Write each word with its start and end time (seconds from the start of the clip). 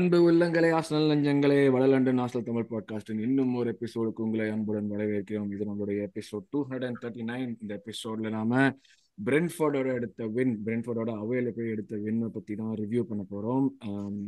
அன்பு 0.00 0.18
உள்ளங்களே 0.30 0.68
ஆஸ்னல் 0.76 1.08
நஞ்சங்களே 1.12 1.56
வட 1.72 1.86
ஆசல் 2.24 2.44
தமிழ் 2.44 2.66
பாட்காஸ்டின் 2.70 3.18
இன்னும் 3.20 3.54
ஒரு 3.54 3.68
எபிசோடுக்கு 3.70 4.22
உங்களை 4.26 4.44
அன்புடன் 4.50 4.88
வரவேற்கிறோம். 4.90 5.50
இது 5.54 5.64
நம்மளுடைய 5.70 5.98
episode 6.06 6.44
two 6.50 6.60
hundred 6.68 6.86
and 6.86 7.00
thirty 7.02 7.24
nine 7.30 7.50
இந்த 7.62 7.72
எபிசோட்ல 7.80 8.30
நாம 8.36 8.70
பிரென்ஃபோர்டோட 9.26 9.88
எடுத்த 9.98 10.26
வின் 10.36 10.54
பிரென்ஃபோர்டோட 10.66 11.10
அவையில 11.22 11.50
போய் 11.56 11.72
எடுத்த 11.74 11.96
வின்னை 12.04 12.28
பத்தி 12.36 12.54
தான் 12.54 12.72
ரிவ்யூ 12.82 13.02
பண்ண 13.10 13.22
போறோம். 13.32 13.66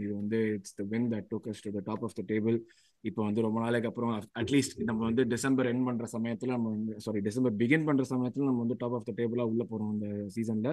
இது 0.02 0.12
வந்து 0.14 0.40
it's 0.56 0.74
the 0.74 0.84
win 0.92 1.08
that 1.12 1.28
took 1.28 1.40
கஸ்ட் 1.46 1.70
the 1.78 1.82
top 1.88 2.04
of 2.08 2.16
the 2.20 2.24
table 2.34 2.58
இப்போ 3.00 3.20
வந்து 3.24 3.40
ரொம்ப 3.40 3.60
நாளைக்கு 3.60 3.88
அப்புறம் 3.88 4.12
அட்லீஸ்ட் 4.40 4.76
நம்ம 4.84 5.00
வந்து 5.04 5.26
டிசம்பர் 5.26 5.66
என் 5.66 5.84
பண்ற 5.84 6.06
சமயத்துல 6.16 6.54
நம்ம 6.56 6.68
வந்து 6.68 7.00
சாரி 7.00 7.20
டிசம்பர் 7.20 7.56
பிகின் 7.56 7.84
பண்ற 7.84 8.04
சமயத்துல 8.10 8.48
நம்ம 8.50 8.62
வந்து 8.64 8.80
டாப் 8.84 8.94
ஆஃப் 8.94 9.08
த 9.10 9.14
டேபிளா 9.22 9.46
உள்ள 9.52 9.64
போறோம் 9.72 9.92
இந்த 9.96 10.08
சீசன்ல 10.36 10.70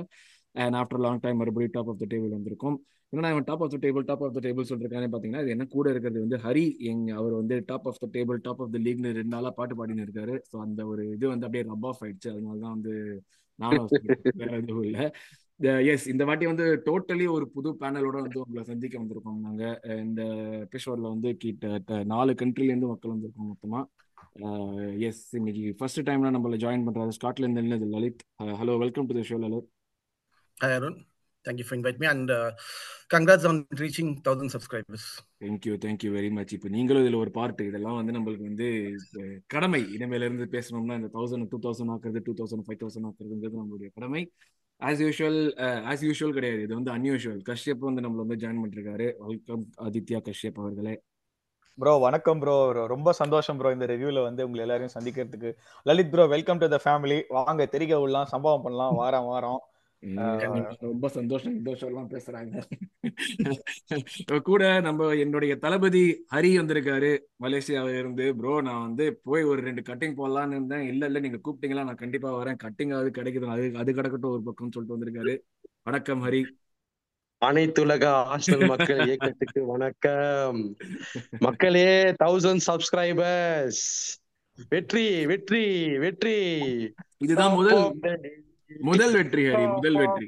அண்ட் 0.65 0.77
ஆஃப்டர் 0.81 1.03
லாங் 1.07 1.25
டைம் 1.25 1.37
மறுபடியும் 1.37 1.75
டாப் 1.77 1.89
ஆஃப் 1.89 2.01
த 2.03 2.15
டேபிள் 2.15 2.37
வந்திருக்கும். 2.37 2.77
என்னன்னா 3.13 3.29
இவன் 3.33 3.45
top 3.47 3.61
of 3.65 3.71
the 3.73 3.77
table 3.83 4.03
top 4.09 4.23
of 4.25 4.35
the 4.35 4.41
table 4.45 4.67
சொல்லிருக்கானே 4.71 5.07
பாத்தீங்கன்னா 5.13 5.43
இது 5.45 5.53
என்ன 5.53 5.65
கூட 5.75 5.85
இருக்கிறது 5.93 6.19
வந்து 6.23 6.37
ஹரி 6.43 6.65
எங் 6.89 7.05
அவர் 7.19 7.33
வந்து 7.39 7.55
top 7.69 7.87
of 7.91 8.01
the 8.03 8.07
table 8.15 8.39
top 8.47 8.61
of 8.63 8.73
the 8.75 8.79
லீக்னு 8.85 9.11
ரெண்டு 9.19 9.33
நாளா 9.35 9.51
பாட்டு 9.59 9.75
பாடின்னு 9.79 10.05
இருக்காரு. 10.07 10.35
ஸோ 10.49 10.55
அந்த 10.65 10.81
ஒரு 10.91 11.03
இது 11.15 11.25
வந்து 11.31 11.45
அப்படியே 11.47 11.65
ரப் 11.71 11.87
ஆஃப் 11.91 12.01
ஆயிடுச்சு. 12.05 12.29
அதனால 12.33 12.59
தான் 12.65 12.75
வந்து 12.77 12.93
நானும் 13.59 13.87
வேற 14.41 14.51
எதுவும் 14.61 14.85
இல்லை. 14.89 15.05
எஸ் 15.93 16.05
இந்த 16.11 16.23
வாட்டி 16.29 16.45
வந்து 16.51 16.65
டோட்டலி 16.85 17.25
ஒரு 17.37 17.45
புது 17.55 17.69
பேனலோட 17.81 18.17
வந்து 18.25 18.39
உங்களை 18.43 18.63
சந்திக்க 18.71 18.95
வந்திருக்கோம் 19.01 19.41
நாங்க. 19.47 19.63
இந்த 20.05 20.21
எபிசோட்ல 20.67 21.07
uh, 21.07 21.13
வந்து 21.15 21.31
கிட்ட 21.43 22.03
நாலு 22.13 22.33
கண்ட்ரில 22.41 22.71
இருந்து 22.73 22.91
மக்கள் 22.93 23.15
வந்திருக்கோம் 23.15 23.51
மொத்தமா. 23.53 23.81
Uh, 24.45 24.87
எஸ் 25.09 25.25
இன்னைக்கு 25.39 25.65
ஃபர்ஸ்ட் 25.79 26.07
டைம்ல 26.09 26.35
நம்மள 26.37 26.59
ஜாயின் 26.65 26.87
பண்றாரு. 26.87 27.17
ஸ்காட்லாந்து 27.19 27.61
இருந்து 27.63 27.93
Lalit. 27.95 28.23
Hello 28.61 28.75
welcome 28.85 29.09
to 29.11 29.17
the 29.19 29.23
show 29.31 29.39
Lalit. 29.45 29.69
Hi 30.57 30.77
Arun 30.79 30.99
thank 31.45 31.57
you 31.59 31.65
for 31.65 31.75
inviting 31.75 31.99
me 31.99 32.07
and 32.07 32.29
uh, 32.31 32.51
congrats 33.13 33.45
on 33.45 33.57
reaching 33.81 34.09
1000 34.27 34.49
subscribers. 34.55 35.03
Thank you 35.43 35.73
thank you 35.85 36.09
very 36.17 36.31
much 36.31 36.53
இப்போ 36.53 36.69
நீங்களும் 36.69 37.03
இதுல 37.03 37.19
ஒரு 37.23 37.31
part 37.31 37.61
இதெல்லாம் 37.61 37.97
வந்து 37.99 38.15
நம்மளுக்கு 38.17 38.47
வந்து 38.49 38.67
கடமை. 39.47 39.81
இனிமேல 39.95 40.27
இருந்து 40.29 40.47
பேசணும்னா 40.55 40.97
இந்த 41.01 41.11
தௌசண்ட் 41.17 41.49
டூ 41.53 41.59
தௌசண்ட் 41.65 41.93
ஆக்குறது 41.95 42.21
டூ 42.27 42.35
தௌசண்ட் 42.41 42.65
ஃபைவ் 42.67 42.81
தௌசண்ட் 42.83 43.09
ஆக்குறதுங்கிறது 43.09 43.61
நம்மளுடைய 43.61 43.89
கடமை. 43.97 44.23
ஆஸ் 44.81 45.01
யூஷுவல் 45.05 45.39
ஆஸ் 45.91 46.03
யூஷுவல் 46.07 46.35
கிடையாது. 46.37 46.61
இது 46.65 46.73
வந்து 46.79 46.91
அன்யூஷுவல் 46.97 47.41
கஷ்யப் 47.49 47.85
வந்து 47.87 48.03
நம்மள 48.05 48.21
வந்து 48.25 48.39
ஜாயின் 48.43 48.61
பண்ணிருக்காரு. 48.63 49.07
வெல்கம் 49.29 49.65
ஆதித்யா 49.87 50.21
கஷ்யப் 50.29 50.59
அவர்களே. 50.63 50.95
ப்ரோ 51.77 51.91
வணக்கம் 52.05 52.39
ப்ரோ 52.39 52.53
ரொம்ப 52.93 53.09
சந்தோஷம் 53.21 53.57
ப்ரோ 53.57 53.69
இந்த 53.71 53.85
ரிவ்யூல 53.85 54.21
வந்து 54.27 54.45
உங்களை 54.45 54.63
எல்லாரையும் 54.65 54.95
சந்திக்கிறதுக்கு. 54.95 55.49
Lalit 55.85 56.11
bro 56.13 56.23
welcome 56.35 56.61
to 56.63 56.67
the 56.67 56.79
family 56.85 57.17
வாங்க 57.37 57.65
தெரிக 57.75 57.99
விடலாம் 57.99 58.31
சம்பவம் 58.33 58.63
பண்ணலாம். 58.67 58.95
வாரம் 58.95 59.25
வாரம். 59.25 59.61
ரொம்ப 60.79 61.09
சந்தோஷம். 61.09 61.53
சந்தோஷம் 61.53 61.89
எல்லாம் 61.89 62.09
பேசுறாங்க. 62.09 62.53
இப்ப 64.19 64.39
கூட 64.39 64.81
நம்ம 64.81 65.15
என்னுடைய 65.15 65.55
தளபதி 65.55 66.25
ஹரி 66.35 66.51
வந்திருக்காரு. 66.57 67.17
மலேசியாவில 67.39 67.97
இருந்து 67.97 68.35
ப்ரோ 68.35 68.61
நான் 68.61 68.81
வந்து 68.81 69.19
போய் 69.23 69.43
ஒரு 69.43 69.61
ரெண்டு 69.61 69.81
கட்டிங் 69.81 70.17
போடலான்னு 70.17 70.49
இருந்தேன். 70.49 70.87
இல்ல 70.87 71.05
இல்ல 71.05 71.19
நீங்க 71.19 71.39
கூப்பிட்டீங்களா? 71.43 71.83
நான் 71.83 71.95
கண்டிப்பா 71.95 72.43
வரேன். 72.43 72.57
கட்டிங் 72.63 72.93
அது 72.97 73.09
கிடைக்குது. 73.09 73.47
அது 73.47 73.71
அது 73.75 73.93
கிடக்கட்டும் 73.93 74.31
ஒரு 74.31 74.41
பக்கம்னு 74.45 74.71
சொல்லிட்டு 74.71 74.97
வந்திருக்காரு. 74.97 75.35
வணக்கம் 75.83 76.27
ஹரி. 76.27 76.41
அனைத்துலக 77.45 78.05
ஆஸ்டல் 78.33 78.67
மக்கள் 78.67 79.07
இயக்கத்துக்கு 79.07 79.65
வணக்கம். 79.65 80.75
மக்களே 81.39 81.89
தௌசண்ட் 82.23 82.65
சப்ஸ்கிரைபர்ஸ் 82.67 83.83
வெற்றி 84.69 85.25
வெற்றி 85.25 85.97
வெற்றி. 85.97 86.37
இதுதான் 87.17 87.53
முதல் 87.53 87.83
முதல் 88.71 89.13
வெற்றி 89.15 89.43
ஹரி 89.47 89.65
முதல் 89.75 89.97
வெற்றி. 90.01 90.25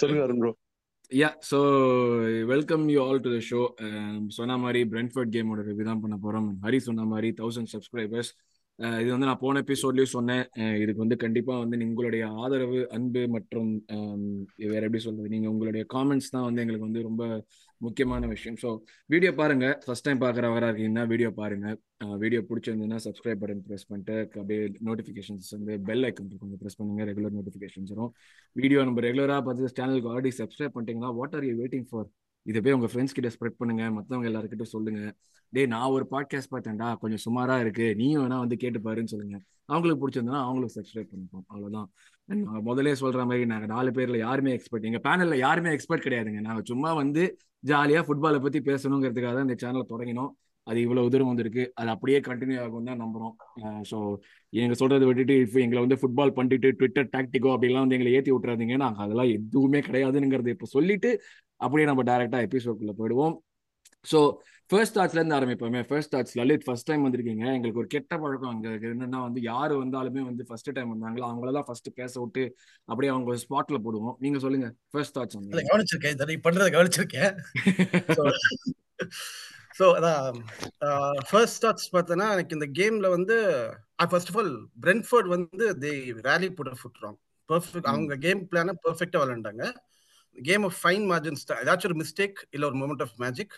சொல்லுங்க 0.00 0.22
Arun 0.24 0.40
bro 0.42 0.50
yeah 1.12 1.28
so 1.48 1.58
welcome 2.46 2.84
you 2.88 2.98
all 3.04 3.20
to 3.20 3.30
the 3.34 3.38
show 3.46 3.60
சொன்ன 4.36 4.58
மாதிரி 4.58 4.80
பிரென்ஃபர்ட் 4.92 5.32
கேமோட 5.34 5.62
ரிவ்யூ 5.68 5.84
தான் 5.84 6.02
பண்ண 6.02 6.16
போகிறோம் 6.16 6.48
ஹரி 6.64 6.80
சொன்ன 6.80 7.06
மாதிரி 7.12 7.28
தௌசண்ட் 7.38 7.72
சப்ஸ்கிரைபர்ஸ் 7.74 8.30
இது 9.00 9.08
வந்து 9.12 9.28
நான் 9.28 9.40
போன 9.44 9.60
எபிசோட்லயும் 9.64 10.12
சொன்னேன். 10.16 10.42
இதுக்கு 10.82 11.02
வந்து 11.04 11.16
கண்டிப்பாக 11.22 11.62
வந்து 11.62 11.76
உங்களுடைய 11.86 12.24
ஆதரவு 12.42 12.80
அன்பு 12.96 13.22
மற்றும் 13.36 13.70
வேற 14.72 14.82
எப்படி 14.88 15.00
சொல்றது 15.06 15.32
நீங்கள் 15.34 15.52
உங்களுடைய 15.54 15.84
காமெண்ட்ஸ் 15.94 16.30
தான் 16.34 16.46
வந்து 16.48 16.62
எங்களுக்கு 16.64 16.88
வந்து 16.88 17.02
ரொம்ப 17.08 17.24
முக்கியமான 17.80 18.28
விஷயம். 18.34 18.58
ஸோ 18.62 18.68
வீடியோ 19.14 19.32
பாருங்க. 19.40 19.66
ஃபர்ஸ்ட் 19.84 20.06
டைம் 20.08 20.22
பார்க்குறவராக 20.24 20.70
இருக்கீங்கன்னா 20.70 21.04
வீடியோ 21.12 21.30
பாருங்க. 21.40 21.66
வீடியோ 22.22 22.40
பிடிச்சிருந்ததுன்னா 22.50 23.00
சப்ஸ்கிரைப் 23.06 23.40
பட்டன் 23.42 23.64
ப்ரெஸ் 23.68 23.88
பண்ணிட்டு 23.90 24.16
அப்படியே 24.40 24.60
நோட்டிஃபிகேஷன்ஸ் 24.88 25.50
வந்து 25.56 25.74
பெல் 25.90 26.06
ஐக்கன் 26.10 26.30
கொஞ்சம் 26.42 26.62
ப்ரெஸ் 26.62 26.78
பண்ணுங்க. 26.80 27.04
ரெகுலர் 27.10 27.36
நோட்டிஃபிகேஷன்ஸ் 27.38 27.92
வரும். 27.94 28.12
வீடியோ 28.62 28.80
நம்ம 28.90 29.04
ரெகுலராக 29.08 29.42
பார்த்து 29.48 29.74
சேனலுக்கு 29.80 30.12
ஆல்ரெடி 30.14 30.32
சப்ஸ்கிரைப் 30.40 30.74
பண்ணிட்டீங்கன்னா 30.76 31.12
what 31.20 31.36
are 31.38 31.46
you 31.50 31.54
waiting 31.62 31.88
for 31.90 32.08
இதை 32.48 32.60
போய் 32.64 32.76
உங்க 32.76 32.88
ஃப்ரெண்ட்ஸ் 32.92 33.16
கிட்ட 33.16 33.30
ஸ்ப்ரெட் 33.34 33.58
பண்ணுங்க. 33.60 33.84
மற்றவங்க 33.96 34.28
எல்லாருக்கிட்ட 34.30 34.66
சொல்லுங்க. 34.74 35.00
டே 35.52 35.62
நான் 35.72 35.92
ஒரு 35.96 36.04
பாட்காஸ்ட் 36.10 36.52
பார்த்தேன்டா. 36.54 36.88
கொஞ்சம் 37.02 37.22
சுமாரா 37.26 37.56
இருக்கு. 37.60 37.86
நீயும் 38.00 38.22
வேணா 38.24 38.38
வந்து 38.44 38.56
கேட்டு 38.56 38.78
பாருன்னு 38.86 39.12
சொல்லுங்க. 39.14 39.36
அவங்களுக்கு 39.72 40.02
பிடிச்சிருந்தா 40.02 40.38
அவங்களுக்கு 40.46 40.76
சப்ஸ்கிரைப் 40.78 41.10
பண்ணிப்போம். 41.12 41.44
அவ்வளவுதான். 41.46 41.88
And 42.32 42.42
முதலே 42.68 42.92
சொல்ற 42.92 43.20
மாதிரி 43.30 43.44
நாங்க 43.52 43.66
நாலு 43.74 43.90
பேர்ல 43.90 44.16
யாருமே 44.18 44.50
எக்ஸ்பர்ட் 44.56 44.88
எங்க 44.90 45.00
பேனல்ல 45.06 45.36
யாருமே 45.46 45.70
எக்ஸ்பர்ட் 45.76 46.04
கிடையாதுங்க. 46.06 46.40
நாங்க 46.48 46.62
சும்மா 46.64 46.90
வந்து 47.02 47.22
ஜாலியா 47.66 48.00
ஃபுட்பாலை 48.08 48.40
பத்தி 48.46 48.60
பேசணுங்கிறதுக்காக 48.70 49.34
தான் 49.38 49.48
இந்த 49.48 49.56
சேனலை 49.62 49.84
தொடங்கினோம். 49.94 50.32
அது 50.66 50.78
இவ்வளவு 50.84 51.10
தூரம் 51.12 51.30
வந்திருக்கு. 51.30 51.62
அது 51.74 51.88
அப்படியே 51.94 52.18
கண்டினியூ 52.20 52.58
ஆகும் 52.64 52.88
தான் 52.88 53.00
நம்புறோம். 53.02 53.34
ஸோ 53.90 53.98
எங்க 54.62 54.74
சொல்றதை 54.80 55.06
விட்டுட்டு 55.10 55.34
இப்போ 55.44 55.58
எங்களை 55.60 55.80
வந்து 55.86 55.98
ஃபுட்பால் 56.00 56.34
பண்ணிட்டு 56.38 56.70
ட்விட்டர் 56.80 57.08
டாக்டிகோ 57.16 57.50
அப்படிலாம் 57.54 57.84
வந்து 57.84 57.96
எங்களை 57.98 58.12
ஏற்றி 58.18 58.32
விட்டுறாதீங்க. 58.32 58.76
நாங்கள் 58.84 59.04
அதெல்லாம் 59.04 59.30
எதுவுமே 59.36 59.80
கிடையாதுங்கிறத 59.88 60.52
இப்போ 60.56 60.68
சொல்லிட்டு 60.76 61.12
அப்படியே 61.60 61.88
நம்ம 61.90 62.02
டைரக்டா 62.10 62.40
எபிசோட்குள்ள 62.46 62.92
போயிடுவோம். 63.00 63.34
ஸோ 64.04 64.18
ஃபர்ஸ்ட் 64.70 64.96
தாட்ஸ்ல 64.96 65.18
இருந்து 65.18 65.36
ஆரம்பிப்போமே. 65.36 65.80
First 65.88 66.12
thoughts 66.14 66.34
Lalit 66.40 66.64
first 66.66 66.88
time 66.88 67.04
வந்திருக்கீங்க. 67.06 67.44
எங்களுக்கு 67.56 67.80
ஒரு 67.82 67.88
கெட்ட 67.94 68.18
பழக்கம் 68.22 68.52
அங்க 68.52 68.68
என்னன்னா 68.90 69.20
வந்து 69.26 69.40
யாரு 69.50 69.74
வந்தாலுமே 69.82 70.22
வந்து 70.30 70.44
ஃபர்ஸ்ட் 70.48 70.70
டைம் 70.76 70.92
வந்தாங்களோ 70.94 71.26
அவங்களெல்லாம் 71.28 71.66
ஃபர்ஸ்ட் 71.68 71.88
பேச 72.00 72.14
விட்டு 72.20 72.44
அப்படியே 72.88 73.12
அவங்க 73.14 73.36
ஸ்பாட்ல 73.44 73.78
போடுவோம். 73.86 74.16
நீங்க 74.24 74.40
சொல்லுங்க 74.44 74.68
ஃபர்ஸ்ட் 74.90 75.16
தாட்ஸ் 75.18 75.38
வந்து. 75.38 75.66
கவனிச்சிருக்கேன். 75.70 76.16
இதை 76.16 76.26
நீ 76.32 76.36
பண்றதை 76.48 76.70
கவனிச்சிருக்கேன். 76.76 77.32
ஸோ 79.78 79.86
அதான் 79.96 80.38
ஃபர்ஸ்ட் 81.28 81.56
ஸ்டார்ட்ஸ் 81.56 81.90
பார்த்தோன்னா 81.96 82.26
எனக்கு 82.36 82.56
இந்த 82.56 82.68
கேம்ல 82.78 83.08
வந்து 83.16 83.36
ஃபர்ஸ்ட் 84.10 84.30
ஆஃப் 84.32 84.38
ஆல் 84.40 84.54
பிரென்ஃபோர்ட் 84.84 85.28
வந்து 85.34 85.66
they 85.84 85.92
rarely 86.28 86.48
put 86.58 86.70
foot 86.80 87.02
wrong 87.04 87.18
perfect 87.48 87.90
அவங்க 87.92 88.16
கேம் 88.24 88.40
பிளான 88.50 88.74
பெர்ஃபெக்டா 88.86 89.20
விளையாண்டாங்க. 89.22 89.64
கேம் 90.48 90.64
ஆஃப் 90.68 90.78
ஃபைன் 90.82 91.06
மார்ஜின்ஸ் 91.12 91.46
தான் 91.48 91.60
ஏதாச்சும் 91.62 91.90
ஒரு 91.90 91.98
மிஸ்டேக் 92.02 92.38
இல்ல 92.54 92.64
ஒரு 92.70 92.78
மூமெண்ட் 92.80 93.04
ஆஃப் 93.06 93.14
மேஜிக் 93.24 93.54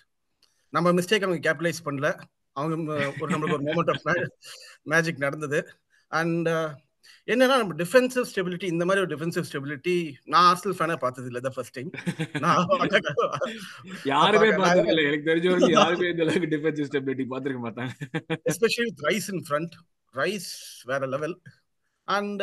நம்ம 0.73 0.93
மிஸ்டேக் 0.99 1.25
அவங்க 1.27 1.41
கேபிட்டலைஸ் 1.47 1.87
பண்ணல. 1.87 2.09
அவங்க 2.57 2.93
ஒரு 3.21 3.31
நம்மளுக்கு 3.33 3.59
ஒரு 3.59 3.67
மூமெண்ட் 3.69 3.91
ஆஃப் 3.95 4.07
மேஜிக் 4.93 5.25
நடந்தது. 5.27 5.61
அண்ட் 6.13 6.49
என்னன்னா 7.29 7.57
நம்ம 7.61 7.75
டிஃபென்சிவ் 7.81 8.27
ஸ்டெபிலிட்டி 8.31 8.67
இந்த 8.73 8.85
மாதிரி 8.87 9.03
ஒரு 9.05 9.11
டிஃபென்சிவ் 9.13 9.47
ஸ்டெபிலிட்டி 9.49 9.95
நான் 10.33 10.47
ஆர்சனல் 10.51 10.77
ஃபேனா 10.79 10.97
பார்த்தது 11.05 11.29
இல்லை 11.31 11.41
தான் 11.41 11.55
ஃபர்ஸ்ட் 11.57 11.77
டைம் 11.79 11.91
நான் 12.45 12.67
யாருமே 14.13 14.51
பார்த்தது 14.61 14.91
இல்லை 14.93 15.05
எனக்கு 15.09 15.29
தெரிஞ்ச 15.31 15.47
வரைக்கும் 15.51 15.77
யாருமே 15.79 16.11
இந்த 16.13 16.25
அளவுக்கு 16.27 16.51
டிஃபென்சிவ் 16.55 16.89
ஸ்டெபிலிட்டி 16.91 17.27
பார்த்துருக்க 17.33 17.63
மாட்டாங்க. 17.67 17.93
Especially 18.53 18.93
Rice 19.09 19.29
in 19.35 19.45
front 19.49 19.75
Rice 20.15 20.51
வேற 20.91 21.07
லெவல் 21.15 21.37
அண்ட் 22.09 22.43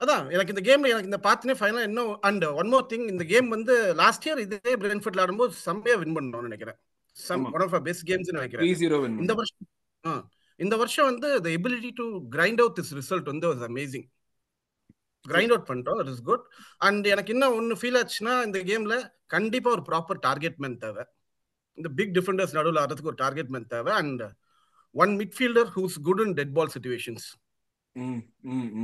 அதான் 0.00 0.24
எனக்கு 0.34 0.52
இந்த 0.54 0.62
கேம்ல 0.68 0.90
எனக்கு 0.92 1.10
இந்த 1.10 1.20
பார்த்தனே 1.28 1.54
ஃபைனல் 1.60 1.86
இன்னும் 1.90 2.10
அண்ட் 2.28 2.44
ஒன் 2.60 2.68
மோர் 2.72 2.84
திங் 2.90 3.06
இந்த 3.12 3.24
கேம் 3.32 3.48
வந்து 3.54 3.74
லாஸ்ட் 4.00 4.26
இயர் 4.28 4.42
இதே 4.44 4.74
பிரென்ஃபர்ட்ல 4.82 5.22
ஆடும்போது 5.24 5.52
செம்மையா 5.66 5.96
வின் 6.02 6.14
பண்ணணும்னு 6.16 6.48
நினைக்கிறேன். 6.48 6.78
Some. 7.16 7.46
One 7.56 7.64
of 7.66 7.84
best 7.88 8.06
games 8.10 8.30
நினைக்கிறேன். 8.36 8.66
இந்த 9.24 9.34
வருஷம் 9.40 10.20
இந்த 10.60 10.74
வருஷம் 10.76 11.08
வந்து 11.10 11.28
the 11.44 11.48
ability 11.56 11.90
to 12.00 12.04
grind 12.36 12.60
out 12.62 12.76
this 12.78 12.94
result 13.00 13.28
வந்து 13.32 13.48
வாஸ் 13.50 13.64
அமேசிங் 13.70 14.06
கிரைண்ட் 15.24 15.52
அவுட் 15.54 15.68
பண்ணிட்டோம் 15.70 15.98
தட் 16.00 16.12
இஸ் 16.14 16.22
குட் 16.30 16.44
அண்ட் 16.86 17.06
எனக்கு 17.14 17.32
இன்னும் 17.34 17.56
ஒன்று 17.58 17.76
ஃபீல் 17.80 17.98
ஆச்சுன்னா 18.00 18.34
இந்த 18.48 18.58
கேம்ல 18.70 18.96
கண்டிப்பா 19.34 19.70
ஒரு 19.70 19.82
ப்ராப்பர் 19.90 20.20
டார்கெட் 20.28 20.58
மேன் 20.64 20.78
தேவை. 20.84 21.04
இந்த 21.78 21.88
பிக் 21.98 22.14
டிஃபெண்டர்ஸ் 22.16 22.56
நடுவில் 22.58 22.80
ஆடுறதுக்கு 22.82 23.12
ஒரு 23.12 23.20
டார்கெட் 23.24 23.52
மேன் 23.56 23.68
தேவை. 23.74 23.92
And 24.02 24.22
one 24.94 25.12
midfielder 25.20 25.70
who's 25.76 25.98
good 26.08 26.22
in 26.26 26.34
dead 26.40 26.54
ball 26.58 26.72
situations 26.76 27.26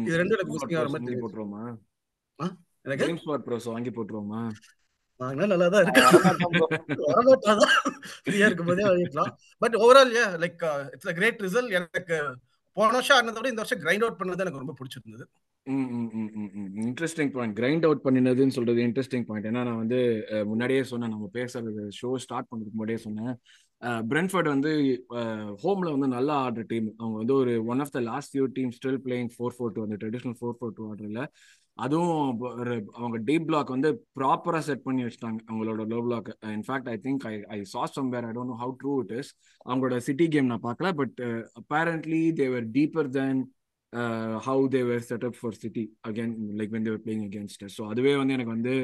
இது 0.04 0.16
மாதிரி 0.20 0.76
வாங்கி 0.78 1.08
தெரியுது. 1.08 1.22
போட்டுருவோமா? 1.24 1.64
எனக்கு 2.86 3.44
ப்ரோஸ் 3.48 3.68
வாங்கி 3.74 3.92
போட்டுருவோமா? 3.98 4.42
வாங்கினா 5.22 5.46
நல்லா 5.52 5.66
தான் 5.72 5.82
இருக்கு 5.84 6.02
வரமாட்டோம் 6.06 6.54
bro. 6.54 6.66
வரமாட்டாதான் 7.10 7.74
ஃப்ரீயா 8.24 8.46
இருக்கும் 8.48 8.70
போதே 8.70 8.84
வாங்கிக்கலாம். 8.88 9.32
But 9.62 9.76
overall 9.84 10.12
uh 10.20 10.24
like 10.42 10.64
it's 10.94 11.10
a 11.12 11.14
great 11.18 11.42
result 11.46 11.76
எனக்கு 11.80 12.16
போன 12.78 12.92
வருஷம் 12.96 13.16
ஆனதை 13.18 13.38
விட 13.38 13.48
இந்த 13.52 13.62
வருஷம் 13.62 13.82
கிரைண்ட் 13.84 14.04
அவுட் 14.04 14.20
பண்ணது 14.20 14.44
எனக்கு 14.44 14.62
ரொம்ப 14.62 14.74
பிடிச்சிருந்தது. 14.80 15.24
இன்ட்ரெஸ்டிங் 16.86 17.30
பாயிண்ட் 17.34 17.58
கிரைண்ட் 17.58 17.86
அவுட் 17.88 18.02
பண்ணினதுன்னு 18.06 18.56
சொல்றது 18.56 18.80
இன்ட்ரெஸ்டிங் 18.86 19.26
பாயிண்ட் 19.28 19.46
ஏன்னா 19.48 19.62
நான் 19.68 19.82
வந்து 19.82 20.00
முன்னாடியே 20.50 20.80
சொன்னேன். 20.90 21.12
நம்ம 21.14 21.28
பேசுறது 21.38 21.84
ஷோ 22.00 22.10
ஸ்டார்ட் 22.24 22.48
பண்ணுறதுக்கு 22.50 22.78
முன்னாடியே 22.80 22.98
சொன்னேன். 23.06 23.34
பிரென்ஃபர்ட் 24.10 24.48
வந்து 24.48 24.70
ஹோம்ல 25.62 25.88
வந்து 25.92 26.08
நல்லா 26.08 26.34
ஆடுற 26.44 26.62
டீம் 26.66 26.88
அவங்க 27.00 27.16
வந்து 27.18 27.34
ஒரு 27.34 27.52
one 27.72 27.80
of 27.80 27.92
the 27.92 28.00
last 28.08 28.32
few 28.32 28.46
team 28.56 28.72
still 28.78 29.00
playing 29.06 29.30
four 29.34 29.54
four 29.56 29.74
two 29.74 29.82
அந்த 29.82 29.96
ட்ரெடிஷ்னல் 30.02 30.36
ஃபோர் 30.40 30.56
ஃபோர் 30.58 30.74
டூ 30.76 30.84
ஆடுறதுல. 30.90 31.22
அதுவும் 31.78 32.12
ஒரு 32.50 32.74
அவங்க 32.98 33.16
டீப் 33.28 33.46
பிளாக் 33.46 33.70
வந்து 33.70 33.88
ப்ராப்பராக 34.18 34.62
செட் 34.66 34.84
பண்ணி 34.84 35.02
வச்சிட்டாங்க 35.04 35.40
அவங்களோட 35.48 35.84
low 35.92 35.98
block 36.06 36.28
in fact 36.52 36.88
I 36.88 36.96
think 37.06 37.24
I 37.26 37.34
I 37.48 37.58
saw 37.72 37.82
somewhere 37.96 38.26
I 38.28 38.32
don't 38.32 38.52
know 38.52 38.58
how 38.60 38.74
true 38.82 38.92
it 39.02 39.14
is 39.20 39.30
அவங்களோட 39.66 39.98
சிட்டி 40.06 40.26
கேம் 40.34 40.50
நான் 40.52 40.66
பார்க்கல 40.68 40.90
but 41.00 41.18
apparently 41.60 42.22
they're 42.34 42.68
deeper 42.76 43.10
than 43.18 43.40
how 44.46 44.64
they're 44.74 45.04
set 45.08 45.24
up 45.28 45.36
for 45.40 45.56
City 45.62 45.84
again 46.08 46.32
like 46.58 46.72
when 46.74 46.86
they're 46.86 47.02
playing 47.04 47.24
against 47.28 47.64
so 47.76 47.82
அதுவே 47.92 48.12
வந்து 48.20 48.34
எனக்கு 48.36 48.54
வந்து 48.56 48.74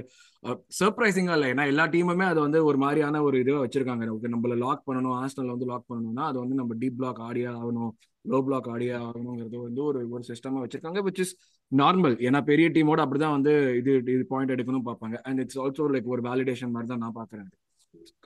சர்ப்ரைசிங்காக 0.81 1.37
இல்லை. 1.39 1.49
ஏன்னா 1.55 1.65
எல்லா 1.73 1.85
டீமுமே 1.95 2.27
அதை 2.33 2.41
வந்து 2.47 2.61
ஒரு 2.69 2.79
மாதிரியான 2.85 3.23
ஒரு 3.29 3.37
இதுவாக 3.43 3.63
வச்சிருக்காங்க. 3.65 4.09
ஓகே 4.17 4.33
நம்மள 4.35 4.57
லாக் 4.65 4.87
பண்ணணும் 4.89 5.17
ஆஸ்டனில் 5.23 5.55
வந்து 5.55 5.69
லாக் 5.73 5.89
பண்ணணும்னா 5.91 6.27
அது 6.31 6.39
வந்து 6.43 6.59
நம்ம 6.61 6.77
டீப் 6.83 6.99
பிளாக் 7.01 7.21
ஆடியா 7.29 7.53
ஆகணும் 7.61 7.93
லோ 8.25 8.41
பிளாக் 8.49 8.69
ஆடியா 8.75 8.97
ஆகணுங்கிறது 9.09 9.59
வந்து 9.67 9.83
ஒரு 9.89 10.01
ஒரு 10.15 10.23
சிஸ்டமாக 10.31 10.63
வச்சிருக்காங்க 10.65 11.03
விச் 11.07 11.23
இஸ் 11.25 11.35
நார்மல் 11.73 12.17
ஏன்னா 12.29 12.41
பெரிய 12.51 12.69
டீமோட 12.77 13.01
அப்படிதான் 13.05 13.37
வந்து 13.39 13.55
இது 13.81 13.93
இது 14.15 14.25
பாயிண்ட் 14.33 14.55
எடுக்கணும் 14.57 14.87
பார்ப்பாங்க. 14.91 15.17
அண்ட் 15.29 15.41
இட்ஸ் 15.45 15.61
ஆல்சோ 15.65 15.87
லைக் 15.95 16.13
ஒரு 16.17 16.25
வேலிடேஷன் 16.29 16.75
மாதிரி 16.75 16.91
தான் 16.93 17.03
நான் 17.05 17.19
பார்க்குறேன் 17.21 17.49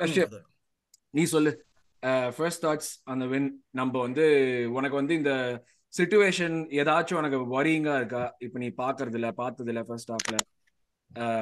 கஷ்யப் 0.02 0.34
நீ 1.14 1.24
சொல்லு. 1.34 1.52
ஃபர்ஸ்ட் 2.36 2.62
தாட்ஸ் 2.64 2.90
அந்த 3.12 3.24
வின் 3.32 3.46
நம்ம 3.78 3.94
வந்து 4.06 4.24
உனக்கு 4.78 4.96
வந்து 5.00 5.14
இந்த 5.20 5.32
சுச்சுவேஷன் 5.94 6.56
ஏதாச்சும் 6.80 7.18
உனக்கு 7.20 7.38
வரிங்கா 7.56 7.94
இருக்கா? 8.00 8.22
இப்போ 8.44 8.58
நீ 8.62 8.68
பாக்குறது 8.82 9.18
இல்ல 9.20 9.28
பார்த்தது 9.42 9.70
இல்ல 9.72 9.82
ஃபர்ஸ்ட் 9.88 10.12
ஹாஃப்ல 10.14 10.36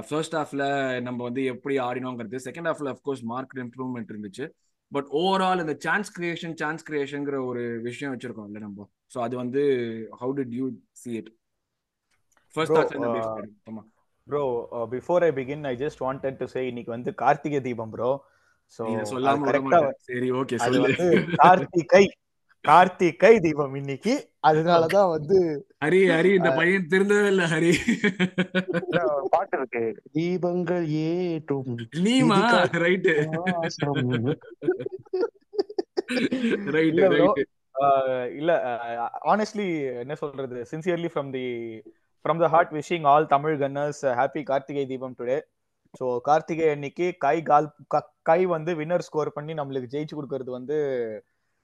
ஃபர்ஸ்ட் 0.08 0.34
ஹாஃப்ல 0.38 0.64
நம்ம 1.06 1.18
வந்து 1.22 1.42
எப்படி 1.52 1.74
ஆடினோங்கிறது 1.80 2.38
செகண்ட் 2.46 2.68
ஹாஃப்ல 2.70 2.90
அஃப்கோர்ஸ் 2.94 3.22
மார்க்கெட் 3.30 3.62
இம்ப்ரூவ்மெண்ட் 3.64 4.10
இருந்துச்சு. 4.12 4.46
பட் 4.92 5.08
ஓவரால் 5.20 5.62
இந்த 5.64 5.74
சான்ஸ் 5.84 6.10
கிரியேஷன் 6.16 6.56
சான்ஸ் 6.62 6.82
கிரியேஷன்ங்கிற 6.88 7.36
ஒரு 7.50 7.62
விஷயம் 7.88 8.12
வச்சிருக்கோம்ல 8.14 8.60
நம்ம. 8.66 8.86
ஸோ 9.14 9.20
அது 9.20 9.34
வந்து 9.36 9.62
how 10.20 10.34
did 10.38 10.52
you 10.58 10.66
see 11.02 11.12
it 11.20 11.30
first 12.54 12.94
ஆமா. 13.70 13.82
Bro 14.26 14.42
before 14.92 15.24
I 15.28 15.30
begin 15.38 15.64
I 15.70 15.74
just 15.76 16.02
wanted 16.06 16.38
to 16.42 16.46
say 16.54 16.60
இன்னைக்கு 16.70 16.92
வந்து 16.96 17.12
கார்த்திகை 17.22 17.60
தீபம் 17.68 17.94
ப்ரோ 17.94 18.10
சோ 18.78 18.84
சொல்லாம 19.12 19.80
சரி 20.10 20.28
ஓகே 20.40 20.58
சொல்லு. 20.66 20.90
கார்த்திகை 21.42 22.04
கார்த்திகை 22.64 23.40
தீபம் 23.40 23.74
இன்னைக்கு. 23.74 24.12
அதனாலதான் 24.46 25.08
வந்து 25.10 25.36
ஹரி 25.84 26.00
ஹரி 26.10 26.30
இந்த 26.34 26.50
பையன் 26.50 26.86
திருந்தவே 26.90 27.26
இல்ல 27.26 27.44
ஹரி. 27.46 27.72
பாட்டு 29.30 29.56
இருக்கு. 29.58 29.82
தீபங்கள் 30.12 30.86
ஏற்றும் 31.04 31.72
நீமா 32.02 32.38
ரைட்டு 32.80 33.14
இல்ல. 33.18 33.40
ரைட்டு 36.74 37.44
ஆனஸ்ட்லி 39.26 39.66
என்ன 40.00 40.14
சொல்றது? 40.14 40.66
Sincerely 40.70 41.08
from 41.12 41.30
the 41.30 41.44
from 42.24 42.38
the 42.38 42.48
heart 42.48 42.72
wishing 42.72 43.06
all 43.06 43.26
Tamil 43.26 43.56
gunners 43.58 44.04
happy 44.18 44.42
Karthigai 44.44 44.86
Deepam 44.86 45.16
today 45.18 45.38
so 45.94 46.06
Karthigai 46.20 46.68
அன்னைக்கு 46.68 47.14
கை 47.18 47.36
கால் 47.42 47.66
க- 47.88 48.08
கை 48.22 48.46
வந்து 48.46 48.74
வின்னர் 48.74 48.98
ஸ்கோர் 49.00 49.32
பண்ணி 49.32 49.52
நம்மளுக்கு 49.54 49.92
ஜெயிச்சு 49.92 50.14
கொடுக்கறது 50.14 50.50
வந்து 50.50 50.76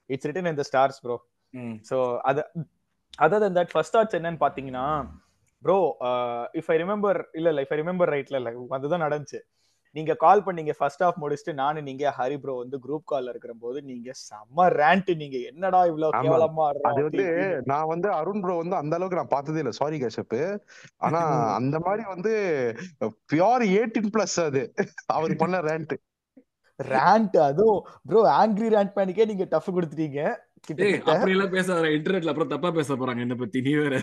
it's 0.09 0.27
written 0.29 0.49
in 0.51 0.59
the 0.59 0.65
stars 0.69 0.99
bro 1.03 1.17
so 1.85 1.97
அது 2.29 2.41
other 3.19 3.43
than 3.45 3.57
that 3.57 3.73
first 3.73 3.95
thoughts 3.95 4.17
என்னன்னு 4.19 4.41
பாத்தீங்கன்னா 4.43 4.85
ப்ரோ 5.63 5.77
இஃப் 6.59 6.69
ஐ 6.71 6.77
ரிமெம்பர் 6.77 7.19
இல்ல 7.33 7.47
இல்ல 7.53 7.63
இஃப் 7.65 7.73
ஐ 7.73 7.79
ரிமெம்பர் 7.79 8.11
ரைட்ல 8.15 8.39
இல்ல 8.41 8.49
அதுதான் 8.77 9.05
நடந்துச்சு. 9.05 9.39
நீங்க 9.95 10.13
கால் 10.23 10.43
பண்ணீங்க 10.47 10.73
ஃபர்ஸ்ட் 10.79 11.03
ஆஃப் 11.05 11.19
முடிச்சுட்டு 11.21 11.53
நானும் 11.59 11.87
நீங்க 11.87 12.11
ஹரி 12.17 12.35
ப்ரோ 12.41 12.53
வந்து 12.57 12.77
குரூப் 12.83 13.05
கால்ல 13.07 13.31
இருக்கிற 13.33 13.53
போது 13.63 13.79
நீங்க 13.87 14.09
செம்ம 14.21 14.67
ரேண்ட் 14.75 15.09
நீங்க 15.21 15.37
என்னடா 15.51 15.79
இவ்வளவு. 15.91 16.19
கேவலமா 16.19 16.65
அது 16.89 16.99
வந்து. 17.07 17.25
நான் 17.71 17.89
வந்து 17.93 18.09
அருண் 18.19 18.43
ப்ரோ 18.43 18.55
வந்து 18.61 18.77
அந்த 18.81 18.93
அளவுக்கு 18.97 19.19
நான் 19.19 19.33
பார்த்ததே 19.33 19.61
இல்ல. 19.63 19.73
சாரி 19.79 19.99
கஷப் 20.03 20.37
ஆனா 21.01 21.21
அந்த 21.59 21.77
மாதிரி 21.87 22.03
வந்து 22.13 22.33
பியோர் 23.31 23.65
எயிட்டீன் 23.71 24.11
பிளஸ் 24.15 24.37
அது. 24.47 24.63
அவர் 25.15 25.33
பண்ண 25.41 25.57
ரேண்ட் 25.67 25.95
ரேண்ட் 26.79 27.37
அதுவும் 27.39 27.79
ப்ரோ 28.05 28.21
ஆங்கிரி 28.35 28.69
ரேண்ட் 28.75 28.95
பேனிக்கே 28.95 29.25
நீங்க 29.25 29.45
டஃப் 29.45 29.75
கொடுத்துட்டீங்க. 29.75 30.21
அப்படி 31.05 31.31
எல்லாம் 31.31 31.49
பேசாத 31.49 31.89
இன்டர்நெட்ல 31.89 32.27
அப்புறம் 32.27 32.47
தப்பா 32.47 32.71
பேச 32.71 32.95
போறாங்க 32.95 33.19
என்ன 33.19 33.35
பத்தி 33.35 33.61
நீ 33.61 33.73
வேற. 33.75 33.95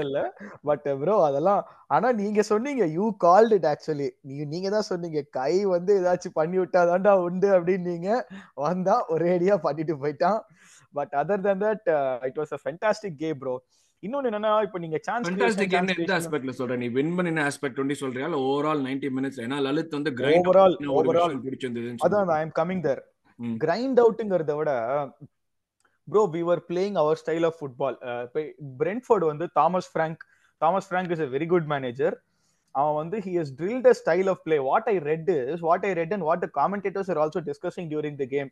இல்ல 0.00 0.18
பட் 0.64 0.86
ப்ரோ 1.00 1.16
அதெல்லாம் 1.22 1.60
ஆனா 1.86 2.12
நீங்க 2.12 2.42
சொன்னீங்க 2.42 2.84
யூ 2.86 3.16
கால்ட் 3.24 3.52
இட் 3.52 3.66
ஆக்சுவலி 3.66 4.10
நீங்க 4.20 4.44
நீங்க 4.44 4.68
தான் 4.70 4.82
சொன்னீங்க 4.82 5.22
கை 5.30 5.64
வந்து 5.64 5.92
ஏதாச்சும் 6.00 6.32
பண்ணி 6.32 6.58
விட்டாதான்டா 6.58 7.12
உண்டு 7.18 7.48
அப்படின்னு 7.48 7.90
நீங்க 7.92 8.10
வந்தா 8.54 8.96
ஒரேடியா 9.08 9.56
பண்ணிட்டு 9.56 9.96
போயிட்டான். 9.96 10.40
But 10.94 11.14
other 11.14 11.42
than 11.42 11.58
that 11.58 11.88
it 12.22 12.38
was 12.38 12.52
a 12.52 12.60
fantastic 12.64 13.16
game 13.16 13.38
bro 13.38 13.54
இன்னொன்னு 14.02 14.28
என்னன்னா 14.30 14.50
இப்போ 14.66 14.78
நீங்க 14.82 14.98
சான்ஸ் 15.06 15.24
ஃபண்டாஸ்டிக் 15.28 15.72
கேம் 15.72 15.88
எந்த 15.94 16.12
ஆஸ்பெக்ட்ல 16.16 16.52
சொல்ற 16.58 16.74
நீ? 16.82 16.88
வின் 16.96 17.14
பண்ணின 17.18 17.44
ஆஸ்பெக்ட் 17.48 17.80
ஒண்டி 17.82 17.94
சொல்றியா? 18.02 18.26
இல்ல 18.28 18.38
ஓவரால் 18.48 18.82
90 18.84 19.10
மினிட்ஸ் 19.16 19.40
ஏன்னா 19.44 19.56
லலித் 19.66 19.96
வந்து 19.96 20.10
கிரைண்ட் 20.18 20.46
அதான். 22.06 22.30
I 22.36 22.42
am 22.44 22.54
coming 22.58 22.82
there. 22.86 23.00
Grind 23.60 23.98
அவுட்டுங்கிறத 24.02 24.54
விட 24.58 24.70
bro 26.08 26.22
we 26.34 26.42
were 26.48 26.62
playing 26.68 26.96
our 27.02 27.18
style 27.22 27.46
of 27.48 27.58
football 27.58 27.96
Brentford 28.80 29.26
வந்து 29.30 29.46
Thomas 29.58 29.90
Frank 29.92 30.22
Thomas 30.62 30.88
Frank 30.88 31.12
is 31.14 31.24
a 31.24 31.30
very 31.34 31.48
good 31.50 31.68
manager 31.72 32.14
அவன் 32.74 32.96
வந்து 33.00 33.16
he 33.26 33.32
has 33.38 33.52
drilled 33.58 33.88
a 33.90 33.96
style 34.00 34.28
of 34.32 34.42
play 34.46 34.56
what 34.68 34.88
I 34.90 34.96
read 35.06 35.30
is 35.52 35.62
what 35.68 35.84
I 35.86 35.92
read 36.00 36.14
and 36.16 36.26
what 36.28 36.44
commentators 36.58 37.10
are 37.12 37.20
also 37.22 37.42
discussing 37.48 37.88
during 37.92 38.18
the 38.20 38.28
game 38.34 38.50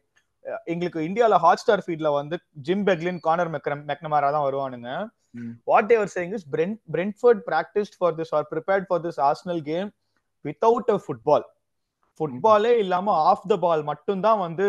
எங்களுக்கு 0.66 1.00
இந்தியால 1.08 1.38
hot 1.44 1.62
star 1.62 1.84
ஃபீட்ல 1.84 2.10
வந்து 2.16 2.36
Jim 2.66 2.84
Beglin 2.88 3.20
Conor 3.24 3.52
மெக்ரம் 3.54 3.82
McNamara 3.88 4.28
தான் 4.34 4.46
வருவானுங்க. 4.46 4.90
What 5.70 5.88
they're 5.92 6.12
saying 6.14 6.34
is 6.38 6.46
Brent 6.54 6.78
Brentford 6.94 7.42
practised 7.50 7.96
for 8.00 8.16
this 8.20 8.32
or 8.38 8.46
prepared 8.52 8.86
for 8.88 9.02
this 9.06 9.20
Arsenal 9.28 9.62
game 9.70 9.90
without 10.44 10.90
a 10.94 10.98
football 11.04 11.46
ஃபுட்பாலே 12.20 12.72
இல்லாம 12.82 13.14
of 13.30 13.46
த 13.50 13.54
பால் 13.64 13.82
மட்டும்தான் 13.90 14.38
வந்து 14.44 14.66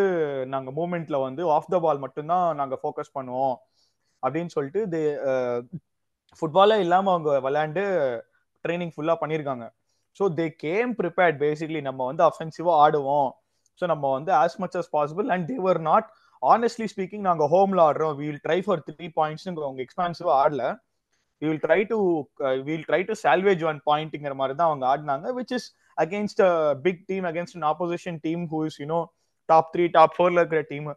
நாங்க 0.53 0.69
மூமெண்ட்ல 0.79 1.17
வந்து 1.27 1.43
ஆஃப் 1.57 1.69
த 1.73 1.77
பால் 1.85 2.01
மட்டும்தான் 2.05 2.47
நாங்க 2.61 2.75
ஃபோக்கஸ் 2.81 3.15
பண்ணுவோம். 3.17 3.55
அப்படின்னு 4.23 4.51
சொல்லிட்டு 4.55 4.79
இது 4.87 5.01
ஃபுட்பாலே 6.39 6.77
இல்லாம 6.85 7.11
அவங்க 7.13 7.31
விளையாண்டு 7.47 7.83
ட்ரைனிங் 8.65 8.93
ஃபுல்லா 8.95 9.15
பண்ணிருக்காங்க. 9.21 9.65
So 10.19 10.23
they 10.39 10.45
came 10.65 10.91
prepared 10.99 11.37
basically 11.45 11.81
நம்ம 11.89 11.99
வந்து 12.09 12.23
அஃபென்சிவா 12.29 12.73
ஆடுவோம். 12.83 13.29
ஸோ 13.81 13.85
நம்ம 13.93 14.05
வந்து 14.17 14.31
as 14.43 14.57
much 14.63 14.77
as 14.81 14.91
possible 14.97 15.27
and 15.33 15.45
they're 15.53 15.79
not 15.89 16.07
honestly 16.47 16.87
speaking 16.91 17.25
நாங்க 17.27 17.45
ஹோம்ல 17.53 17.79
ஆடுறோம். 17.87 18.13
Will 18.19 18.41
try 18.45 18.59
for 18.65 18.83
three 18.87 19.07
points 19.17 19.47
அவங்க 19.61 19.81
எக்ஸ்பான்சிவா 19.85 20.33
ஆடல. 20.41 20.63
Will 21.41 21.61
try 21.63 21.81
to 21.89 21.97
will 22.67 22.85
try 22.87 23.01
to 23.07 23.15
salvage 23.23 23.63
one 23.71 23.79
பாயிண்ட்ங்கிற 23.89 24.35
மாதிரி 24.35 24.55
தான் 24.59 24.69
அவங்க 24.69 24.85
ஆடினாங்க 24.91 25.33
which 25.37 25.53
is 25.57 25.67
against 25.97 26.41
big 26.85 27.03
team 27.09 27.27
against 27.29 27.57
an 27.59 27.67
opposition 27.69 28.17
team 28.23 28.45
who 28.53 28.61
is 28.67 28.79
you know 28.81 29.01
top 29.49 29.69
three 29.73 29.85
top 29.93 30.15
ஃபோர்ல 30.15 30.41
இருக்கிற 30.41 30.61
டீம் 30.71 30.87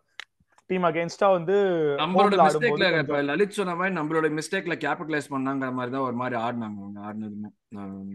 டீம் 0.70 0.86
அகேன்ஸ்டா 0.88 1.28
வந்து 1.36 1.54
நம்மளோட 2.00 2.34
மிஸ்டேக்ல 2.42 2.88
இப்ப 3.00 3.20
லலித் 3.28 3.56
சொன்ன 3.56 3.74
மாதிரி 3.78 3.94
நம்மளோட 3.96 4.26
மிஸ்டேக்ல 4.36 4.74
கேபிட்டலைஸ் 4.84 5.30
பண்ணாங்கிற 5.32 5.70
மாதிரி 5.78 5.92
தான் 5.94 6.06
ஒரு 6.08 6.16
மாதிரி 6.20 6.36
ஆடினாங்க 6.42 6.78
அவங்க 6.80 7.00
ஆடினதுமே. 7.08 7.50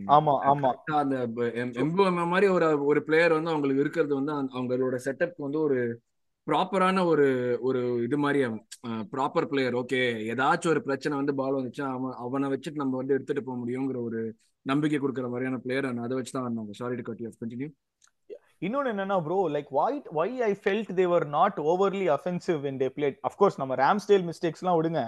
ஆம், 0.10 0.30
ஆமா 0.48 0.70
அந்த 1.02 1.16
எம்புவம் 1.84 2.20
மாதிரி 2.34 2.50
ஒரு 2.56 2.68
ஒரு 2.86 3.02
பிளேயர் 3.08 3.38
வந்து 3.38 3.54
அவங்களுக்கு 3.54 3.84
இருக்கிறது 3.84 4.14
வந்து 4.20 4.34
அவங்களோட 4.54 5.00
செட்டப் 5.06 5.46
வந்து 5.46 5.60
ஒரு 5.62 5.80
ப்ராப்பரான 6.48 7.04
ஒரு 7.12 7.28
ஒரு 7.68 7.80
இது 8.08 8.18
மாதிரி 8.24 8.40
ப்ராப்பர் 9.14 9.48
பிளேயர். 9.52 9.76
ஓகே 9.82 10.02
ஏதாச்சும் 10.32 10.74
ஒரு 10.74 10.82
பிரச்சனை 10.88 11.14
வந்து 11.20 11.34
பால் 11.40 11.58
வந்துச்சு 11.58 11.84
அவன் 11.94 12.16
அவனை 12.26 12.50
வச்சுட்டு 12.54 12.82
நம்ம 12.84 12.98
வந்து 13.02 13.16
எடுத்துட்டு 13.16 13.44
போக 13.48 13.58
முடியுங்கிற 13.62 14.00
ஒரு 14.10 14.22
நம்பிக்கை 14.66 15.00
கொடுக்குற 15.00 15.28
மாதிரியான 15.32 15.60
பிளேயர். 15.64 15.88
அதை 16.06 16.14
வச்சு 16.20 16.36
தான் 16.38 16.48
வந்தாங்க 16.48 16.76
sorry 16.82 16.98
to 17.00 17.06
cut 17.10 17.24
you 17.26 17.32
continue. 17.44 17.70
இன்னொன்னு 18.66 18.92
என்னன்னா 18.94 19.18
bro 19.28 19.40
like 19.56 19.72
why 19.80 19.94
why 20.20 20.30
I 20.50 20.52
felt 20.64 20.92
they're 21.00 21.26
not 21.38 21.58
overly 21.72 22.08
offensive 22.18 22.62
in 22.72 22.80
they 22.84 22.90
played 22.98 23.18
of course 23.30 23.60
நம்ம 23.62 23.76
ராம்ஸ்டேல் 23.84 24.26
மிஸ்டேக்ஸ்லாம் 24.32 24.78
விடுங்க. 24.80 25.04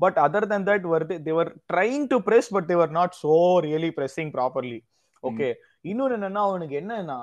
பட் 0.00 0.18
அதர் 0.24 0.46
than 0.50 0.62
தட் 0.68 0.86
வருது 0.92 1.14
they're 1.24 1.48
trying 1.72 2.04
to 2.12 2.16
press 2.26 2.50
but 2.56 2.68
they're 2.70 2.92
not 2.98 3.14
so 3.22 3.34
really 3.66 3.90
pressing 3.96 4.30
properly 4.36 4.78
okay 5.22 5.48
இன்னொன்னு 5.90 6.16
என்னன்னா 6.18 6.42
அவனுக்கு 6.50 6.74
என்னன்னா 6.82 7.18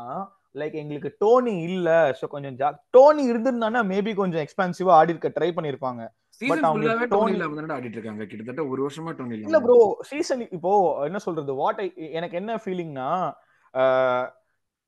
like 0.57 0.75
எங்களுக்கு 0.75 1.09
டோனி 1.19 1.53
இல்ல. 1.65 1.89
சோ 2.17 2.27
கொஞ்சம் 2.29 2.55
ஜா- 2.59 2.77
டோனி 2.91 3.23
இருந்திருந்தானா 3.29 3.81
மேபி 3.89 4.13
கொஞ்சம் 4.15 4.43
எக்ஸ்பான்சிவா 4.43 4.93
ஆடி 4.95 5.13
இருக்க 5.13 5.31
ட்ரை 5.35 5.49
பண்ணிருப்பாங்க 5.55 6.01
அவங்களுக்கு 6.41 6.73
ஃபுல்லாவே 6.73 7.05
டோனி 7.07 7.23
Tony- 7.23 7.35
இல்லாம 7.35 7.55
தானே 7.59 7.75
ஆடிட்டு 7.75 7.97
இருக்காங்க 7.97 8.23
கிட்டத்தட்ட 8.25 8.63
ஒரு 8.67 8.81
வருஷமா 8.85 9.11
டோனி 9.17 9.33
இல்ல 9.35 9.47
இல்லாம 9.47 9.63
ப்ரோ 9.65 9.77
சீசன் 10.09 10.43
இப்போ 10.49 10.71
என்ன 11.05 11.19
சொல்றது? 11.23 11.51
வாட் 11.61 11.79
ஐ 11.79 11.87
எனக்கு 12.13 12.37
என்ன 12.37 12.57
ஃபீலிங்னா 12.63 13.07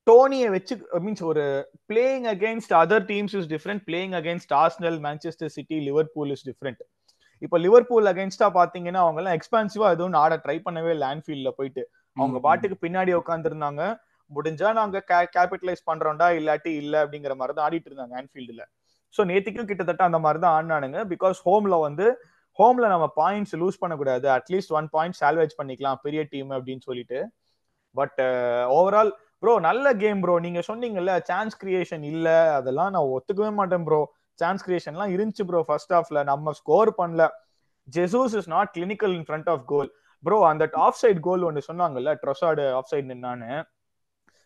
டோனியை 0.06 0.48
வச்சு 0.52 0.74
மீன்ஸ் 1.00 1.22
ஒரு 1.24 1.42
playing 1.90 2.26
against 2.32 2.72
other 2.78 3.04
teams 3.08 3.34
is 3.38 3.48
different 3.52 3.82
playing 3.88 4.14
against 4.16 4.52
Arsenal 4.60 4.98
Manchester 5.02 5.52
City 5.56 5.78
Liverpool 5.86 6.30
is 6.30 6.44
different 6.46 6.80
இப்போ 7.42 7.58
லிவர்பூல் 7.58 8.08
அகேன்ஸ்டா 8.08 8.48
பாத்தீங்கன்னா 8.56 9.00
அவங்க 9.02 9.20
எல்லாம் 9.20 9.36
எக்ஸ்பான்சிவா 9.36 9.88
எதுவும் 9.92 10.18
ஆட 10.18 10.34
ட்ரை 10.44 10.56
பண்ணவே 10.64 10.90
இல்லை 10.90 11.06
ஆன்ஃபீல்ட்ல 11.08 11.50
போயிட்டு. 11.58 11.82
அவங்க 12.16 12.38
பாட்டுக்கு 12.40 12.76
பின்னாடி 12.82 13.12
உட்காந்துருந்தாங்க 13.18 13.82
முடிஞ்சா 14.30 14.68
நாங்க 14.80 14.98
கேபிட்டலைஸ் 15.36 15.82
பண்றோம்டா 15.90 16.28
இல்லாட்டி 16.40 16.72
இல்ல 16.82 16.94
அப்படிங்கிற 17.04 17.34
மாதிரி 17.40 17.54
தான் 17.56 17.66
ஆடிட்டு 17.68 17.88
இருந்தாங்க 17.90 18.14
ஆன்ஃபீல்டுல 18.22 18.64
சோ 19.14 19.20
நேத்திக்கும் 19.30 19.68
கிட்டத்தட்ட 19.70 20.02
அந்த 20.08 20.18
மாதிரி 20.24 20.40
தான் 20.42 20.54
ஆடினானுங்க 20.56 20.98
பிகாஸ் 21.12 21.38
ஹோம்ல 21.46 21.76
வந்து 21.86 22.06
ஹோம்ல 22.58 22.86
நம்ம 22.92 23.06
பாயிண்ட்ஸ் 23.18 23.54
லூஸ் 23.60 23.80
பண்ணக்கூடாது. 23.82 24.26
At least 24.36 24.72
one 24.78 24.88
point 24.94 25.16
salvage 25.20 25.52
பண்ணிக்கலாம் 25.58 25.98
பெரிய 26.04 26.20
டீம் 26.32 26.50
அப்படின்னு 26.56 26.82
சொல்லிட்டு. 26.88 27.18
பட் 27.94 28.18
ஓவரால் 28.78 29.10
ப்ரோ 29.42 29.52
நல்ல 29.66 29.92
கேம் 30.02 30.18
ப்ரோ 30.24 30.34
நீங்க 30.46 30.60
சொன்னீங்கல்ல 30.68 31.12
சான்ஸ் 31.30 31.54
கிரியேஷன் 31.62 32.04
இல்ல. 32.12 32.28
அதெல்லாம் 32.58 32.90
நான் 32.94 33.12
ஒத்துக்கவே 33.16 33.50
மாட்டேன் 33.60 33.84
ப்ரோ 33.88 34.00
சான்ஸ் 34.38 34.64
கிரியேஷன்லாம் 34.66 35.12
இருந்துச்சு 35.16 35.46
ப்ரோ 35.50 35.60
ஃபர்ஸ்ட் 35.68 35.94
ஹாஃப்ல 35.96 36.22
நம்ம 36.30 36.52
ஸ்கோர் 36.60 36.90
பண்ணல. 37.00 37.24
Jesus 37.88 38.34
is 38.40 38.50
not 38.54 38.72
clinical 38.76 39.14
in 39.18 39.26
front 39.28 39.50
of 39.54 39.64
goal 39.72 39.90
bro 40.24 40.38
அந்த 40.50 40.64
ஆஃப் 40.86 41.00
சைட் 41.02 41.20
கோல் 41.28 41.46
ஒன்று 41.48 41.68
சொன்னாங்கல்ல 41.70 42.12
Trossard 42.22 42.64
of 42.78 42.90
side 42.92 43.08
நின்னான்னு. 43.12 43.50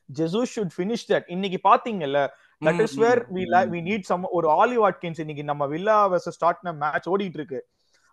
Jesus 0.08 0.52
should 0.54 0.74
finish 0.74 1.06
that 1.10 1.28
இன்னைக்கு 1.28 1.58
பாத்தீங்கல்ல 1.64 2.20
that 2.62 2.82
is 2.84 2.96
where 3.02 3.20
we 3.36 3.44
we 3.72 3.80
need 3.88 4.06
some 4.10 4.24
ஒரு 4.32 4.48
ஆலி 4.58 4.76
வாட்கின்ஸ் 4.78 5.20
இன்னைக்கு 5.24 5.44
நம்ம 5.44 5.66
வில்லா 5.72 5.96
வெர்சஸ் 6.12 6.40
டாட்னம் 6.42 6.78
மேட்ச் 6.84 7.08
ஓடிட்டு 7.12 7.40
இருக்கு 7.40 7.60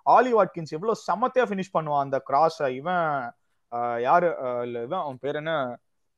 ஆலி 0.05 0.31
வாட்கின்ஸ் 0.33 0.73
எவ்வளவு 0.75 1.03
சமத்தையா 1.07 1.45
ஃபினிஷ் 1.49 1.75
பண்ணுவான் 1.75 2.05
அந்த 2.05 2.19
கிராஸ் 2.29 2.59
இவன் 2.73 3.05
யாரு 4.01 4.29
இவன் 4.81 5.01
அவன் 5.01 5.19
பேர் 5.23 5.39
என்ன? 5.41 5.53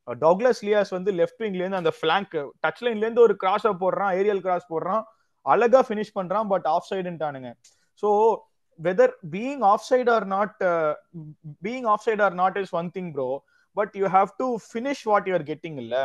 டொக்லஸ் 0.08 0.62
லியாஸ் 0.64 0.92
வந்து 0.96 1.12
லெஃப்ட் 1.20 1.42
விங்ல 1.44 1.62
இருந்து 1.64 1.82
அந்த 1.82 1.92
பிளாங்க் 2.00 2.34
டச் 2.64 2.82
லைன்ல 2.86 3.06
இருந்து 3.06 3.26
ஒரு 3.26 3.36
கிராஸா 3.44 3.72
போடுறான் 3.84 4.14
ஏரியல் 4.20 4.42
கிராஸ் 4.46 4.72
போடுறான் 4.72 5.04
அழகா 5.46 5.82
ஃபினிஷ் 5.88 6.16
பண்றான் 6.16 6.48
but 6.50 6.68
of 6.74 6.90
சைடுன்ட்டானுங்க 6.90 7.50
so 8.04 8.10
whether 8.80 9.14
being 9.34 9.64
offside 9.90 10.10
or 10.10 10.26
not 10.34 10.56
being 11.64 11.88
offside 12.06 12.24
or 12.28 12.36
not 12.36 12.58
is 12.64 12.74
one 12.74 12.90
thing 12.96 13.12
bro 13.16 13.28
but 13.78 13.94
you 14.02 14.08
have 14.18 14.30
to 14.42 14.48
finish 14.68 15.04
what 15.12 15.28
you 15.30 15.36
are 15.40 15.46
getting 15.52 15.80
இல்ல? 15.84 15.96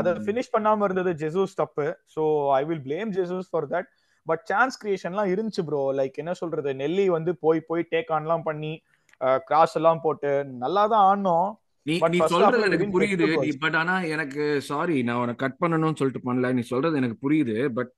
அதை 0.00 0.12
ஃபினிஷ் 0.26 0.52
பண்ணாம 0.54 0.84
இருந்தது 0.88 1.12
ஜெசூஸ் 1.22 1.58
தப்பு. 1.62 1.86
So 2.14 2.24
I 2.60 2.62
will 2.70 2.84
blame 2.88 3.12
Jesus 3.18 3.50
for 3.54 3.68
that 3.74 3.88
but 4.26 4.44
chance 4.50 4.76
கிரியேஷன்லாம் 4.82 5.30
இருந்துச்சு 5.34 5.64
bro 5.68 5.80
like 6.00 6.20
என்ன 6.22 6.34
சொல்றது? 6.42 6.70
நெல்லி 6.82 7.06
வந்து 7.16 7.34
போய் 7.46 7.66
போய் 7.70 7.90
டேக் 7.94 8.12
ஆன்லாம் 8.18 8.46
பண்ணி 8.50 8.72
கிராஸ் 9.48 9.74
எல்லாம் 9.78 10.04
போட்டு 10.04 10.30
நல்லா 10.62 10.84
தான் 10.92 11.06
ஆனோம் 11.10 11.48
நீ 11.86 11.94
நீ 12.14 12.18
சொல்றது 12.32 12.66
எனக்கு 12.68 12.86
புரியுது. 12.94 13.26
பட் 13.62 13.76
ஆனா 13.80 13.94
எனக்கு 14.14 14.42
சாரி 14.68 14.96
நான் 15.08 15.20
உனக்கு 15.22 15.42
கட் 15.44 15.58
பண்ணணும்னு 15.62 15.98
சொல்லிட்டு 16.00 16.26
பண்ணல. 16.28 16.50
நீ 16.58 16.62
சொல்றது 16.70 17.00
எனக்கு 17.00 17.16
புரியுது. 17.24 17.56
பட் 17.78 17.90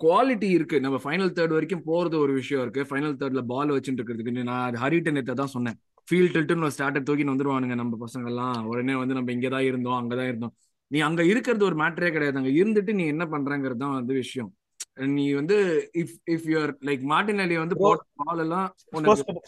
குவாலிட்டி 0.00 0.48
இருக்கு. 0.56 0.76
நம்ம 0.84 0.96
ஃபைனல் 1.04 1.32
தேர்ட் 1.36 1.54
வரைக்கும் 1.56 1.84
போறது 1.90 2.16
ஒரு 2.24 2.32
விஷயம் 2.40 2.62
இருக்கு. 2.64 2.82
ஃபைனல் 2.90 3.14
தேர்ட்ல 3.20 3.42
பால் 3.52 3.72
வச்சுட்டு 3.74 4.00
இருக்கிறதுக்கு 4.00 4.44
நான் 4.50 4.76
ஹரிட்டன் 4.82 5.16
நேத்த 5.18 5.36
தான் 5.40 5.54
சொன்னேன். 5.54 5.78
ஃபீல் 6.08 6.32
டில்ட்டுன்னு 6.34 6.66
ஒரு 6.66 6.74
ஸ்டார்டர் 6.76 7.06
தூக்கி 7.08 7.24
வந்துருவானுங்க 7.24 7.76
நம்ம 7.80 7.98
பசங்க 8.04 8.26
எல்லாம் 8.26 8.66
உடனே 8.66 8.94
வந்து 8.94 9.14
நம்ம 9.14 9.32
இங்கதான் 9.32 9.66
இருந்தோம் 9.70 9.98
அங்கதான் 10.00 10.28
இருந்தோம். 10.32 10.54
நீ 10.90 10.98
அங்க 11.00 11.22
இருக்கிறது 11.24 11.64
ஒரு 11.64 11.76
மேட்டரே 11.76 12.10
கிடையாது. 12.12 12.38
அங்க 12.40 12.52
இருந்துட்டு 12.60 12.92
நீ 12.92 13.06
என்ன 13.06 13.24
பண்றங்கிறது 13.24 13.82
தான் 13.84 13.96
வந்து 13.98 14.14
விஷயம். 14.14 14.50
நீ 15.16 15.24
வந்து 15.32 15.56
if 16.02 16.16
if 16.34 16.46
you're 16.52 16.72
like 16.88 17.02
Martinelli 17.44 17.56
வந்து 17.56 17.76
போட்ட 17.76 18.04
பால் 18.22 18.42
எல்லாம் 18.44 18.68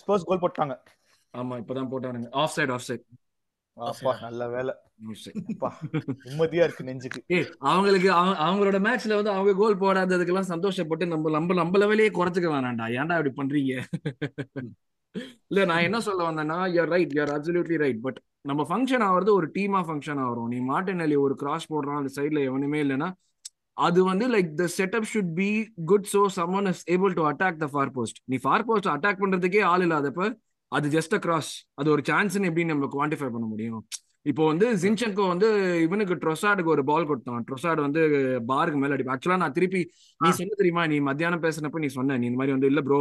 ஸ்போர்ட்ஸ் 0.03 0.29
கோல் 0.31 0.43
போட்டாங்க. 0.45 0.75
ஆமா 1.35 1.55
இப்பதான் 1.63 1.91
போட்டானுங்க. 1.93 2.29
ஆஃப் 2.43 2.55
சைடு 2.57 2.73
ஆஃப் 2.77 2.87
சைடு 2.89 3.05
நல்ல 4.23 4.49
வேலை. 4.49 4.73
நிம்மதியா 6.25 6.63
இருக்கு 6.67 6.87
நெஞ்சுக்கு. 6.89 7.21
அவங்களுக்கு 7.71 8.09
அவங்களோட 8.45 8.79
மேட்ச்ல 8.87 9.19
வந்து 9.19 9.35
அவங்க 9.35 9.53
கோல் 9.61 9.81
போடாததுக்கு 9.83 10.33
எல்லாம் 10.35 10.53
சந்தோஷப்பட்டு 10.55 11.07
நம்ம 11.13 11.31
நம்ம 11.37 11.55
நம்ம 11.61 11.79
லெவலே 11.83 12.09
குறைச்சுக்க 12.19 12.49
வேணாம்டா. 12.55 12.87
ஏன்டா 12.99 13.19
இப்படி 13.19 13.33
பண்றீங்க? 13.41 13.75
இல்ல 15.49 15.65
நான் 15.65 15.83
என்ன 15.83 16.01
சொல்ல 16.01 16.23
வந்தேன்னா 16.31 16.59
you're 16.75 16.91
right 16.91 17.15
you're 17.15 17.33
absolutely 17.37 17.77
right 17.77 18.01
but 18.01 18.19
நம்ம 18.41 18.63
ஃபங்க்ஷன் 18.69 19.05
ஆகிறது 19.05 19.31
ஒரு 19.35 19.47
டீமா 19.55 19.81
ஃபங்க்ஷன் 19.87 20.21
ஆகிறோம். 20.25 20.49
நீ 20.49 20.59
மார்டின் 20.65 21.01
அலி 21.01 21.17
ஒரு 21.17 21.35
கிராஸ் 21.35 21.67
போடுறான் 21.73 21.97
அந்த 21.97 22.11
சைட்ல 22.17 22.43
எவனுமே 22.49 22.81
இல்லைன்னா 22.85 23.09
அது 23.77 24.05
வந்து 24.05 24.29
like 24.29 24.51
the 24.55 24.65
setup 24.77 25.09
should 25.13 25.33
be 25.35 25.49
good 25.85 26.09
so 26.13 26.23
someone 26.37 26.69
is 26.69 26.83
able 26.91 27.13
to 27.13 27.25
attack 27.31 27.59
the 27.59 27.67
far 27.67 27.93
post 27.93 28.19
நீ 28.25 28.37
ஃபார் 28.37 28.65
போஸ்ட் 28.65 28.89
அட்டாக் 28.89 29.23
பண்றதுக்கே 29.23 29.63
ஆள் 29.65 29.85
இல்லாதப்ப 29.87 30.23
அது 30.73 30.89
ஜஸ்ட் 30.89 31.15
அ 31.15 31.19
கிராஸ் 31.19 31.51
அது 31.75 31.89
ஒரு 31.91 32.03
சான்ஸ்னு 32.09 32.49
எப்படி 32.51 32.65
நம்ம 32.65 32.89
குவான்டிஃபை 32.93 33.29
பண்ண 33.31 33.47
முடியும்? 33.47 33.83
இப்போ 34.31 34.43
வந்து 34.51 34.67
ஜின்சென்கோ 34.83 35.25
வந்து 35.33 35.49
இவனுக்கு 35.85 36.15
ட்ரொசாடுக்கு 36.23 36.73
ஒரு 36.75 36.83
பால் 36.91 37.09
கொடுத்தான். 37.11 37.45
ட்ரொசாடு 37.49 37.81
வந்து 37.87 38.01
பாருக்கு 38.51 38.81
மேல 38.83 38.97
அடிப்பான் 38.97 39.17
ஆக்சுவலா 39.17 39.41
நான் 39.43 39.55
திருப்பி 39.59 39.81
நீ 40.21 40.31
சொன்ன 40.39 40.57
தெரியுமா? 40.61 40.83
நீ 40.93 40.97
மத்தியானம் 41.09 41.43
பேசினப்ப 41.45 41.83
நீ 41.85 41.91
சொன்ன. 41.97 42.17
நீ 42.21 42.27
இந்த 42.31 42.41
மாதிரி 42.41 42.55
வந்து 42.57 42.71
இல்ல 42.73 42.81
ப்ரோ 42.89 43.01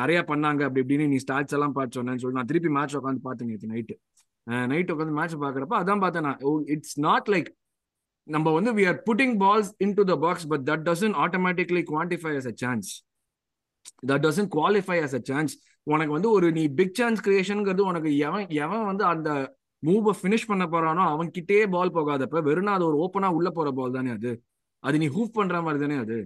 நிறைய 0.00 0.18
பண்ணாங்க. 0.30 0.60
அப்படி 0.68 0.82
இப்படின்னு 0.84 1.08
நீ 1.12 1.18
ஸ்டாட்ஸ் 1.24 1.56
எல்லாம் 1.58 1.74
பார்த்து 1.78 1.98
சொன்னேன்னு 1.98 2.22
சொல்லி 2.24 2.38
நான் 2.40 2.50
திருப்பி 2.52 2.70
மேட்ச் 2.76 2.96
உட்காந்து 3.00 3.22
பார்த்தேன் 3.26 3.50
நேற்று 3.52 3.72
நைட்டு 3.72 3.96
நைட் 4.70 4.92
உட்காந்து 4.94 5.16
மேட்ச் 5.18 5.36
பாக்குறப்ப 5.44 5.74
அதான் 5.82 6.02
பார்த்தேன் 6.04 6.26
நான். 6.28 6.40
இட்ஸ் 6.74 6.96
நாட் 7.06 7.28
லைக் 7.34 7.50
நம்ம 8.26 8.48
வந்து 8.56 8.70
we 8.78 8.84
are 8.90 8.98
putting 9.08 9.34
balls 9.42 9.70
in 9.84 9.96
to 9.98 10.04
the 10.10 10.16
box 10.24 10.46
but 10.52 10.64
that 10.68 10.84
doesn't 10.88 11.16
automatically 11.24 11.82
quantify 11.90 12.32
as 12.40 12.48
a 12.52 12.56
chance 12.62 12.90
that 14.10 14.24
doesn't 14.26 14.50
qualify 14.56 14.98
as 15.06 15.16
a 15.18 15.22
chance 15.30 15.54
உனக்கு 15.86 16.12
வந்து 16.16 16.30
ஒரு 16.36 16.48
நீ 16.58 16.64
பிக் 16.80 16.96
சான்ஸ் 17.00 17.22
கிரியேஷனுங்கிறது 17.26 17.84
உனக்கு 17.90 18.10
எவன் 18.28 18.46
எவன் 18.64 18.84
வந்து 18.90 19.04
அந்த 19.12 19.30
மூவை 19.82 20.12
ஃபினிஷ் 20.20 20.46
பண்ண 20.46 20.64
போறானோ 20.66 21.02
அவன் 21.12 21.30
கிட்டே 21.30 21.66
பால் 21.66 21.94
போகாதப்ப 21.94 22.42
வெறும் 22.42 22.74
அது 22.76 22.86
ஒரு 22.86 22.96
ஓப்பனா 23.04 23.28
உள்ள 23.38 23.50
போற 23.50 23.70
பால் 23.70 23.90
தானே 23.90 24.10
அது? 24.10 24.32
அது 24.80 24.98
நீ 24.98 25.08
ஹூப் 25.08 25.36
பண்ற 25.38 25.62
மாதிரி 25.62 25.80
தானே 25.84 25.96
அது? 25.96 26.18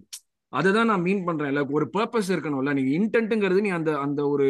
அதை 0.53 0.73
தான் 0.73 0.87
நான் 0.87 1.01
மீன் 1.01 1.25
பண்றேன். 1.25 1.49
இல்ல 1.49 1.67
ஒரு 1.67 1.91
பர்பஸ் 1.93 2.29
இருக்கணும்ல. 2.35 2.73
நீங்க 2.73 2.91
இன்டென்ட்ங்கிறது 2.99 3.61
நீ 3.61 3.69
அந்த 3.69 3.99
அந்த 3.99 4.29
ஒரு 4.29 4.47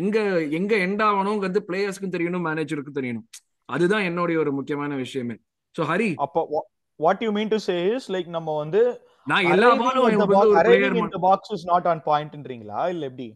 எங்க 0.00 0.18
எங்க 0.48 0.72
எண்ட் 0.76 1.02
ஆகணுங்கிறது 1.02 1.60
பிளேயர்ஸ்க்கும் 1.68 2.14
தெரியணும் 2.16 2.46
மேனேஜருக்கும் 2.48 2.98
தெரியணும். 2.98 3.26
அதுதான் 3.64 4.02
என்னுடைய 4.02 4.38
ஒரு 4.38 4.52
முக்கியமான 4.52 4.94
விஷயமே. 4.94 5.36
சோ 5.78 5.82
ஹரி 5.90 6.08
அப்போ 6.16 6.42
what 7.00 7.22
you 7.22 7.30
mean 7.32 7.48
to 7.48 7.56
say 7.56 7.76
is 7.96 8.10
like 8.12 8.28
நம்ம 8.28 8.56
வந்து 8.56 8.80
நான் 9.26 9.44
எல்லா 9.44 9.68
பாலும் 9.74 11.20
பாக்ஸ் 11.28 11.52
இஸ் 11.52 11.66
நாட் 11.66 11.86
ஆன் 11.86 12.02
பாயிண்ட்ன்றீங்களா 12.06 12.88
இல்ல 12.88 13.06
எப்படி? 13.06 13.28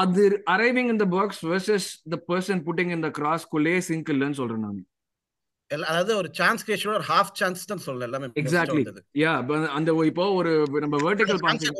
அது 0.00 0.24
arriving 0.54 0.90
in 0.92 1.00
the 1.02 1.06
box 1.14 1.40
versus 1.50 1.88
the 2.14 2.16
person 2.30 2.60
putting 2.66 2.92
in 2.96 3.04
the 3.06 3.10
cross 3.18 3.46
குள்ளே 3.52 3.76
சிங்க் 3.88 4.10
இல்லன்னு 4.14 4.38
சொல்றேன் 4.40 4.64
நான். 4.66 4.82
அதாவது 5.90 6.12
ஒரு 6.20 6.28
சான்ஸ் 6.38 6.64
கிரியேஷன் 6.66 6.94
ஒரு 6.98 7.06
ஹாஃப் 7.12 7.30
சான்ஸ் 7.40 7.68
தான் 7.70 7.84
சொல்ல 7.86 8.08
எல்லாமே 8.08 8.26
எக்ஸாக்ட்லி 8.42 8.82
யா 9.22 9.32
அந்த 9.78 9.92
இப்போ 10.10 10.24
ஒரு 10.40 10.52
நம்ம 10.84 10.96
வெர்டிகல் 11.08 11.42
பாசிங் 11.46 11.78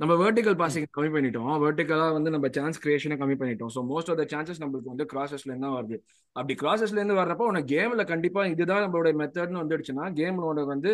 நம்ம 0.00 0.14
வெர்டிகல் 0.22 0.56
பாசிங் 0.60 0.86
கம்மி 0.96 1.10
பண்ணிட்டோம். 1.14 1.52
வெர்டிகலா 1.64 2.06
வந்து 2.16 2.30
நம்ம 2.34 2.46
சான்ஸ் 2.56 2.80
கிரியேஷனை 2.84 3.16
கம்மி 3.20 3.36
பண்ணிட்டோம். 3.40 3.70
So 3.74 3.82
most 3.90 4.10
of 4.12 4.18
the 4.20 4.24
chances 4.32 4.60
நம்மளுக்கு 4.62 4.92
வந்து 4.92 5.06
கிராசஸ்ல 5.12 5.50
இருந்து 5.52 5.70
வருது. 5.76 5.96
அப்படி 6.36 6.54
கிராசஸ்ல 6.62 6.98
இருந்து 7.00 7.18
வர்றப்போ 7.20 7.44
உனக்கு 7.52 7.68
கேம்ல 7.74 8.04
கண்டிப்பா 8.12 8.42
இதுதான் 8.54 8.82
நம்மளோட 8.84 9.12
மெத்தட்னு 9.22 9.62
வந்துடுச்சுன்னா 9.62 10.06
கேம் 10.20 10.42
உனக்கு 10.50 10.72
வந்து 10.74 10.92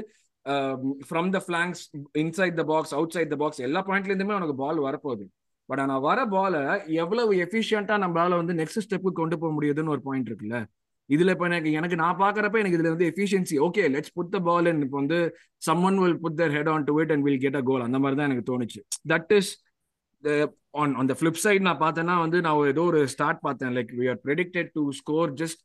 from 1.09 1.31
the 1.37 1.41
flanks 1.47 1.83
inside 2.23 2.57
the 2.61 2.65
box 2.73 2.95
outside 3.17 3.33
the 3.35 3.39
box 3.43 3.63
எல்லா 3.69 3.83
பாயிண்ட்ல 3.89 4.13
இருந்துமே 4.13 4.37
உனக்கு 4.41 4.57
பால் 4.63 4.81
வரப்போகுது. 4.89 5.27
பட் 5.73 5.83
ஆனா 5.85 5.97
வர 6.07 6.21
பால 6.35 6.55
எவ்வளவு 7.03 7.35
எஃபிஷியண்டா 7.47 7.97
நம்மளால 8.05 8.39
வந்து 8.41 8.55
நெக்ஸ்ட் 8.61 8.85
ஸ்டெப்புக்கு 8.87 9.21
கொண்டு 9.21 9.37
போக 9.43 9.53
முடியுதுன்னு 9.57 9.95
ஒரு 9.97 10.03
பாயிண்ட் 10.09 10.31
இருக்குல்ல. 10.31 10.59
இதுல 11.11 11.33
இப்ப 11.35 11.47
எனக்கு 11.51 11.71
எனக்கு 11.79 11.97
நான் 12.03 12.19
பாக்குறப்ப 12.23 12.61
எனக்கு 12.63 12.77
இதுல 12.79 12.91
வந்து 12.95 13.09
efficiency 13.13 13.57
okay 13.67 13.83
let's 13.95 14.15
put 14.19 14.33
the 14.35 14.39
ball 14.49 14.69
and 14.71 14.85
இப்போ 14.87 14.99
வந்து 15.01 15.19
someone 15.69 15.99
will 16.03 16.19
put 16.25 16.39
their 16.41 16.55
head 16.57 16.71
on 16.75 16.87
to 16.89 16.95
it 17.03 17.13
and 17.15 17.25
will 17.29 17.43
get 17.45 17.59
a 17.61 17.63
goal 17.71 17.87
அந்த 17.87 17.99
மாதிரி 18.03 18.19
தான் 18.21 18.29
எனக்கு 18.31 18.49
தோணுச்சு. 18.53 18.81
தட் 19.13 19.33
இஸ் 19.39 19.51
ஆன் 20.83 20.95
அந்த 21.03 21.13
ஃபிளிப் 21.19 21.43
சைட் 21.45 21.67
நான் 21.69 21.83
பார்த்தேன்னா 21.85 22.17
வந்து 22.25 22.41
நான் 22.47 22.61
ஏதோ 22.73 22.85
ஒரு 22.93 23.01
ஸ்டார்ட் 23.15 23.43
பார்த்தேன். 23.47 23.75
Like 23.79 23.93
we 24.01 24.09
are 24.13 24.21
predicted 24.27 24.71
to 24.79 24.85
score 25.01 25.33
just 25.43 25.61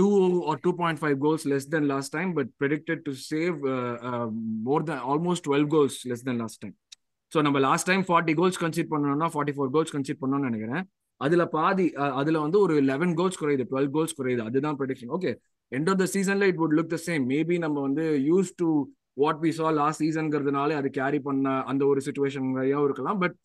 two 0.00 0.08
or 0.50 0.60
two 0.64 0.70
point 0.80 1.00
five 1.02 1.16
goals 1.24 1.44
less 1.52 1.68
than 1.74 1.88
last 1.92 2.14
time 2.16 2.30
but 2.38 2.50
predicted 2.62 3.02
to 3.08 3.12
save 3.30 3.56
more 4.68 4.84
than 4.90 5.02
almost 5.12 5.46
twelve 5.48 5.68
goals 5.74 5.98
less 6.10 6.24
than 6.28 6.40
last 6.42 6.60
time 6.64 6.74
so 7.34 7.40
நம்ம 7.46 7.60
last 7.68 7.88
time 7.90 8.04
forty 8.08 8.34
goals 8.40 8.60
concede 8.64 8.90
பண்ணோம்னா 8.92 9.28
forty 9.34 9.54
four 9.56 9.70
goals 9.76 9.94
concede 9.94 10.20
பண்ணோம்னு 10.22 10.48
நினைக்கிறேன். 10.50 10.84
அதுல 11.20 11.42
பாதி 11.56 11.86
அதுல 12.20 12.36
வந்து 12.44 12.58
ஒரு 12.64 12.74
eleven 12.90 13.14
goals 13.20 13.40
குறையுது 13.42 13.64
டுவெல் 13.70 13.90
கோல்ஸ் 13.96 14.16
குறையுது. 14.18 14.42
அதுதான் 14.48 14.76
prediction 14.80 15.12
okay 15.16 15.30
end 15.72 15.88
of 15.92 16.00
the 16.02 16.06
சீசன்ல 16.14 16.48
it 16.50 16.60
would 16.62 16.76
look 16.78 16.92
the 16.94 16.98
same 17.08 17.24
maybe 17.32 17.56
நம்ம 17.64 17.76
வந்து 17.86 18.04
use 18.30 18.50
to 18.62 18.68
what 19.22 19.40
we 19.44 19.50
saw 19.58 19.68
last 19.80 20.02
சீசன்ங்கிறதுனால 20.04 20.76
அது 20.80 20.88
கேரி 21.00 21.20
பண்ண 21.26 21.56
அந்த 21.72 21.82
ஒரு 21.90 22.00
சுச்சுவேஷன் 22.06 22.46
இருக்கலாம். 22.86 23.18
But 23.24 23.36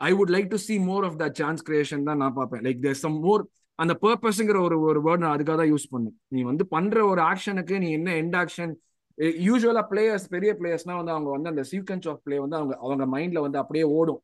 I 0.00 0.10
would 0.18 0.32
like 0.36 0.48
to 0.54 0.58
see 0.68 0.74
more 0.88 1.04
of 1.08 1.18
the 1.22 1.26
chance 1.40 1.62
creation 1.68 2.08
தான் 2.08 2.20
நான் 2.22 2.36
பார்ப்பேன். 2.40 2.62
லைக் 2.66 2.80
தேர் 2.86 3.00
சம் 3.04 3.18
மோர் 3.26 3.44
அந்த 3.78 3.94
பர்பஸ்ங்கிற 4.02 4.58
ஒரு 4.66 4.76
ஒரு 4.90 5.00
வேர்ட் 5.06 5.22
நான் 5.24 5.34
அதுக்காக 5.36 5.56
தான் 5.62 5.72
யூஸ் 5.74 5.88
பண்ணேன். 5.94 6.16
நீ 6.34 6.42
வந்து 6.50 6.64
பண்ற 6.74 6.98
ஒரு 7.12 7.22
ஆக்ஷனுக்கு 7.30 7.76
நீ 7.84 7.88
என்ன 7.98 8.10
எண்ட் 8.22 8.36
ஆக்ஷன் 8.42 8.72
யூஸ்வலா 9.18 9.82
பிளேயர்ஸ் 9.90 10.26
பெரிய 10.28 10.50
பிளேயர்ஸ்னா 10.60 10.94
வந்து 10.96 11.12
அவங்க 11.12 11.30
வந்து 11.30 11.48
அந்த 11.48 11.62
சீக்வன்ஸ் 11.70 12.08
ஆஃப் 12.08 12.22
பிளே 12.22 12.38
வந்து 12.38 12.56
அவங்க 12.56 12.74
அவங்க 12.76 13.04
மைண்ட்ல 13.16 13.40
வந்து 13.46 13.58
அப்படியே 13.58 13.84
ஓடும். 13.98 14.20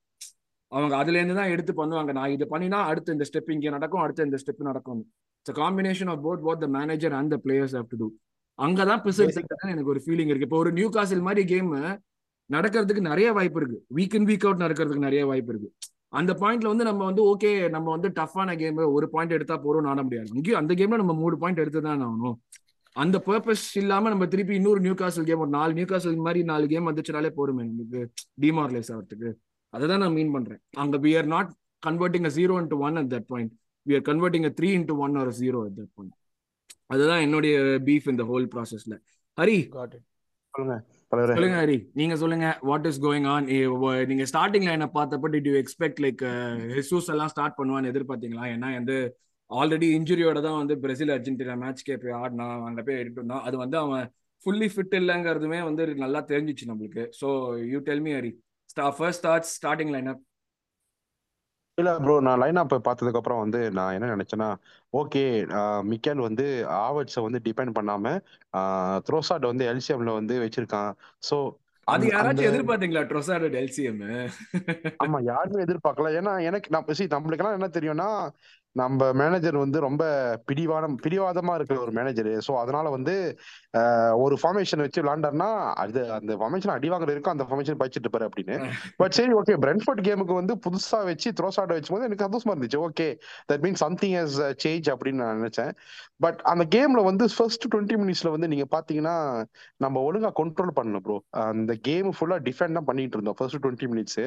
அவங்க 0.72 0.94
அதுல 0.96 1.16
இருந்து 1.16 1.34
தான் 1.34 1.52
எடுத்து 1.54 1.72
பண்ணுவாங்க. 1.72 2.12
நான் 2.12 2.30
இது 2.30 2.44
பண்ணினா 2.50 2.78
அடுத்து 2.90 3.12
இந்த 3.12 3.24
ஸ்டெப் 3.30 3.50
இங்கே 3.52 3.70
நடக்கும் 3.70 4.00
அடுத்து 4.00 4.24
இந்த 4.24 4.38
ஸ்டெப் 4.42 4.62
நடக்கும். 4.70 5.00
It's 5.40 5.58
combination 5.60 6.10
of 6.12 6.22
both 6.22 6.42
both 6.42 6.60
the 6.60 6.68
manager 6.78 7.14
and 7.20 7.30
the 7.34 7.38
players 7.44 7.74
have 7.76 7.88
to 7.92 7.96
do 7.96 8.08
அங்கதான் 8.58 9.02
பிசர்ஸ் 9.06 9.38
எனக்கு 9.72 9.92
ஒரு 9.94 10.02
ஃபீலிங் 10.06 10.30
இருக்கு. 10.30 10.48
இப்போ 10.48 10.58
ஒரு 10.64 10.72
நியூ 10.72 10.88
காசில் 10.88 11.26
மாதிரி 11.28 11.44
கேம் 11.52 11.72
நடக்கிறதுக்கு 12.50 13.02
நிறைய 13.10 13.28
வாய்ப்பு 13.32 13.58
இருக்கு. 13.60 13.78
வீக் 13.96 14.14
இன் 14.18 14.28
வீக் 14.30 14.44
அவுட் 14.46 14.62
நடக்கிறதுக்கு 14.62 15.06
நிறைய 15.08 15.26
வாய்ப்பு 15.26 15.52
இருக்கு. 15.52 15.70
அந்த 16.08 16.32
பாயிண்ட்ல 16.32 16.70
வந்து 16.72 16.84
நம்ம 16.84 17.04
வந்து 17.04 17.22
ஓகே 17.32 17.50
நம்ம 17.70 17.90
வந்து 17.90 18.08
டஃப்பான 18.08 18.56
கேம் 18.62 18.80
ஒரு 18.96 19.06
பாயிண்ட் 19.08 19.36
எடுத்தா 19.36 19.56
போறோம் 19.64 19.88
ஆட 19.92 20.02
முடியாது. 20.02 20.28
இங்கேயும் 20.34 20.60
அந்த 20.60 20.72
கேம்ல 20.74 21.00
நம்ம 21.02 21.14
மூணு 21.14 21.36
பாயிண்ட் 21.38 21.62
எடுத்து 21.64 21.82
தான் 21.82 22.02
ஆகணும். 22.06 22.36
அந்த 22.96 23.16
பர்பஸ் 23.26 23.64
இல்லாம 23.76 24.10
நம்ம 24.10 24.24
திருப்பி 24.32 24.54
இன்னொரு 24.56 24.80
நியூ 24.80 24.94
காசல் 24.96 25.26
கேம் 25.28 25.42
ஒரு 25.44 25.52
நாலு 25.54 25.72
நியூ 25.74 25.86
காசல் 25.86 26.24
மாதிரி 26.24 26.40
நாலு 26.50 26.64
கேம் 26.68 26.88
வந்துச்சுனாலே 26.88 27.30
போருமே 27.36 27.64
நமக்கு 27.68 28.00
டிமாரலைஸ் 28.42 28.90
ஆகிறதுக்கு 28.94 29.30
அதுதான் 29.72 30.02
நான் 30.02 30.16
மீன் 30.16 30.32
பண்றேன். 30.34 30.60
அங்க 30.82 30.96
we 31.04 31.12
are 31.18 31.28
not 31.32 31.50
converting 31.82 32.26
a 32.28 32.34
zero 32.36 32.56
into 32.60 32.78
one 32.86 32.98
at 33.00 33.10
that 33.12 33.28
point 33.30 33.52
we 33.86 33.94
are 33.94 34.04
converting 34.08 34.46
a 34.48 34.54
three 34.58 34.70
into 34.78 34.96
one 35.04 35.16
ஒரு 35.22 35.32
ஜீரோ 35.38 35.60
அட் 35.66 35.76
தட் 35.78 35.92
பாயிண்ட் 35.96 36.16
அதுதான் 36.90 37.22
என்னுடைய 37.26 37.54
பீஃப் 37.86 38.08
இந்த 38.12 38.24
ஹோல் 38.30 38.46
ப்ராசஸ்ல 38.52 38.94
ஹரி. 39.38 39.58
சொல்லுங்க 40.54 40.74
சொல்லுங்க 41.30 41.56
ஹரி. 41.60 41.76
நீங்க 41.98 42.14
சொல்லுங்க 42.22 42.46
வாட் 42.68 42.86
இஸ் 42.88 43.00
கோயிங் 43.04 43.26
ஆன் 43.30 43.46
நீங்க 44.10 44.24
ஸ்டார்டிங்ல 44.30 44.76
என்ன 44.76 44.88
பார்த்தப்ப 44.96 45.30
did 45.34 45.48
you 45.50 45.56
expect 45.62 46.00
like 46.04 46.22
Jesus 46.74 47.08
எல்லாம் 47.14 47.32
ஸ்டார்ட் 47.32 47.56
பண்ணுவான்னு 47.58 47.90
எதிர்பார்த்தீங்களா 47.92 48.46
ஏன்னா 48.52 48.70
வந்து 48.76 48.96
ஆல்ரெடி 49.60 49.88
இன்ஜுரியோட 49.96 50.38
தான் 50.46 50.60
வந்து 50.60 50.74
பிரேசில் 50.82 51.14
அர்ஜென்டினா 51.16 51.54
மேட்ச்க்கே 51.62 51.96
போய் 52.02 52.18
ஆடினான் 52.20 52.66
அங்க 52.68 52.82
போய் 52.82 53.00
எடுத்து 53.00 53.22
வந்தான் 53.22 53.46
அது 53.48 53.56
வந்து 53.64 53.78
அவன் 53.78 54.04
ஃபுல்லி 54.46 54.68
ஃபிட் 54.74 54.96
இல்லைங்கிறதுமே 55.00 55.60
வந்து 55.68 55.82
நல்லா 56.04 56.20
தெரிஞ்சிச்சு 56.30 56.70
நம்மளுக்கு. 56.70 57.04
So 57.20 57.28
you 57.72 57.80
tell 57.88 58.04
me 58.06 58.12
Hari 58.18 58.32
ஸ்டா 58.70 58.86
first 58.98 59.20
start 59.22 59.48
starting 59.56 59.92
line 59.94 60.10
up 60.12 60.22
இல்ல 61.78 61.90
ப்ரோ 62.04 62.14
நான் 62.26 62.40
லைன் 62.40 62.60
அப் 62.62 62.72
பார்த்ததுக்கு 62.86 63.20
அப்புறம் 63.20 63.42
வந்து 63.44 63.60
நான் 63.78 63.94
என்ன 63.96 64.08
நினைச்சேன்னா 64.14 64.48
ஓகே 64.92 65.22
மிக்கேல் 65.90 66.20
வந்து 66.26 66.46
ஆவர்ட்ஸை 66.86 67.22
வந்து 67.26 67.40
டிபெண்ட் 67.46 67.76
பண்ணாம 67.78 68.14
த்ரோசாட் 69.08 69.50
வந்து 69.50 69.66
எல்சிஎம்ல 69.72 70.12
வந்து 70.20 70.36
வச்சிருக்கான். 70.44 70.90
சோ 71.28 71.36
அது 71.86 72.04
யாராச்சும் 72.06 72.48
எதிர்பார்த்தீங்களா 72.50 73.02
ட்ரொசார்ட் 73.10 73.56
எல்சிஎம் 73.62 74.02
ஆமா 75.04 75.18
யாருமே 75.30 75.64
எதிர்பார்க்கல. 75.66 76.10
ஏன்னா 76.18 76.32
எனக்கு 76.48 76.68
நம்ம 76.74 76.94
see 76.98 77.06
நம்மளுக்கெல்லாம் 77.14 77.56
என்ன 77.58 77.68
தெரியும்னா 77.76 78.08
நம்ம 78.76 79.08
மேனேஜர் 79.12 79.56
வந்து 79.62 79.78
ரொம்ப 79.80 80.02
பிடிவாதம் 80.48 80.94
பிடிவாதமா 81.02 81.54
இருக்கிற 81.58 81.78
ஒரு 81.84 81.92
மேனேஜர் 81.98 82.30
சோ 82.46 82.52
அதனால 82.60 82.86
வந்து 82.94 83.14
ஒரு 84.24 84.36
ஃபார்மேஷன் 84.40 84.82
வச்சு 84.84 85.02
விளாண்டாருன்னா 85.02 85.48
அது 85.82 86.00
அந்த 86.16 86.32
ஃபார்மேஷன் 86.40 86.72
அடி 86.74 86.88
வாங்குற 86.92 87.12
இருக்கும் 87.14 87.34
அந்த 87.34 87.46
ஃபார்மேஷன் 87.48 87.80
படிச்சுட்டு 87.80 88.06
இருப்பாரு 88.06 88.28
அப்படின்னு. 88.28 88.56
பட் 89.00 89.16
சரி 89.18 89.34
ஓகே 89.40 89.56
பிரென்ஃபோர்ட் 89.64 90.02
கேமுக்கு 90.08 90.34
வந்து 90.40 90.54
புதுசா 90.66 91.00
வச்சு 91.10 91.30
த்ரோசாட 91.40 91.76
வச்சும்போது 91.76 92.06
எனக்கு 92.08 92.26
சந்தோஷமா 92.26 92.54
இருந்துச்சு. 92.54 92.80
Okay 92.88 93.08
that 93.50 93.64
mean 93.66 93.78
something 93.84 94.16
has 94.20 94.38
change 94.64 94.88
அப்படின்னு 94.94 95.22
நான் 95.24 95.40
நினைச்சேன். 95.40 95.72
பட் 96.20 96.40
அந்த 96.52 96.64
கேம்ல 96.74 97.00
வந்து 97.10 97.24
ஃபர்ஸ்ட் 97.36 97.66
டுவெண்ட்டி 97.72 97.96
மினிட்ஸ்ல 98.02 98.30
வந்து 98.34 98.50
நீங்க 98.52 98.66
பாத்தீங்கன்னா 98.76 99.16
நம்ம 99.84 100.02
ஒழுங்கா 100.08 100.30
கண்ட்ரோல் 100.40 100.74
பண்ணணும் 100.78 101.04
ப்ரோ 101.06 101.16
அந்த 101.44 101.72
கேம் 101.88 102.10
ஃபுல்லா 102.16 102.38
டிஃபெண்ட் 102.48 102.78
தான் 102.78 102.88
பண்ணிட்டு 102.90 103.16
இருந்தோம் 103.18 103.38
ஃபர்ஸ்ட் 103.40 103.60
டுவெண்ட்டி 103.64 103.88
மினிட்ஸ் 103.92 104.20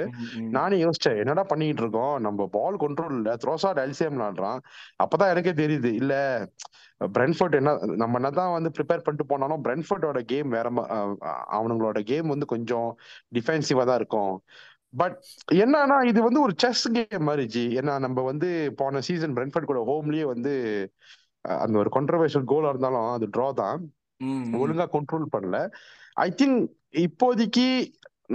நானே 0.58 0.78
யோசிச்சேன் 0.86 1.20
என்னடா 1.24 1.46
பண்ணிட்டு 1.54 1.84
இருக்கோம்? 1.84 2.16
நம்ம 2.28 2.48
பால் 2.58 2.82
கண்ட்ரோல் 2.84 3.16
இல்ல. 3.20 3.32
த்ரோசாட் 3.44 3.82
எல்சிஎம் 3.86 4.20
விளாடுறான் 4.36 4.60
அப்பதான் 5.04 5.32
எனக்கே 5.34 5.54
தெரியுது 5.64 5.92
இல்ல 6.02 6.14
பிரென்ஃபோர்ட் 7.16 7.58
என்ன 7.60 7.72
நம்ம 8.02 8.18
என்னதான் 8.20 8.54
வந்து 8.58 8.70
ப்ரிப்பேர் 8.78 9.04
பண்ணிட்டு 9.06 9.26
போனாலும் 9.32 9.64
பிரென்ஃபோர்டோட 9.64 10.20
கேம் 10.26 10.50
வேற 10.50 10.68
அவனுங்களோட 11.58 12.00
கேம் 12.04 12.28
வந்து 12.28 12.46
கொஞ்சம் 12.46 12.88
டிஃபென்சிவா 13.36 13.84
தான் 13.86 14.00
இருக்கும். 14.02 14.36
பட் 14.94 15.16
என்னன்னா 15.64 15.98
இது 16.10 16.20
வந்து 16.24 16.42
ஒரு 16.42 16.54
செஸ் 16.64 16.86
கேம் 16.98 17.26
மாதிரி 17.30 17.46
ஜி. 17.56 17.64
ஏன்னா 17.80 17.94
நம்ம 18.00 18.22
வந்து 18.22 18.50
போன 18.76 19.02
சீசன் 19.08 19.36
பிரென்ஃபோர்ட் 19.38 19.70
கூட 19.72 19.82
ஹோம்லயே 19.90 20.26
வந்து 20.34 20.54
அந்த 21.46 21.76
ஒரு 21.82 21.90
கான்ட்ரவர்ஷியல் 21.98 22.50
கோலா 22.52 22.70
இருந்தாலும் 22.70 23.10
அது 23.16 23.28
ட்ரா 23.36 23.48
தான். 23.62 23.82
ஒழுங்கா 24.62 24.86
கண்ட்ரோல் 24.96 25.26
பண்ணல. 25.36 25.58
ஐ 26.26 26.28
திங்க் 26.42 26.60
இப்போதைக்கு 27.06 27.68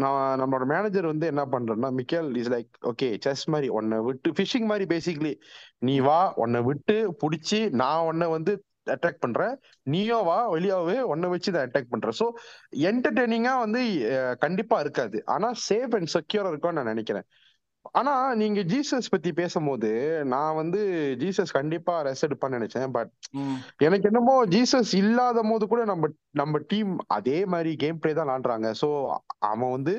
நான் 0.02 0.38
நம்மளோட 0.40 0.64
மேனேஜர் 0.66 1.06
வந்து 1.06 1.26
என்ன 1.26 1.42
பண்றேன்னா 1.44 1.90
Mikel 1.98 2.30
is 2.36 2.50
like 2.54 2.70
okay 2.90 3.08
chess 3.20 3.44
மாதிரி 3.48 3.68
உன்னை 3.68 3.98
விட்டு 4.08 4.30
ஃபிஷிங் 4.30 4.68
மாதிரி 4.72 4.86
பேசிக்கலி 4.94 5.34
நீ 5.78 5.94
வா 6.00 6.20
உன்னை 6.34 6.60
விட்டு 6.62 6.96
பிடிச்சி 7.22 7.60
நான் 7.82 8.06
உன்னை 8.10 8.28
வந்து 8.28 8.54
அட்டாக் 8.94 9.20
பண்றேன். 9.20 9.54
நீயோ 9.86 10.18
வா 10.28 10.36
வெளியாவே 10.52 10.96
உன்னை 11.12 11.28
வச்சு 11.28 11.50
நான் 11.52 11.66
அட்டாக் 11.66 11.90
பண்றேன். 11.90 12.16
ஸோ 12.20 12.26
என்டர்டெய்னிங்கா 12.90 13.52
வந்து 13.58 13.80
கண்டிப்பா 14.38 14.80
இருக்காது. 14.80 15.18
ஆனா 15.24 15.48
சேஃப் 15.68 15.94
அண்ட் 15.98 16.12
செக்யூரா 16.16 16.50
இருக்கும்னு 16.52 16.78
நான் 16.78 16.92
நினைக்கிறேன். 16.94 17.26
ஆனா 17.98 18.12
நீங்க 18.40 18.60
ஜீசஸ் 18.72 19.10
பத்தி 19.12 19.30
பேசும்போது 19.38 19.90
நான் 20.32 20.58
வந்து 20.58 20.80
ஜீசஸ் 21.22 21.52
கண்டிப்பா 21.56 21.94
ரெஸ்ட் 22.06 22.26
எடுப்பான்னு 22.26 22.58
நினைச்சேன். 22.58 22.90
பட் 22.96 23.10
எனக்கு 23.86 24.08
என்னமோ 24.10 24.34
ஜீசஸ் 24.54 24.92
இல்லாத 25.00 25.42
போது 25.50 25.66
கூட 25.72 25.82
நம்ம 25.90 26.10
நம்ம 26.40 26.60
டீம் 26.72 26.92
அதே 27.16 27.38
மாதிரி 27.52 27.70
கேம் 27.82 28.00
பிளே 28.02 28.12
தான் 28.18 28.28
விளாண்டுறாங்க. 28.28 28.70
ஸோ 28.80 28.88
அவன் 29.50 29.74
வந்து 29.76 29.94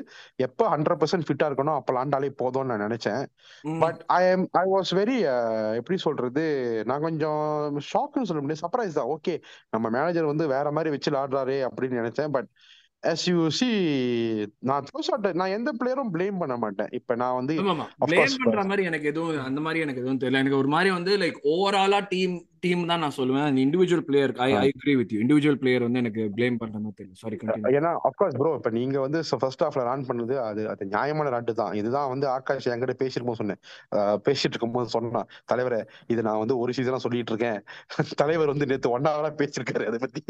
எப்ப 0.46 0.68
ஹண்ட்ரட் 0.74 1.00
பர்சன்ட் 1.02 1.26
ஃபிட்டா 1.28 1.48
இருக்கணும் 1.50 1.78
அப்ப 1.78 1.92
விளாண்டாலே 1.92 2.30
போதும்னு 2.42 2.70
நான் 2.72 2.84
நினைச்சேன். 2.86 3.22
But 3.84 4.00
I 4.18 4.20
am 4.34 4.46
I 4.62 4.64
was 4.74 4.92
very 5.00 5.18
எப்படி 5.80 5.98
சொல்றது? 6.06 6.46
நான் 6.90 7.06
கொஞ்சம் 7.08 7.42
ஷாக்னு 7.92 8.28
சொல்ல 8.30 8.42
முடியாது. 8.42 8.64
சர்ப்ரைஸ் 8.64 8.98
தான். 9.00 9.10
ஓகே 9.16 9.34
நம்ம 9.76 9.84
மேனேஜர் 9.96 10.32
வந்து 10.32 10.46
வேற 10.56 10.70
மாதிரி 10.78 10.94
வச்சு 10.96 11.12
விளாடுறாரு 11.12 11.58
அப்படின்னு 11.70 12.00
நினைச்சேன். 12.02 12.32
பட் 12.38 12.50
as 13.10 13.26
you 13.26 13.50
see 13.50 13.76
நான் 14.58 14.84
த்ரோசாட் 14.88 15.26
நான் 15.34 15.54
எந்த 15.58 15.70
பிளேயரும் 15.78 16.12
ப்ளேம் 16.14 16.38
பண்ண 16.38 16.56
மாட்டேன். 16.56 16.90
இப்ப 16.92 17.14
நான் 17.14 17.34
வந்து 17.34 17.54
ப்ளேம் 18.06 18.36
பண்ற 18.44 18.64
மாதிரி 18.64 18.82
எனக்கு 18.84 19.06
எதுவும் 19.06 19.44
அந்த 19.44 19.60
மாதிரி 19.60 19.80
எனக்கு 19.80 20.00
எதுவும் 20.00 20.18
தெரியல. 20.18 20.42
எனக்கு 20.42 20.56
ஒரு 20.56 20.68
மாதிரி 20.68 20.90
வந்து 20.90 21.18
லைக் 21.18 21.38
ஓவராலா 21.54 22.00
டீம் 22.08 22.36
டீம் 22.62 22.82
தான் 22.90 23.02
நான் 23.02 23.14
சொல்லுவேன். 23.16 23.46
அந்த 23.46 23.60
individual 23.62 24.04
player 24.08 24.32
I 24.44 24.48
I 24.56 24.66
agree 24.68 24.92
with 24.98 25.12
you 25.14 25.18
individual 25.22 25.58
player 25.62 25.84
வந்து 25.86 26.00
எனக்கு 26.02 26.22
ப்ளேம் 26.36 26.58
பண்ற 26.60 26.76
மாதிரி 26.82 26.96
தெரியல 26.98 27.16
சாரி 27.22 27.36
ஏன்னா 27.78 27.90
அப்கோர்ஸ் 28.08 28.36
ப்ரோ 28.40 28.50
இப்ப 28.58 28.70
நீங்க 28.76 28.98
வந்து 29.04 29.20
ஃபர்ஸ்ட் 29.40 29.64
ஹாஃப்ல 29.64 29.84
ரன் 29.88 30.04
பண்ணது 30.08 30.34
அது 30.42 30.62
அது 30.72 30.88
நியாயமான 30.92 31.30
ராட்டு 31.34 31.54
தான். 31.60 31.72
இதுதான் 31.80 32.10
வந்து 32.12 32.26
ஆகாஷ் 32.34 32.68
என்கிட்ட 32.72 32.96
பேசிருக்கும் 33.02 33.40
சொன்னேன். 33.40 33.60
பேசிட்டு 34.26 34.54
இருக்கும்போது 34.54 34.94
சொன்னா 34.96 35.22
தலைவரே 35.52 35.80
இது 36.14 36.22
நான் 36.28 36.40
வந்து 36.42 36.56
ஒரு 36.62 36.74
சீசனா 36.78 37.00
சொல்லிட்டு 37.06 37.34
இருக்கேன். 37.34 37.58
தலைவர் 38.22 38.52
வந்து 38.52 38.68
நேத்து 38.72 38.94
ஒன்னாவதா 38.96 39.32
பேசிருக்காரு 39.40 39.86
அதை 39.90 40.00
பத்தி. 40.04 40.22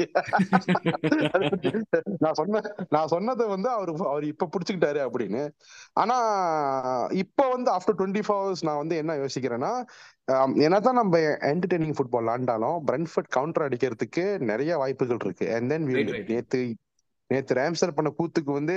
நான் 2.24 2.38
சொன்ன 2.40 2.62
நான் 2.96 3.12
சொன்னதை 3.14 3.46
வந்து 3.54 3.70
அவரு 3.76 3.94
அவர் 4.12 4.26
இப்ப 4.32 4.48
புடிச்சுக்கிட்டாரு 4.52 5.02
அப்படின்னு. 5.06 5.42
ஆனா 6.02 6.18
இப்ப 7.24 7.48
வந்து 7.54 7.70
ஆஃப்டர் 7.76 7.98
டுவெண்ட்டி 8.00 8.24
ஃபோர் 8.26 8.42
ஹவர்ஸ் 8.42 8.66
நான் 8.68 8.82
வந்து 8.82 8.96
என்ன 9.02 9.12
யோசிக்கிறேன்னா 9.22 9.72
என்னதான் 10.64 10.98
நம்ம 10.98 11.16
என்டர்டெய்னிங் 11.48 11.96
ஃபுட்பால் 11.96 12.22
விளாண்டாலும் 12.22 12.78
பிரென்ஃபர்ட் 12.88 13.34
கவுண்டர் 13.34 13.66
அடிக்கிறதுக்கு 13.66 14.22
நிறைய 14.50 14.72
வாய்ப்புகள் 14.80 15.20
இருக்கு. 15.20 15.46
அண்ட் 15.56 15.70
தென் 15.72 15.86
நேத்து 16.30 16.60
நேத்து 17.30 17.54
ரேம்சர் 17.58 17.94
பண்ண 17.96 18.08
கூத்துக்கு 18.16 18.50
வந்து 18.56 18.74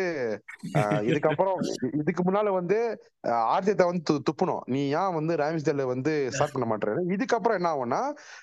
ஆஹ், 0.79 1.01
இதுக்கப்புறம் 1.07 1.57
இதுக்கு 1.99 2.21
முன்னால 2.23 2.49
வந்து 2.53 2.77
ஆர்த்தியத்தை 3.47 3.85
வந்து 3.87 4.03
து- 4.09 4.23
துப்பணும் 4.27 4.61
நீ 4.73 4.81
ஏன் 4.95 5.15
வந்து 5.17 5.33
ராம்ஸ்டேல 5.41 5.85
வந்து 5.89 6.13
ஸ்டார்ட் 6.31 6.53
பண்ண 6.53 6.67
மாட்டேற 6.67 6.93
இதுக்கப்புறம் 7.15 7.57
என்ன 7.59 7.71
ஆகும்னா 7.73 8.01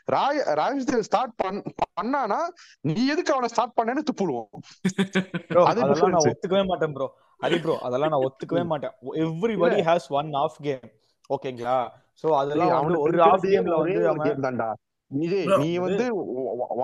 ராய் 0.08 0.40
ராம்ஸ்டேல் 0.60 1.06
ஸ்டார்ட் 1.08 1.34
பண் 1.40 1.60
பண்ணானா 1.92 2.40
நீ 2.88 3.04
எதுக்கு 3.08 3.34
அவனை 3.34 3.50
ஸ்டார்ட் 3.52 3.76
பண்ணேன்னு 3.78 4.04
துப்புடுவோம். 4.10 4.50
அதெல்லாம் 5.70 6.14
நான் 6.14 6.28
ஒத்துக்கவே 6.28 6.62
மாட்டேன் 6.70 6.94
ப்ரோ 6.94 7.08
ஹரி 7.40 7.58
ப்ரோ 7.62 7.76
அதெல்லாம் 7.82 8.14
நான் 8.14 8.26
ஒத்துக்கவே 8.28 8.64
மாட்டேன். 8.68 8.94
Everybody 9.24 9.80
has 9.88 10.08
one 10.16 10.32
off 10.42 10.60
game 10.62 10.86
ஓகேங்களா 11.30 11.78
சோ 12.20 12.26
அதெல்லாம் 12.40 12.74
அவனுக்கு 12.78 13.04
ஒரு 13.08 13.22
ஆஃப் 13.28 13.46
கேம்ல 13.52 13.76
வந்து 13.80 14.34
தான்டா. 14.46 14.68
நீ 15.10 15.70
வந்து 15.86 16.04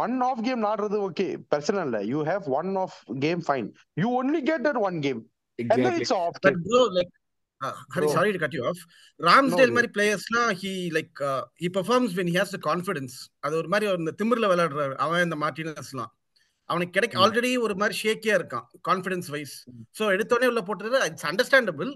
ஒன் 0.04 0.16
ஆஃப் 0.28 0.42
கேம் 0.48 0.64
ஆடுறது 0.70 0.98
ஓகே 1.08 1.26
பிரச்சனை 1.52 1.82
இல்ல. 1.86 1.98
You 2.12 2.20
have 2.30 2.46
one 2.60 2.72
off 2.84 2.96
game 3.26 3.42
fine 3.48 3.68
you 4.02 4.10
only 4.20 4.42
get 4.50 4.66
that 4.68 4.80
one 4.88 4.98
game 5.06 5.22
and 5.58 5.84
then 5.86 5.98
exactly 6.00 6.00
it's 6.00 6.16
off 8.70 8.82
Ramsdale 9.28 9.72
மாதிரி 9.76 9.88
பிளேயர்ஸ்லாம் 9.94 10.50
he 10.60 10.72
like 10.96 11.16
uh, 11.30 11.40
he 11.62 11.68
performs 11.78 12.10
when 12.18 12.28
he 12.32 12.36
has 12.40 12.50
the 12.56 12.60
confidence. 12.68 13.14
அது 13.44 13.54
ஒரு 13.60 13.68
மாதிரி 13.72 13.86
இந்த 14.02 14.12
திமிர்ல 14.20 14.48
விளையாடுறாரு. 14.52 14.94
அவன் 15.04 15.24
இந்த 15.26 15.36
மார்டினஸ்லாம். 15.44 16.12
அவனுக்கு 16.70 16.94
கிடைக்க 16.96 17.16
ஆல்ரெடி 17.24 17.50
ஒரு 17.66 17.74
மாதிரி 17.80 17.94
ஷேக்கியா 18.04 18.34
இருக்கான் 18.38 18.66
கான்ஃபிடன்ஸ் 18.88 19.28
வைஸ் 19.34 19.54
ஸோ 19.98 20.04
எடுத்தோடனே 20.14 20.48
உள்ள 20.52 20.62
போட்டுறது 20.68 20.98
it's 21.10 21.26
understandable 21.30 21.90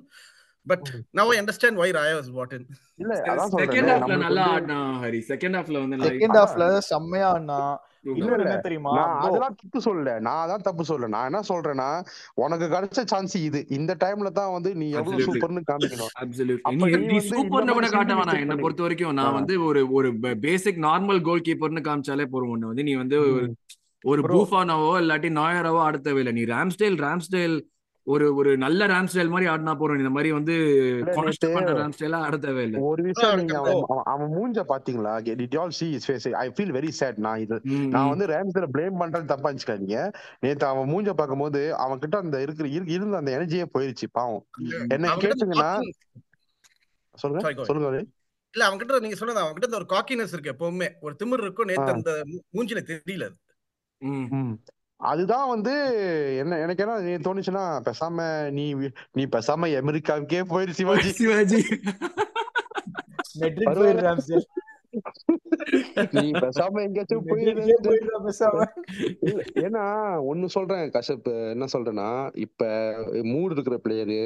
but 0.67 0.89
now 1.19 1.31
I 1.35 1.37
understand 1.41 1.81
why 1.83 1.89
Raya 1.97 2.17
was 2.19 2.33
what 2.39 2.53
in 2.57 2.67
இல்ல 3.03 3.15
அதான் 3.31 3.55
செகண்ட் 3.61 3.91
ஹாஃப்ல 3.93 4.17
நல்லா 4.25 4.45
ஆடினா 4.53 4.81
ஹரி. 5.05 5.21
செகண்ட் 5.31 5.57
ஹாஃப்ல 5.59 5.81
வந்து 5.85 6.11
செகண்ட் 6.11 6.39
ஹாஃப்ல 6.41 6.67
செம்மையா 6.91 7.31
ஆடினா 7.33 7.63
என்ன 8.05 8.55
தெரியுமா? 8.65 8.93
அதெல்லாம் 9.25 9.57
தப்பு 9.59 9.81
சொல்லல. 9.85 10.13
நான் 10.27 10.41
அதான் 10.45 10.65
தப்பு 10.69 10.85
சொல்லல. 10.89 11.11
நான் 11.15 11.29
என்ன 11.31 11.41
சொல்றேன்னா 11.51 11.89
உனக்கு 12.45 12.67
கிடைச்ச 12.73 13.03
சான்ஸ் 13.13 13.35
இது. 13.49 13.61
இந்த 13.77 13.93
டைம்ல 14.05 14.31
தான் 14.39 14.55
வந்து 14.55 14.71
நீ 14.81 14.87
எவ்வளவு 15.01 15.27
சூப்பர்னு 15.29 15.63
காமிக்கணும். 15.69 16.11
நீ 17.13 17.19
சூப்பர்னு 17.29 17.77
கூட 17.79 17.89
காட்ட 17.95 18.15
வேணாம் 18.21 18.41
என்னை 18.45 18.57
பொறுத்த 18.65 18.85
வரைக்கும் 18.87 19.19
நான் 19.21 19.37
வந்து 19.39 19.57
ஒரு 19.69 19.83
ஒரு 19.99 20.11
பேசிக் 20.47 20.81
நார்மல் 20.89 21.23
கோல் 21.29 21.47
கீப்பர்னு 21.49 21.87
காமிச்சாலே 21.89 22.27
போறோம் 22.35 22.55
ஒண்ணு 22.55 22.71
வந்து 22.73 22.87
நீ 22.89 22.95
வந்து 23.03 23.19
ஒரு 24.05 24.21
பூஃபானோவோ 24.31 24.93
இல்லாட்டி 25.03 25.31
நாயரவோ 25.41 25.81
ஆட 25.87 25.97
தேவையில்லை. 26.09 26.35
நீ 26.39 26.45
ராம்ஸ்டேல் 26.55 26.99
ராம்ஸ்டேல் 27.07 27.57
ஒரு 28.07 28.35
ஒரு 28.35 28.57
நல்ல 28.57 28.87
ராம்ஸ்டேல் 28.87 29.29
மாதிரி 29.29 29.51
ஆடினா 29.51 29.75
போறோம் 29.75 29.99
இந்த 29.99 30.11
மாதிரி 30.11 30.33
வந்து 30.33 30.55
பண்ற 31.53 31.73
ராம்ஸ்டேலா 31.73 32.15
ஆட 32.17 32.37
தேவையில்லை. 32.37 32.81
ஒரு 32.81 33.03
விஷயம் 33.03 33.37
நீங்க 33.37 33.57
அவன் 34.05 34.31
மூஞ்ச 34.31 34.65
பாத்தீங்களா? 34.69 35.13
Did 35.41 35.59
all 35.59 35.73
see 35.81 35.91
his 35.93 36.05
face? 36.07 36.33
I 36.35 36.49
feel 36.49 36.73
very 36.73 36.89
sad 36.89 37.17
நான் 37.17 37.41
இது 37.41 37.61
நான் 37.89 38.09
வந்து 38.09 38.27
ரேம்ஸ்ல 38.27 38.67
ப்ளேம் 38.73 39.01
பண்றது 39.01 39.25
தப்பா 39.25 39.51
இருந்துச்சுக்காதீங்க 39.51 39.99
நேத்து 40.41 40.67
அவன் 40.67 40.89
மூஞ்ச 40.89 41.13
பார்க்கும்போது 41.13 41.77
அவன் 41.77 41.99
கிட்ட 41.99 42.19
அந்த 42.19 42.43
இருக்கிற 42.43 42.69
இரு- 42.69 42.89
இருந்த 42.89 43.17
அந்த 43.17 43.39
எனர்ஜியே 43.39 43.65
போயிருச்சு 43.75 44.09
பாவம். 44.13 44.45
என்ன 44.89 45.15
கேட்டீங்கன்னா 45.15 45.71
சொல்லுங்க 47.15 47.65
சொல்லுங்க. 47.65 48.03
இல்ல 48.55 48.69
அவன்கிட்ட 48.69 49.01
நீங்க 49.01 49.17
சொன்னது 49.17 49.41
அவன்கிட்ட 49.41 49.75
ஒரு 49.75 49.87
காக்கினஸ் 49.89 50.35
இருக்கு 50.37 50.55
எப்பவுமே. 50.55 50.89
ஒரு 51.01 51.17
திமிர் 51.25 51.43
இருக்கும் 51.43 51.67
நேத்து 51.67 51.93
அந்த 51.93 52.13
மூஞ்சில 52.55 52.81
தெரியல 52.83 53.27
அதுதான் 55.03 55.49
வந்து 55.49 55.73
என்ன 56.39 56.59
எனக்கு 56.59 56.83
என்ன 56.85 56.97
நீ 57.01 57.13
தோணுச்சுன்னா 57.27 57.65
பேசாம 57.87 58.19
நீ 58.51 58.65
நீ 59.13 59.23
பேசாம 59.37 59.69
அமெரிக்காவுக்கே 59.81 60.41
போயிரு 60.53 60.71
சிவாஜி. 60.71 61.11
சிவாஜி. 61.13 61.61
நீ 66.11 66.31
பேசாம 66.31 66.75
எங்கேயாச்சும் 66.83 67.27
போயிரு. 67.27 67.53
ஏன்னா 69.55 69.83
ஒண்ணு 70.31 70.47
சொல்றேன் 70.47 70.91
கஷ்யப் 70.91 71.29
என்ன 71.51 71.67
சொல்றேன்னா 71.73 72.09
இப்ப 72.37 72.61
மூடு 73.23 73.55
இருக்கிற 73.57 73.77
பிளேயரு 73.85 74.21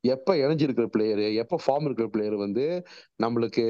எப்ப 0.00 0.34
இணைஞ்சு 0.34 0.66
இருக்கிற 0.68 0.88
பிளேயரு 0.96 1.26
எப்ப 1.34 1.60
ஃபார்ம் 1.66 1.86
இருக்கிற 1.88 2.08
பிளேயர் 2.08 2.38
வந்து 2.44 2.66
நம்மளுக்கு 3.22 3.66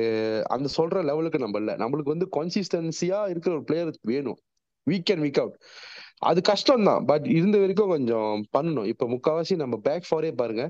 அந்த 0.55 0.69
சொல்ற 0.77 1.05
லெவலுக்கு 1.05 1.39
நம்ம 1.39 1.59
இல்ல. 1.59 1.77
நம்மளுக்கு 1.77 2.13
வந்து 2.15 2.29
கன்சிஸ்டன்சியா 2.37 3.21
இருக்கிற 3.29 3.55
ஒரு 3.55 3.65
பிளேயர் 3.65 3.99
வேணும். 4.03 4.39
வீக் 4.87 5.11
அண்ட் 5.13 5.25
வீக் 5.25 5.41
அவுட் 5.41 5.57
அது 6.23 6.41
கஷ்டம் 6.43 6.87
தான் 6.89 7.05
பட் 7.07 7.27
இருந்த 7.29 7.57
வரைக்கும் 7.59 7.89
கொஞ்சம் 7.89 8.33
பண்ணணும். 8.57 8.87
இப்ப 8.87 9.07
முக்காவாசி 9.09 9.55
நம்ம 9.57 9.77
பேக் 9.87 10.09
ஃபாரே 10.11 10.31
பாருங்க. 10.33 10.65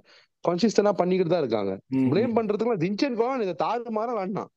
கன்சிஸ்டன்டா 0.44 0.92
பண்ணிக்கிட்டு 0.92 1.32
தான் 1.32 1.42
இருக்காங்க. 1.42 1.72
பிளேம் 2.10 2.36
பண்றதுக்குலாம் 2.36 2.82
ஜின்சென்கோலாம் 2.84 3.44
இதை 3.46 3.54
தாறு 3.58 3.90
மாற 3.90 4.10
வேண்டாம் 4.14 4.50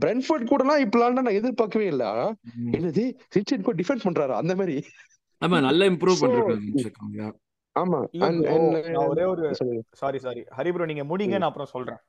பிரென்ஃபோர்ட் 0.00 0.48
கூடலாம் 0.50 0.82
இப்படிலாம் 0.84 1.18
நான் 1.20 1.38
எதிர்பார்க்கவே 1.40 1.86
இல்ல. 1.86 2.04
என்னது? 2.76 3.04
ஜின்சென்கோ 3.34 3.74
டிஃபெண்ட் 3.80 4.06
பண்றாரு? 4.06 4.34
அந்த 4.34 4.54
மாதிரி. 4.54 4.76
ஆமா 5.42 5.56
நல்லா 5.60 5.84
இம்ப்ரூவ் 5.84 6.22
பண்ணிருக்காங்க 6.22 7.22
ஆமா. 7.76 7.98
ஒரே 9.12 9.24
ஒரு. 9.24 9.46
சாரி 9.92 10.18
சாரி 10.18 10.42
ஹரி 10.58 10.70
ப்ரோ 10.72 10.86
நீங்க 10.86 11.04
முடிங்க 11.04 11.38
நான் 11.38 11.50
அப்புறம் 11.50 11.72
சொல்றேன். 11.74 12.00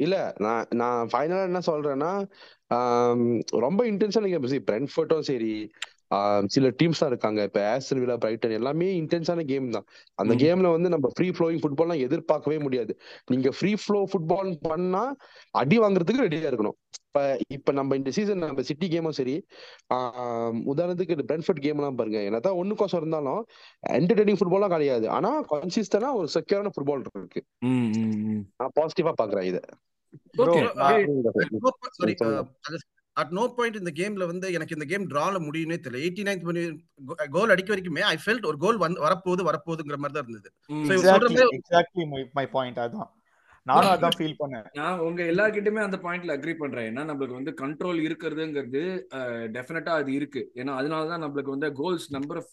இல்ல 0.00 0.16
நான் 0.38 0.66
நான் 0.70 1.08
ஃபைனலா 1.12 1.42
என்ன 1.42 1.60
சொல்றேன்னா 1.66 2.10
ரொம்ப 3.58 3.80
சரி 4.16 4.60
பிரென்ஃபர்ட்டும் 4.70 5.26
சரி 5.30 5.52
சில 6.46 6.66
டீம்ஸ் 6.78 7.00
தான் 7.00 7.10
இருக்காங்க. 7.10 7.40
இப்ப 7.48 7.60
ஆஸ்டன் 7.72 8.00
வில்லா 8.02 8.16
பிரைட்டன் 8.16 8.56
எல்லாமே 8.58 8.88
இன்டென்ஸான 9.00 9.44
கேம் 9.44 9.66
தான். 9.70 9.86
அந்த. 10.18 10.34
கேம்ல 10.42 10.70
வந்து 10.76 10.88
நம்ம 10.88 11.06
ஃப்ரீ 11.16 11.28
ஃப்ளோயிங் 11.30 11.62
ஃபுட்பால்லாம் 11.62 12.02
எதிர்பார்க்கவே 12.06 12.58
முடியாது. 12.58 12.92
நீங்க 13.26 13.50
ஃப்ரீ 13.50 13.72
ஃப்ளோ 13.82 14.00
ஃபுட்பால் 14.12 14.52
பண்ணா 14.68 15.02
அடி 15.54 15.78
வாங்குறதுக்கு 15.78 16.26
ரெடியா 16.26 16.50
இருக்கணும். 16.50 16.78
இப்ப 17.08 17.20
இப்ப 17.48 17.72
நம்ம 17.72 17.96
இந்த 17.96 18.10
சீசன் 18.10 18.42
நம்ம 18.44 18.62
சிட்டி 18.62 18.86
கேமும் 18.88 19.18
சரி 19.18 19.34
உதாரணத்துக்கு 20.72 21.26
பிரென்ஃபர்ட் 21.30 21.62
கேம் 21.64 21.78
எல்லாம் 21.80 21.98
பாருங்க. 22.00 22.20
என்னதான் 22.28 22.58
ஒண்ணுக்கோசம் 22.62 23.00
இருந்தாலும் 23.02 23.40
என்டர்டெய்னிங் 23.98 24.40
ஃபுட்பாலாம் 24.40 24.74
கிடையாது. 24.76 25.06
ஆனா 25.10 25.30
கன்சிஸ்டன்டா 25.52 26.10
ஒரு 26.20 26.28
செக்யூரான 26.36 26.72
ஃபுட்பால் 26.74 27.04
இருக்கு. 27.16 27.42
நான் 28.60 28.74
பாசிட்டிவா 28.78 29.12
பாக்குறேன் 29.20 29.48
இதை. 29.50 29.62
அட் 33.18 33.34
நோ 33.38 33.44
பாயிண்ட் 33.56 33.80
இந்த 33.80 33.92
கேம்ல 34.00 34.26
வந்து 34.30 34.46
எனக்கு 34.56 34.76
இந்த 34.76 34.86
கேம் 34.90 35.10
டிரால 35.12 35.36
முடியும்னே 35.46 35.78
தெரியல. 35.84 36.02
எயிட்டி 36.04 36.24
நைன்த் 36.28 36.46
கோல் 37.36 37.52
அடிக்க 37.54 37.70
வரைக்குமே 37.72 38.02
ஐ 38.10 38.16
ஃபெல்ட் 38.24 38.48
ஒரு 38.50 38.58
கோல் 38.64 38.82
வந்து 38.84 39.04
வரப்போகுது 39.06 39.48
வரப்போகுதுங்கிற 39.50 39.98
மாதிரி 40.02 40.16
தான் 40.16 40.26
இருந்தது. 40.26 40.50
எக்ஸாக்ட்லி 41.58 42.04
மை 42.38 42.46
பாயிண்ட் 42.56 42.80
அதான் 42.84 43.08
நானும் 43.66 43.92
அதான் 43.94 44.16
ஃபீல் 44.18 44.38
பண்ணேன். 44.40 44.66
நான் 44.78 45.00
உங்க 45.06 45.20
எல்லார்கிட்டயுமே 45.32 45.80
அந்த 45.86 45.96
பாயிண்ட்ல 46.04 46.34
அக்ரி 46.36 46.54
பண்றேன். 46.60 46.86
ஏன்னா 46.90 47.02
நம்மளுக்கு 47.08 47.38
வந்து 47.38 47.52
கண்ட்ரோல் 47.62 47.98
இருக்கிறதுங்கிறது 48.04 48.82
டெஃபினட்டா 49.56 49.94
அது 50.00 50.10
இருக்கு. 50.18 50.42
ஏன்னா 50.60 50.74
அதனாலதான் 50.80 51.22
நம்மளுக்கு 51.24 51.54
வந்து 51.56 51.70
goals 51.80 52.06
number 52.16 52.40
of 52.42 52.52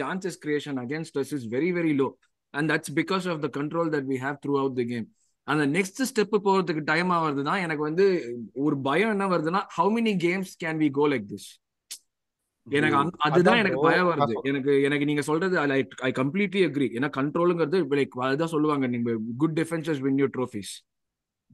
chances 0.00 0.38
creation 0.44 0.80
against 0.84 1.18
us 1.22 1.32
is 1.38 1.46
very 1.56 1.70
very 1.78 1.92
low 2.00 2.08
and 2.54 2.70
that's 2.72 2.94
because 3.00 3.26
of 3.34 3.42
the 3.46 3.50
control 3.58 3.90
that 3.96 4.08
we 4.12 4.18
have 4.26 4.38
throughout 4.62 4.78
the 4.80 4.84
game 4.92 5.06
அந்த 5.48 5.64
நெக்ஸ்ட் 5.72 6.00
ஸ்டெப் 6.10 6.36
போறதுக்கு 6.44 6.82
டைம் 6.84 7.10
ஆகுறது 7.10 7.42
தான் 7.42 7.60
எனக்கு 7.60 7.82
வந்து 7.82 8.04
ஒரு 8.60 8.76
பயம் 8.82 9.10
என்ன 9.10 9.26
வருதுன்னா 9.26 9.60
how 9.76 9.90
many 9.96 10.14
games 10.22 10.54
can 10.64 10.80
we 10.80 10.88
go 10.92 11.06
like 11.08 11.26
this 11.32 11.48
எனக்கு 12.66 12.98
அதுதான் 13.26 13.58
எனக்கு 13.58 13.80
பயம் 13.82 14.08
வருது. 14.10 14.34
எனக்கு 14.42 14.74
எனக்கு 14.82 15.04
நீங்க 15.04 15.22
சொல்றது 15.22 15.54
ஐ 16.02 16.12
கம்ப்ளீட்லி 16.14 16.62
அக்ரி 16.68 16.88
ஏன்னா 16.96 17.10
கண்ட்ரோலுங்கிறது 17.16 17.80
லைக் 17.92 18.14
அதுதான் 18.28 18.54
சொல்லுவாங்க 18.54 18.86
நீங்க 18.86 19.12
good 19.38 19.56
defences 19.60 20.00
win 20.00 20.18
you 20.18 20.28
trophies 20.36 20.72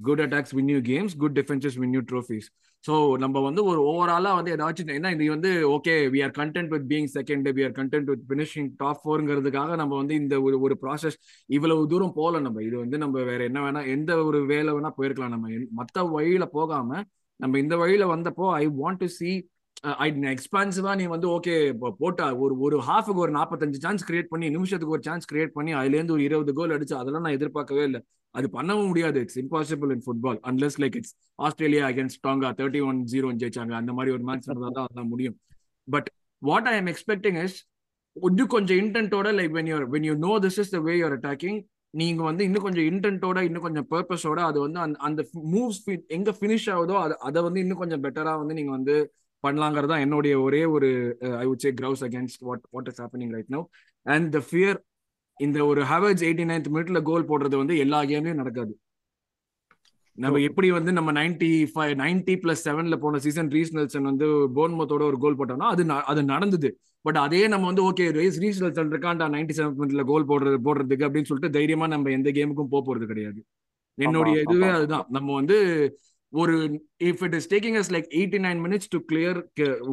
good 0.00 0.22
attacks 0.24 0.54
win 0.58 0.70
you 0.72 0.80
games 0.88 1.14
good 1.22 1.36
defences 1.38 1.76
win 1.82 1.94
you 1.96 2.02
trophies 2.10 2.48
so 2.84 2.92
நம்ம 3.22 3.38
வந்து 3.46 3.62
ஒரு 3.70 3.80
ஓவராலாக 3.90 4.36
வந்து 4.38 4.52
ஏதாச்சும் 4.56 4.92
என்ன 4.96 5.10
இது 5.16 5.24
வந்து 5.34 5.50
okay 5.74 5.94
we 6.14 6.20
are 6.26 6.34
content 6.38 6.70
with 6.74 6.86
being 6.92 7.08
second 7.16 7.48
we 7.56 7.62
are 7.66 7.74
content 7.78 8.08
with 8.12 8.24
finishing 8.30 8.68
top 8.82 9.00
ஃபோருங்கிறதுக்காக 9.02 9.76
நம்ம 9.82 9.92
வந்து 10.00 10.14
இந்த 10.22 10.36
ஒரு 10.46 10.58
ஒரு 10.66 10.76
ப்ராசஸ் 10.84 11.16
இவ்வளவு 11.50 11.82
தூரம் 11.92 12.14
போகல 12.18 12.40
நம்ம. 12.46 12.62
இது 12.68 12.76
வந்து 12.84 12.98
நம்ம 13.04 13.24
வேற 13.30 13.40
என்ன 13.50 13.60
வேணா 13.66 13.82
எந்த 13.96 14.10
ஒரு 14.28 14.40
வேலை 14.52 14.70
வேணா 14.76 14.92
போயிருக்கலாம். 14.98 15.34
நம்ம 15.36 15.48
மற்ற 15.80 16.04
வழியில 16.16 16.46
போகாம 16.56 16.90
நம்ம 17.40 17.58
இந்த 17.64 17.74
வழியில 17.82 18.06
வந்தப்போ 18.14 18.46
I 18.62 18.64
want 18.80 19.00
to 19.02 19.08
see 19.18 19.30
I 20.04 20.08
எக்ஸ்பான்சிவா 20.32 20.92
நீ 21.00 21.04
வந்து 21.12 21.28
ஓகே 21.36 21.54
போட்டா 22.00 22.24
ஒரு 22.44 22.54
ஒரு 22.66 22.76
ஹாஃபுக்கு 22.88 23.22
ஒரு 23.26 23.32
நாற்பத்தஞ்சு 23.36 23.78
சான்ஸ் 23.84 24.04
கிரியேட் 24.08 24.32
பண்ணி 24.32 24.46
நிமிஷத்துக்கு 24.56 24.96
ஒரு 24.96 25.04
சான்ஸ் 25.08 25.28
கிரியேட் 25.30 25.54
பண்ணி 25.54 25.72
அதுலேருந்து 25.80 26.14
ஒரு 26.16 26.24
இருபது 26.28 26.52
கோல் 26.58 26.74
அடிச்சு 26.76 26.96
அதெல்லாம் 27.00 27.24
நான் 27.26 27.36
எதிர்பார்க்கவே 27.38 27.84
இல்லை. 27.88 28.00
அது 28.34 28.46
பண்ணவும் 28.56 28.90
முடியாது. 28.90 29.18
It's 29.24 29.38
impossible 29.42 29.90
in 29.94 30.04
football 30.04 30.38
unless 30.50 30.78
like 30.82 30.96
it's 31.00 31.14
Australia 31.38 31.84
against 31.90 32.20
Tonga 32.26 32.50
thirty 32.60 32.82
one 32.88 33.00
zero 33.12 33.30
ஜெயிச்சாங்க 33.42 33.74
அந்த 33.80 33.92
மாதிரி 33.98 34.14
ஒரு 34.16 34.24
மேட்ச் 34.28 34.48
நடந்தால் 34.50 34.76
தான் 34.78 34.88
அதான் 34.90 35.10
முடியும். 35.12 35.36
But 35.88 36.08
what 36.42 36.68
I 36.72 36.76
am 36.80 36.90
expecting 36.92 37.38
is 37.44 37.58
இன்னும் 38.16 38.52
கொஞ்சம் 38.54 38.78
இன்டென்ட்டோட 38.82 39.28
like 39.38 39.52
when 39.58 39.68
you're 39.72 39.84
when 39.94 40.06
you 40.08 40.14
know 40.26 40.32
this 40.44 40.58
is 40.62 40.72
the 40.76 40.80
way 40.86 40.94
you're 41.00 41.14
attacking 41.18 41.58
நீங்க 41.94 42.20
வந்து 42.28 42.42
இன்னும் 42.48 42.64
கொஞ்சம் 42.66 42.88
இன்டென்ட்டோட 42.90 43.38
இன்னும் 43.46 43.64
கொஞ்சம் 43.66 43.86
பர்பஸோட 43.92 44.40
அது 44.48 44.58
வந்து 44.64 44.78
அந்த 44.84 44.98
அந்த 45.08 45.20
மூவ்ஸ் 45.54 45.80
எங்க 46.16 46.30
ஃபினிஷ் 46.38 46.68
ஆகுதோ 46.74 46.96
அது 47.04 47.14
அதை 47.28 47.40
வந்து 47.46 47.62
இன்னும் 47.64 47.80
கொஞ்சம் 47.82 48.02
பெட்டரா 48.04 48.34
வந்து 48.42 48.56
நீங்க 48.58 48.72
வந்து 48.78 48.94
பண்ணலாங்கிறது 49.44 49.90
தான் 49.92 50.04
என்னுடைய 50.06 50.34
ஒரே 50.46 50.62
ஒரு 50.74 50.88
I 51.42 51.46
would 51.48 51.64
say 51.64 51.70
grouse 51.72 52.04
against 52.08 52.42
what 52.48 52.64
what 52.70 52.88
is 52.92 53.00
happening 53.02 53.32
right 53.36 53.50
now 53.54 53.64
and 54.06 54.28
the 54.36 54.40
fear 54.48 54.78
இந்த 55.40 55.58
ஒரு 55.66 55.82
ஹவர்ஸ் 55.82 56.22
எயிட்டி 56.26 56.44
நைன்த் 56.50 56.70
மினிட்ல 56.72 57.02
கோல் 57.02 57.28
போடுறது 57.28 57.56
வந்து 57.56 57.76
எல்லா 57.78 57.98
கேம்லயும் 58.02 58.34
நடக்காது. 58.34 58.72
நம்ம 60.18 60.38
எப்படி 60.40 60.68
வந்து 60.70 60.92
நம்ம 60.92 61.10
நைன்டி 61.12 61.50
ஃபைவ் 61.74 61.92
நைன்டி 62.00 62.34
பிளஸ் 62.42 62.64
செவன்ல 62.64 62.96
போன 62.96 63.18
சீசன் 63.18 63.50
ரீஸ் 63.50 63.74
நெல்சன் 63.76 64.02
வந்து 64.02 64.26
போன்மத்தோட 64.56 65.02
ஒரு 65.02 65.18
கோல் 65.18 65.38
போட்டோம்னா 65.38 65.68
அது 65.74 65.84
அது 65.92 66.22
நடந்தது. 66.24 66.70
பட் 67.04 67.16
அதே 67.16 67.48
நம்ம 67.48 67.66
வந்து 67.66 67.84
ஓகே 67.90 68.06
ரீஸ் 68.10 68.38
ரீஸ் 68.40 68.62
நெல்சன் 68.62 68.90
இருக்கான்டா 68.90 69.28
நைன்டி 69.34 69.54
செவன் 69.56 69.78
மினிட்ல 69.78 70.04
கோல் 70.04 70.28
போடுறது 70.28 70.58
போடுறதுக்கு 70.64 71.06
அப்படின்னு 71.06 71.30
சொல்லிட்டு 71.30 71.50
தைரியமா 71.50 71.86
நம்ம 71.86 72.10
எந்த 72.10 72.30
கேமுக்கும் 72.30 72.72
போக 72.74 72.82
போறது 72.84 73.06
கிடையாது. 73.06 73.40
என்னுடைய 73.98 74.40
இதுவே. 74.40 74.68
அதுதான். 74.68 75.06
நம்ம 75.08 75.34
வந்து 75.34 75.56
ஒரு 76.32 76.56
if 77.00 77.22
it 77.24 77.34
is 77.34 77.48
taking 77.52 77.76
us 77.78 77.90
like 77.94 78.08
eighty 78.18 78.38
nine 78.44 78.60
minutes 78.64 78.90
to 78.92 78.98
clear 79.10 79.38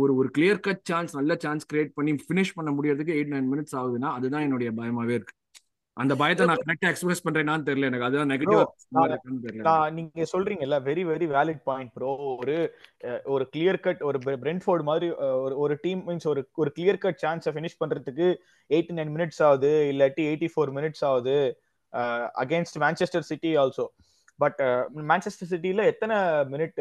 ஒரு 0.02 0.12
ஒரு 0.16 0.30
கிளியர் 0.36 0.60
கட் 0.68 0.84
சான்ஸ் 0.90 1.16
நல்ல 1.16 1.36
சான்ஸ் 1.46 1.68
கிரியேட் 1.72 1.96
பண்ணி 1.98 2.14
ஃபினிஷ் 2.26 2.56
பண்ண 2.58 2.72
முடியறதுக்கு 2.72 3.16
எயிட் 3.18 3.34
நைன் 3.36 3.50
மினிட்ஸ் 3.54 3.76
ஆகுதுன்னா 3.80 4.12
அதுதான் 4.18 4.46
என்னுடைய 4.48 4.72
பயமாவே 4.80 5.16
இருக்கு. 5.18 5.36
அந்த 5.98 6.14
பயத்தை 6.16 6.46
நான் 6.46 6.62
கரெக்டா 6.62 6.90
எக்ஸ்பிரஸ் 6.92 7.24
பண்றேனான்னு 7.26 7.68
தெரியல 7.68 7.88
எனக்கு. 7.90 8.08
அதுதான் 8.08 8.32
நெகட்டிவ் 8.32 8.60
நான் 9.68 9.96
நீங்க 9.96 10.26
சொல்றீங்கல்ல 10.34 10.78
very 10.88 11.04
very 11.10 11.28
valid 11.32 11.64
point 11.64 11.92
bro 11.96 12.12
ஒரு 12.34 12.58
ஒரு 13.36 13.46
கிளியர் 13.54 13.80
கட் 13.80 14.04
ஒரு 14.10 14.20
பிரென்ஃபோர்ட் 14.44 14.84
மாதிரி 14.84 15.08
ஒரு 15.46 15.56
ஒரு 15.58 15.76
டீம் 15.86 16.04
மீன்ஸ் 16.08 16.28
ஒரு 16.34 16.44
ஒரு 16.56 16.72
கிளியர் 16.78 17.02
கட் 17.06 17.22
சான்ஸை 17.24 17.54
ஃபினிஷ் 17.56 17.80
பண்றதுக்கு 17.82 18.28
எயிட்டி 18.70 18.96
நைன் 19.00 19.14
மினிட்ஸ் 19.16 19.42
ஆகுது 19.48 19.72
இல்லாட்டி 19.94 20.26
எயிட்டி 20.30 20.50
ஃபோர் 20.54 20.74
மினிட்ஸ் 20.78 21.04
ஆகுது 21.10 21.38
against 22.36 22.80
Manchester 22.86 23.28
City 23.32 23.52
also 23.58 23.88
but 24.40 24.60
Manchester 25.08 25.50
சிட்டில 25.52 25.84
எத்தனை 25.88 26.16
minute 26.52 26.80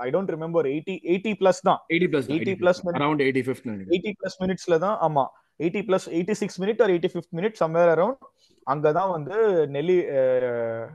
I 0.00 0.08
don't 0.10 0.32
remember 0.34 0.66
eighty 0.70 0.94
eighty 1.06 1.32
plus 1.40 1.60
தான். 1.62 1.80
Eighty 1.90 2.08
plus 2.08 2.28
80 2.30 2.54
plus. 2.56 2.78
minutes. 2.80 3.00
Around 3.00 3.22
eighty 3.24 3.42
fifth 3.46 3.68
eighty 3.88 4.12
plus 4.18 4.38
மினிட்ஸ்ல 4.42 4.78
தான் 4.82 4.96
ஆமா. 5.06 5.24
Eighty 5.60 5.82
plus 5.86 6.06
eighty 6.12 6.34
six 6.40 6.58
minute 6.62 6.82
or 6.82 6.92
eighty 6.94 7.10
fifth 7.12 7.34
minute 7.34 7.56
somewhere 7.60 7.92
around 7.92 8.18
அங்கதான் 8.66 9.10
வந்து 9.12 9.36
நெல்லி 9.74 9.96
அஹ், 10.16 10.86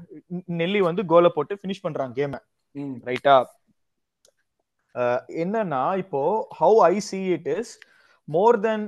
நெல்லி 0.60 0.82
வந்து 0.88 1.02
கோலை 1.12 1.32
போட்டு 1.32 1.54
ஃபினிஷ் 1.60 1.84
பண்றாங்க 1.84 2.14
கேமை 2.18 2.40
ரைட்டா 3.08 3.36
என்னன்னா 5.42 5.82
இப்போ 6.02 6.22
how 6.58 6.78
I 6.88 6.96
see 7.06 7.20
it 7.36 7.50
is 7.54 7.72
more 8.28 8.58
than 8.64 8.84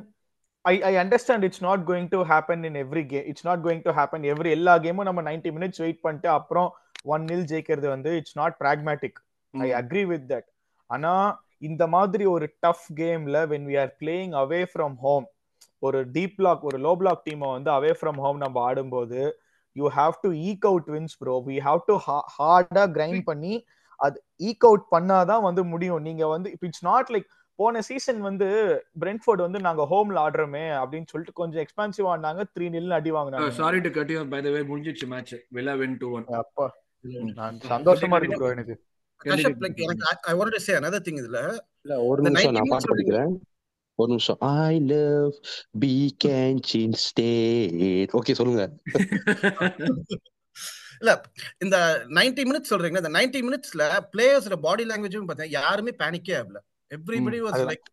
I 0.65 0.75
I 0.81 0.91
understand 0.97 1.45
it's 1.47 1.63
not 1.65 1.81
going 1.87 2.09
to 2.11 2.19
happen 2.29 2.61
in 2.67 2.77
every 2.83 3.03
game 3.07 3.25
it's 3.31 3.45
not 3.47 3.63
going 3.65 3.83
to 3.85 3.93
happen 3.97 4.25
every 4.33 4.51
எல்லா 4.51 4.73
கேமும் 4.77 5.07
நம்ம 5.09 5.21
நைன்டி 5.21 5.51
மினிட்ஸ் 5.51 5.81
வெயிட் 5.81 6.01
பண்ணிட்டு 6.01 6.29
அப்புறம் 6.29 6.69
ஒன் 7.05 7.23
நில் 7.31 7.47
ஜெயிக்கிறது 7.51 7.87
வந்து 7.87 8.11
it's 8.19 8.37
not 8.37 8.55
pragmatic 8.61 9.17
I 9.53 9.69
agree 9.81 10.03
with 10.05 10.25
that 10.31 10.47
ஆனா 10.89 11.13
இந்த 11.61 11.83
மாதிரி 11.87 12.25
ஒரு 12.25 12.45
டஃப் 12.63 12.87
கேம்ல 12.93 13.39
when 13.51 13.67
we 13.69 13.77
are 13.77 13.91
playing 14.01 14.33
away 14.35 14.61
from 14.71 14.95
home 15.01 15.27
ஒரு 15.83 15.99
டீப் 16.15 16.35
பிளாக் 16.37 16.63
ஒரு 16.63 16.77
லோ 16.79 16.93
பிளாக் 16.95 17.23
டீமை 17.27 17.49
வந்து 17.49 17.71
அவே 17.71 17.91
ஃப்ரம் 17.99 18.19
ஹோம் 18.19 18.37
நம்ம 18.37 18.61
ஆடும்போது 18.61 19.21
you 19.75 19.87
have 19.95 20.15
to 20.23 20.31
eke 20.47 20.65
out 20.65 20.89
wins 20.95 21.15
bro 21.21 21.35
we 21.47 21.57
have 21.67 21.81
to 21.87 21.95
ஹார்டா 22.33 22.83
கிரைண்ட் 22.95 23.23
பண்ணி 23.25 23.53
அது 23.99 24.17
ஈக் 24.41 24.65
அவுட் 24.65 24.85
பண்ணாதான் 24.91 25.43
வந்து 25.43 25.61
முடியும். 25.63 26.01
நீங்க 26.07 26.23
வந்து 26.27 26.49
இட்ஸ் 26.61 26.85
நாட் 26.87 27.09
லைக் 27.11 27.27
போன 27.59 27.81
சீசன் 27.81 28.21
வந்து 28.21 28.47
பிரென்ஃபோர்ட் 29.01 29.43
வந்து 29.45 29.59
நாங்க 29.59 29.83
ஹோம்ல 29.91 30.17
ஆடுறோமே 30.25 30.63
அப்படின்னு 30.79 31.09
சொல்லிட்டு 31.11 31.33
கொஞ்சம் 31.33 31.63
எக்ஸ்பான்சிவ் 31.63 32.07
ஆனாங்க 32.13 32.43
த்ரீ 32.55 32.67
நில் 32.75 32.97
அடி 32.97 33.11
வாங்கினாங்க. 33.11 33.49
Sorry 33.59 33.79
to 33.79 33.91
cut 33.97 34.11
you 34.11 34.23
by 34.33 34.41
the 34.41 34.51
way 34.55 34.61
முடிஞ்சிச்சு 34.71 35.07
match 35.13 35.35
Villa 35.49 35.75
win 35.81 35.97
two 36.01 36.09
one 36.17 36.27
அப்பா 36.41 36.67
நான் 37.39 37.61
சந்தோஷமா 37.71 38.17
இருக்கு 38.19 38.39
ப்ரோ 38.41 38.51
எனக்கு. 38.51 38.75
கஷ்யப் 39.21 39.63
லைக் 39.63 39.81
எனக்கு 39.85 40.29
I 40.31 40.35
want 40.35 40.55
to 40.57 40.61
say 40.67 40.75
another 40.81 41.01
thing 41.05 41.17
இதுல. 41.21 41.39
இல்ல 41.85 41.95
ஒரு 42.09 42.21
நிமிஷம் 42.21 42.49
90 42.49 42.57
நான் 42.59 42.73
பாஸ் 42.73 42.89
பண்ணிக்கிறேன் 42.91 43.33
ஒரு 43.99 44.09
நிமிஷம். 44.09 44.39
ஐ 44.65 44.73
லவ் 44.91 45.33
பி 45.79 45.93
கேன்சின் 46.25 46.97
ஸ்டேட் 47.05 48.13
ஓகே 48.19 48.33
சொல்லுங்க. 48.33 48.65
இல்ல 51.01 51.13
இந்த 51.59 51.77
90 52.17 52.43
மினிட்ஸ் 52.49 52.71
சொல்றீங்க 52.73 52.99
இந்த 53.01 53.11
90 53.13 53.39
மினிட்ஸ்ல 53.47 53.83
பிளேயர்ஸோட 54.13 54.57
பாடி 54.65 54.83
லாங்குவேஜும் 54.85 55.29
பார்த்தா 55.29 55.47
யாருமே 55.53 55.91
பேனிக்கே 56.01 56.35
ஆகல. 56.41 56.59
Everybody 56.91 57.39
was. 57.45 57.59
லைக் 57.71 57.89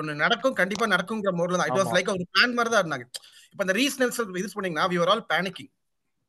ஒன்னு 0.00 0.20
நடக்கும் 0.22 0.56
கண்டிப்பா 0.60 0.86
நடக்குங்கிற 0.94 1.32
மோட்ல 1.40 1.58
தான். 1.60 1.68
It 1.70 1.80
was. 1.80 1.92
லைக் 1.96 2.12
ஒரு 2.14 2.26
பிளான் 2.34 2.56
மாதிரி 2.58 2.72
தான் 2.74 2.82
இருந்தாங்க. 2.84 3.06
இப்ப 3.52 3.60
அந்த 3.64 3.74
ரீசனல்ஸ் 3.80 4.20
இது 4.40 4.48
பண்ணீங்கன்னா 4.56 4.86
வி 4.92 4.98
ஆல் 5.12 5.26
பேனிக்கிங் 5.34 5.70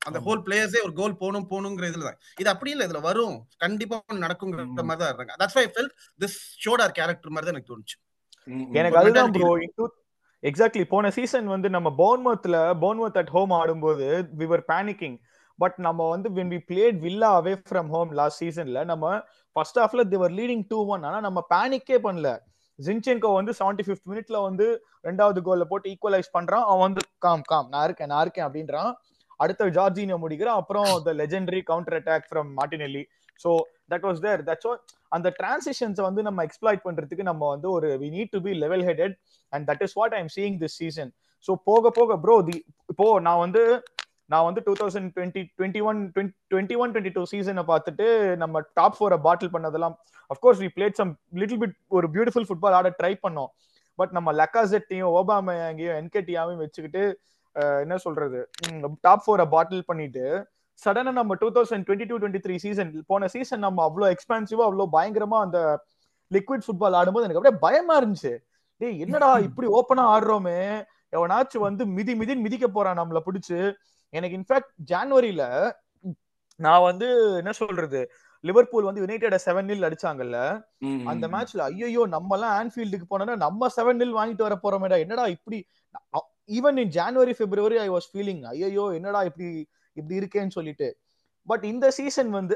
அந்த. 0.02 0.18
ஹோல் 0.28 0.44
பிளேயர்ஸே 0.48 0.82
ஒரு 0.88 0.94
கோல் 1.00 1.16
போகணும் 1.22 1.48
போகணுங்கிற 1.52 1.88
இதுல 1.92 2.06
தான். 2.10 2.20
இது 2.42 2.50
அப்படி 2.54 2.72
இல்ல 2.76 2.86
இதுல 2.88 3.02
வரும். 3.08 3.38
கண்டிப்பா 3.64 3.98
நடக்குங்கிற. 4.26 4.66
மாதிரி 4.90 5.02
தான் 5.04 5.12
இருந்தாங்க. 5.12 5.34
That's 5.42 5.58
why 5.60 5.66
fell 5.74 5.90
this 6.20 6.38
shot 6.66 6.84
or 6.86 6.94
character 7.00 7.34
மாதிரி 7.36 7.48
தான் 7.48 7.56
எனக்கு 7.56 7.72
தோணுச்சு. 7.74 7.98
எனக்கு 8.80 9.00
அதுதான் 9.02 9.34
ப்ரோ 9.34 9.50
எக்ஸாக்ட்லி 10.44 10.84
போன 10.94 11.10
சீசன் 11.16 11.48
வந்து 11.54 11.68
நம்ம 11.76 11.88
பவுன்மத்ல 12.02 12.58
பவுன்மத் 12.84 13.18
அட் 13.22 13.32
ஹோம் 13.36 13.54
ஆடும்போது 13.58 14.06
வி 14.40 14.46
வர் 14.52 14.64
பேனிக்கிங் 14.72 15.18
பட் 15.60 15.78
நம்ம 15.88 16.08
வந்து 16.14 16.28
when 16.38 16.52
we 16.54 16.60
played 16.70 16.98
Villa 17.06 17.30
away 17.40 17.54
from 17.68 17.90
home 17.96 18.12
last 18.20 18.42
சீசன்ல 18.44 18.82
நம்ம 18.92 19.06
ஃபர்ஸ்ட் 19.56 19.80
ஹாஃப்ல 19.82 20.04
தேவர் 20.14 20.34
லீடிங் 20.40 20.64
டூ 20.72 20.80
ஒன் 20.94 21.04
ஆனா 21.10 21.20
நம்ம 21.28 21.40
பேனிக்கே 21.54 21.98
பண்ணல. 22.06 22.30
ஜின்சென்கோ 22.80 23.30
வந்து 23.38 23.54
செவன்டி 23.60 23.84
ஃபிஃப்த் 23.86 24.10
மினிட்ல 24.12 24.38
வந்து 24.48 24.66
ரெண்டாவது 25.08 25.40
கோல்ல 25.48 25.64
போட்டு 25.72 25.88
ஈக்குவலைஸ் 25.94 26.30
பண்றான். 26.38 26.66
அவன் 26.70 26.86
வந்து 26.88 27.02
காம் 27.26 27.44
காம் 27.52 27.68
நான் 27.74 27.86
இருக்கேன் 27.88 28.12
நான் 28.14 28.24
இருக்கேன் 28.26 28.48
அப்படின்றான். 28.48 28.92
அடுத்த 29.40 29.68
ஜார்ஜினியோ 29.78 30.18
முடிக்கிறான் 30.24 30.60
அப்புறம் 30.62 30.90
the 31.06 31.12
legendary 31.22 31.60
counter 31.70 31.98
attack 32.00 32.26
from 32.30 32.50
Martinelli 32.60 33.04
so 33.44 33.50
that 33.92 34.06
was 34.08 34.20
there 34.26 34.42
that's 34.48 34.72
அந்த 35.12 35.28
டிரான்சிஷன்ஸை 35.38 36.04
வந்து 36.08 36.22
நம்ம 36.28 36.44
எக்ஸ்ப்ளாய்ட் 36.48 36.84
பண்றதுக்கு 36.88 37.24
நம்ம 37.30 37.44
வந்து 37.54 37.68
ஒரு 37.78 37.90
we 38.02 38.10
need 38.16 38.34
to 38.36 38.40
be 38.48 38.54
level 38.64 38.84
headed 38.90 39.16
and 39.54 39.66
that 39.70 39.84
is 39.86 39.96
what 40.00 40.16
I 40.18 40.20
am 40.24 40.34
seeing 40.38 40.58
this 40.64 40.76
season 40.82 41.12
so 41.48 41.54
போக 41.70 41.92
போக 42.00 42.18
ப்ரோ 42.26 42.36
தி 42.50 42.58
இப்போ 42.94 43.08
நான் 43.28 43.42
வந்து 43.46 43.62
நான் 44.30 44.46
வந்து 44.48 44.62
two 44.68 44.74
thousand 44.80 45.10
twenty 45.16 45.42
twenty 45.58 45.82
one 45.90 46.00
twenty 46.52 46.76
one 46.82 46.92
twenty 46.94 47.14
two 47.16 47.24
சீசனை 47.32 47.64
பார்த்துட்டு 47.72 48.08
நம்ம 48.44 48.62
டாப் 48.80 48.98
ஃபோரை 48.98 49.18
பாட்டில் 49.28 49.54
பண்ணதெல்லாம் 49.56 49.96
of course 50.32 50.62
we 50.64 50.70
played 50.76 51.00
some 51.00 51.12
little 51.42 51.62
bit 51.64 51.76
ஒரு 51.98 52.08
பியூட்டிஃபுல் 52.16 52.48
ஃபுட்பால் 52.50 52.78
ஆட 52.80 52.90
ட்ரை 53.00 53.14
பண்ணோம். 53.26 53.50
பட் 54.00 54.14
நம்ம 54.18 54.30
லக்காசெட்டையும் 54.42 55.12
ஓபாமையாங்கையும் 55.20 55.98
என்கேடியாவையும் 56.02 56.64
வச்சுக்கிட்டு 56.66 57.04
என்ன 57.84 57.96
சொல்றது 58.06 58.40
டாப் 59.06 59.24
ஃபோரை 59.26 59.46
பாட்டில் 59.54 59.88
பண்ணிட்டு 59.90 60.26
சடனா 60.82 61.12
நம்ம 61.20 61.36
two 61.42 61.48
thousand 61.56 61.86
twenty 61.88 62.08
two 62.10 62.18
twenty 62.22 62.42
three 62.46 62.56
season 62.66 62.92
போன 63.12 63.28
சீசன் 63.34 63.66
நம்ம 63.68 63.80
அவ்வளோ 63.88 64.08
எக்ஸ்பான்சிவா 64.16 64.64
அவ்வளோ 64.68 64.86
பயங்கரமா 64.96 65.40
அந்த 65.46 65.60
லிக்விட் 66.32 66.66
ஃபுட்பால் 66.66 66.98
ஆடும்போது 67.00 67.26
எனக்கு 67.28 67.40
அப்படியே 67.42 67.60
பயமா 67.66 67.96
இருந்துச்சு. 68.02 68.34
டேய் 68.82 69.00
என்னடா 69.06 69.30
இப்படி 69.48 69.68
ஓப்பனா 69.78 70.04
ஆடுறோமே? 70.16 70.60
எவனாச்சும் 71.16 71.66
வந்து 71.68 71.84
மிதி 71.98 72.14
மிதின்னு 72.20 72.46
மிதிக்க 72.48 72.66
போறான் 72.76 73.00
நம்மள 73.02 73.20
பிடிச்சு. 73.28 73.60
எனக்கு 74.14 74.38
இன்ஃபேக்ட் 74.40 74.72
ஜான்வரியில 74.92 75.44
நான் 76.60 76.82
வந்து 76.82 77.08
என்ன 77.40 77.52
சொல்றது? 77.60 78.00
லிவர்பூல் 78.44 78.88
வந்து 78.88 79.02
யுனைடெட் 79.04 79.36
செவன் 79.46 79.68
நில் 79.70 79.86
அடிச்சாங்கல்ல? 79.88 80.38
அந்த. 81.12 81.26
மேட்ச்ல 81.34 81.62
ஐயோ 81.68 82.04
நம்ம 82.16 82.36
எல்லாம் 82.38 82.56
ஆன்ஃபீல்டுக்கு 82.60 83.08
போனோம்னா 83.12 83.36
நம்ம 83.46 83.70
செவன் 83.78 84.00
நில் 84.02 84.18
வாங்கிட்டு 84.18 84.48
வர 84.48 84.56
போறோமேடா 84.64 84.98
என்னடா 85.06 85.26
இப்படி? 85.36 85.60
Even 86.58 86.80
in 86.84 86.94
January 86.96 87.34
February 87.40 87.78
I 87.80 87.90
was 87.96 88.10
feeling 88.12 88.42
ஐயோ 88.52 88.86
என்னடா 88.98 89.22
இப்படி 89.30 89.48
இப்படி 89.98 90.16
இருக்கேன்னு 90.22 90.56
சொல்லிட்டு. 90.58 90.88
பட் 91.48 91.66
இந்த 91.66 91.88
சீசன் 91.98 92.32
வந்து 92.32 92.56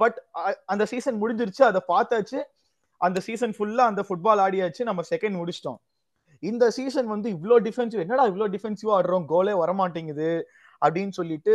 பட் 0.00 0.18
அந்த 0.72 0.84
சீசன் 0.92 1.20
முடிஞ்சிருச்சு 1.22 1.62
அதை 1.70 1.80
பார்த்தாச்சு. 1.88 2.38
அந்த 3.00 3.18
சீசன் 3.26 3.54
ஃபுல்லா 3.56 3.84
அந்த 3.90 4.02
ஃபுட்பால் 4.06 4.42
ஆடியாச்சு 4.44 4.82
நம்ம 4.84 5.02
செகண்ட் 5.10 5.38
முடிச்சிட்டோம். 5.40 5.78
இந்த 6.42 6.64
சீசன் 6.70 7.08
வந்து 7.14 7.28
இவ்ளோ 7.36 7.56
டிஃபென்சிவ் 7.66 8.02
என்னடா 8.04 8.24
இவ்ளோ 8.32 8.46
டிஃபென்சிவா 8.54 8.92
ஆடுறோம்? 8.98 9.26
கோலே 9.32 9.54
வரமாட்டேங்குது. 9.62 10.28
அப்படின்னு 10.84 11.14
சொல்லிட்டு 11.18 11.54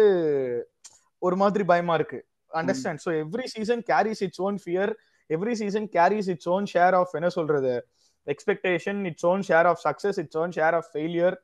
ஒரு 1.22 1.36
மாதிரி 1.36 1.64
பயமா 1.72 1.96
இருக்கு. 2.00 2.20
Understand 2.52 3.02
so 3.06 3.12
every 3.24 3.48
season 3.56 3.82
carries 3.90 4.22
its 4.26 4.42
own 4.42 4.60
fear 4.64 4.92
every 5.30 5.54
season 5.62 5.88
carries 5.98 6.30
its 6.34 6.50
own 6.50 6.68
share 6.74 6.96
of 7.00 7.14
என்ன 7.20 7.30
சொல்றது 7.38 7.74
expectation 8.28 9.00
its 9.10 9.26
own 9.26 9.44
share 9.50 9.68
of 9.70 9.82
success 9.88 10.20
its 10.24 10.40
own 10.44 10.54
share 10.58 10.76
of 10.80 10.90
failure 10.94 11.36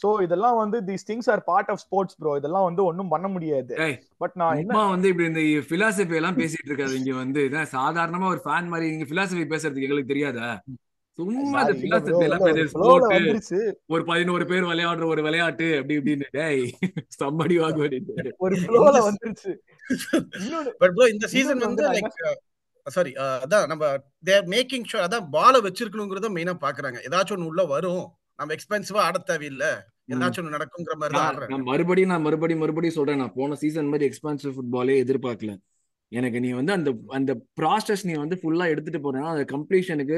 so 0.00 0.08
இதெல்லாம் 0.26 0.56
வந்து 0.60 0.78
these 0.88 1.04
things 1.10 1.28
are 1.32 1.42
part 1.48 1.70
of 1.72 1.80
sports 1.82 2.16
bro 2.20 2.30
இதெல்லாம் 2.40 2.66
வந்து 2.68 2.82
ஒன்றும் 2.90 3.10
பண்ண 3.14 3.26
முடியாது. 3.28 3.74
But 4.22 4.36
நான் 4.40 4.60
என்ன 4.60 4.84
வந்து 4.94 5.10
இப்படி 5.12 5.28
இந்த 5.30 5.42
பிலாசபி 5.72 6.16
எல்லாம் 6.20 6.38
பேசிட்டு 6.40 6.70
இருக்காது. 6.70 6.94
இங்க 7.00 7.12
வந்து 7.22 7.42
சாதாரணமா 7.76 8.28
ஒரு 8.34 8.42
ஃபேன் 8.46 8.70
மாதிரி 8.72 8.88
இங்க 8.94 9.06
பிலாசபி 9.12 9.44
பேசுறதுக்கு 9.52 9.88
எங்களுக்கு 9.88 10.12
தெரியாதா? 10.14 10.48
சும்மா 11.18 11.60
பிலாசபி 11.70 12.24
எல்லாம் 12.26 12.44
ஒரு 13.94 14.02
பதினோரு 14.10 14.44
பேர் 14.50 14.68
விளையாடுற 14.70 15.04
ஒரு 15.12 15.22
விளையாட்டு 15.26 15.66
அப்படி 15.78 15.96
இப்படின்னு. 15.98 16.26
டேய் 16.38 16.62
சம்மடி 17.18 17.56
வாங்க 17.62 17.80
அப்படின்னு 17.86 18.32
ஒரு 18.44 18.56
ஃப்ளோல 18.62 18.94
வந்துருச்சு. 19.08 19.52
இன்னொன்னு 20.38 20.72
பட் 20.82 20.94
ப்ரோ 20.96 21.08
இந்த 21.14 21.28
சீசன் 21.34 21.66
வந்து 21.66 21.84
லைக் 21.88 22.16
சாரி 22.86 23.10
அதான் 23.44 23.68
நம்ம 23.72 23.84
தேர் 24.28 24.46
மேக்கிங் 24.54 24.86
ஷோர் 24.90 25.06
அதான் 25.06 25.28
பால 25.34 25.54
வச்சிருக்கணுங்கிறத 25.66 26.30
மெயினா 26.36 26.54
பாக்குறாங்க. 26.64 26.98
ஏதாச்சும் 27.08 27.36
ஒண்ணு 27.36 27.50
உள்ள 27.52 27.64
வரும். 27.74 28.04
நம்ம 28.38 28.54
எக்ஸ்பென்சிவா 28.56 29.00
ஆட 29.08 29.18
தேவையில்ல. 29.30 29.64
ஏதாச்சும் 30.14 30.42
ஒண்ணு 30.42 30.56
நடக்குங்கிற 30.56 30.94
மாதிரி 31.00 31.14
தான் 31.14 31.24
நான் 31.24 31.30
ஆடுறாங்க. 31.32 31.52
நான் 31.54 31.68
மறுபடியும் 31.70 32.12
நான் 32.12 32.26
மறுபடியும் 32.26 32.62
மறுபடியும் 32.64 32.96
சொல்றேன். 32.98 33.20
நான் 33.22 33.36
போன 33.38 33.58
சீசன் 33.62 33.90
மாதிரி 33.92 34.08
எக்ஸ்பென்சிவ் 34.10 34.54
ஃபுட்பாலே 34.56 34.96
எதிர்பார்க்கல. 35.04 35.52
எனக்கு 36.12 36.40
நீ 36.40 36.50
வந்து 36.50 36.72
அந்த 36.72 36.90
அந்த 37.08 37.32
ப்ராசஸ் 37.60 38.02
நீ 38.08 38.14
வந்து 38.14 38.36
ஃபுல்லா 38.42 38.66
எடுத்துட்டு 38.68 39.00
போறேன்னா 39.04 39.30
அந்த 39.34 39.44
கம்ப்ளீஷனுக்கு 39.54 40.16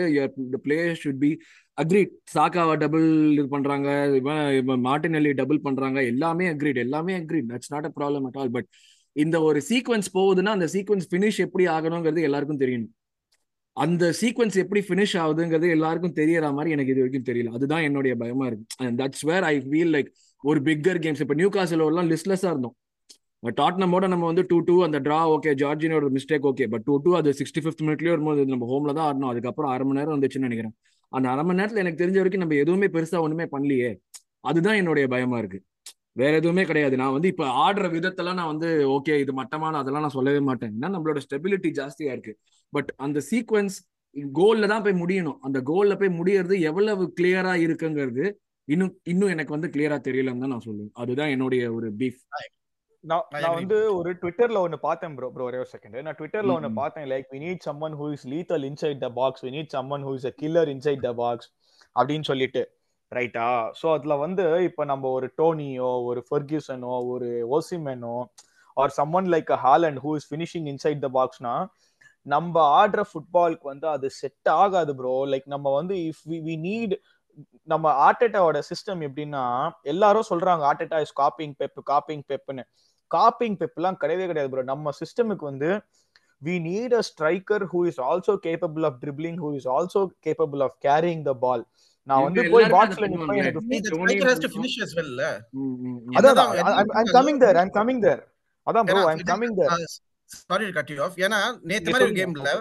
the 0.52 0.58
player 0.62 0.98
should 1.02 1.20
be 1.24 1.30
agreed 1.78 2.12
சாக்காவை 2.34 2.76
double 2.76 3.32
இது 3.32 3.46
பண்றாங்க 3.48 3.88
இவன் 4.16 5.34
டபுள் 5.34 5.60
பண்றாங்க 5.60 6.02
எல்லாமே 6.04 6.48
அக்ரீட் 6.48 6.76
எல்லாமே 6.76 7.14
agreed 7.20 7.48
that's 7.52 7.72
not 7.72 7.84
a 7.84 7.92
problem 8.00 8.26
at 8.30 8.36
all 8.36 8.50
but 8.50 8.68
இந்த 9.12 9.40
ஒரு 9.42 9.60
சீக்வன்ஸ் 9.70 10.10
போகுதுன்னா 10.14 10.52
அந்த 10.58 10.68
சீக்வன்ஸ் 10.74 11.08
ஃபினிஷ் 11.10 11.40
எப்படி 11.46 11.66
ஆகணுங்கிறது 11.68 12.22
எல்லாருக்கும் 12.22 12.60
தெரியணும் 12.60 12.92
அந்த 13.76 14.12
சீக்வன்ஸ் 14.20 14.56
எப்படி 14.62 14.80
ஃபினிஷ் 14.80 15.14
ஆகுதுங்கிறது 15.22 15.68
எல்லாருக்கும் 15.70 16.16
தெரியற 16.16 16.52
மாதிரி 16.52 16.70
எனக்கு 16.70 16.92
இது 16.92 17.00
வரைக்கும் 17.00 17.28
தெரியல. 17.30 17.52
அதுதான் 17.56 17.82
என்னுடைய 17.82 18.16
பயமா 18.16 18.46
இருக்கு. 18.46 18.66
And 18.78 19.00
that's 19.02 19.24
where 19.30 19.44
I 19.44 19.54
feel 19.60 19.92
like 19.96 20.10
ஒரு 20.44 20.60
பிக்கர் 20.60 21.00
கேம்ஸ் 21.04 21.20
இப்போ 21.20 21.34
நியூ 21.34 21.48
காசிலோலாம் 21.48 22.10
லிஸ்ட்லெஸ்ஸாக 22.12 22.52
இருந்தோம். 22.54 22.76
டாட்னமோட 23.50 24.08
நம்ம 24.08 24.24
வந்து 24.24 24.42
டூ 24.42 24.60
டூ 24.60 24.84
அந்த 24.84 25.00
draw 25.00 25.18
okay 25.34 25.50
ஜார்ஜினோட 25.54 26.08
mistake 26.08 26.46
okay 26.50 26.66
but 26.66 26.82
two 26.82 26.96
two 26.96 27.10
அது 27.16 27.30
சிக்ஸ்டி 27.30 27.62
ஃபிஃப்த் 27.64 27.82
மினிட்லயே 27.82 28.08
வரும்போது 28.08 28.46
நம்ம 28.46 28.66
ஹோம்ல 28.72 28.92
தான் 28.92 29.06
ஆடணும் 29.08 29.28
அதுக்கப்புறம் 29.28 29.70
அரை 29.70 29.86
மணி 29.86 29.98
நேரம் 29.98 30.14
வந்துச்சுன்னு 30.16 30.38
நினைக்கிறேன். 30.38 30.74
அந்த 31.08 31.28
அரை 31.28 31.44
மணி 31.44 31.62
நேரத்துல 31.62 31.76
எனக்கு 31.76 32.04
தெரிஞ்ச 32.04 32.16
வரைக்கும் 32.16 32.40
நம்ம 32.40 32.54
எதுவுமே 32.54 32.86
பெருசா 32.86 33.20
ஒண்ணுமே 33.20 33.44
பண்ணலையே. 33.44 33.90
அதுதான் 34.40 34.74
என்னுடைய 34.74 35.06
பயமா 35.08 35.38
இருக்கு. 35.38 35.60
வேற 36.12 36.32
எதுவுமே 36.36 36.64
கிடையாது. 36.64 36.96
நான் 36.96 37.12
வந்து 37.12 37.28
இப்ப 37.28 37.44
ஆடுற 37.64 37.86
விதத்தெல்லாம் 37.88 38.34
நான் 38.34 38.46
வந்து 38.46 38.86
ஓகே 38.86 39.20
இது 39.20 39.32
மட்டமான 39.32 39.78
அதெல்லாம் 39.78 40.02
நான் 40.02 40.10
சொல்லவே 40.10 40.38
மாட்டேன். 40.40 40.72
ஏன்னா 40.78 40.90
நம்மளோட 40.96 41.20
ஸ்டெபிலிட்டி 41.26 41.70
ஜாஸ்தியா 41.80 42.12
இருக்கு. 42.12 42.38
பட் 42.72 42.94
அந்த 42.96 43.20
சீக்வன்ஸ் 43.30 43.76
கோல்ல 44.38 44.66
தான் 44.66 44.82
போய் 44.82 45.00
முடியணும். 45.02 45.38
அந்த 45.40 45.60
கோல்ல 45.60 45.98
போய் 45.98 46.08
முடியறது 46.20 46.60
எவ்வளவு 46.60 47.12
கிளியரா 47.20 47.54
இருக்குங்கிறது 47.66 48.26
இன்னும் 48.68 49.00
இன்னும் 49.04 49.28
எனக்கு 49.28 49.52
வந்து 49.52 49.68
கிளியரா 49.68 49.98
தெரியலன்னு 50.08 50.42
தான் 50.44 50.48
நான் 50.48 50.66
சொல்லுவேன். 50.68 50.92
அதுதான் 50.92 51.28
என்னுடைய 51.28 51.72
ஒரு 51.74 51.92
பீஃப் 51.92 52.20
நான் 53.04 53.24
நான் 53.34 53.56
வந்து 53.56 53.78
ஒரு 53.96 54.10
ட்விட்டர்ல 54.20 54.58
ஒன்னு 54.60 54.76
பார்த்தேன் 54.80 55.14
ப்ரோ 55.16 55.28
ப்ரோ 55.32 55.44
ஒரே 55.44 55.58
ஒரு 55.58 55.70
செகண்ட் 55.72 55.96
நான் 56.02 56.16
ட்விட்டர்ல 56.20 56.52
ஒன்னு. 56.54 56.70
பார்த்தேன் 56.74 57.06
like 57.08 57.26
we 57.32 57.38
need 57.38 57.64
someone 57.66 57.96
who 57.98 58.06
is 58.12 58.26
lethal 58.26 58.64
inside 58.70 59.00
the 59.00 59.10
box 59.18 59.42
we 59.44 59.50
need 59.50 59.74
someone 59.74 60.04
who 60.06 60.12
is 60.14 60.26
a 60.26 60.34
killer 60.40 60.70
inside 60.74 61.02
the 61.02 61.12
box 61.20 61.48
அப்படின்னு 61.96 62.26
சொல்லிட்டு 62.30 62.62
ரைட்டா 63.12 63.46
சோ 63.80 63.86
அதுல 63.94 64.14
வந்து 64.22 64.44
இப்ப 64.68 64.84
நம்ம 64.84 65.10
ஒரு 65.10 65.26
டோனியோ 65.38 65.90
ஒரு 66.04 66.20
ஃபெர்கியூசனோ 66.28 66.94
ஒரு 67.10 67.28
ஓசிமெனோ 67.56 68.14
or 68.76 68.94
someone 68.96 69.28
like 69.34 69.50
a 69.50 69.60
Haaland 69.64 70.00
who 70.04 70.12
is 70.16 70.28
finishing 70.30 70.68
inside 70.72 71.02
the 71.02 71.10
பாக்ஸ்னா 71.14 71.54
நம்ம 72.26 72.54
ஆடுற 72.76 73.00
ஃபுட்பாலுக்கு 73.10 73.66
வந்து 73.72 73.86
அது 73.88 74.06
செட் 74.20 74.50
ஆகாது 74.58 74.92
ப்ரோ 74.94 75.14
லைக் 75.32 75.46
நம்ம 75.46 75.72
வந்து 75.74 75.96
இஃப் 76.08 76.22
வி 76.46 76.56
நீட் 76.64 76.94
நம்ம 77.68 77.86
ஆர்டெட்டாவோட 78.06 78.58
சிஸ்டம் 78.68 79.00
எப்படின்னா 79.06 79.44
எல்லாரும் 79.92 80.28
சொல்றாங்க 80.28 80.62
Arteta 80.64 80.98
is 81.00 81.16
copying 81.20 81.54
Pep 81.60 81.80
copying 81.90 82.24
பெப்னு 82.28 82.64
copying 83.10 83.56
பெப்லாம் 83.60 84.00
கிடையவே 84.02 84.26
கிடையாது 84.26 84.50
ப்ரோ 84.52 84.64
நம்ம 84.70 84.92
சிஸ்டமுக்கு 85.00 85.44
வந்து 85.44 85.70
we 86.42 86.54
need 86.64 86.94
a 86.94 87.02
striker 87.08 87.64
who 87.72 87.80
is 87.90 88.00
also 88.08 88.34
capable 88.46 88.84
of 88.88 88.98
dribbling 89.02 89.38
who 89.42 89.50
is 89.58 89.68
also 89.76 90.02
capable 90.26 90.62
of 90.66 90.76
carrying 90.86 91.24
the 91.28 91.34
ball 91.44 91.64
நான் 92.08 92.24
வந்து 92.24 92.40
போய் 92.52 92.64
பாக்ஸ்ல 92.74 93.04
நிப்பேன். 93.12 93.38
எனக்கு. 93.42 93.60
அதான் 96.18 96.40
coming 97.16 97.40
there 97.44 97.58
I'm 97.62 97.72
coming 97.78 98.02
there 98.06 98.22
அதான் 98.66 98.86
bro 98.90 99.00
I'm 99.12 99.22
coming 99.32 99.56
there 99.60 99.72
sorry 100.30 100.66
cut 100.76 100.92
you 100.92 100.98
off 101.06 101.16
ஏன்னா 101.24 101.38
நேத்து 101.70 101.92
மாதிரி. 101.94 102.12
கேம்ல 102.20 102.52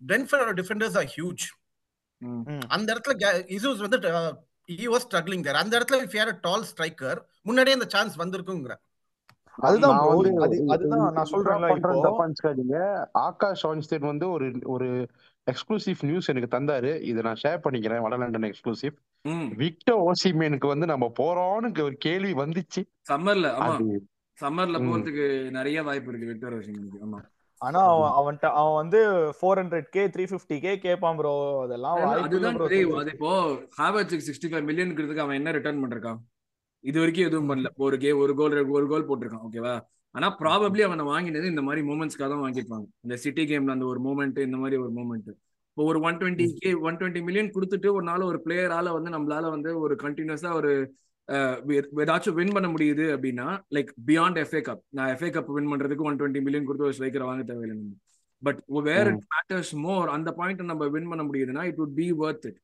பிரென்ஃபர்டோட 0.00 0.52
டிஃபெண்டர்ஸ் 0.60 0.96
ஆர் 1.00 1.10
ஹியூஜ். 1.16 1.44
அந்த 2.74 2.86
இடத்துல 2.94 3.14
இசூஸ் 3.56 3.82
வந்து 3.84 3.98
ஹி 4.68 4.86
வாஸ் 4.92 5.06
ஸ்ட்ரகிளிங் 5.06 5.44
தேர் 5.46 5.60
அந்த 5.62 5.72
இடத்துல 5.78 5.98
இஃப் 6.04 6.16
யார் 6.18 6.32
டால் 6.46 6.66
ஸ்ட்ரைக்கர் 6.70 7.18
முன்னாடியே 7.46 7.76
அந்த 7.78 7.88
சான்ஸ் 7.94 8.14
வந்திருக்குங்கிற. 8.22 8.74
அதுதான் 9.58 9.94
நான் 9.94 10.12
அதுதான் 10.74 11.02
நினைச்சுக்காதீங்க 12.18 12.78
ஆகாஷ் 13.24 13.64
வான்ஸ்டேட் 13.66 14.06
வந்து 14.08 14.26
ஒரு 14.30 14.46
ஒரு 14.74 14.88
எக்ஸ்க்ளூசிவ் 15.46 16.00
நியூஸ் 16.04 16.30
எனக்கு 16.32 16.48
தந்தாரு. 16.54 16.90
இதை 17.04 17.20
நான் 17.22 17.40
ஷேர் 17.42 17.62
பண்ணிக்கிறேன் 17.64 18.02
வட 18.04 18.16
லண்டன் 18.16 18.48
எக்ஸ்க்ளூசிவ் 18.48 18.94
ம். 19.24 19.48
விக்டர் 19.60 20.00
ஓசிமேனுக்கு 20.06 20.68
வந்து 20.72 20.86
நம்ம 20.86 21.06
போறோம்னு 21.18 21.84
ஒரு 21.84 21.96
கேள்வி 22.04 22.32
வந்துச்சு. 22.40 22.82
சம்மர்ல 23.08 23.48
சம்மர்ல. 24.38 24.76
போறதுக்கு 24.84 25.26
நிறைய 25.56 25.78
வாய்ப்பு 25.82 26.10
இருக்கு 26.10 26.30
விக்டர் 26.30 26.56
ஓசிமனுக்கு 26.56 27.00
ஆமா. 27.04 27.20
ஆனா 27.60 27.80
அவன் 27.90 28.14
அவன்ட்ட 28.18 28.46
அவன் 28.60 28.78
வந்து 28.80 29.00
four 29.36 29.58
hundred 29.60 29.86
K 29.92 30.02
three 30.08 30.24
fifty 30.30 30.56
K 30.60 30.72
கேட்பான் 30.78 31.18
ப்ரோ 31.18 31.34
அதெல்லாம் 31.62 32.00
அதுதான் 32.18 32.58
அது 32.62 32.78
இப்போ 33.12 33.30
ஹாவர்ட்ஸுக்கு 33.78 34.26
சிக்ஸ்டி 34.26 34.50
ஃபைவ் 34.50 34.66
மில்லியனுக்கு 34.68 35.24
அவன் 35.24 35.38
என்ன 35.38 35.52
ரிட்டர்ன் 35.52 35.82
பண்ணிருக்கான் 35.82 36.18
இது 36.84 36.96
வரைக்கும் 37.02 37.26
எதுவும் 37.28 37.50
பண்ணல. 37.50 37.68
ஒரு 37.84 37.96
கே 38.02 38.10
ஒரு 38.22 38.32
கோல் 38.40 38.56
ஒரு 38.78 38.86
கோல் 38.92 39.08
போட்டிருக்கான் 39.08 39.44
ஓகேவா 39.48 39.74
ஆனா 40.14 40.26
ப்ராபப்ளி 40.40 40.82
அவனை 40.86 41.04
வாங்கினது 41.12 41.46
இந்த 41.52 41.62
மாதிரி 41.66 41.82
மூமெண்ட்ஸ்க்காக 41.90 42.28
தான் 42.32 42.44
வாங்கியிருப்பாங்க. 42.44 42.86
இந்த 43.06 43.16
சிட்டி 43.24 43.44
கேம்ல 43.50 43.74
அந்த 43.76 43.86
ஒரு 43.92 44.00
மூமெண்ட் 44.06 44.38
இந்த 44.48 44.58
மாதிரி 44.62 44.76
ஒரு 44.84 44.92
மூமெண்ட் 44.98 45.30
இப்போ 45.76 45.84
ஒரு 45.90 46.00
one 46.08 46.18
twenty 46.20 46.44
K 46.58 46.70
one 46.88 46.98
twenty 46.98 47.20
million 47.28 47.54
கொடுத்துட்டு 47.54 47.88
ஒரு 47.96 48.04
நாள் 48.10 48.28
ஒரு 48.30 48.38
பிளேயரால 48.44 48.92
வந்து 48.96 49.10
நம்மளால 49.14 49.46
வந்து 49.54 49.70
ஒரு 49.84 49.94
கண்டினியூஸா 50.04 50.50
ஒரு 50.58 50.72
ஏதாச்சும் 52.04 52.36
வின் 52.38 52.54
பண்ண 52.56 52.68
முடியுது 52.74 53.04
அப்படின்னா 53.14 53.46
லைக் 53.76 53.90
பியாண்ட் 54.08 54.38
எஃப்ஏ 54.42 54.60
கப் 54.68 54.82
நான் 54.96 55.10
எஃப்ஏ 55.14 55.30
கப் 55.36 55.50
வின் 55.56 55.70
பண்றதுக்கு 55.72 56.06
ஒன் 56.08 56.18
டுவெண்ட்டி 56.20 56.42
மில்லியன் 56.46 56.66
கொடுத்து 56.68 56.88
ஒரு 56.88 56.96
ஸ்ட்ரைக்கரை 56.98 57.26
வாங்க 57.30 57.44
தேவையில்லை 57.50 57.76
நம்ம. 57.78 57.94
But 58.42 58.60
where 58.88 59.10
it 59.12 59.24
matters 59.34 59.72
more 59.86 60.08
அந்த 60.16 60.32
பாயிண்ட் 60.40 60.62
நம்ம 60.72 60.88
வின் 60.96 61.10
பண்ண 61.12 61.24
முடியுதுன்னா 61.28 61.64
it 61.70 61.80
would 61.82 61.94
be 62.00 62.08
worth 62.22 62.44
it. 62.50 62.56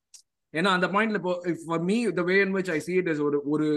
ஏன்னா 0.55 0.71
அந்த 0.77 0.87
பாயிண்ட்ல 0.95 1.21
இப்போ 1.23 1.35
for 1.67 1.85
me 1.91 1.97
the 2.21 2.25
way 2.31 2.37
in 2.45 2.55
which 2.59 2.71
I 2.77 2.79
see 2.89 2.99
it 3.03 3.09
is 3.15 3.21
ஒரு 3.29 3.41
ஒரு 3.55 3.69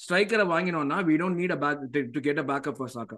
ஸ்ட்ரைக்கரை 0.00 0.46
வாங்கினோம்னா 0.52 0.98
we 1.08 1.16
don't 1.22 1.36
need 1.36 1.50
a 1.50 1.60
back 1.64 1.78
to 2.14 2.20
get 2.20 2.38
a 2.38 2.46
backup 2.50 2.76
for 2.76 2.88
Saka. 2.88 3.16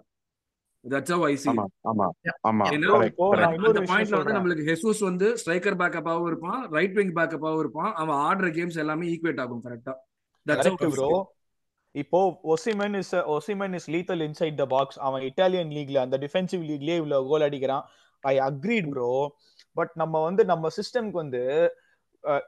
That's 0.85 1.11
how 1.13 1.19
I 1.23 1.35
see 1.35 1.49
ஆமா 1.51 2.07
it 2.23 2.33
ஆமா 2.43 2.65
அந்த 2.69 3.81
பாயிண்ட்ல 3.91 4.17
வந்து 4.21 4.35
நம்மளுக்கு 4.37 4.65
ஹெசூஸ் 4.71 5.01
வந்து 5.01 5.27
ஸ்ட்ரைக்கர் 5.41 5.77
பேக்கப்பாவும் 5.81 6.27
இருப்பான் 6.27 6.59
ரைட் 6.69 6.97
விங் 6.97 7.13
பேக்கப்பாவும் 7.19 7.59
இருப்பான் 7.59 7.91
அவன் 7.93 8.17
ஆடுற 8.25 8.49
கேம்ஸ் 8.49 8.79
எல்லாமே 8.83 9.07
ஈக்குவேட் 9.13 9.41
ஆகும் 9.45 9.63
கரெக்டா 9.67 9.93
தட்ஸ் 10.45 10.93
ப்ரோ 10.95 11.09
இப்போ 11.95 12.19
Osimhen 12.53 12.95
is 12.99 13.13
Osimhen 13.35 13.73
is 13.73 13.89
lethal 13.95 14.21
inside 14.21 14.55
the 14.55 14.65
box 14.65 14.99
அவன் 14.99 15.21
இட்டாலியன் 15.21 15.73
லீக்ல 15.77 15.97
அந்த 15.97 16.17
டிஃபென்சிவ் 16.17 16.63
லீக்லயே 16.69 16.95
இவ்வளவு 16.95 17.27
கோல் 17.27 17.45
அடிக்கிறான். 17.47 17.83
ஐ 18.23 18.33
அக்ரீட் 18.39 18.89
ப்ரோ 18.89 19.09
பட் 19.75 19.91
நம்ம 19.93 20.21
வந்து 20.23 20.45
நம்ம 20.45 20.69
சிஸ்டம்க்கு 20.77 21.11
வந்து 21.11 21.41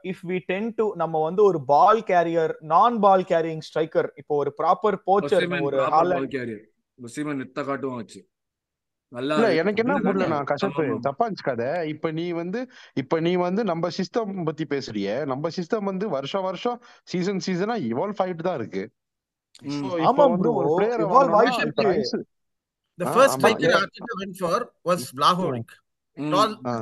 இஃப் 0.04 0.22
வி 0.24 0.38
டென் 0.46 0.68
டு 0.74 0.86
நம்ம 0.96 1.22
வந்து 1.22 1.42
ஒரு 1.42 1.58
பால் 1.66 2.00
கேரியர் 2.04 2.54
நான் 2.66 2.96
பால் 2.98 3.24
கேரியிங் 3.24 3.64
ஸ்ட்ரைக்கர் 3.68 4.08
இப்போ 4.16 4.36
ஒரு 4.36 4.52
ப்ராப்பர் 4.58 4.98
போச்சர் 5.08 5.46
ஒரு 5.62 5.78
ஹாலண்ட் 5.94 6.18
பால் 6.18 6.32
கேரியர் 6.36 6.64
ஒசிமன் 6.98 7.40
நித்த 7.42 7.60
காட்டுவான் 7.68 8.00
வச்சு 8.02 8.22
எனக்கு 9.58 9.80
என்ன 9.82 9.94
புரியல 9.98 10.26
நான் 10.26 10.46
ஆமா. 10.66 10.94
தப்பா 11.00 11.24
இருந்துச்சுக்காத. 11.24 11.64
இப்ப 11.86 12.10
நீ 12.10 12.24
வந்து 12.32 12.60
இப்ப 12.96 13.20
நீ 13.20 13.32
வந்து 13.36 13.62
நம்ம 13.64 13.90
சிஸ்டம் 13.98 14.32
பத்தி 14.44 14.64
பேசுறிய. 14.66 15.10
நம்ம 15.26 15.50
சிஸ்டம் 15.56 15.88
வந்து 15.90 16.06
வருஷம் 16.08 16.42
வருஷம் 16.42 16.78
சீசன் 17.04 17.42
சீசனா 17.46 17.76
இவால்வ் 17.90 18.22
ஆயிட்டு 18.24 18.46
தான் 18.48 18.58
இருக்கு. 18.60 18.84
ஆமா 20.08 20.24
bro, 20.34 20.50
ஒரு 20.52 20.70
பிளேயர் 20.78 21.04
evolve 21.04 21.36
ஆயிட்டு 21.36 22.24
The 22.98 23.06
first 23.06 23.34
striker. 23.34 23.70
Arteta 23.78 24.12
went 24.20 24.36
for 24.36 24.58
was. 24.84 25.02
All 26.34 26.52
Ah. 26.66 26.76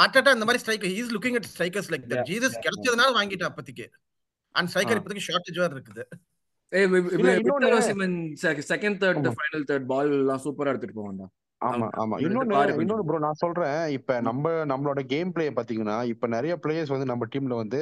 Arteta 0.00 0.32
இந்த 0.34 0.44
மாதிரி 0.44 0.62
striker 0.62 0.92
he's 0.96 1.12
looking 1.14 1.36
at 1.38 1.48
strikers 1.52 1.90
like 1.92 2.06
that 2.10 2.26
Jesus. 2.30 2.56
கிடைச்சதுனால 2.66 3.10
வாங்கிட்டா 3.18 3.48
அப்போதைக்கு 3.50 3.86
அண்ட் 4.54 4.70
ஸ்ட்ரைக்கர். 4.70 4.98
இப்போதைக்கு 5.00 5.28
ஷார்டேஜ் 5.28 5.62
வேற 5.62 5.70
இருக்குது 5.76 6.04
second 8.72 8.98
third. 9.02 9.28
Final 9.38 9.64
third 9.70 9.86
ball 9.86 10.12
எல்லாம் 10.18 10.42
சூப்பரா 10.44 10.72
எடுத்துட்டு 10.72 10.98
போவான்டா 11.00 11.28
ஆமா 11.60 11.86
ஆமா. 12.02 12.14
இன்னொன்னு. 12.22 12.54
இன்னொன்னு 12.82 13.04
ப்ரோ 13.08 13.18
நான் 13.24 13.40
சொல்றேன் 13.42 13.76
இப்ப. 13.96 14.14
நம்ம 14.20 14.52
நம்மளோட 14.70 15.00
கேம் 15.06 15.32
பிளே 15.32 15.44
பாத்தீங்கன்னா 15.50 15.96
இப்ப 16.12 16.26
நிறைய 16.26 16.54
பிளேயர்ஸ் 16.62 16.92
வந்து 16.94 17.10
நம்ம 17.10 17.26
டீம்ல 17.32 17.56
வந்து 17.60 17.80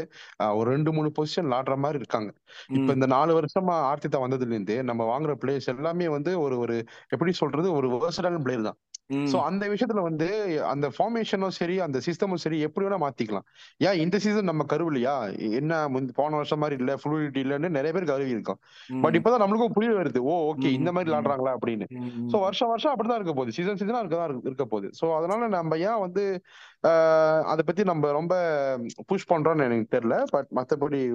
ஒரு 0.59 0.67
ரெண்டு 0.71 0.93
மூணு 0.93 1.11
பொசிஷன் 1.19 1.55
ஆடுற 1.59 1.77
மாதிரி 1.77 2.01
இருக்காங்க 2.03 2.31
இப்ப. 2.77 2.91
இந்த 2.99 3.07
நாலு 3.07 3.35
வருஷமா 3.39 3.77
ஆர்த்திதா 3.91 4.21
வந்ததுல 4.25 4.55
இருந்து 4.57 4.77
நம்ம 4.83 5.05
வாங்குற 5.13 5.35
பிளேயர்ஸ் 5.43 5.73
எல்லாமே 5.75 6.09
வந்து 6.09 6.41
ஒரு 6.41 6.59
ஒரு 6.59 6.77
எப்படி 7.09 7.35
சொல்றது 7.41 7.71
ஒரு 7.73 7.89
வேர்சடான 7.97 8.43
பிளேயர் 8.45 8.69
தான். 8.69 8.79
சோ 9.11 9.43
அந்த 9.43 9.69
விஷயத்துல 9.69 10.01
வந்து 10.01 10.63
அந்த 10.65 10.91
ஃபார்மேஷனும் 10.99 11.49
சரி 11.49 11.81
அந்த 11.81 12.01
சிஸ்டமும் 12.07 12.35
சரி 12.35 12.61
எப்படி 12.61 12.87
வேணா 12.87 13.09
மாத்திக்கலாம். 13.09 13.45
ஏன் 13.77 13.99
இந்த 13.99 14.19
சீசன் 14.19 14.45
நம்ம 14.45 14.65
கருவிலையா? 14.73 15.39
என்ன 15.51 15.89
போன 16.15 16.35
வருஷம் 16.35 16.59
மாதிரி 16.59 16.79
இல்ல 16.79 16.95
ஃப்ளூயிட்டி 16.95 17.43
இல்லன்னு 17.43 17.69
நிறைய 17.69 17.93
பேர் 17.93 18.05
கருவி 18.05 18.31
இருக்கோம். 18.31 18.59
பட் 19.01 19.17
இப்பதான் 19.17 19.43
நம்மளுக்கும் 19.43 19.73
புரிய 19.73 19.93
வருது. 19.93 20.19
ஓ 20.19 20.55
ஓகே 20.55 20.65
இந்த 20.65 20.93
மாதிரி. 20.93 21.11
விளாடுறாங்களா 21.11 21.55
அப்படின்னு. 21.67 21.87
சோ 22.27 22.41
வருஷம் 22.41 22.69
வருஷம் 22.69 22.97
அப்படிதான் 22.97 23.15
இருக்க 23.15 23.33
போகுது. 23.33 23.53
சீசன் 23.53 23.77
சீசனா 23.77 23.99
இருக்கதான் 23.99 24.37
இருக்கு- 24.37 24.63
போகுது. 24.63 24.91
சோ 25.01 25.17
அதனால 25.17 25.49
நம்ம 25.49 25.79
ஏன் 25.79 25.99
வந்து 25.99 26.43
ஆஹ் 26.87 27.43
அதை 27.43 27.63
பத்தி 27.67 27.83
நம்ம 27.83 28.11
ரொம்ப 28.11 28.81
புஷ் 29.07 29.33
பண்றோம்னு 29.33 29.65
எனக்கு 29.65 29.99
தெரியல. 29.99 30.23
பட் 30.31 30.47
மத்தபடி 30.55 31.11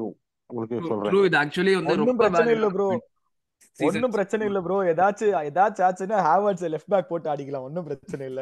உங்களுக்கு 0.47 0.87
சொல்றேன். 0.87 1.11
வந்து 1.75 1.95
ரொம்ப 1.95 2.13
பிரச்சனை 2.13 2.53
இல்ல 2.53 2.67
ப்ரோ 2.69 3.07
ஒண்ணும் 3.79 4.11
பிரச்சனை 4.11 4.43
இல்ல 4.47 4.59
ப்ரோ 4.61 4.75
ஏதாச்சும் 4.85 5.31
ஏதாச்சும் 5.47 5.85
ஆச்சுன்னா 5.85 6.17
ஹேவர்ட்ஸ் 6.25 6.65
லெஃப்ட் 6.73 6.89
பேக் 6.89 7.09
போட்டு 7.09 7.29
அடிக்கலாம். 7.29 7.65
ஒண்ணும் 7.65 7.85
பிரச்சனை 7.85 8.25
இல்ல. 8.27 8.41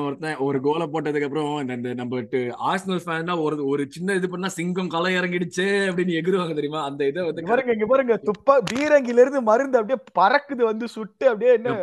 ஒருத்தன் 0.00 0.36
ஒரு 0.40 0.58
கோலை 0.60 0.86
போட்டதுக்கு 0.86 1.26
அப்புறம் 1.26 1.48
இந்த- 1.68 1.94
நம்ம 1.94 2.20
ஆர்சனல் 2.68 3.02
ஃபேன் 3.04 3.32
ஒரு 3.42 3.66
ஒரு 3.66 3.82
சின்ன 3.88 4.14
இது 4.14 4.28
பண்ணா 4.30 4.48
சிங்கம் 4.54 4.88
களை 4.88 5.10
இறங்கிடுச்சு 5.14 5.66
அப்படின்னு 5.86 6.16
எகிருவாங்க 6.18 6.54
தெரியுமா? 6.54 6.82
அந்த 6.84 7.02
இதை 7.06 7.24
வந்து 7.24 7.44
பாருங்க 7.50 7.74
இங்க 7.76 7.86
பாருங்க. 7.86 8.16
துப்பா 8.28 8.56
பீரங்கில 8.70 9.20
இருந்து 9.20 9.42
மருந்து 9.42 9.78
அப்படியே 9.80 9.98
பறக்குது 10.18 10.62
வந்து 10.64 10.88
சுட்டு 10.88 11.26
அப்படியே 11.28 11.52
என்ன? 11.52 11.74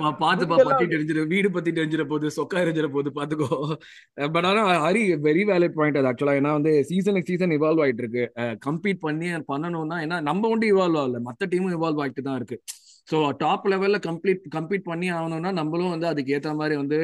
குண்டெல்லாம் 0.48 0.72
பத்தி 0.72 0.88
தெரிஞ்சிட 0.96 1.28
வீடு 1.28 1.52
பத்தி 1.52 1.72
தெரிஞ்சிட 1.72 2.06
போகுது 2.06 2.34
சொக்கா 2.38 2.64
எரிஞ்சிட 2.64 2.90
போகுது 2.90 3.12
பாத்துக்கோ 3.16 3.50
பட் 4.32 4.46
ஆனா 4.46 4.64
ஹரி 4.86 5.04
வெரி 5.24 5.44
வேலிட் 5.48 5.76
பாயிண்ட் 5.76 6.00
அது 6.00 6.10
ஆக்சுவலா 6.10 6.38
ஏன்னா 6.38 6.52
வந்து 6.54 6.74
சீசனுக்கு 6.90 7.28
சீசன் 7.28 7.56
இவால்வ் 7.56 7.84
ஆயிட்டு 7.84 8.04
இருக்கு. 8.04 8.26
கம்பீட் 8.66 9.02
பண்ணி 9.02 9.28
பண்ணணும்னா 9.48 9.98
ஏன்னா 10.04 10.20
நம்ம 10.24 10.48
ஒன்றும் 10.50 10.72
இவால்வ் 10.72 11.00
ஆகல. 11.00 11.17
மற்ற 11.28 11.48
டீமும் 11.54 11.76
இவால்வ் 11.78 12.02
ஆகிட்டு 12.04 12.24
தான் 12.28 12.38
இருக்கு. 12.40 12.58
ஸோ 13.08 13.18
டாப் 13.42 13.66
லெவல்ல 13.74 13.98
கம்ப்ளீட் 14.08 14.44
கம்ப்ளீட் 14.56 14.90
பண்ணி 14.92 15.08
ஆகணும்னா 15.18 15.52
நம்மளும் 15.60 15.94
வந்து 15.96 16.08
அதுக்கு 16.12 16.34
ஏற்ற 16.38 16.52
மாதிரி 16.60 16.76
வந்து 16.82 16.98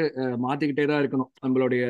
மாத்திக்கிட்டே 0.46 0.86
தான் 0.92 1.02
இருக்கணும். 1.04 1.32
நம்மளுடைய 1.46 1.84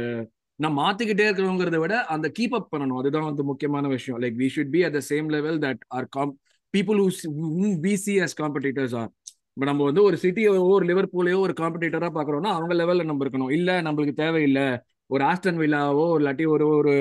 நான் 0.59 0.77
மாத்திக்கிட்டே 0.81 1.25
இருக்கணுங்கிறத 1.27 1.77
விட 1.83 1.95
அந்த 2.15 2.27
கீப் 2.38 2.55
அப் 2.57 2.71
பண்ணணும். 2.73 2.99
அதுதான் 3.01 3.29
வந்து 3.29 3.43
முக்கியமான 3.51 3.88
விஷயம். 3.95 4.19
Like 4.23 4.38
we 4.41 4.47
should 4.55 4.73
be 4.75 4.81
at 4.88 4.97
the 4.97 5.01
same 5.12 5.29
level 5.36 5.57
that 5.65 5.81
are 5.97 6.07
come 6.17 6.33
people 6.73 6.99
who 7.01 7.69
we 7.86 7.93
see 8.05 8.13
as 8.25 8.38
competitors 8.41 8.95
are 9.01 9.12
இப்போ 9.55 9.65
நம்ம 9.69 9.81
வந்து 9.89 10.01
ஒரு 10.07 10.17
சிட்டியோ 10.23 10.51
ஒரு 10.75 10.83
லிவர்பூலையோ 10.91 11.39
ஒரு 11.47 11.53
காம்படிட்டராக 11.59 12.12
பார்க்குறோம்னா 12.15 12.51
அவங்க 12.57 12.73
லெவலில் 12.79 13.09
நம்ம 13.09 13.23
இருக்கணும். 13.25 13.51
இல்லை 13.57 13.75
நம்மளுக்கு 13.88 14.15
தேவையில்லை. 14.23 14.67
ஒரு 15.09 15.23
ஆஸ்டன் 15.31 15.59
வில்லாவோ 15.63 16.05
இல்லாட்டி 16.19 16.45
ஒரு 16.55 16.65
ஒரு 16.77 16.93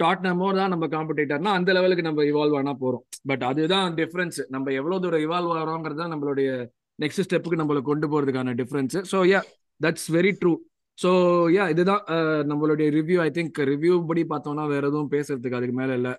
டாட்னமோ 0.00 0.48
தான் 0.58 0.72
நம்ம 0.74 0.86
காம்படிட்டர்னா 0.94 1.52
அந்த 1.58 1.70
லெவலுக்கு 1.76 2.06
நம்ம 2.08 2.24
இவால்வ் 2.32 2.56
ஆனா 2.60 2.72
போறோம். 2.82 3.04
பட் 3.30 3.44
அதுதான் 3.50 3.94
டிஃபரன்ஸ் 4.00 4.38
நம்ம 4.54 4.72
எவ்வளவு 4.80 5.02
தூரம் 5.04 5.24
இவால்வ் 5.26 5.52
ஆகிறோங்கிறது 5.56 6.00
தான் 6.02 6.12
நம்மளுடைய 6.14 6.50
நெக்ஸ்ட் 6.98 7.24
ஸ்டெப்புக்கு 7.26 7.60
நம்மளை 7.62 7.82
கொண்டு 7.90 8.06
போறதுக்கான 8.12 8.54
difference 8.60 8.96
so 9.12 9.20
yeah 9.32 9.40
that's 9.80 10.08
very 10.16 10.32
true 10.40 10.52
so 10.98 11.10
yeah 11.56 11.64
இதுதான் 11.74 12.02
நம்மளுடைய 12.50 12.86
ரிவ்யூ 12.98 13.18
ஐ 13.26 13.28
திங்க் 13.38 13.58
ரிவ்யூ 13.72 13.94
படி 14.10 14.22
பார்த்தோம்னா 14.32 14.64
வேற 14.74 14.84
எதுவும் 14.90 15.12
பேசுறதுக்கு 15.14 15.58
அதுக்கு 15.58 15.76
மேல 15.80 15.94
இல்லை. 16.00 16.12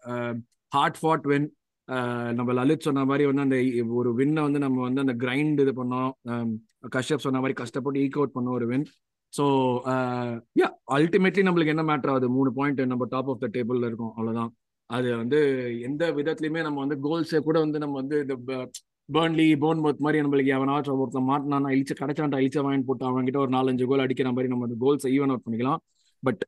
ஹார்ட் 0.72 1.00
ஃபாட் 1.02 1.28
வென் 1.32 1.48
நம்ம 2.38 2.52
லலித் 2.60 2.88
சொன்ன 2.88 3.04
மாதிரி 3.10 3.24
வந்து 3.30 3.46
அந்த 3.46 3.58
ஒரு 4.00 4.10
வின்னை 4.20 4.42
வந்து 4.48 4.60
நம்ம 4.66 4.82
வந்து 4.88 5.04
அந்த 5.06 5.14
கிரைண்ட் 5.24 5.62
இது 5.64 5.74
பண்ணோம். 5.80 6.12
கஷ்டப் 6.26 6.92
கஷ்யப் 6.96 7.26
சொன்ன 7.26 7.40
மாதிரி 7.44 7.56
கஷ்டப்பட்டு 7.62 8.02
ஈக் 8.06 8.18
அவுட் 8.20 8.36
பண்ணோம் 8.36 8.56
ஒரு 8.60 8.68
வின் 8.72 8.86
ஸோ 9.34 9.44
யா 10.62 10.68
அல்டிமேட்லி 10.96 11.44
நம்மளுக்கு 11.48 11.74
என்ன 11.76 11.84
மேட்டர் 11.90 12.12
ஆகுது? 12.14 12.28
மூணு 12.38 12.50
பாயிண்ட் 12.58 12.82
நம்ம 12.94 13.06
டாப் 13.14 13.30
ஆஃப் 13.34 13.44
த 13.44 13.50
டேபிள்ல 13.56 13.90
இருக்கும் 13.90 14.14
அவ்வளோதான் 14.16 14.52
அது 14.90 15.10
வந்து 15.22 15.40
எந்த 15.88 16.04
விதத்துலையுமே 16.18 16.62
நம்ம 16.68 16.80
வந்து 16.84 16.98
கோல்ஸை 17.06 17.40
கூட 17.48 17.58
வந்து 17.66 17.82
நம்ம 17.84 17.96
வந்து 18.02 18.18
இந்த 18.26 18.36
பேர்ன்லி 19.10 19.46
போன்மத் 19.64 20.04
மாதிரி 20.06 20.24
நம்மளுக்கு 20.24 20.54
எவனாச்சும் 20.58 21.00
ஒருத்தன் 21.04 21.30
மாட்டினானா 21.30 21.70
இழிச்ச 21.76 21.94
கிடைச்சான்டா 22.02 22.40
இழிச்ச 22.44 22.60
வாங்கி 22.68 22.86
போட்டு 22.90 23.08
அவங்ககிட்ட 23.10 23.40
ஒரு 23.46 23.52
நாலஞ்சு 23.58 23.88
கோல் 23.92 24.04
அடிக்கிற 24.06 24.30
மாதிரி 24.36 24.52
நம்ம 24.54 24.68
அந்த 24.68 24.78
கோல்ஸ் 24.84 25.08
ஈவன் 25.16 25.32
அவுட் 25.34 25.46
பண்ணிக்கலாம். 25.46 25.80
But 26.24 26.42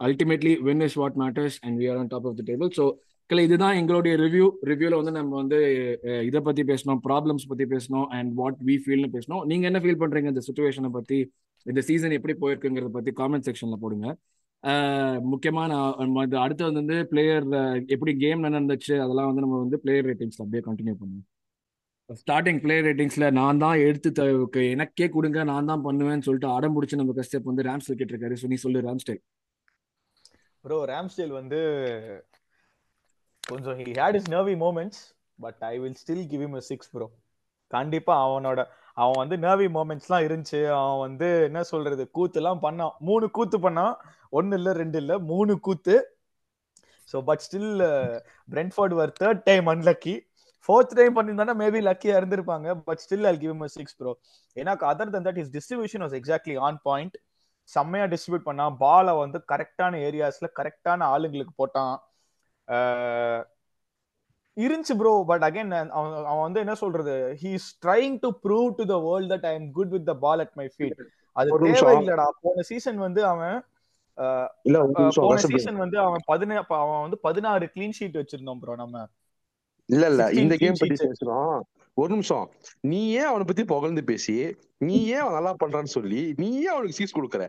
ultimately 0.00 0.52
win 0.66 0.84
is 0.86 0.96
what 1.02 1.16
matters 1.22 1.56
and 1.64 1.76
we 1.80 1.86
are 1.92 1.98
on 2.02 2.10
top 2.14 2.26
of 2.28 2.38
the 2.40 2.44
table 2.50 2.70
so 2.78 2.84
இல்லை 3.30 3.42
இதுதான் 3.48 3.76
எங்களுடைய 3.80 4.14
ரிவ்யூ 4.22 4.46
ரிவ்யூவில் 4.70 4.98
வந்து 5.00 5.12
நம்ம 5.18 5.32
வந்து 5.42 5.58
இதை 6.28 6.40
பற்றி 6.46 6.62
பேசணும் 6.70 7.00
ப்ராப்ளம்ஸ் 7.08 7.44
பற்றி 7.50 7.66
பேசணும் 7.74 8.06
அண்ட் 8.18 8.30
வாட் 8.40 8.58
வி 8.68 8.76
ஃபீல்னு 8.84 9.10
பேசணும். 9.16 9.42
நீங்கள் 9.50 9.68
என்ன 9.70 9.80
ஃபீல் 9.84 10.00
பண்ணுறீங்க 10.02 10.30
இந்த 10.34 10.42
சுச்சுவேஷனை 10.48 10.90
பற்றி 10.96 11.18
இந்த 11.66 11.80
சீசன் 11.86 12.16
எப்படி 12.16 12.34
போயிருக்குங்கிறத 12.38 12.92
பத்தி 12.92 13.12
காமெண்ட் 13.16 13.46
செக்ஷன்ல 13.46 13.76
போடுங்க. 13.80 14.06
அஹ், 14.64 15.18
முக்கியமா 15.30 15.62
நான் 15.68 16.16
அடுத்து 16.40 16.64
வந்து 16.72 16.96
பிளேயர் 17.10 17.46
எப்படி 17.88 18.12
கேம் 18.18 18.46
நடந்துச்சு 18.46 18.94
அதெல்லாம் 19.04 19.28
வந்து 19.30 19.44
நம்ம 19.44 19.58
வந்து 19.60 19.78
பிளேயர் 19.82 20.08
ரேட்டிங்ஸ்ல 20.08 20.44
அப்படியே 20.44 20.64
கண்டினியூ 20.66 20.96
பண்ணுவோம். 21.00 21.26
ஸ்டார்டிங் 22.20 22.60
பிளேயர் 22.62 22.86
ரேட்டிங்ஸ்ல 22.86 23.26
நான் 23.36 23.58
தான் 23.58 23.76
எடுத்து 23.82 24.24
எனக்கே 24.68 25.06
கொடுங்க 25.10 25.44
நான் 25.50 25.68
தான் 25.70 25.84
பண்ணுவேன்னு 25.84 26.26
சொல்லிட்டு 26.26 26.48
அடம் 26.54 26.74
பிடிச்சி 26.76 26.96
நம்ம 26.96 27.14
கஷ்டப் 27.18 27.50
வந்து 27.50 27.66
ராம்ஸ் 27.68 27.90
விக்கெட் 27.90 28.12
இருக்காரு. 28.14 28.36
ஸோ 28.40 28.48
நீ 28.48 28.58
சொல்லு 28.64 28.80
ராம்ஸ்டைல் 28.86 29.20
ப்ரோ 30.64 30.78
ராம்ஸ்டேல் 30.90 31.34
வந்து 31.36 31.58
கொஞ்சம் 33.44 33.78
he 33.78 33.86
had 33.98 34.18
is 34.18 34.30
nervy 34.32 34.56
moments 34.60 35.00
but 35.38 35.62
I 35.68 35.74
will 35.78 35.98
still 36.00 36.24
give 36.28 36.42
him 36.46 36.56
six 36.68 36.90
bro 36.92 37.06
கண்டிப்பா 37.70 38.14
அவனோட 38.24 38.60
அவன் 39.02 39.20
வந்து 39.22 39.36
நர்வி 39.38 39.66
மூமெண்ட்ஸ்லாம் 39.76 40.24
இருந்துச்சு. 40.28 40.60
அவன் 40.78 41.02
வந்து 41.06 41.28
என்ன 41.48 41.60
சொல்றது? 41.72 42.04
கூத்து 42.10 42.38
எல்லாம் 42.40 42.62
பண்ணான். 42.62 42.94
மூணு 43.08 43.26
கூத்து 43.36 43.58
பண்ணான். 43.58 43.94
ஒன்னு 44.38 44.56
இல்ல 44.56 44.72
ரெண்டு 44.80 44.98
இல்ல 44.98 45.12
மூணு 45.30 45.54
கூத்து. 45.60 45.96
So 47.12 47.20
but 47.28 47.44
still 47.46 47.80
Brentford 48.52 48.94
were 49.00 49.12
third 49.22 49.40
time 49.44 49.66
unlucky 49.66 50.14
fourth 50.68 50.96
time 50.98 51.16
பண்ணியிருந்தானா 51.16 51.54
maybe 51.62 51.80
லக்கியா 51.88 52.16
இருந்திருப்பாங்க. 52.20 52.68
But 52.88 53.02
still 53.04 53.28
I 53.32 53.34
give 53.38 53.66
six 53.76 53.96
bro 53.96 54.12
ஏன்னா 54.56 54.74
other 54.92 55.14
than 55.16 55.26
that 55.28 55.40
is 55.44 55.52
distribution 55.56 56.04
was 56.04 56.18
exactly 56.20 56.58
on 56.58 56.80
point 56.82 57.16
செம்மையா 57.68 58.06
டிஸ்ட்ரிபியூட் 58.06 58.48
பண்ணான். 58.50 58.76
பாலை 58.84 59.14
வந்து 59.14 59.40
கரெக்டான 59.52 59.98
ஏரியாஸ்ல 60.08 60.48
கரெக்டான 60.60 61.08
ஆளுங்களுக்கு 61.14 61.54
போட்டான். 61.62 61.96
Uh, 62.68 63.38
இருந்துச்சு 64.60 64.94
ப்ரோ 65.00 65.12
பட் 65.30 65.44
அகைன் 65.48 65.72
அவன் 65.98 66.14
அவன் 66.30 66.44
வந்து 66.46 66.62
என்ன 66.64 66.74
சொல்றது? 66.82 67.14
He 67.42 67.50
is 67.58 67.70
trying 67.84 68.16
to 68.24 68.28
prove 68.44 68.68
to 68.78 68.84
the 68.92 68.96
world 69.06 69.30
that 69.32 69.46
I 69.50 69.52
am 69.54 69.68
good 69.78 69.92
with 69.96 70.06
the 70.10 70.14
ball 70.24 70.42
at 70.44 70.56
my 70.60 70.66
feet 70.74 71.00
அது 71.36 71.52
ஒரு 71.54 71.62
நிமிஷம். 71.66 71.88
தேவையில்லடா. 71.88 72.26
போன 72.44 72.64
சீசன் 72.70 72.98
வந்து 73.06 73.20
அவன் 73.24 73.56
போன. 75.18 75.36
சீசன் 75.50 75.78
வந்து 75.84 75.98
அவன் 75.98 76.22
பதினே 76.26 76.56
அவன் 76.78 77.02
வந்து 77.04 77.18
பதினாறு 77.26 77.66
க்ளீன் 77.74 77.96
ஷீட் 77.98 78.18
வச்சிருந்தோம் 78.20 78.60
ப்ரோ 78.62 78.74
நம்ம. 78.76 79.04
இல்ல 79.88 80.04
இல்ல 80.12 80.22
16 80.24 80.40
இந்த 80.42 80.56
கேம் 80.62 80.80
பத்தி. 80.80 80.96
பேசுறோம். 81.04 81.54
ஒரு 81.96 82.10
நிமிஷம். 82.14 82.44
நீ 82.90 83.00
ஏன் 83.12 83.28
அவனை 83.30 83.44
பத்தி 83.44 83.64
புகழ்ந்து 83.64 84.02
பேசி 84.04 84.34
நீ 84.80 84.96
ஏன் 85.14 85.22
அவன் 85.22 85.36
நல்லா 85.38 85.52
பண்றான்னு 85.62 85.92
சொல்லி 85.96 86.22
நீ 86.42 86.48
ஏன் 86.60 86.74
அவனுக்கு 86.74 86.98
சீஸ் 86.98 87.16
கொடுக்குற? 87.18 87.44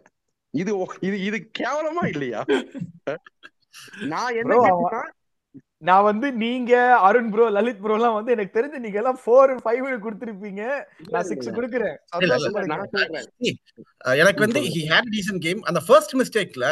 இது 0.54 0.72
இது 1.08 1.18
இது 1.28 1.38
கேவலமா 1.60 2.04
இல்லையா? 2.14 2.42
நான் 4.14 4.38
என்ன 4.42 4.54
நான் 5.82 6.06
வந்து 6.08 6.28
நீங்க 6.44 6.74
அருண் 7.08 7.30
ப்ரோ 7.34 7.46
லலித் 7.58 7.82
ப்ரோ 7.84 7.96
எல்லாம் 8.00 8.18
வந்து 8.18 8.34
எனக்கு 8.36 8.56
தெரிஞ்சு 8.58 8.82
நீங்க 8.84 8.98
எல்லாம் 9.02 9.20
ஃபோர் 9.22 9.52
ஃபைவ் 9.64 9.86
கொடுத்துருப்பீங்க. 10.06 10.64
நான் 11.14 11.28
சிக்ஸ் 11.30 11.56
கொடுக்குறேன். 11.58 11.96
எனக்கு 14.22 14.46
வந்து 14.46 14.62
ஹி 14.76 14.82
ஹேட் 14.92 15.12
டீசன்ட் 15.16 15.44
கேம் 15.48 15.62
அந்த 15.72 15.82
ஃபர்ஸ்ட் 15.88 16.16
மிஸ்டேக்ல 16.22 16.68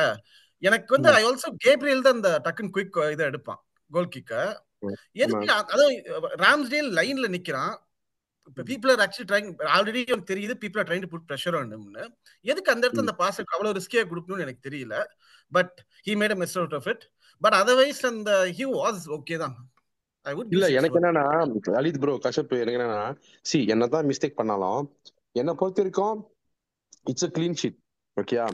எனக்கு 0.63 0.95
வந்து 0.95 1.09
ஐ 1.17 1.21
ஆல்சோ 1.27 1.51
கேப்ரியல் 1.65 2.05
தான் 2.07 2.17
அந்த 2.17 2.31
டக்குன்னு 2.47 2.73
குயிக் 2.77 2.97
இதை 3.15 3.25
எடுப்பான் 3.31 3.61
கோல் 3.91 4.13
கிக்க 4.15 4.33
எதுக்கு 5.23 5.45
அதாவது 5.53 5.95
ராம்ஸ்டேல் 6.43 6.89
லைன்ல 6.99 7.29
நிக்கிறான். 7.35 7.73
People 8.69 8.91
are 8.93 9.01
actually 9.03 9.27
trying 9.29 9.49
already 9.75 10.01
எனக்கு 10.07 10.29
தெரியுது 10.31 10.53
people 10.61 10.79
are 10.81 10.87
trying 10.89 11.03
to 11.05 11.09
put 11.11 11.25
pressure 11.29 11.57
on 11.59 11.73
ஹிம்னு 11.75 12.03
எதுக்கு 12.45 12.71
அந்த 12.73 12.83
இடத்துல 12.85 13.05
அந்த 13.05 13.15
பாஸ் 13.21 13.39
அவ்வளவு 13.43 13.75
ரிஸ்கியா 13.79 14.03
கொடுக்கணும்னு 14.11 14.45
எனக்கு 14.47 14.65
தெரியல. 14.67 14.95
But 15.51 15.75
he 16.07 16.13
made 16.21 16.35
a 16.35 16.39
miss 16.43 16.57
out 16.61 16.75
of 16.79 16.87
it 16.93 17.03
but 17.41 17.53
otherwise 17.53 18.01
அந்த 18.05 18.31
ஹி 18.57 18.65
வாஸ் 18.77 19.03
ஓகே 19.17 19.37
தான் 19.37 19.55
இல்ல 20.49 20.65
எனக்கு 20.69 20.99
என்னன்னா 20.99 21.25
லலித் 21.75 21.99
ப்ரோ 21.99 22.15
கஷப் 22.25 22.55
எனக்கு 22.61 22.79
என்னன்னா 22.79 23.03
சி 23.41 23.59
என்னதான் 23.65 24.07
மிஸ்டேக் 24.07 24.39
பண்ணாலும் 24.39 24.83
என்னை 25.31 25.53
பொறுத்த 25.53 25.81
வரைக்கும் 25.81 26.17
இட்ஸ் 27.03 27.27
அ 27.27 27.31
கிளீன் 27.37 27.59
ஷீட் 27.61 27.79
ஓகேயா 28.17 28.45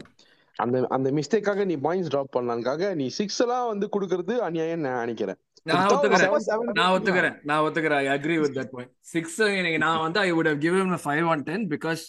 அந்த 0.60 0.86
அந்த 0.90 1.08
மிஸ்டேக்காக 1.12 1.66
நீ 1.66 1.76
பாயிண்ட்ஸ் 1.76 2.12
டிராப் 2.14 2.34
பண்ணலான்காக 2.36 2.92
நீ 2.96 3.08
சிக்ஸ் 3.08 3.42
எல்லாம் 3.42 3.68
வந்து 3.68 3.90
கொடுக்கறது 3.96 4.34
அநியாயம் 4.38 4.80
நான் 4.80 5.00
நினைக்கிறேன். 5.00 5.40
நான் 5.64 5.88
ஒத்துக்கிறேன். 5.88 6.24
seven, 6.26 6.40
seven 6.40 6.70
நான். 6.74 6.94
ஒத்துக்கிறேன். 6.96 7.36
நான் 7.44 7.64
ஒத்துக்கிறேன். 7.66 8.02
I 8.04 8.08
agree 8.08 8.36
with 8.40 8.58
that 8.58 8.72
point 8.72 8.94
six 9.14 9.40
எனக்கு 9.62 9.78
நான் 9.78 10.00
வந்து 10.00 10.20
I 10.20 10.30
would 10.34 10.50
have 10.52 10.62
given 10.62 10.94
five 11.06 11.28
on 11.28 11.44
ten 11.44 11.66
because 11.68 12.04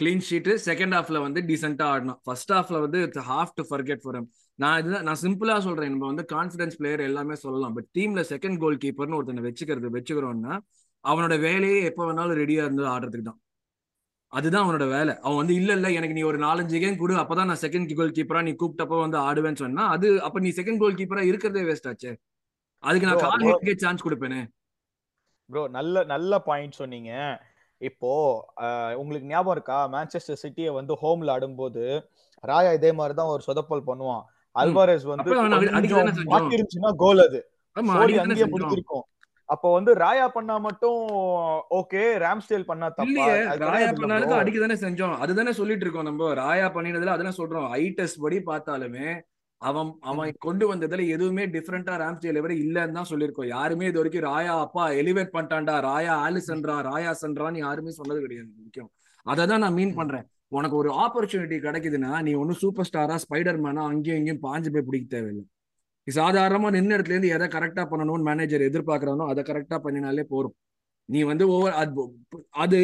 clean 0.00 0.24
sheet 0.28 0.50
second 0.68 0.96
ஹாஃப்ல 0.98 1.20
வந்து 1.20 1.40
டீசெண்டா 1.40 1.86
ஆடணும். 1.94 2.18
ஃபர்ஸ்ட் 2.24 2.52
ஹாஃப்ல 2.52 2.80
வந்து 2.80 3.00
it's 3.02 3.28
half 3.30 3.52
to 3.54 3.64
forget 3.70 4.02
for 4.02 4.18
நான் 4.58 4.78
இதுதான் 4.80 5.06
நான் 5.08 5.20
சிம்பிளா 5.24 5.54
சொல்றேன். 5.66 5.92
நம்ம 5.94 6.08
வந்து 6.10 6.24
கான்ஃபிடன்ஸ் 6.32 6.76
பிளேயர் 6.80 7.02
எல்லாமே 7.08 7.36
சொல்லலாம். 7.44 7.74
பட் 7.76 7.88
டீம்ல 7.96 8.22
செகண்ட் 8.32 8.58
கோல் 8.62 8.82
கீப்பர்னு 8.82 9.18
ஒருத்தனை 9.18 9.44
வச்சுக்கிறது 9.48 9.88
வச்சுக்கிறோம்னா 9.96 10.54
அவனோட 11.04 11.34
வேலையே 11.46 11.78
எப்போ 11.90 12.02
வேணாலும் 12.08 12.38
ரெடியா 12.42 12.64
இருந்து 12.66 12.84
ஆடுறதுக்கு 12.94 13.28
தான். 13.30 13.40
அதுதான் 14.32 14.64
அவனோட 14.64 14.84
வேலை. 14.96 15.12
அவன் 15.24 15.40
வந்து 15.40 15.54
இல்ல 15.60 15.70
இல்ல 15.78 15.88
எனக்கு 15.98 16.16
நீ 16.18 16.22
ஒரு 16.28 16.38
நாலஞ்சு 16.44 16.76
கேம் 16.82 17.00
கொடு 17.00 17.14
அப்பதான் 17.22 17.50
நான் 17.50 17.62
செகண்ட் 17.64 17.94
கோல் 17.98 18.14
கீப்பரா 18.18 18.42
நீ 18.48 18.52
கூப்பிட்டப்ப 18.60 19.00
வந்து 19.04 19.18
ஆடுவேன்னு 19.28 19.62
சொன்னா 19.64 19.84
அது 19.94 20.08
அப்ப 20.26 20.40
நீ 20.44 20.50
செகண்ட் 20.58 20.80
கோல் 20.82 20.98
கீப்பரா 21.00 21.24
இருக்கிறதே 21.30 21.64
வேஸ்ட் 21.70 21.88
ஆச்சே. 21.92 22.12
அதுக்கு 22.84 23.08
நான் 23.08 23.24
கால் 23.24 23.82
சான்ஸ் 23.84 24.04
கொடுப்பேனே. 24.06 24.40
ப்ரோ 25.50 25.62
நல்ல 25.78 26.04
நல்ல 26.14 26.38
பாயிண்ட் 26.48 26.78
சொன்னீங்க. 26.82 27.10
இப்போ 27.80 28.12
உங்களுக்கு 29.00 29.30
ஞாபகம் 29.32 29.54
இருக்கா? 29.56 29.78
மான்செஸ்டர் 29.94 30.40
சிட்டியை 30.44 30.70
வந்து 30.78 30.94
ஹோம்ல 31.02 31.34
ஆடும்போது 31.34 31.84
ராயா 32.50 32.70
இதே 32.78 32.92
மாதிரி 33.00 33.14
தான் 33.20 33.32
ஒரு 33.34 33.42
சொதப்பல் 33.48 33.88
பண்ணுவான். 33.90 34.24
அல்வாரஸ் 34.56 35.06
வந்து. 35.12 35.30
மாட்டிருந்துச்சுன்னா 36.34 36.92
கோல் 37.02 37.24
அது. 37.26 37.40
அங்கேயே 37.76 38.20
செஞ்சோம். 38.24 38.52
முடிஞ்சிருக்கும். 38.54 39.04
அப்போ 39.48 39.68
வந்து 39.76 39.92
ராயா 40.02 40.26
பண்ணா 40.34 40.54
மட்டும் 40.66 40.98
ஓகே 41.78 42.02
ராம்ஸ்டேல் 42.24 42.68
பண்ணா 42.70 42.86
தப்பா? 42.98 43.24
ராயா 43.64 43.88
பண்ணாலும். 44.00 44.38
அடிக்க 44.42 44.58
தானே 44.64 44.76
செஞ்சோம். 44.84 45.16
அதுதானே 45.24 45.52
சொல்லிட்டு 45.60 45.84
இருக்கோம் 45.86 46.08
நம்ம. 46.10 46.30
ராயா 46.40 46.68
பண்ணினதுல 46.76 47.14
அதெல்லாம் 47.14 47.38
சொல்றோம். 47.40 47.68
ஐ 47.80 47.84
டெஸ்ட் 47.98 48.22
படி 48.24 48.38
பார்த்தாலுமே 48.50 49.08
அவன் 49.60 49.90
அவன் 50.10 50.30
கொண்டு 50.46 50.64
வந்ததுல 50.70 51.02
எதுவுமே 51.14 51.44
டிஃப்ரெண்டா 51.54 51.94
ராம்ஸ்டேல் 52.02 52.40
வரை 52.44 52.54
இல்லன்னு 52.64 52.96
தான் 52.98 53.10
சொல்லியிருக்கோம். 53.10 53.50
யாருமே 53.56 53.88
இது 53.90 54.00
வரைக்கும் 54.00 54.26
ராயா 54.30 54.54
அப்பா 54.64 54.84
எலிவேட் 55.02 55.34
பண்ணிட்டான்டா. 55.36 55.74
ராயா 55.88 56.14
ஆலிசன்ரா 56.26 56.76
ராயா 56.90 57.12
சன்றான்னு 57.22 57.64
யாருமே 57.66 57.92
சொன்னது 58.00 58.20
கிடையாது. 58.24 58.50
வரைக்கும் 58.58 58.90
அதை 59.26 59.42
தான் 59.52 59.62
நான் 59.64 59.76
மீன் 59.80 59.94
பண்றேன். 60.00 60.26
உனக்கு 60.52 60.76
ஒரு 60.76 60.90
ஆப்பர்ச்சுனிட்டி 61.04 61.58
கிடைக்குதுன்னா 61.66 62.22
நீ 62.22 62.32
ஒன்றும் 62.34 62.60
சூப்பர் 62.62 62.88
ஸ்டாரா 62.88 63.16
ஸ்பைடர் 63.24 63.60
மேனா 63.64 63.82
அங்கேயும் 63.90 64.20
இங்கேயும் 64.20 64.42
பாஞ்சு 64.42 64.72
போய் 64.74 64.86
பிடிக்க 64.88 65.06
தேவையில்லை. 65.14 65.44
நீ 66.06 66.10
சாதாரணமா 66.14 66.68
நின்ன 66.76 66.96
இடத்துல 66.96 67.14
இருந்து 67.14 67.32
எதை 67.36 67.46
கரெக்டா 67.48 67.82
பண்ணணும்னு 67.90 68.26
மேனேஜர் 68.28 68.66
எதிர்பார்க்கறானோ 68.68 69.26
அதை 69.32 69.42
கரெக்டா 69.50 69.78
பண்ணினாலே 69.84 70.24
போறோம் 70.32 70.54
நீ 71.08 71.22
வந்து 71.22 71.44
ஓவர் 71.48 71.74
அது 72.64 72.80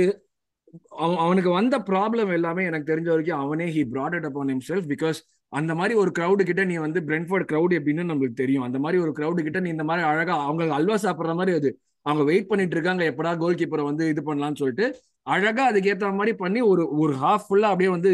அவன் 1.03 1.19
அவனுக்கு 1.25 1.51
வந்த 1.51 1.77
ப்ராப்ளம் 1.91 2.33
எல்லாமே 2.33 2.65
எனக்கு 2.65 2.91
தெரிஞ்ச 2.93 3.09
வரைக்கும் 3.13 3.39
அவனே 3.39 3.67
he 3.75 3.83
brought 3.93 4.15
it 4.19 4.25
upon 4.31 4.49
self 4.69 4.89
because 4.95 5.19
அந்த 5.53 5.75
மாதிரி 5.75 5.95
ஒரு 5.95 6.11
க்ரௌடு 6.19 6.43
கிட்ட 6.49 6.65
நீ 6.65 6.77
வந்து 6.77 7.01
பிரென்ஃபோர்ட் 7.01 7.47
க்ரௌட் 7.53 7.75
எப்படின்னு 7.79 8.09
நம்மளுக்கு 8.11 8.41
தெரியும். 8.43 8.65
அந்த 8.67 8.79
மாதிரி 8.79 9.03
ஒரு 9.03 9.13
க்ரௌடு 9.19 9.43
கிட்ட 9.43 9.61
நீ 9.61 9.69
இந்த 9.69 9.85
மாதிரி 9.85 10.07
அழகா 10.09 10.35
அவங்க 10.45 10.75
அல்வா 10.79 10.97
சாப்பிட்ற 11.05 11.35
மாதிரி 11.35 11.57
அது 11.57 11.71
அவங்க 12.09 12.23
வெயிட் 12.31 12.51
பண்ணிட்டு 12.51 12.77
இருக்காங்க 12.77 13.03
எப்படா 13.11 13.33
கோல் 13.43 13.59
கீப்பரை 13.61 13.85
வந்து 13.89 14.05
இது 14.13 14.23
பண்ணலாம்னு 14.29 14.61
சொல்லிட்டு 14.63 14.87
அழகா 15.27 15.65
அதுக்கேத்த 15.71 16.13
மாதிரி 16.19 16.33
பண்ணி 16.43 16.61
ஒரு 16.73 16.85
ஒரு 17.03 17.15
ஹாஃப் 17.23 17.47
ஃபுல்லா 17.47 17.71
அப்படியே 17.73 17.91
வந்து 17.97 18.13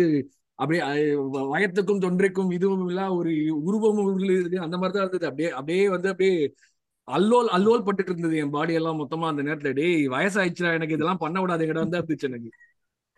அப்படியே 0.58 0.82
வயத்துக்கும் 1.52 2.02
தொன்றைக்கும் 2.04 2.50
இதுவும் 2.56 2.84
இல்ல 2.90 3.02
ஒரு 3.18 3.30
உருவமும் 3.68 4.10
இருக்கு 4.28 4.64
அந்த 4.66 4.76
மாதிரி 4.80 4.94
தான் 4.96 5.04
இருந்தது. 5.04 5.28
அப்படியே 5.30 5.50
அப்படியே 5.58 5.84
வந்து 5.94 6.10
அப்படியே 6.12 6.34
அல்லோல் 7.08 7.48
அல்லோல் 7.56 7.86
பட்டுட்டு 7.86 8.12
இருந்தது 8.12 8.36
என் 8.42 8.54
பாடி 8.54 8.78
எல்லாம் 8.80 9.00
மொத்தமா 9.00 9.26
அந்த 9.30 9.42
நேரத்துல. 9.48 9.72
டேய் 9.78 10.04
வயசாயிடுச்சுடா 10.14 10.76
எனக்கு 10.78 10.96
இதெல்லாம் 10.96 11.22
பண்ண 11.24 11.36
விடாதுங்கடா 11.42 11.82
தான் 11.84 12.00
இருந்துச்சு 12.00 12.28
எனக்கு. 12.30 12.50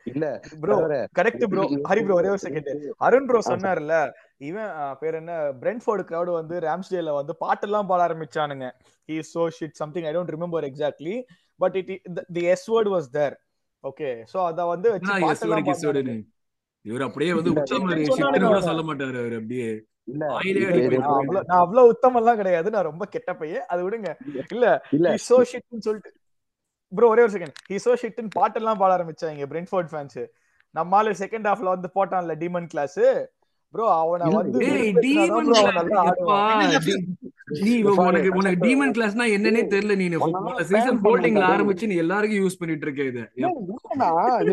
இல்ல 0.07 0.25
bro. 0.63 0.75
Correct 1.19 1.45
bro 1.53 1.63
Hari 1.91 2.03
bro 2.07 2.17
ஒரே 2.21 2.31
ஒரு 2.35 2.43
செகண்ட் 2.47 2.69
அருண் 3.07 3.29
ப்ரோ 3.29 3.41
சொன்னார்ல 3.49 3.95
இவன் 4.49 4.71
பேர் 5.01 5.19
என்ன? 5.21 5.33
பிரென்ஃபோர்டு 5.63 6.03
கிரௌட் 6.11 6.31
வந்து 6.41 6.57
ராம்ஸ்டேல 6.67 7.15
வந்து 7.21 7.35
பாட்டெல்லாம் 7.45 7.89
பாட 7.91 8.01
ஆரம்பிச்சானுங்க. 8.07 8.67
He 9.09 9.17
so 9.33 9.43
shit 9.59 9.77
something 9.81 10.07
I 10.09 10.13
don't 10.17 10.33
remember 10.37 10.67
exactly 10.71 11.17
but 11.61 11.77
it 11.81 11.91
the 12.37 12.45
S 12.55 12.67
word 12.75 12.91
was 12.95 13.09
there 13.17 13.37
okay 13.85 14.09
so 14.33 14.39
அத 14.47 14.65
வந்து 14.75 14.89
இவர் 16.85 17.05
அப்படியே 17.07 17.31
வந்து 17.37 17.53
சொன்னானுங்க 17.71 18.49
கூட. 18.49 18.59
சொல்ல 18.67 18.83
மாட்டாரு 18.89 19.19
அவர் 19.23 19.35
அப்படியே. 19.39 19.69
நான் 20.21 20.35
அவ்வளவு 20.35 21.41
அவ்வளவு 21.61 21.91
உத்தமெல்லாம் 21.93 22.39
கிடையாது 22.41 22.69
நான் 22.75 22.89
ரொம்ப 22.89 23.05
கெட்ட 23.15 23.31
பையன். 23.35 23.65
அது 23.73 23.81
விடுங்க. 23.87 24.11
இல்ல 24.55 24.65
இல்ல 24.97 25.07
ஹி 25.15 25.21
சோ 25.25 25.39
ஷிட்னு 25.51 25.85
சொல்லிட்டு. 25.87 26.11
ப்ரோ 26.93 27.07
ஒரே 27.13 27.23
ஒரு 27.27 27.33
செகண்ட் 27.37 27.57
ஹி 27.71 27.79
சோ 27.87 27.95
ஷிட்னு 28.03 28.31
பாட்டெல்லாம் 28.37 28.81
பாட 28.83 28.91
ஆரம்பிச்சாங்க 28.97 29.49
பிரென்ஃபோர்ட் 29.53 29.91
ஃபேன்ஸ் 29.93 30.21
நம்ம 30.75 30.97
ஆளு 30.99 31.15
செகண்ட் 31.23 31.49
ஹாஃப்ல 31.51 31.73
வந்து 31.75 31.91
போட்டான்ல 31.97 32.37
டீமன் 32.43 32.71
கிளாஸ் 32.75 33.01
ப்ரோ 33.75 33.87
அவனை 33.95 34.27
வந்து 34.35 34.59
உனக்கு 38.01 38.61
டீமன் 38.65 38.93
கிளாஸ்னா 38.95 39.25
என்னன்னே 39.35 39.63
தெரியல 39.73 39.97
நீ 39.97 40.07
சீசன் 40.71 41.03
போல்டிங்ல. 41.05 41.43
ஆரம்பிச்சு 41.51 41.87
நீ 41.87 41.97
எல்லாருக்கும் 41.97 42.43
யூஸ் 42.43 42.59
பண்ணிட்டு 42.59 42.87
இருக்க 42.87 43.03
இத. 43.03 43.21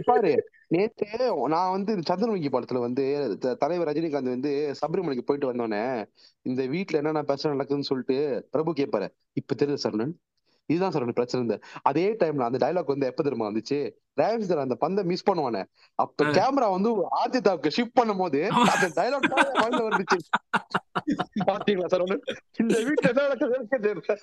பாரு. 0.05 0.33
நேத்து 0.67 1.07
நான் 1.47 1.71
வந்து 1.71 1.91
சந்திரமுகி 2.09 2.49
படத்துல 2.51 2.79
வந்து 2.79 3.03
தலைவர் 3.57 3.89
ரஜினிகாந்த் 3.89 4.35
வந்து 4.35 4.51
சபரிமலைக்கு 4.79 5.25
போயிட்டு 5.25 5.51
வந்தோடனே 5.51 5.83
இந்த 6.45 6.65
வீட்ல 6.65 6.97
என்னென்ன 6.97 7.23
பிரச்சனை 7.23 7.53
நடக்குதுன்னு 7.53 7.89
சொல்லிட்டு 7.89 8.17
பிரபு 8.51 8.73
கேட்பாரு 8.73 9.07
இப்ப 9.33 9.55
தெரியுது 9.55 9.83
சரவணன் 9.83 10.13
இதுதான் 10.69 10.91
சரவணன் 10.91 11.11
பிரச்சனை. 11.11 11.39
இருந்த 11.39 11.55
அதே 11.83 12.05
டைம்ல 12.13 12.47
அந்த 12.47 12.59
டைலாக் 12.63 12.93
வந்து 12.93 13.05
எப்ப 13.05 13.23
தெரியுமா 13.23 13.49
வந்துச்சு? 13.49 13.79
ரேம்ஸ்டர் 14.17 14.61
அந்த 14.61 14.75
பந்தை 14.75 15.03
மிஸ் 15.03 15.27
பண்ணுவானே. 15.29 15.61
அப்ப. 15.99 16.15
கேமரா 16.33 16.67
வந்து 16.71 16.89
ஆதித்தாவுக்கு 17.19 17.69
ஷிஃப்ட் 17.75 17.93
பண்ணும் 17.93 18.17
போது 18.17 18.39
அந்த 18.73 18.87
டைலாக் 18.95 19.27
வந்துச்சு 19.87 20.17
பாத்தீங்களா 21.43 21.85
சார் 21.85 22.03
ஒண்ணு? 22.03 22.17
இந்த 22.57 22.75
வீட்டுல 22.79 23.09
என்ன 23.09 23.23
நடக்குதுன்னு 23.23 23.67
தெரியல. 23.77 24.15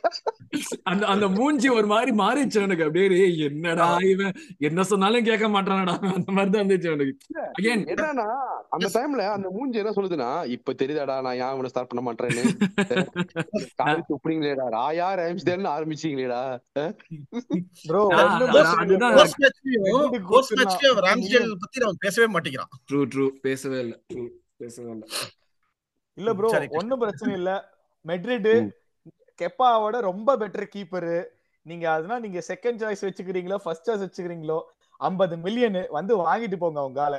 அந்த 0.82 1.05
அந்த 1.07 1.28
மூஞ்சி 1.30 1.68
ஒரு 1.70 1.86
மாதிரி 1.86 2.12
மாறிடுச்சு 2.14 2.59
அவனுக்கு 2.59 2.84
அப்படியே 2.84 3.09
"ஏய், 3.18 3.43
என்னடா 3.45 3.86
இவன்? 4.07 4.34
என்ன 4.61 4.82
சொன்னாலும் 4.84 5.24
கேட்க 5.24 5.49
மாட்டானடா. 5.49 5.95
அந்த 6.11 6.30
மாதிரி 6.30 6.51
தான் 6.51 6.62
இருந்துச்சு 6.62 6.88
அவனுக்கு 6.88 7.14
அகைன் 7.53 7.84
என்னன்னா 7.93 8.26
அந்த 8.70 8.88
டைம்ல 8.95 9.24
அந்த 9.30 9.49
மூஞ்சி 9.51 9.78
என்ன 9.78 9.93
சொல்லுதுன்னா 9.93 10.28
இப்ப 10.51 10.74
தெரியுதாடா 10.74 11.16
நான் 11.20 11.38
ஏன் 11.38 11.53
இவனை 11.53 11.68
ஸ்டார்ட் 11.68 11.91
பண்ண 11.91 12.05
மாட்டேன்னு 12.07 12.45
துப்புறீங்களேடா. 14.11 14.66
ராயா 14.74 15.09
ரைம்ஸ்டேன்னு 15.20 15.72
ஆரம்பிச்சீங்களேடா. 15.72 16.43
அதான் 19.83 20.12
பத்தி 21.57 21.78
பேசவே 22.05 22.26
மாட்டேங்கிறான். 22.26 22.70
ட்ரூ 22.89 23.01
ட்ரூ 23.12 23.26
பேசவே 23.41 23.78
இல்ல. 23.78 23.95
ட்ரூ 24.12 24.24
பேசவே 24.57 24.91
இல்ல. 24.91 25.05
இல்ல 26.18 26.31
ப்ரோ. 26.35 26.49
ஒண்ணும் 26.81 26.99
பிரச்சனை 26.99 27.35
இல்ல. 27.35 27.51
மெட்ரிட். 28.05 28.51
கெப்பாவோட 29.39 29.97
ரொம்ப 30.01 30.37
பெட்டர் 30.37 30.72
கீப்பர் 30.72 31.12
நீங்க 31.66 31.91
அதனால 31.91 32.20
நீங்க 32.20 32.41
செகண்ட் 32.49 32.81
சாய்ஸ் 32.83 33.07
வச்சுக்கிறீங்களோ 33.07 33.57
ஃபர்ஸ்ட் 33.57 33.89
சாய்ஸ் 33.89 34.05
வச்சுக்கிறீங்களோ 34.05 34.59
50 35.01 35.37
மில்லியன் 35.39 35.87
வந்து 35.91 36.12
வாங்கிட்டு 36.20 36.57
போங்க 36.57 36.81
உங்களால. 36.89 37.16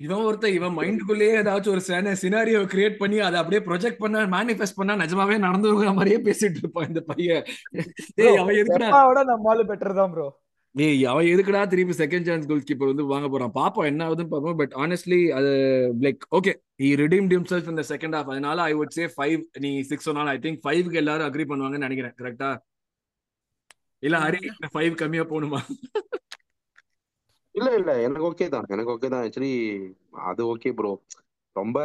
இவன் 0.00 0.24
ஒருத்தன் 0.24 0.52
இவன் 0.52 0.74
மைண்டுக்குள்ளேயே 0.76 1.38
ஏதாச்சும் 1.38 1.72
ஒரு 1.72 1.82
சினாரியோ 2.20 2.60
கிரியேட் 2.64 2.98
பண்ணி 2.98 3.18
அதை 3.18 3.38
அப்படியே 3.40 3.60
ப்ரொஜெக்ட் 3.64 3.98
பண்ண 3.98 4.26
மேனிஃபெஸ்ட் 4.26 4.76
பண்ணா 4.76 4.94
நிஜமாவே 4.96 5.36
நடந்துருக்கிற 5.46 5.92
மாதிரியே 5.94 6.18
பேசிட்டு 6.26 6.60
இருப்பான் 6.62 6.88
இந்த 6.88 7.00
பையன். 7.00 7.42
ஏய் 8.18 8.38
அவன் 8.42 8.54
எதுக்குடா? 8.54 8.90
நம்மளால 9.32 9.64
பெட்டர் 9.70 9.94
தான் 9.94 10.12
ப்ரோ 10.12 10.28
ஏய் 10.84 11.04
அவன் 11.10 11.28
எதுக்குடா 11.32 11.60
திருப்பி 11.70 11.94
செகண்ட் 12.00 12.26
சான்ஸ் 12.28 12.48
கோல் 12.48 12.66
கீப்பர் 12.68 12.90
வந்து 12.90 13.04
வாங்க 13.12 13.26
போறான்? 13.32 13.52
பாப்போம் 13.58 13.86
என்ன 13.90 14.00
ஆகுதுன்னு 14.06 14.32
பார்ப்போம் 14.32 14.58
பட் 14.60 14.74
ஆனஸ்ட்லி 14.84 15.20
அது 15.38 15.52
like 16.04 16.24
okay 16.38 16.52
he 16.82 16.88
redeemed 17.00 17.32
himself 17.36 17.64
in 17.70 17.76
the 17.80 17.84
second 17.90 18.12
half. 18.16 18.26
அதனால 18.34 18.58
ஐ 18.70 18.74
would 18.80 18.92
say 18.96 19.06
ஃபைவ் 19.14 19.40
நீ 19.64 19.70
சிக்ஸ் 19.90 20.06
சொன்னாலும் 20.08 20.32
ஐ 20.34 20.38
திங்க் 20.44 20.60
ஃபைவ்க்கு 20.64 21.00
எல்லாரும் 21.02 21.26
அக்ரி 21.28 21.44
பண்ணுவாங்கன்னு 21.50 21.86
நினைக்கிறேன். 21.86 22.14
கரெக்டா 22.20 22.50
இல்ல 24.02 24.16
ஹரி 24.24 24.40
ஃபைவ் 24.74 24.94
கம்மியா 25.02 25.24
போகணுமா? 25.32 25.60
இல்ல 27.54 27.68
இல்ல 27.80 27.90
எனக்கு 28.06 28.28
ஓகே 28.30 28.48
தான். 28.54 28.66
எனக்கு 28.74 28.92
ஓகே 28.94 29.08
தான். 29.14 29.24
ஆக்சுவலி 29.26 29.54
அது 30.30 30.42
ஓகே 30.52 30.72
ப்ரோ 30.80 30.92
ரொம்ப 31.56 31.78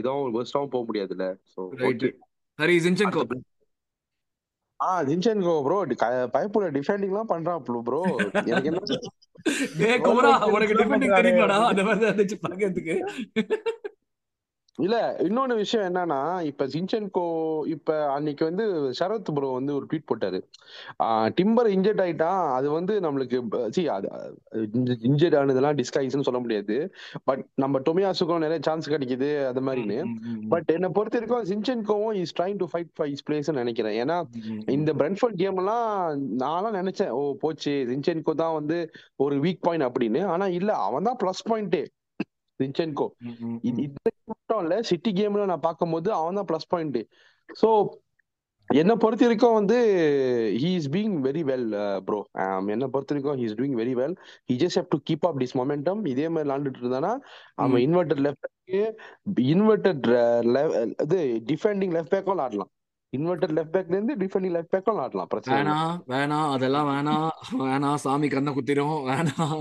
இதாவும் 0.00 0.34
வேர்ஸ்டாவும் 0.36 0.72
போக 0.74 0.84
முடியாதுல்ல. 0.90 1.26
So 1.54 1.60
right 1.82 2.04
okay 2.04 2.10
Hari 2.58 2.76
Zinchenko 2.86 3.22
ah 4.82 5.02
Zinchenko 5.02 5.54
bro 5.64 5.78
பைப்புல 6.34 6.70
டிஃபெண்டிங்லாம் 6.70 7.30
பண்றான் 7.30 7.62
ப்ரோ 7.84 8.00
எனக்கு 8.46 8.70
என்ன 8.70 8.80
டேய் 9.78 10.00
Goal 10.00 10.24
உனக்கு 10.50 10.74
டிஃபெண்டிங். 10.74 11.14
தெரியுமாடா? 11.16 11.56
அந்த 11.66 11.82
மாதிரி 11.82 12.06
இருந்துச்சு 12.06 12.36
பாக்கிறதுக்கு 12.42 12.94
இல்ல 14.78 14.96
இன்னொன்னு 15.24 15.54
விஷயம் 15.54 15.86
என்னன்னா 15.88 16.18
இப்ப 16.50 16.66
ஜின்சென்கோ 16.72 17.24
இப்ப 17.72 17.96
அன்னைக்கு 18.12 18.42
வந்து 18.48 18.64
சரத் 18.98 19.30
ப்ரோ 19.36 19.48
வந்து 19.56 19.72
ஒரு 19.78 19.84
ட்வீட் 19.90 20.06
போட்டாரு. 20.10 20.38
டிம்பர் 21.38 21.68
இன்ஜெர்ட் 21.74 22.02
ஆயிட்டான் 22.04 22.40
அது 22.54 22.68
வந்து 22.76 22.94
நம்மளுக்கு 23.06 23.38
சி 23.76 23.82
அது 23.96 24.08
இன்ஜெர்ட் 25.10 25.36
ஆனதெல்லாம் 25.40 25.78
டிஸ்கைஸ்னு 25.80 26.26
சொல்ல 26.28 26.40
முடியாது. 26.44 26.76
பட் 27.30 27.44
நம்ம 27.64 27.82
டொமியாசுக்கும் 27.88 28.44
நிறைய 28.46 28.60
சான்ஸ் 28.68 28.92
கிடைக்குது 28.94 29.30
அது 29.50 29.66
மாதிரின்னு. 29.68 30.00
பட் 30.54 30.68
என்னை 30.76 30.90
பொறுத்த 30.98 31.18
வரைக்கும் 31.18 31.46
ஜின்சென்கோவும் 31.52 32.16
is 32.22 32.36
trying 32.40 32.60
to 32.62 32.68
fight 32.72 32.92
for 32.98 33.12
his 33.14 33.24
place 33.28 33.56
நினைக்கிறேன். 33.62 33.96
ஏன்னா 34.04 34.18
இந்த 34.78 34.92
பிரென்ஃபர்ட் 35.02 35.40
கேம் 35.44 35.60
எல்லாம் 35.64 35.88
நான்லாம் 36.44 36.78
நினைச்சேன் 36.80 37.14
ஓ 37.20 37.22
போச்சு. 37.44 37.74
ஜின்சென்கோ 37.90 38.34
தான் 38.44 38.58
வந்து 38.60 38.78
ஒரு 39.26 39.36
வீக் 39.46 39.64
பாயிண்ட் 39.68 39.88
அப்படின்னு. 39.90 40.22
ஆனா 40.34 40.48
இல்ல 40.60 40.72
அவன் 40.88 41.08
தான் 41.10 41.20
பிளஸ் 41.24 41.48
பாயிண்டே 41.52 41.84
இது 42.60 43.80
இந்த 43.88 43.98
மட்டும் 44.32 44.62
இல்ல 44.64 44.74
சிட்டி 44.90 45.10
கேம்ல 45.18 45.50
நான் 45.52 45.66
பார்க்கும்போது 45.68 46.08
அவன் 46.12 46.38
தான் 46.40 46.48
பிளஸ் 46.50 46.70
பாயிண்ட் 46.72 46.98
சோ 47.56 47.68
என்னை 48.70 48.94
பொறுத்த 48.96 49.26
வரைக்கும் 49.26 49.56
வந்து 49.58 49.76
he 50.60 50.70
is 50.76 50.90
being 50.92 51.14
very 51.26 51.42
well 51.48 51.66
bro 52.06 52.18
என்னை 52.74 52.86
பொறுத்த 52.94 53.12
வரைக்கும் 53.12 53.38
he 53.40 53.44
is 53.48 53.56
doing 53.58 53.76
very 53.80 53.94
well 54.00 54.14
he 54.50 54.54
just 54.62 54.78
have 54.78 54.92
to 54.94 55.00
keep 55.08 55.26
up 55.28 55.40
this 55.42 55.56
momentum 55.60 56.00
இதே 56.12 56.26
மாதிரி 56.28 56.46
விளாண்டுட்டு 56.46 56.80
இருந்தானா 56.82 57.12
அவன் 57.56 57.82
இன்வெர்டட் 57.86 58.22
லெஃப்ட் 58.26 58.48
இன்வெர்டட் 59.54 60.06
இது 61.04 61.18
டிஃபெண்டிங் 61.50 61.94
லெஃப்ட் 61.96 62.14
பேக்கும் 62.14 62.34
விளாடலாம். 62.34 62.72
இன்வெர்டட் 63.12 63.54
லெஃப்ட் 63.56 63.74
பேக்ல 63.74 63.96
இருந்து 63.96 64.14
டிஃபெண்டிங் 64.20 64.54
லெஃப்ட் 64.54 64.70
பேக்கும் 64.74 64.94
விளாடலாம் 64.94 65.30
பிரச்சனை 65.32 65.56
வேணாம் 65.56 65.90
வேணாம் 66.12 66.52
அதெல்லாம் 66.54 66.86
வேணாம் 66.90 67.26
வேணாம் 67.62 67.98
சாமி 68.04 68.28
கண்ணை 68.34 68.52
குத்திரும் 68.56 68.94
வேணாம் 69.08 69.58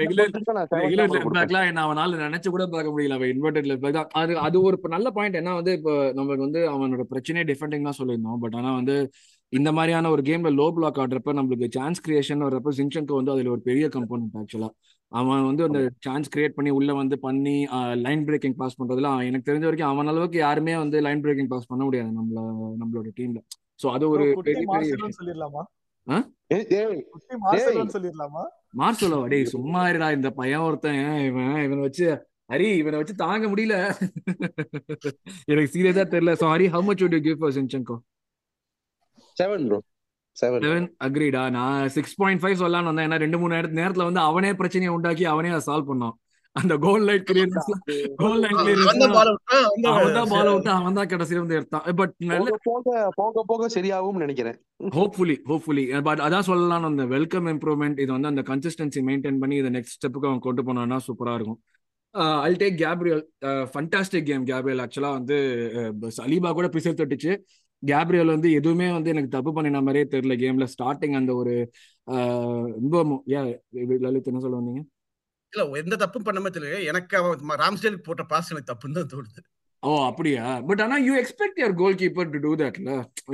ரெகுலர் 0.00 0.30
ரெகுலர் 0.76 1.10
லெஃப்ட். 1.10 1.34
பேக்லாம் 1.36 1.68
என்ன 1.70 1.82
அவனால 1.86 2.20
நினைச்சு 2.24 2.50
கூட 2.50 2.66
பார்க்க 2.68 2.94
முடியல 2.94 3.18
அவன் 3.18 3.32
இன்வெர்டட் 3.34 3.68
லெஃப்ட் 3.70 3.84
பேக் 3.84 3.98
தான் 3.98 4.10
அது 4.20 4.38
அது 4.46 4.62
ஒரு 4.62 4.78
நல்ல 4.96 5.10
பாயிண்ட் 5.18 5.40
என்ன 5.40 5.56
வந்து 5.58 5.74
இப்போ 5.78 5.94
நமக்கு 6.18 6.46
வந்து 6.46 6.62
அவனோட 6.72 7.04
பிரச்சனையே 7.12 7.46
டிஃபெண்டிங் 7.50 7.86
தான் 7.88 7.98
சொல்லியிருந்தோம். 8.00 8.40
பட் 8.44 8.56
ஆனா 8.60 8.72
வந்து 8.80 8.96
இந்த 9.52 9.70
மாதிரியான 9.76 10.10
ஒரு 10.14 10.22
கேம்ல 10.22 10.50
லோ 10.58 10.66
பிளாக் 10.76 11.00
ஆடுறப்ப 11.02 11.32
நம்மளுக்கு 11.38 11.66
சான்ஸ் 11.76 12.02
கிரியேஷன் 12.04 12.44
வர்றப்ப 12.46 12.72
சின்சன்கோ 12.78 13.16
வந்து 13.18 13.32
அதுல 13.34 13.52
ஒரு 13.54 13.62
பெரிய 13.68 13.86
கம்போனன்ட் 13.96 14.38
ஆக்சுவலா 14.40 14.70
அவன் 15.12 15.46
வந்து 15.48 15.62
அந்த 15.68 15.80
சான்ஸ் 15.98 16.30
கிரியேட் 16.34 16.56
பண்ணி 16.58 16.70
உள்ள 16.70 16.90
வந்து 16.92 17.16
பண்ணி 17.18 17.56
லைன் 18.04 18.24
பிரேக்கிங் 18.28 18.56
பாஸ் 18.60 18.78
பண்றதுல 18.80 19.10
எனக்கு 19.28 19.48
தெரிஞ்ச 19.50 19.66
வரைக்கும் 19.68 19.90
அவன் 19.90 20.10
அளவுக்கு 20.12 20.38
யாருமே 20.38 20.76
வந்து 20.76 21.00
லைன் 21.00 21.22
பிரேக்கிங் 21.26 21.50
பாஸ் 21.52 21.70
பண்ண 21.72 21.82
முடியாது 21.84 22.10
நம்மள 22.18 22.40
நம்மளோட 22.82 23.10
டீம்ல 23.20 23.42
சோ 23.82 23.88
அது 23.96 24.04
ஒரு 24.14 24.26
பெரிய 24.48 24.64
பெரிய 24.72 25.12
சொல்லிடலாமா 25.18 25.64
மார்சோலோவா 28.80 29.26
டேய் 29.32 29.52
சும்மா 29.54 29.82
இருடா 29.90 30.08
இந்த 30.16 30.28
பையன் 30.30 30.66
ஒருத்தன் 30.68 31.00
இவன் 31.26 31.56
இவனை 31.66 31.82
வச்சு 31.86 32.06
ஹரி 32.52 32.68
இவனை 32.80 32.96
வச்சு 33.00 33.14
தாங்க 33.16 33.46
முடியல. 33.52 33.76
எனக்கு 35.50 35.70
சீரியஸா 35.74 36.04
தெரியல. 36.14 36.32
So 36.40 36.46
Hari 36.54 36.66
how 36.74 36.84
much 36.88 37.02
would 37.02 37.14
you 37.16 37.22
give 37.26 37.38
for 37.42 37.50
Zinchenko 37.58 37.96
seven 39.40 39.62
bro. 39.68 39.78
Seven. 40.36 40.60
Seven 40.64 40.88
அக்ரிடா 41.06 41.44
நான் 41.56 41.88
சிக்ஸ் 41.94 42.18
பாயிண்ட் 42.20 42.42
ஃபைவ் 42.42 42.60
சொல்லலாம்னு 42.60 42.90
வந்தேன். 42.90 43.06
ஏன்னா 43.08 43.18
ரெண்டு 43.22 43.38
மூணு 43.40 43.54
நேரத்து 43.56 43.80
நேரத்துல 43.80 44.08
வந்து 44.08 44.20
அவனே 44.28 44.50
பிரச்சனையை 44.60 44.92
உண்டாக்கி 44.96 45.24
அவனே 45.32 45.50
அதை 45.54 45.64
சால்வ் 45.66 45.90
பண்ணான். 45.90 46.16
அந்த 46.60 46.74
கோல் 46.84 47.04
லைட் 47.08 47.26
கிளியரன்ஸ் 47.28 47.68
கோல் 48.22 48.42
தான் 48.44 48.56
கிளியரன்ஸ் 48.60 48.88
அவன் 49.90 50.16
தான் 50.16 50.30
பால் 50.32 50.50
விட்டு 50.54 50.70
அவன் 50.78 50.96
தான் 50.98 51.10
கடைசியில 51.12 51.42
வந்து 51.42 51.56
எடுத்தான். 51.58 51.84
பட் 52.00 52.14
நல்ல 52.32 52.56
போக 52.68 53.04
போக 53.20 53.44
போக 53.50 53.68
சரியாகும்னு 53.76 54.24
நினைக்கிறேன். 54.24 54.58
ஹோப்ஃபுல்லி 54.96 55.36
ஹோப்ஃபுல்லி 55.50 55.84
பட் 56.08 56.22
அதான் 56.26 56.48
சொல்லலாம்னு 56.50 56.90
அந்த 56.92 57.06
வெல்கம் 57.14 57.48
இம்ப்ரூவ்மெண்ட் 57.54 58.02
இது 58.04 58.10
வந்து 58.16 58.32
அந்த 58.32 58.44
கன்சிஸ்டன்சி 58.50 59.02
மெயின்டைன் 59.08 59.40
பண்ணி 59.44 59.58
இதை 59.62 59.72
நெக்ஸ்ட் 59.78 59.96
ஸ்டெப்புக்கு 59.98 60.30
அவன் 60.30 60.44
கொண்டு 60.48 60.64
போனான்னா 60.68 60.98
சூப்பரா 61.08 61.36
இருக்கும். 61.40 61.60
I'll 62.46 62.58
take 62.62 62.76
Gabriel 62.84 63.22
fantastic 63.72 64.26
game 64.30 64.46
Gabriel 64.52 64.82
ஆக்சுவலா 64.84 65.12
வந்து 65.18 65.36
சலீபா 66.18 66.50
கூட 66.58 66.68
பிசல் 66.74 66.98
தட்டுச்சு 66.98 67.34
கேப்ரியல் 67.90 68.34
வந்து 68.34 68.48
எதுவுமே 68.58 68.88
வந்து 68.96 69.12
எனக்கு 69.12 69.34
தப்பு 69.36 69.52
பண்ணின 69.56 69.82
மாதிரியே 69.86 70.06
தெரியல. 70.14 70.34
கேம்ல 70.42 70.66
ஸ்டார்டிங் 70.74 71.16
அந்த 71.20 71.34
ஒரு 71.40 71.54
ரொம்ப 72.82 72.96
லலித் 74.06 74.30
என்ன 74.32 74.42
சொல்ல 74.44 74.60
வந்தீங்க? 74.60 74.82
இல்ல 75.52 75.80
எந்த 75.80 75.96
தப்பும் 76.02 76.26
பண்ணாம 76.26 76.52
தெரியல 76.52 76.84
எனக்கு 76.90 77.16
அவன் 77.20 77.62
ராம்ஸ்டேலுக்கு 77.64 78.08
போட்ட 78.08 78.24
பாஸ் 78.34 78.52
எனக்கு 78.52 78.70
தப்புன்னு 78.70 78.98
தான் 78.98 79.10
தோணுது. 79.14 79.42
ஓ 79.82 79.90
அப்படியா? 80.08 80.44
பட் 80.66 80.82
ஆனா 80.82 80.96
you 81.06 81.14
expect 81.20 81.58
your 81.60 81.74
goalkeeper 82.02 82.28
to 82.32 82.40
do 82.44 82.50
தட்ல 82.60 82.90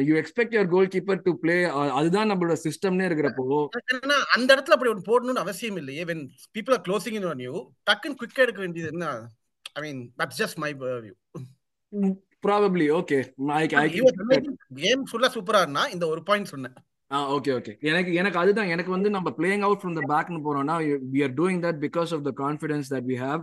you 0.09 0.15
expect 0.21 0.55
your 0.57 0.71
goalkeeper 0.95 1.21
to 1.27 1.33
play 1.43 1.57
அதுதான் 1.99 2.31
நம்மளோட 2.31 2.55
சிஸ்டம்னே 2.65 3.09
இருக்கிறப்போ. 3.09 3.59
ஏன்னா 3.97 4.17
அந்த 4.37 4.49
இடத்துல 4.55 4.77
அப்படி 4.77 4.93
ஒன்று 4.93 5.09
போடணும்னு 5.11 5.45
அவசியம் 5.45 5.79
இல்லையே. 5.83 6.05
When 6.11 6.23
people 6.57 6.77
are 6.77 6.85
closing 6.89 7.19
in 7.19 7.29
new 7.43 7.55
டக்குன்னு 7.91 8.19
குயிக்கா 8.23 8.45
எடுக்க 8.47 8.63
வேண்டியது 8.65 8.93
என்ன? 8.95 9.11
I 9.77 9.83
mean 9.87 10.01
that's 10.23 10.41
just 10.43 10.61
my. 10.65 10.73
View 10.81 11.15
probably 12.43 12.87
okay 12.99 13.19
game 14.81 15.03
ஃபுல்லா 15.09 15.29
சூப்பரா 15.37 15.61
இருந்தா 15.65 15.85
இந்த 15.95 16.05
ஒரு 16.13 16.21
பாயிண்ட் 16.29 16.51
சொன்னேன். 16.53 16.77
ஆ 17.11 17.19
ஓகே 17.35 17.51
ஓகே 17.59 17.73
எனக்கு 17.91 18.11
எனக்கு 18.21 18.39
அதுதான். 18.41 18.71
எனக்கு 18.75 18.91
வந்து 18.95 19.11
நம்ம 19.15 19.29
பிளேயிங் 19.39 19.65
அவுட் 19.67 19.81
ஃப்ரம் 19.83 19.97
த 19.99 20.03
பேக்னு 20.13 20.41
போறோம்னா 20.47 20.75
we 21.15 21.21
are 21.27 21.35
doing 21.39 21.63
that 21.67 21.79
because 21.87 22.11
of 22.17 22.25
the 22.29 22.33
confidence 22.43 22.91
that 22.95 23.07
we 23.11 23.17
have 23.25 23.43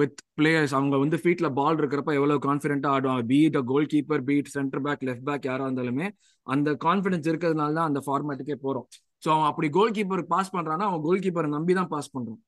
with 0.00 0.18
players 0.38 0.74
அவங்க 0.78 0.96
வந்து 1.04 1.18
ஃபீட்ல 1.22 1.48
பால் 1.58 1.78
இருக்கிறப்ப 1.80 2.12
எவ்வளவு 2.18 2.44
கான்ஃபிடென்ட்டா 2.48 2.92
ஆடுவாங்க. 2.96 3.24
Be it 3.32 3.58
goalkeeper 3.94 4.24
be it 4.28 4.52
centre 4.56 4.84
back 4.86 5.04
left 5.08 5.26
back 5.30 5.48
யாரா 5.50 5.66
இருந்தாலுமே 5.68 6.06
அந்த 6.46 6.70
கான்ஃபிடன்ஸ் 6.86 7.28
இருக்கிறதுனால 7.32 7.76
தான் 7.80 7.90
அந்த 7.90 8.02
ஃபார்மேட்டுக்கே 8.06 8.58
போறோம். 8.66 8.86
ஸோ 9.22 9.28
அவன் 9.34 9.48
அப்படி 9.50 9.68
கோல் 9.78 9.94
கீப்பர் 9.98 10.22
பாஸ் 10.34 10.54
பண்றான்னா 10.56 10.86
அவன் 10.90 11.04
கோல் 11.08 11.24
கீப்பரை 11.26 11.50
நம்பி 11.56 11.74
தான் 11.80 11.92
பாஸ் 11.94 12.14
பண்றான். 12.16 12.40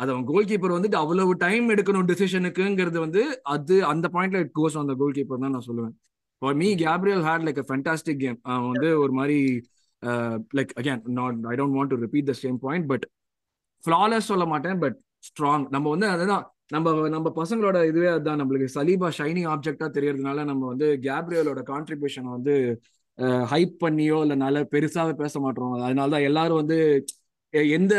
அது 0.00 0.10
அவன் 0.12 0.26
கோல் 0.30 0.48
கீப்பர் 0.50 0.76
வந்துட்டு 0.76 0.98
அவ்வளவு 1.02 1.32
டைம் 1.44 1.66
எடுக்கணும் 1.74 2.08
டிசிஷனுக்குங்கிறது 2.10 2.98
வந்து 3.06 3.22
அது 3.54 3.76
அந்த 3.92 4.06
பாயிண்ட்ல 4.14 4.42
இட் 4.44 4.54
கோஸ் 4.58 4.80
அந்த 4.82 4.94
கோல் 5.00 5.16
கீப்பர் 5.18 5.42
தான் 5.44 5.54
நான் 5.56 5.66
சொல்லுவேன். 5.68 5.94
For 6.42 6.56
me 6.62 6.68
Gabriel 6.84 7.24
had 7.28 7.44
like 7.48 7.60
a 7.64 7.66
fantastic 7.70 8.22
game 8.24 8.38
அவன் 8.50 8.68
வந்து 8.72 8.90
ஒரு 9.04 9.12
மாதிரி 9.18 9.38
like 10.58 10.72
again 10.80 11.02
not 11.18 11.46
I 11.52 11.56
don't 11.60 11.76
want 11.78 11.92
to 11.94 11.98
repeat 12.04 12.30
the 12.30 12.36
same 12.42 12.58
point 12.66 12.86
but 12.92 13.04
flawless 13.84 14.30
சொல்ல 14.32 14.44
மாட்டேன் 14.52 14.80
பட் 14.84 14.96
ஸ்ட்ராங் 15.28 15.66
நம்ம 15.74 15.86
வந்து 15.94 16.08
அதுதான் 16.14 16.44
நம்ம 16.74 16.88
நம்ம 17.14 17.28
பசங்களோட 17.38 17.78
இதுவே 17.90 18.08
அதுதான். 18.14 18.40
நம்மளுக்கு 18.40 18.74
சலீபா 18.76 19.08
ஷைனிங் 19.18 19.48
ஆப்ஜெக்டா 19.54 19.86
தெரியறதுனால 19.96 20.44
நம்ம 20.50 20.62
வந்து 20.72 20.88
கேப்ரியலோட 21.08 21.62
கான்ட்ரிபியூஷனை 21.72 22.30
வந்து 22.36 22.54
uh, 23.18 23.42
ஹைப் 23.52 23.74
பண்ணியோ 23.84 24.18
இல்லை 24.24 24.36
நல்ல 24.44 24.58
பெருசாக 24.74 25.10
பேச 25.22 25.34
மாட்டோம். 25.44 25.72
அதனால 25.86 26.08
தான் 26.14 26.26
எல்லாரும் 26.28 26.60
வந்து 26.62 26.78
எந்த 27.52 27.94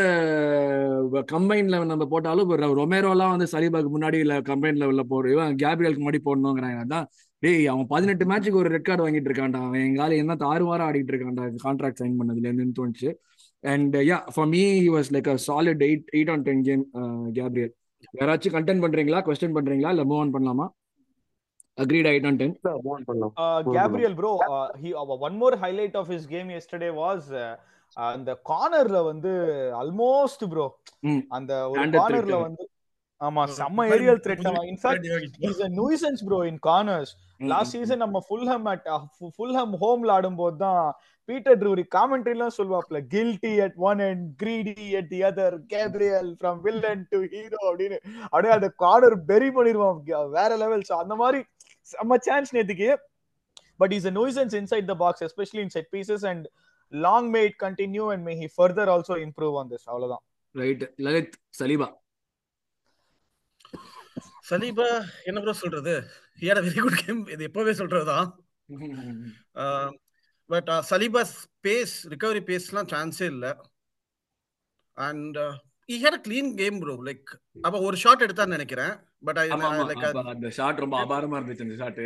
கம்பைன்ல 1.32 1.84
நம்ம 1.84 2.04
போட்டாலும் 2.12 2.44
இப்போ 2.44 2.56
ரொமேரோலாம் 2.56 3.32
வந்து 3.34 3.48
சலீபாக்கு 3.52 3.90
முன்னாடி 3.96 4.18
இல்ல 4.24 4.40
கம்பைன் 4.40 4.78
லெவல்ல 4.82 5.02
போடுற 5.10 5.30
இவன் 5.30 5.56
கேப்ரியலுக்கு 5.56 6.04
முன்னாடி 6.04 6.20
போடணுங்கிறாங்க. 6.28 6.78
அதான் 6.84 7.06
டேய் 7.38 7.66
அவன் 7.66 7.86
பதினெட்டு 7.86 8.24
மேட்சுக்கு 8.24 8.60
ஒரு 8.62 8.68
ரெட் 8.68 8.84
கார்டு 8.84 9.08
வாங்கிட்டு 9.08 9.28
இருக்கான்டா. 9.30 9.60
அவன் 9.66 9.80
எங்கால 9.80 10.16
என்ன 10.16 10.34
தாறுமாறா 10.34 10.86
ஆடிட்டு 10.88 11.12
இருக்கான்டா 11.14 11.44
கான்ட்ராக்ட் 11.64 12.00
சைன் 12.02 12.18
பண்ணதுல 12.20 12.48
இருந்துன்னு 12.50 12.78
தோணுச்சு. 12.80 13.10
And 13.60 13.96
yeah 13.96 14.18
for 14.34 14.46
me 14.46 14.88
was 14.88 15.10
like 15.16 15.28
a 15.28 15.38
solid 15.46 15.82
eight 15.88 16.06
eight 16.12 16.30
on 16.30 16.42
ten 16.42 16.62
game 16.62 16.84
Gabriel 17.32 17.74
யாராச்சும் 18.20 18.54
கண்டென்ட் 18.56 18.84
பண்றீங்களா? 18.84 19.20
கொஸ்டின் 19.26 19.56
பண்றீங்களா? 19.58 19.92
இல்ல 19.96 20.04
மூவ் 20.04 20.18
ஆன் 20.18 20.34
பண்ணலாமா? 20.36 20.68
Agreed 21.78 22.08
eight 22.12 22.26
on 22.26 22.36
ten 22.36 22.54
move 22.64 22.88
on 22.94 23.04
பண்ணலாம். 23.04 23.32
Uh, 23.36 23.62
Go, 23.62 23.70
go, 23.70 23.76
Gabriel, 23.76 24.14
bro, 24.14 24.32
uh, 24.38 24.68
he 24.82 24.94
uh, 24.94 25.04
one 25.26 25.36
more 25.36 25.54
அந்த 27.96 28.30
கார்னர்ல 28.50 28.98
வந்து 29.10 29.32
almost 29.80 30.44
bro. 30.52 30.66
அந்த 31.38 31.52
ஒரு 31.70 31.88
கார்னர்ல. 31.98 32.38
வந்து 32.46 32.64
ஆமா 33.20 33.42
செம்ம 33.58 33.84
aerial 33.94 34.20
threat 34.22 34.46
in fact 34.70 35.04
is 35.48 35.60
a 35.66 35.70
nuisance 35.80 36.20
bro 36.28 36.38
in 36.50 36.60
corners 36.68 37.10
last 37.52 37.74
season 37.76 38.02
நம்ம 38.04 38.20
ஃபுல்ஹம் 38.28 38.66
அட் 38.72 38.86
ஃபுல்ஹம் 39.36 39.74
ஹோம்ல 39.82 40.14
ஆடும்போது 40.16 40.56
தான் 40.64 40.80
பீட்டர் 41.28 41.58
ட்ரூரி 41.60 41.84
காமெண்ட்ரிலாம் 41.96 42.56
சொல்லுவாப்ல 42.56 43.00
guilty 43.14 43.52
at 43.66 43.76
one 43.90 44.00
and 44.08 44.24
greedy 44.42 44.88
at 45.00 45.10
the 45.12 45.20
other 45.30 45.56
Gabriel 45.74 46.30
from 46.40 46.58
villain 46.66 47.04
to 47.12 47.20
hero 47.34 47.60
அப்படின்னு. 47.70 47.98
அப்படியே 48.32 48.52
அந்த 48.56 48.70
கார்னர் 48.84 49.16
பெரி 49.30 49.50
பண்ணிடுவான். 49.58 50.00
வேற 50.38 50.50
லெவல்ஸ் 50.64 50.92
அந்த 51.02 51.16
மாதிரி 51.22 51.40
செம்ம 51.92 52.18
சான்ஸ் 52.28 52.52
நேத்துக்கு. 52.56 52.90
But 53.82 53.94
is 53.98 54.08
a 54.10 54.14
nuisance 54.20 54.52
inside 54.62 54.86
the 54.90 54.98
box 55.04 55.14
especially 55.28 55.62
in 55.66 55.70
set 55.76 55.86
pieces 55.94 56.22
and 56.32 56.42
long 56.92 57.34
may 57.34 57.44
it 57.46 57.54
continue 57.58 58.12
and 58.12 58.26
may 58.26 58.34
he 58.40 58.48
further 58.56 58.86
also 58.88 59.14
improve 59.26 59.54
on 59.54 59.70
this. 59.70 59.88
அவ்வளவுதான். 59.88 60.22
Right 60.50 60.92
Lalith 60.96 61.36
Saliba. 61.58 61.88
சலீபா 64.50 65.04
என்ன 65.22 65.40
bro 65.40 65.52
சொல்றது? 65.52 66.10
He 66.40 66.44
had 66.48 66.58
a 66.58 66.60
very 66.60 66.80
good 66.80 67.02
game 67.04 67.26
இது 67.26 67.46
எப்பவே 67.46 67.74
சொல்றதுதான். 67.80 68.28
But 70.46 70.68
Saliba's 70.90 71.36
pace 71.62 71.94
recovery 72.04 72.42
பேஸ்லாம் 72.48 72.90
சான்ஸே 72.94 73.22
இல்ல. 73.22 73.60
And 74.92 75.36
he 75.88 75.96
had 76.02 76.14
a 76.18 76.20
clean 76.26 76.46
game 76.60 76.76
bro 76.82 76.94
like 77.08 77.30
அப்ப 77.66 77.76
ஒரு 77.88 77.96
ஷாட் 78.02 78.24
எடுத்தான்னு 78.26 78.56
நினைக்கிறேன். 78.56 78.92
பட் 79.26 79.38
ஐ 79.42 79.44
லைக் 79.90 80.04
அந்த 80.34 80.50
ஷாட் 80.58 80.82
ரொம்ப 80.84 80.96
அபாரமா 81.04 81.38
இருந்துச்சு 81.38 81.66
அந்த 81.66 81.76
ஷாட் 81.82 82.00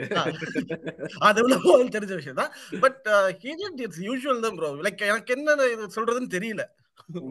அது 1.28 1.40
எவ்வளவு 1.44 1.94
தெரிஞ்ச 1.96 2.14
விஷயம் 2.20 2.40
தான். 2.42 2.52
But 2.84 3.00
he 3.44 3.52
did 3.62 3.84
its 3.86 4.00
usual 4.12 4.36
தான் 4.46 4.58
ப்ரோ 4.58 4.72
லைக் 4.88 5.06
எனக்கு 5.12 5.34
என்ன 5.36 5.88
சொல்றதுன்னு 5.96 6.34
தெரியல. 6.36 6.64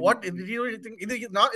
வாட் 0.05 0.25
இது 0.31 0.41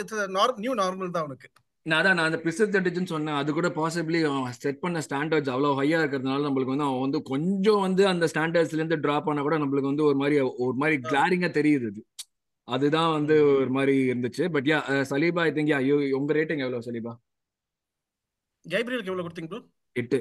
இட்ஸ் 0.04 0.62
நியூ 0.66 0.76
நார்மல் 0.84 1.16
தான் 1.16 1.26
அவனுக்கு 1.26 1.50
நான் 1.86 2.00
அதான் 2.00 2.18
நான் 2.20 2.30
அந்த 2.30 2.40
பிசர் 2.46 2.72
தட்டுச்சுன்னு 2.74 3.12
சொன்னேன். 3.14 3.38
அது 3.42 3.50
கூட 3.58 3.68
பாசிபிளி 3.78 4.20
செட் 4.64 4.82
பண்ண 4.82 5.02
ஸ்டாண்டர்ட்ஸ் 5.06 5.52
அவ்வளோ 5.54 5.70
ஹையா 5.78 6.00
இருக்கிறதுனால 6.02 6.46
நம்மளுக்கு 6.48 6.74
வந்து 6.74 6.88
அவன் 6.88 7.04
வந்து 7.06 7.20
கொஞ்சம் 7.30 7.84
வந்து 7.86 8.04
அந்த 8.12 8.26
ஸ்டாண்டர்ட்ஸ்ல 8.32 8.80
இருந்து 8.80 8.98
டிராப் 9.06 9.30
ஆனா 9.32 9.44
கூட 9.48 9.58
நம்மளுக்கு 9.64 9.92
வந்து 9.92 10.06
ஒரு 10.10 10.18
மாதிரி 10.22 10.38
ஒரு 10.66 10.76
மாதிரி 10.82 10.98
கிளாரிங்கா 11.10 11.50
தெரியுது 11.60 12.02
அதுதான் 12.76 13.11
வந்து 13.17 13.36
ஒரு 13.59 13.72
மாதிரி 13.78 13.95
இருந்துச்சு. 14.11 14.43
But 14.55 14.67
ya 14.72 14.80
Saliba 15.11 15.43
I 15.47 15.51
think 15.57 15.72
ya 15.74 15.80
உங்க 16.20 16.32
ரேட்டிங் 16.39 16.63
எவ்வளவு 16.65 16.88
சலீபா? 16.89 17.13
கைப்ரியலுக்கு 18.65 19.11
எவ்வளவு 19.11 19.26
கொடுத்தீங்க 19.28 19.51
ப்ரோ 19.53 19.61
எட்டு. 19.95 20.20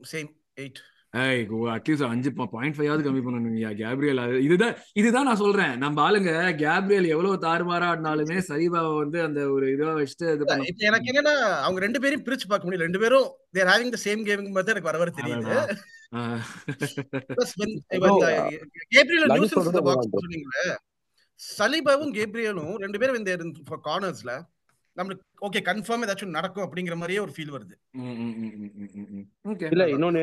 சேம் 0.00 0.30
எயிட் 0.62 0.80
ஏய் 1.14 1.42
அட்லீஸ்ட் 1.74 2.06
அஞ்சு 2.12 2.30
பாயிண்ட் 2.38 2.76
ஃபைவ் 2.76 3.04
கம்மி 3.04 3.20
பண்ணணுங்க 3.26 3.68
கேப்ரியல். 3.80 4.20
அது 4.24 4.40
இதுதான் 4.46 4.74
இதுதான் 5.00 5.26
நான் 5.28 5.40
சொல்றேன். 5.42 5.72
நம்ம 5.84 6.02
ஆளுங்க 6.06 6.32
கேப்ரியல் 6.62 7.06
எவ்வளவு 7.12 7.36
தாறுமாறா 7.44 7.86
ஆடினாலுமே 7.92 8.36
சலீபாவை 8.48 8.90
வந்து 9.02 9.18
அந்த 9.26 9.40
ஒரு 9.54 9.66
இதுவா 9.74 9.92
வச்சுட்டு 10.00 10.26
இது 10.70 10.88
எனக்கு 10.90 11.10
என்னன்னா 11.12 11.34
அவங்க 11.64 11.80
ரெண்டு 11.86 12.02
பேரையும் 12.04 12.26
பிரிச்சு 12.26 12.48
பார்க்க 12.50 12.66
முடியல. 12.68 12.86
ரெண்டு 12.88 13.02
பேரும் 13.04 13.28
they're 13.58 13.70
having 13.72 13.94
the 13.96 14.00
same 14.06 14.26
gaming 14.28 14.52
மாதிரி 14.58 14.74
எனக்கு 14.74 14.90
வர 14.90 14.98
வர 15.04 15.12
தெரியுது. 15.20 15.56
Gabriel 18.94 19.28
box 19.32 19.56
bro. 19.56 19.96
சொன்னீங்களே. 20.18 20.66
சலீபாவும் 21.40 22.14
கேப்ரியலும் 22.14 22.74
ரெண்டு 22.76 22.98
பேரும் 22.98 23.16
இந்த 23.16 23.32
கார்னர்ஸ்ல 23.84 24.32
நம்மளுக்கு 24.96 25.24
ஓகே 25.40 25.60
கன்ஃபார்ம் 25.64 26.04
ஏதாச்சும் 26.04 26.36
நடக்கும் 26.36 26.64
அப்படிங்கிற 26.64 26.96
மாதிரியே 26.96 27.20
ஒரு 27.20 27.32
ஃபீல் 27.36 27.52
வருது. 27.56 27.74
இல்ல 29.70 29.84
இன்னொன்னு 29.86 30.22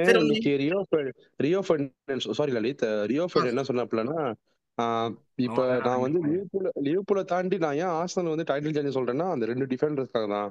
Rio 0.58 0.80
Rio 1.40 1.62
sorry 2.34 2.52
Lalit 2.52 2.84
Rio 3.06 3.26
என்ன 3.46 3.64
சொன்னாப்லன்னா 3.64 4.18
ஆஹ் 4.78 5.12
இப்ப 5.36 5.66
நான் 5.86 6.02
வந்து. 6.02 6.20
லிவர்பூல 6.24 6.70
லிவர்பூல 6.84 7.22
தாண்டி 7.24 7.58
நான் 7.58 7.76
ஏன் 7.76 7.94
ஆர்சனல் 7.96 8.34
வந்து 8.34 8.48
டைட்டில் 8.50 8.76
சேஞ்ச் 8.78 8.98
சொல்றேன்னா 8.98 9.32
அந்த 9.32 9.46
ரெண்டு 9.46 9.66
டிஃபெண்டர்ஸ்க்காக 9.66 10.28
தான் 10.28 10.50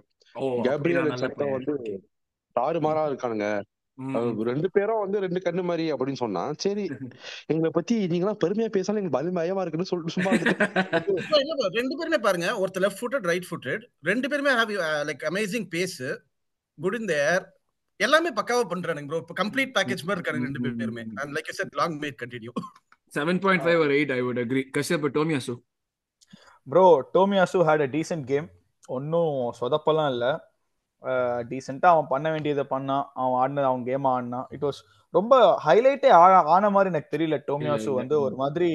கேப்ரியல். 0.63 1.11
வந்து. 1.51 1.75
தாறுமாறா 2.57 3.03
இருக்கானுங்க. 3.11 3.47
ரெண்டு 4.49 4.69
பேரும் 4.77 5.03
வந்து 5.03 5.19
ரெண்டு 5.25 5.41
கண்ணு 5.41 5.63
மாதிரி 5.63 5.85
அப்படின்னு 5.93 6.21
சொன்னா 6.23 6.43
சரி 6.65 6.85
எங்களை 7.51 7.71
பத்தி 7.71 7.97
நீங்களாம் 8.13 8.41
பெருமையா 8.45 8.71
பேசாலும் 8.77 9.01
எங்களுக்கு 9.01 9.19
பயம் 9.19 9.39
பயமா 9.41 9.63
இருக்குன்னு 9.63 9.91
சொல்லிட்டு 9.91 10.15
சும்மா 10.17 10.31
ரெண்டு 11.79 11.95
பேருமே 11.99 12.21
பாருங்க 12.27 12.49
ஒருத்தர் 12.63 12.85
லெஃப்ட் 12.85 13.01
ஃபுட்டட் 13.01 13.29
ரைட் 13.31 13.49
ஃபுட்டட் 13.51 13.85
ரெண்டு 14.11 14.31
பேருமே 14.33 14.55
have 14.61 14.73
like 15.11 15.25
amazing 15.31 15.67
pace 15.75 15.99
good 16.79 16.97
in 17.01 17.11
there 17.13 17.45
எல்லாமே 18.01 18.31
பக்காவா 18.39 18.65
பண்றானுங்க 18.71 19.09
ப்ரோ 19.11 19.21
இப்போ 19.25 19.37
கம்ப்ளீட் 19.43 19.75
பேக்கேஜ் 19.77 20.07
மாதிரி 20.07 20.19
இருக்காங்க 20.19 20.47
ரெண்டு 20.49 20.81
பேருமே. 20.81 21.05
And 21.21 21.33
like 21.37 21.53
set 21.61 21.77
long 21.83 21.99
mad 22.05 22.19
continue 22.23 22.55
7.5 23.13 23.75
or 23.83 23.91
8 23.97 24.13
I 24.15 24.23
would 24.27 24.39
agree. 24.39 24.65
Kashyap 24.77 25.05
Tomiyasu 25.17 25.53
bro 26.67 26.85
Tomiyasu 27.15 27.59
had 27.69 27.85
a 27.87 27.89
decent 27.95 28.27
game 28.31 28.47
ஒன்றும் 28.89 29.37
சொதப்பெல்லாம் 29.61 30.11
இல்லை. 30.15 30.31
டீசெண்டாக 31.51 31.95
அவன் 31.95 32.11
பண்ண 32.11 32.27
வேண்டியதை 32.31 32.65
பண்ணான். 32.71 33.05
அவன் 33.15 33.37
ஆடினது 33.41 33.71
அவன் 33.71 33.85
கேம் 33.85 34.07
ஆடினான். 34.13 34.47
இட் 34.51 34.65
வாஸ் 34.65 34.81
ரொம்ப 35.15 35.35
ஹைலைட்டே 35.67 36.11
ஆன 36.55 36.71
மாதிரி 36.71 36.93
எனக்கு 36.93 37.15
தெரியல. 37.17 37.37
டோமியாசு. 37.49 37.91
வந்து 38.01 38.17
ஒரு 38.21 38.37
மாதிரி 38.37 38.71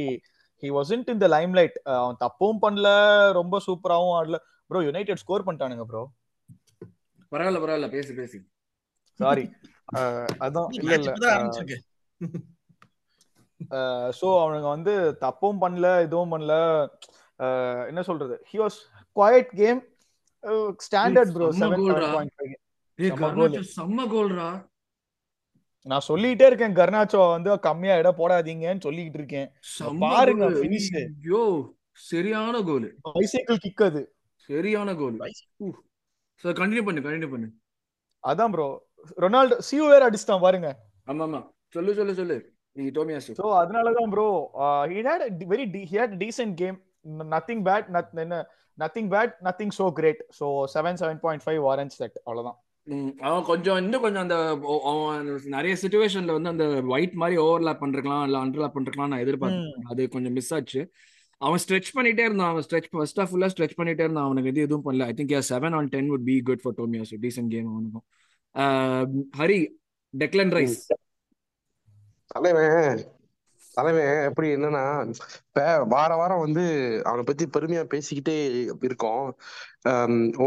he 0.63 0.69
wasn't 0.77 1.09
in 1.09 1.23
the 1.23 1.27
limelight 1.53 1.77
அவன் 1.95 2.21
தப்பும் 2.23 2.61
பண்ணல 2.61 2.87
ரொம்ப 3.39 3.61
சூப்பராகவும் 3.67 4.15
ஆடல. 4.17 4.39
ப்ரோ 4.69 4.81
யுனைடெட் 4.87 5.21
ஸ்கோர் 5.23 5.45
பண்ணிட்டானுங்க 5.45 5.85
ப்ரோ 5.85 6.03
பரவாயில்ல 7.31 7.59
பரவாயில்ல. 7.63 7.89
பேசு 7.89 8.11
பேசு. 8.15 8.37
சாரி 9.19 9.45
அதான் 10.43 10.69
இல்ல 10.79 10.93
இல்ல. 10.95 11.11
ஸோ 14.19 14.27
அவனுங்க 14.41 14.67
வந்து 14.67 14.93
தப்பும் 15.23 15.61
பண்ணல 15.61 15.87
இதுவும் 16.05 16.33
பண்ணல. 16.33 16.53
என்ன 17.89 18.01
சொல்றது? 18.01 18.35
He 18.51 18.57
was 18.61 18.77
quiet 19.15 19.49
game 19.55 19.79
standard 20.87 21.33
bro 21.35 21.47
செம்ம 23.75 24.05
கோல்ரா 24.13 24.49
நான் 25.89 26.05
சொல்லிட்டே 26.07 26.45
இருக்கேன் 26.49 26.77
கர்னாச்சோ 26.79 27.19
வந்து 27.33 27.51
கம்மியா 27.67 27.93
இடம் 27.99 28.17
போடாதீங்கன்னு 28.19 28.85
சொல்லிக்கிட்டு 28.85 29.19
இருக்கேன். 29.21 29.47
பாருங்க, 30.03 30.47
finish. 30.63 30.87
ஐயோ 31.01 31.43
சரியான 32.11 32.61
கோல் 32.69 32.87
பைசைக்கிள் 33.17 33.61
கிக் 33.65 33.83
அது. 33.87 34.01
சரியான 34.49 34.95
கோல் 35.01 35.17
சோ 36.43 36.53
கண்டினியூ 36.59 36.83
பண்ணு 36.87 37.05
கண்டினியூ 37.07 37.29
பண்ணு. 37.33 37.47
அதான் 38.23 38.53
ப்ரோ 38.55 38.67
ரொனால்டோ 39.23 39.57
சியூ 39.69 39.85
வேற 39.93 40.01
அடிச்சிட்டான் 40.09 40.45
பாருங்க. 40.45 40.69
ஆமா 41.07 41.23
ஆமா 41.27 41.41
சொல்லு 41.75 41.91
சொல்லு 41.99 42.13
சொல்லு. 42.19 42.37
நீங்க 42.77 42.91
டோமியாசு. 42.99 43.31
ஸோ 43.39 43.45
அதனாலதான் 43.61 44.11
bro 44.15 44.27
he 44.93 45.01
had 45.07 45.43
very 45.53 45.65
he 45.91 45.97
had 46.01 46.15
decent 46.23 46.55
game 46.61 46.77
nothing 47.35 47.63
bad 47.69 47.89
என்ன 48.25 48.37
nothing 48.79 49.09
bad 49.13 49.33
nothing 49.47 49.73
so 49.77 49.85
great 49.99 50.21
so 50.39 50.47
seven 50.73 50.99
seven 51.01 51.21
point 51.25 51.45
five 51.45 51.61
warrants 51.67 51.97
that 52.01 52.17
அவ்வளவுதான். 52.25 52.57
ம், 52.87 53.11
அவன் 53.27 53.43
கொஞ்சம் 53.49 53.79
இன்னும் 53.83 54.03
கொஞ்சம் 54.05 54.23
அந்த 54.25 54.37
நிறைய 55.55 55.73
சுச்சுவேஷன்ல 55.81 56.35
வந்து 56.37 56.51
அந்த 56.53 56.65
ஒயிட் 56.93 57.15
மாதிரி 57.21 57.35
ஓவர்லாப் 57.45 57.81
பண்ணிருக்கலாம் 57.81 58.23
இல்ல 58.27 58.37
அண்டர்லாப் 58.45 58.75
பண்ணிருக்கலாம் 58.75 59.11
நான் 59.13 59.23
எதிர்பார்த்தேன் 59.25 59.89
அது 59.93 60.07
கொஞ்சம் 60.15 60.35
மிஸ் 60.39 60.53
ஆச்சு. 60.57 60.81
அவன் 61.41 61.61
ஸ்ட்ரெச் 61.63 61.91
பண்ணிட்டே 61.97 62.23
இருந்தான். 62.27 62.51
அவன் 62.53 62.65
ஸ்ட்ரெச் 62.67 62.89
ஃபர்ஸ்ட் 62.93 63.19
ஆஃப் 63.23 63.29
ஃபுல்லா 63.31 63.49
ஸ்ட்ரெச் 63.53 63.77
பண்ணிட்டே 63.79 64.03
இருந்தான். 64.05 64.27
அவனுக்கு 64.29 64.51
இது 64.53 64.65
எதுவும் 64.67 64.85
பண்ணல. 64.87 65.05
I 65.11 65.13
think 65.19 65.35
seven 65.51 65.75
on 65.79 65.91
ten 65.93 66.09
would 66.13 66.25
be 66.31 66.37
good 66.49 66.63
for 66.63 66.75
Tomiyasu 66.79 67.13
decent 67.25 67.51
game 67.55 67.69
அவனுக்கும். 67.73 68.05
ஹரி 69.41 69.59
டெக்லன் 70.13 70.53
ரைஸ் 70.57 70.79
தலைவன். 72.33 72.99
தலைவன் 73.79 74.27
எப்படி 74.29 74.47
என்னன்னா 74.55 74.83
இப்ப 75.47 75.67
வார 75.93 76.11
வாரம் 76.15 76.43
வந்து 76.45 76.65
அவனை 77.05 77.23
பத்தி 77.23 77.45
பெருமையா 77.55 77.83
பேசிக்கிட்டே 77.93 78.37
இருக்கோம். 78.81 79.27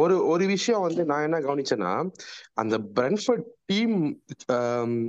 ஒரு 0.01 0.17
ஒரு 0.27 0.45
விஷயம் 0.47 0.85
வந்து 0.87 1.03
நான் 1.05 1.23
என்ன 1.23 1.41
கவனிச்சேன்னா 1.41 1.93
அந்த 2.55 2.79
பிரென்ஃபர்ட் 2.97 3.47
டீம் 3.65 3.97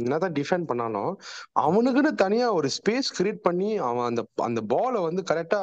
என்னதான் 0.03 0.35
டிஃபெண்ட் 0.39 0.65
பண்ணாலும் 0.65 1.11
அவனுக்குன்னு 1.59 2.11
தனியா 2.23 2.47
ஒரு 2.53 2.69
ஸ்பேஸ் 2.77 3.09
கிரியேட் 3.17 3.45
பண்ணி 3.47 3.71
அவன் 3.89 4.09
அந்த 4.09 4.23
அந்த 4.47 4.61
பாலை 4.73 5.01
வந்து 5.01 5.23
கரெக்டா 5.31 5.61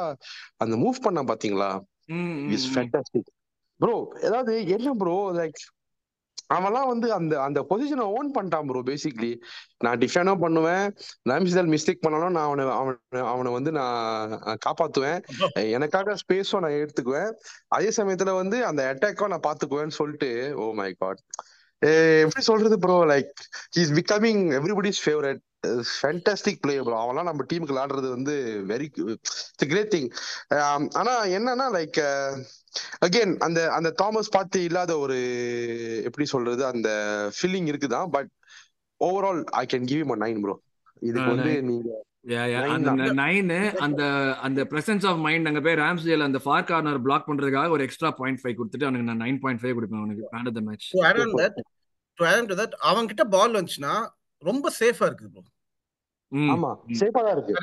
அந்த 0.57 0.75
மூவ் 0.83 1.05
பண்ணான் 1.05 1.31
பாத்தீங்களா? 1.31 1.71
இஸ் 2.55 2.67
ஃபேண்டாஸ்டிக் 2.73 3.29
ப்ரோ 3.81 3.95
ஏதாவது 4.21 4.53
என்ன 4.67 4.93
ப்ரோ 4.93 5.17
லைக் 5.33 5.61
அவன்லாம் 6.55 6.89
வந்து 6.91 7.07
அந்த 7.17 7.33
அந்த 7.47 7.59
பொசிஷனை 7.69 8.05
ஓன் 8.17 8.29
பண்ணிட்டான் 8.35 8.67
ப்ரோ 8.69 8.81
பேசிக்லி 8.89 9.31
நான் 9.85 9.99
டிஃபனோ 10.03 10.33
பண்ணுவேன். 10.43 10.85
ராம்சிதல் 11.29 11.71
மிஸ்டேக் 11.73 12.03
பண்ணாலும் 12.05 12.35
நான் 12.37 12.47
அவனை 12.49 12.65
அவனை 12.79 13.23
அவனை 13.33 13.51
வந்து 13.57 13.71
நான் 13.79 14.35
காப்பாத்துவேன். 14.67 15.19
எனக்காக 15.77 16.15
ஸ்பேஸும் 16.23 16.63
நான் 16.65 16.79
எடுத்துக்குவேன். 16.81 17.31
அதே 17.77 17.91
சமயத்துல 17.99 18.33
வந்து 18.41 18.59
அந்த 18.71 18.83
அட்டாக்கும் 18.93 19.33
நான் 19.35 19.47
பாத்துக்குவேன்னு 19.49 19.99
சொல்லிட்டு 20.01 20.31
ஓ 20.63 20.67
மை 20.81 20.91
காட் 21.03 21.21
எப்படி 22.23 22.43
சொல்றது 22.49 22.75
bro 22.79 22.97
like 23.13 23.31
is 23.83 23.93
becoming 23.99 24.43
everybody's 24.59 25.01
favourite 25.05 25.41
fantastic 25.91 26.61
player 26.61 26.85
bro 26.85 26.99
அவன்லாம் 27.01 27.29
நம்ம 27.29 27.45
டீமுக்கு 27.49 27.73
விளாடுறது 27.73 28.07
வந்து 28.09 28.35
வெரி 28.67 28.87
கிரேட் 29.63 29.91
திங் 29.93 30.09
ஆனா 30.97 31.13
என்னன்னா 31.37 31.67
லைக் 31.77 31.99
அகைன் 32.99 33.33
அந்த 33.39 33.59
அந்த 33.69 33.89
தாமஸ் 33.93 34.35
பார்த்து 34.35 34.59
இல்லாத 34.63 34.91
ஒரு 34.97 35.17
எப்படி 36.05 36.27
சொல்றது 36.27 36.63
அந்த 36.65 36.89
ஃபீலிங் 37.37 37.67
இருக்குதான் 37.71 38.09
but 38.09 38.31
overall 39.01 39.41
I 39.57 39.65
can 39.65 39.89
give 39.91 40.01
him 40.05 40.15
nine 40.23 40.41
bro 40.41 40.55
இதுக்கு 41.01 41.29
வந்து 41.29 41.53
நீங்க 41.63 41.91
அந்த 42.71 43.13
நைனு 43.19 43.59
அந்த 43.79 44.01
அந்த 44.41 44.61
பிரசன்ஸ் 44.63 45.05
ஆஃப் 45.05 45.21
மைண்ட் 45.21 45.49
அங்க 45.49 45.61
போய் 45.61 45.77
ராம்ஸ்டேல் 45.77 46.25
அந்த 46.25 46.39
ஃபார் 46.39 46.67
கார்னர் 46.67 46.99
பிளாக் 47.01 47.27
பண்றதுக்காக 47.27 47.69
ஒரு 47.69 47.83
எக்ஸ்ட்ரா 47.83 48.11
பாயிண்ட் 48.19 48.41
ஃபைவ் 48.41 48.57
கொடுத்துட்டு 48.59 48.87
அவனுக்கு 48.87 49.09
நான் 49.09 49.23
நைன் 49.25 49.39
பாயிண்ட் 49.39 49.61
ஃபைவ் 49.61 49.77
கொடுப்பேன் 49.77 50.01
அவனுக்கு 50.01 50.25
மேன் 50.33 50.49
ஆஃப் 50.49 50.57
த 50.59 50.63
மேட்ச் 50.67 50.89
கிட்ட 53.07 53.25
பால் 53.27 53.57
வந்துச்சுன்னா 53.57 53.95
ரொம்ப 54.49 54.67
சேஃபா 54.81 55.07
இருக்குது 55.09 55.31
ப்ரோ 55.33 55.43
ஆமா 56.53 56.69
சேஃபா 56.99 57.21
தான் 57.25 57.33
இருக்கு. 57.35 57.53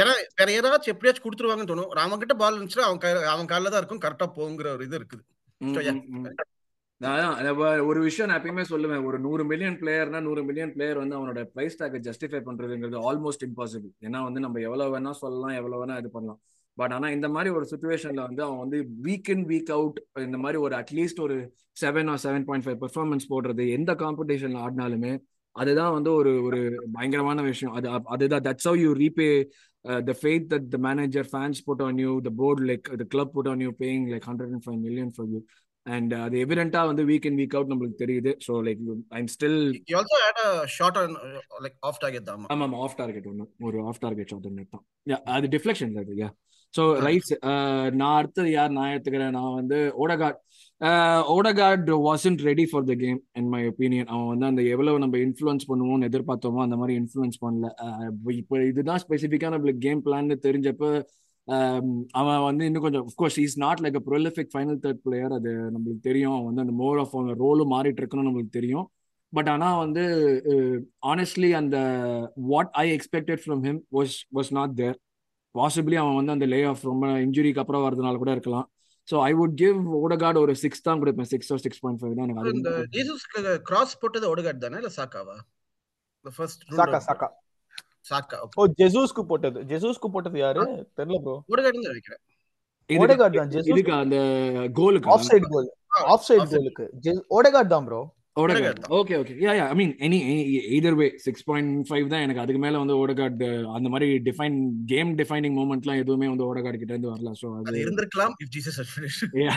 ஏன்னா 0.00 0.12
வேற 0.38 0.48
ஏதாச்சும் 0.58 0.92
எப்படியாச்சும் 0.92 1.26
கொடுத்துருவாங்கன்னு 1.26 1.70
தோணும். 1.70 1.92
அவன் 2.02 2.22
கிட்ட 2.22 2.34
பால் 2.42 2.56
இருந்துச்சுன்னா 2.56 2.88
அவன் 2.88 3.00
அவன் 3.34 3.48
காலில் 3.52 3.72
தான் 3.72 3.80
இருக்கும் 3.82 4.02
கரெக்டா 4.04 4.26
போங்கிற 4.38 4.68
ஒரு 4.76 4.84
இது 4.88 4.98
இருக்குது. 5.00 5.22
ஒரு 7.90 8.00
விஷயம் 8.08 8.28
நான் 8.28 8.38
எப்பயுமே 8.40 8.64
சொல்லுவேன். 8.72 9.04
ஒரு 9.08 9.18
நூறு 9.26 9.44
மில்லியன் 9.50 9.78
பிளேயர்னா 9.80 10.20
நூறு 10.26 10.42
மில்லியன் 10.48 10.72
பிளேயர் 10.74 11.00
வந்து 11.02 11.16
அவனோட 11.18 11.40
பிரைஸ் 11.54 11.78
டாக்கை 11.80 12.00
ஜஸ்டிஃபை 12.08 12.40
பண்றதுங்கிறது 12.48 12.98
ஆல்மோஸ்ட் 13.08 13.46
இம்பாசிபிள் 13.48 13.92
ஏன்னா 14.06 14.20
வந்து 14.28 14.42
நம்ம 14.44 14.60
எவ்வளவு 14.68 14.92
வேணா 14.94 15.12
சொல்லலாம் 15.22 15.56
எவ்வளவு 15.60 15.80
வேணா 15.82 15.96
இது 16.02 16.10
பண்ணலாம். 16.16 16.40
பட் 16.78 16.92
ஆனா 16.96 17.08
இந்த 17.16 17.28
மாதிரி 17.34 17.50
ஒரு 17.58 17.66
சுச்சுவேஷன்ல 17.72 18.22
வந்து 18.28 18.42
அவன் 18.46 18.62
வந்து 18.64 18.78
வீக் 19.06 19.30
இன் 19.34 19.44
வீக் 19.50 19.72
அவுட் 19.76 19.98
இந்த 20.28 20.38
மாதிரி 20.44 20.58
ஒரு 20.66 20.74
அட்லீஸ்ட் 20.80 21.20
ஒரு 21.26 21.36
seven 21.82 22.10
or 22.12 22.22
seven 22.26 22.46
point 22.48 22.66
five 22.66 22.80
performance 22.84 23.26
போடுறது 23.32 23.64
எந்த 23.78 23.92
காம்படிஷன்ல 24.02 24.62
ஆடினாலுமே 24.66 25.12
அதுதான் 25.56 25.94
வந்து 25.96 26.10
ஒரு 26.20 26.32
ஒரு 26.46 26.60
பயங்கரமான 26.94 27.42
விஷயம். 27.48 27.74
அது 27.78 27.86
அதுதான் 28.14 28.44
that's 28.46 28.68
how 28.70 28.78
you 28.84 28.92
repay 29.02 29.28
the 30.08 30.14
faith 30.20 30.46
that 30.52 30.68
the 30.72 30.78
manager 30.86 31.28
fans 31.32 31.60
put 31.68 31.82
on 31.86 31.98
you 32.04 32.12
the 32.26 32.32
board 32.40 32.62
like 32.70 32.88
the 33.02 33.06
club 33.14 33.34
put 33.36 33.50
on 33.52 33.62
you 33.66 33.72
paying 33.82 34.06
like 34.14 34.26
hundred 34.30 34.54
and 34.54 34.64
five 34.66 34.80
million 34.86 35.12
for 35.16 35.28
you 35.34 35.40
and 35.86 36.12
அது 36.24 36.36
எவிடென்ட்டா 36.44 36.82
வந்து 36.90 37.02
வீக் 37.10 37.26
இன் 37.30 37.38
வீக் 37.40 37.54
அவுட் 37.56 37.70
நம்மளுக்கு 37.72 37.98
தெரியுது. 38.04 38.32
So 38.46 38.52
like 38.68 38.80
I'm 39.18 39.28
still 39.34 39.58
you 39.90 39.96
also 40.00 40.18
had 40.24 40.40
a 40.44 41.02
on 41.02 41.14
like 41.64 41.76
off 41.90 42.00
target 42.04 42.26
தான். 42.30 42.48
ஆமா 42.54 42.66
ஆமா 42.68 42.80
of 42.86 42.96
target 43.02 43.28
ஒன்று 43.32 43.46
ஒரு 43.68 43.80
ஆஃப் 43.90 44.00
டார்கெட் 44.04 44.32
ஷாட் 44.32 44.48
ஒன்று 44.50 44.66
தான். 44.74 44.84
அது 45.36 45.48
டிஃப்ளெக்ஷன் 45.56 45.94
அது 46.02 46.16
யா 46.22 46.30
ஸோ 46.74 46.84
ரைட்ஸ் 47.06 47.32
நான் 48.00 48.16
அடுத்தது 48.20 48.48
யார்? 48.52 48.72
நான் 48.76 48.92
எடுத்துக்கிறேன். 48.92 49.36
நான் 49.38 49.58
வந்து 49.58 49.76
Odegaard 50.02 50.40
Odegaard 51.34 51.90
wasn't 52.06 52.40
ready 52.48 52.64
for 52.70 52.86
the 52.88 52.94
game 53.02 53.18
in 53.40 53.50
my 53.52 53.60
opinion 53.68 54.08
அவன் 54.12 54.30
வந்து 54.32 54.46
அந்த 54.50 54.62
எவ்வளவு 54.72 55.02
நம்ம 55.04 55.18
இன்ஃப்ளூயன்ஸ் 55.26 55.66
பண்ணுவோம்னு 55.70 56.08
எதிர்பார்த்தோமோ 56.10 56.60
அந்த 56.64 56.76
மாதிரி 56.80 56.94
இன்ஃப்ளூயன்ஸ் 57.00 57.38
பண்ணல. 57.44 57.68
Uh, 57.84 58.32
இப்போ 58.40 58.56
இதுதான் 58.70 59.00
ஸ்பெசிஃபிக்காக 59.04 59.52
நம்மளுக்கு 59.54 59.84
கேம் 59.86 60.02
பிளான்னு 60.06 60.36
தெரிஞ்சப்ப 60.46 60.84
um, 61.48 61.88
அவன் 62.20 62.42
வந்து 62.48 62.66
இன்னும் 62.68 62.84
கொஞ்சம் 62.86 63.06
of course 63.08 63.38
is 63.44 63.56
not 63.64 63.82
like 63.84 63.98
a 64.00 64.04
prolific 64.10 64.52
final 64.54 64.80
third 64.84 65.02
player 65.06 65.36
அது 65.38 65.52
நம்மளுக்கு 65.76 66.02
தெரியும். 66.08 66.34
அவன் 66.36 66.48
வந்து 66.50 66.64
அந்த 66.66 66.76
மோர் 66.82 67.00
ஆஃப் 67.04 67.14
அவன் 67.16 67.40
ரோலும் 67.44 67.72
மாறிட்டு 67.74 68.02
இருக்குன்னு 68.02 68.28
நம்மளுக்கு 68.30 68.58
தெரியும். 68.60 68.86
பட் 69.32 69.50
ஆனால் 69.54 69.80
வந்து 69.84 70.04
uh, 70.54 70.76
ஆனஸ்ட்லி 71.12 71.52
அந்த 71.62 71.76
what 72.52 72.72
I 72.84 72.86
expected 72.98 73.42
from 73.44 73.64
him 73.68 73.80
was 73.98 74.16
was 74.38 74.52
not 74.60 74.76
there 74.82 74.98
possibly 75.54 75.96
அவன் 76.02 76.18
வந்து 76.20 76.36
அந்த 76.36 76.46
லே 76.54 76.62
ஆஃப் 76.70 76.86
ரொம்ப 76.92 77.06
இன்ஜுரிக்கு 77.26 77.62
அப்புறம் 77.62 77.84
வரதுனால 77.86 78.16
கூட 78.22 78.30
இருக்கலாம். 78.36 78.68
So 79.08 79.16
I 79.24 79.32
would 79.38 79.56
give 79.60 79.78
Odegaard 79.98 80.38
ஒரு 80.44 80.52
சிக்ஸ் 80.60 80.84
தான் 80.84 81.00
கொடுப்பேன் 81.00 81.30
six 81.32 81.50
or 81.52 81.62
six 81.64 81.80
point 81.82 82.00
five 82.00 82.14
தான் 82.18 82.26
எனக்கு 82.26 82.54
இந்த 82.54 82.70
ஜீசஸ்க்கு 82.94 83.40
கிராஸ் 83.68 83.94
போட்டது 84.02 84.28
ஓடகார்டு 84.32 84.62
தானே 84.64 84.78
இல்ல 84.82 84.92
சாக்காவா 84.96 85.36
ஃபர்ஸ்ட் 86.26 86.62
சாக்கா 86.78 87.00
சாக்கா 87.08 87.28
சாக்கா 88.10 88.36
ஓ 88.54 88.64
ஜெசூஸ்க்கு 88.78 89.22
போட்டது. 89.28 89.58
ஜெசூஸ்க்கு 89.68 90.08
போட்டது 90.14 90.38
யாரு? 90.40 90.62
தெரியல 90.98 91.18
ப்ரோ 91.22 91.34
ஓடகார்டு 91.50 91.78
தான் 91.80 91.94
வைக்கிறேன் 91.94 92.22
ஓடகார்டு 92.90 93.38
தான் 93.40 93.52
ஜெசூஸ் 93.52 93.70
இதுக்கு 93.72 93.92
அந்த 93.98 94.16
கோலுக்கு 94.78 95.10
off 95.14 95.26
side 95.28 95.46
goal 95.54 95.68
off 96.14 96.26
side 96.28 96.46
கோலுக்கு 96.52 96.86
Odegaard 97.36 97.72
தான் 97.74 97.86
bro 97.88 98.00
Odegaard 98.36 98.86
okay 98.98 99.14
okay 99.20 99.34
yeah 99.42 99.52
yeah 99.58 99.64
I 99.72 99.74
mean 99.80 99.92
any 100.06 100.18
either 100.76 100.96
way 101.00 101.06
six 101.24 101.44
point 101.48 101.74
five 101.88 102.06
தான் 102.12 102.22
எனக்கு. 102.24 102.42
அதுக்கு 102.44 102.60
மேல 102.64 102.80
வந்து 102.82 102.96
ஓடகார்ட் 103.02 103.42
அந்த 103.76 103.88
மாதிரி 103.92 104.06
டிஃபைன் 104.28 104.56
கேம் 104.92 105.10
டிஃபைனிங் 105.20 105.54
மூமெண்ட்லாம் 105.58 106.00
எதுவுமே 106.02 106.28
வந்து 106.32 106.46
ஓடகார்ட் 106.48 106.80
கிட்ட 106.80 106.92
இருந்து 106.94 107.12
வரல. 107.12 107.32
ஸோ 107.40 107.46
அது 107.58 107.82
இருந்திருக்கலாம் 107.84 108.34
if 108.44 108.52
Jesus 108.56 108.78
had 108.80 108.90
finish 108.94 109.20
yeah 109.42 109.54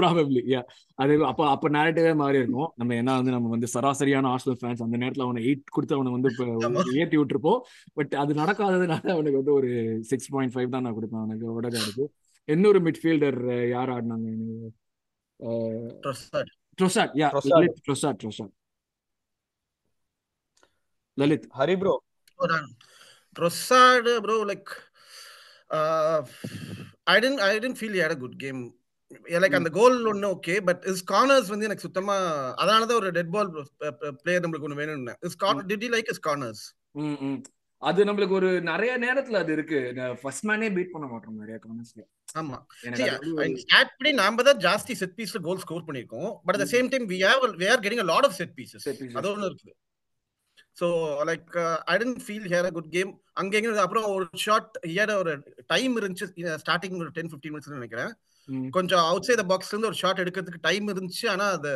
probably 0.00 0.42
yeah 0.54 0.62
அது 1.04 1.12
அப்போ 1.30 1.44
அப்போ 1.54 1.70
நேரட்டிவே 1.76 2.14
மாறி 2.22 2.40
இருக்கும் 2.42 2.70
நம்ம 2.82 2.96
என்ன 3.00 3.16
வந்து 3.20 3.34
நம்ம 3.36 3.50
வந்து 3.54 3.70
சராசரியான 3.74 4.30
ஆர்சனல் 4.34 4.58
ஃபேன்ஸ் 4.62 4.84
அந்த 4.86 4.96
நேரத்தில் 5.02 5.26
அவனை 5.26 5.42
எயிட் 5.48 5.74
கொடுத்து 5.76 5.96
அவனை 5.98 6.12
வந்து 6.16 6.32
ஏற்றி 7.02 7.16
விட்டுருப்போம். 7.20 7.60
பட் 7.98 8.14
அது 8.24 8.34
நடக்காததுனால 8.42 9.04
அவனுக்கு 9.16 9.40
வந்து 9.42 9.56
ஒரு 9.58 9.70
சிக்ஸ் 10.12 10.32
பாயிண்ட் 10.36 10.54
ஃபைவ் 10.56 10.72
தான் 10.76 10.86
நான் 10.86 10.96
கொடுப்பேன். 10.98 11.22
அவனுக்கு 11.24 11.52
ஓடகார்டுக்கு 11.56 12.06
இன்னொரு 12.48 12.80
மிட்ஃபீல்டர் 12.88 13.38
யார் 13.74 13.92
ஆடினாங்க? 13.96 14.28
Trossard 16.78 17.12
yeah 17.20 17.28
Lalith 17.52 17.80
Trossard 17.86 18.18
Trossard 18.22 18.52
Lalith 21.18 21.46
Hari 21.58 21.76
bro 21.82 21.94
Trossard 23.36 24.08
bro 24.24 24.36
like 24.50 24.70
I 27.06 27.16
tend 27.24 27.42
I 27.46 27.52
tend 27.58 27.78
feel 27.80 27.98
had 28.00 28.16
a 28.16 28.18
good 28.24 28.38
game 28.44 28.60
like 29.42 29.58
அந்த 29.58 29.70
கோல் 29.70 29.98
ஒன்று 30.12 30.28
ஓகே 30.34 30.54
பட் 30.68 30.84
இஸ் 30.92 31.04
கார்னர்ஸ் 31.12 31.50
வந்து 31.52 31.66
எனக்கு 31.68 31.86
சுத்தமா 31.86 32.14
அதனால 32.62 32.86
தான் 32.86 33.00
ஒரு 33.02 33.10
டெட் 33.18 33.34
பால் 33.34 33.50
பிளேயர் 34.22 34.44
நம்மளுக்கு 34.44 34.68
ஒன்று 34.68 34.80
வேணும்னு 34.82 35.14
is 35.28 35.38
corner 35.44 35.68
did 35.72 35.92
like 35.96 36.10
is 36.14 36.24
corners 36.28 36.64
அது 37.82 38.04
நம்மளுக்கு 38.04 38.36
ஒரு 38.38 38.50
நிறைய 38.68 38.92
நேரத்துல 38.98 39.40
அது 39.42 39.52
இருக்கு. 39.52 39.78
ஃபர்ஸ்ட் 40.20 40.46
மேனே 40.50 40.68
பீட் 40.76 40.92
பண்ண 40.92 41.06
மாட்டோம் 41.06 41.40
நிறைய 41.42 41.56
கார்னர்ஸ்ல 41.64 42.02
ஆமா. 42.40 42.56
படி 43.98 44.12
நாம 44.20 44.42
தான் 44.42 44.60
ஜாஸ்தி 44.66 44.94
செட் 45.00 45.16
பீஸ்ல 45.18 45.40
கோல் 45.46 45.62
ஸ்கோர் 45.64 45.86
பண்ணிருக்கோம் 45.88 46.30
but 46.46 46.56
at 46.56 46.72
same 46.74 46.88
time 46.92 47.06
we 47.12 47.18
have 47.26 47.44
we 47.62 47.66
are 47.72 47.82
getting 47.84 48.04
a 48.06 48.10
lot 48.12 48.26
of 48.28 48.34
set 48.40 48.52
pieces. 48.58 48.82
அது 49.18 49.28
ஒன்னு 49.32 49.48
இருக்கு. 49.50 49.72
So 50.80 50.86
like 51.30 51.50
I 51.92 51.96
tend 52.02 52.22
feel 52.26 52.48
had 52.54 52.68
a 52.70 52.72
good 52.78 52.90
game 52.96 53.10
அங்க 53.40 53.54
எங்க 53.60 53.82
அப்புறம் 53.86 54.06
ஒரு 54.16 54.26
ஷாட் 54.46 54.72
ஹியர் 54.90 55.12
ஒரு 55.22 55.32
டைம் 55.72 55.94
இருந்துச்சு. 56.00 56.26
ஸ்டார்டிங் 56.62 56.96
ஒரு 57.02 57.12
டென் 57.18 57.30
ஃபிஃப்டீன் 57.32 57.54
மினிட்ஸ் 57.54 57.76
நினைக்கிறேன். 57.78 58.12
கொஞ்சம் 58.76 59.04
அவுட் 59.10 59.26
சைட் 59.28 59.42
பாக்ஸ்ல 59.52 59.72
இருந்து 59.72 59.90
ஒரு 59.90 59.98
ஷாட் 60.02 60.22
எடுக்கிறதுக்கு 60.24 60.66
டைம் 60.68 60.86
இருந்துச்சு. 60.94 61.26
ஆனா 61.34 61.46
அது 61.58 61.70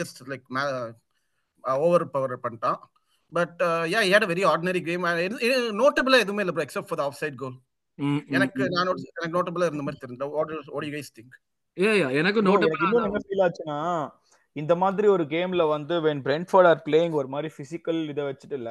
ஜஸ்ட் 0.00 0.20
லைக் 0.32 0.46
ஓவர் 1.84 2.04
பவர் 2.14 2.42
பண்ணிட்டான். 2.44 2.78
But 3.32 3.58
yeah 3.92 4.00
had 4.06 4.26
a 4.26 4.30
very 4.32 4.44
ordinary 4.52 4.82
game 4.88 5.04
நோட்டபிளா 5.80 6.22
எதுவுமே 6.24 6.44
இல்லை 6.44 6.64
except 6.66 6.90
for 6.90 7.00
the 7.00 7.06
off 7.08 7.20
side 7.20 7.38
goal 7.42 7.56
எனக்கு 8.36 8.62
நான் 8.76 8.90
எனக்கு 9.12 9.36
நோட்டபிளா 9.38 9.68
இருந்த 9.70 9.84
மாதிரி 9.86 10.02
தெரியல 10.04 10.28
what 10.36 10.52
what 10.74 10.86
you 10.88 10.92
guys 10.96 11.14
think 11.18 11.36
ஏ 11.76 11.90
எனக்கு 12.22 12.42
நோட்டபிளா 12.48 12.90
என்ன 13.04 13.22
ஃபீல் 13.26 13.44
ஆச்சுன்னா 13.46 13.78
இந்த 14.56 14.74
மாதிரி 14.74 15.06
ஒரு 15.08 15.24
கேம்ல 15.32 15.64
வந்து 15.68 15.96
வென் 16.06 16.22
பிரென்ஃபோர்ட் 16.26 16.68
ஆர் 16.70 16.80
பிளேயிங் 16.86 17.16
ஒரு 17.20 17.28
மாதிரி 17.28 17.48
பிசிக்கல் 17.58 18.00
இதை 18.12 18.22
வச்சுட்டு 18.24 18.56
இல்ல 18.60 18.70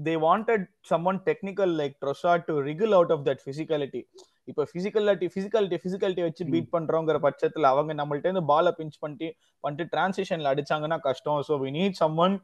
they 0.00 0.12
wanted 0.24 0.64
someone 1.04 1.18
technical 1.28 1.72
like 1.80 1.94
Trossard 2.02 2.32
to 2.48 2.54
wriggle 2.68 2.92
out 2.94 3.12
of 3.12 3.24
that 3.28 3.42
physicality 3.46 4.00
இப்ப 4.48 4.66
பிசிக்கலிட்டி 4.74 5.26
பிசிக்காலிட்டி 5.34 5.78
பிசிக்காலிட்டி 5.84 6.22
வச்சு 6.22 6.44
பீட் 6.52 6.72
பண்றோங்கிற 6.72 7.18
பட்சத்துல 7.26 7.70
அவங்க 7.72 7.94
நம்மள்ட்ட 7.94 8.28
இருந்து 8.28 8.44
பாலை 8.44 8.72
பிஞ்ச் 8.78 8.98
பண்ணிட்டு 9.00 9.28
பண்ணிட்டு 9.64 9.86
டிரான்சிஷன்ல 9.92 10.52
அடிச்சாங்கன்னா 10.52 10.98
கஷ்டம். 11.08 11.40
So 11.48 11.56
we 11.64 11.70
need 11.70 11.98
someone 12.16 12.34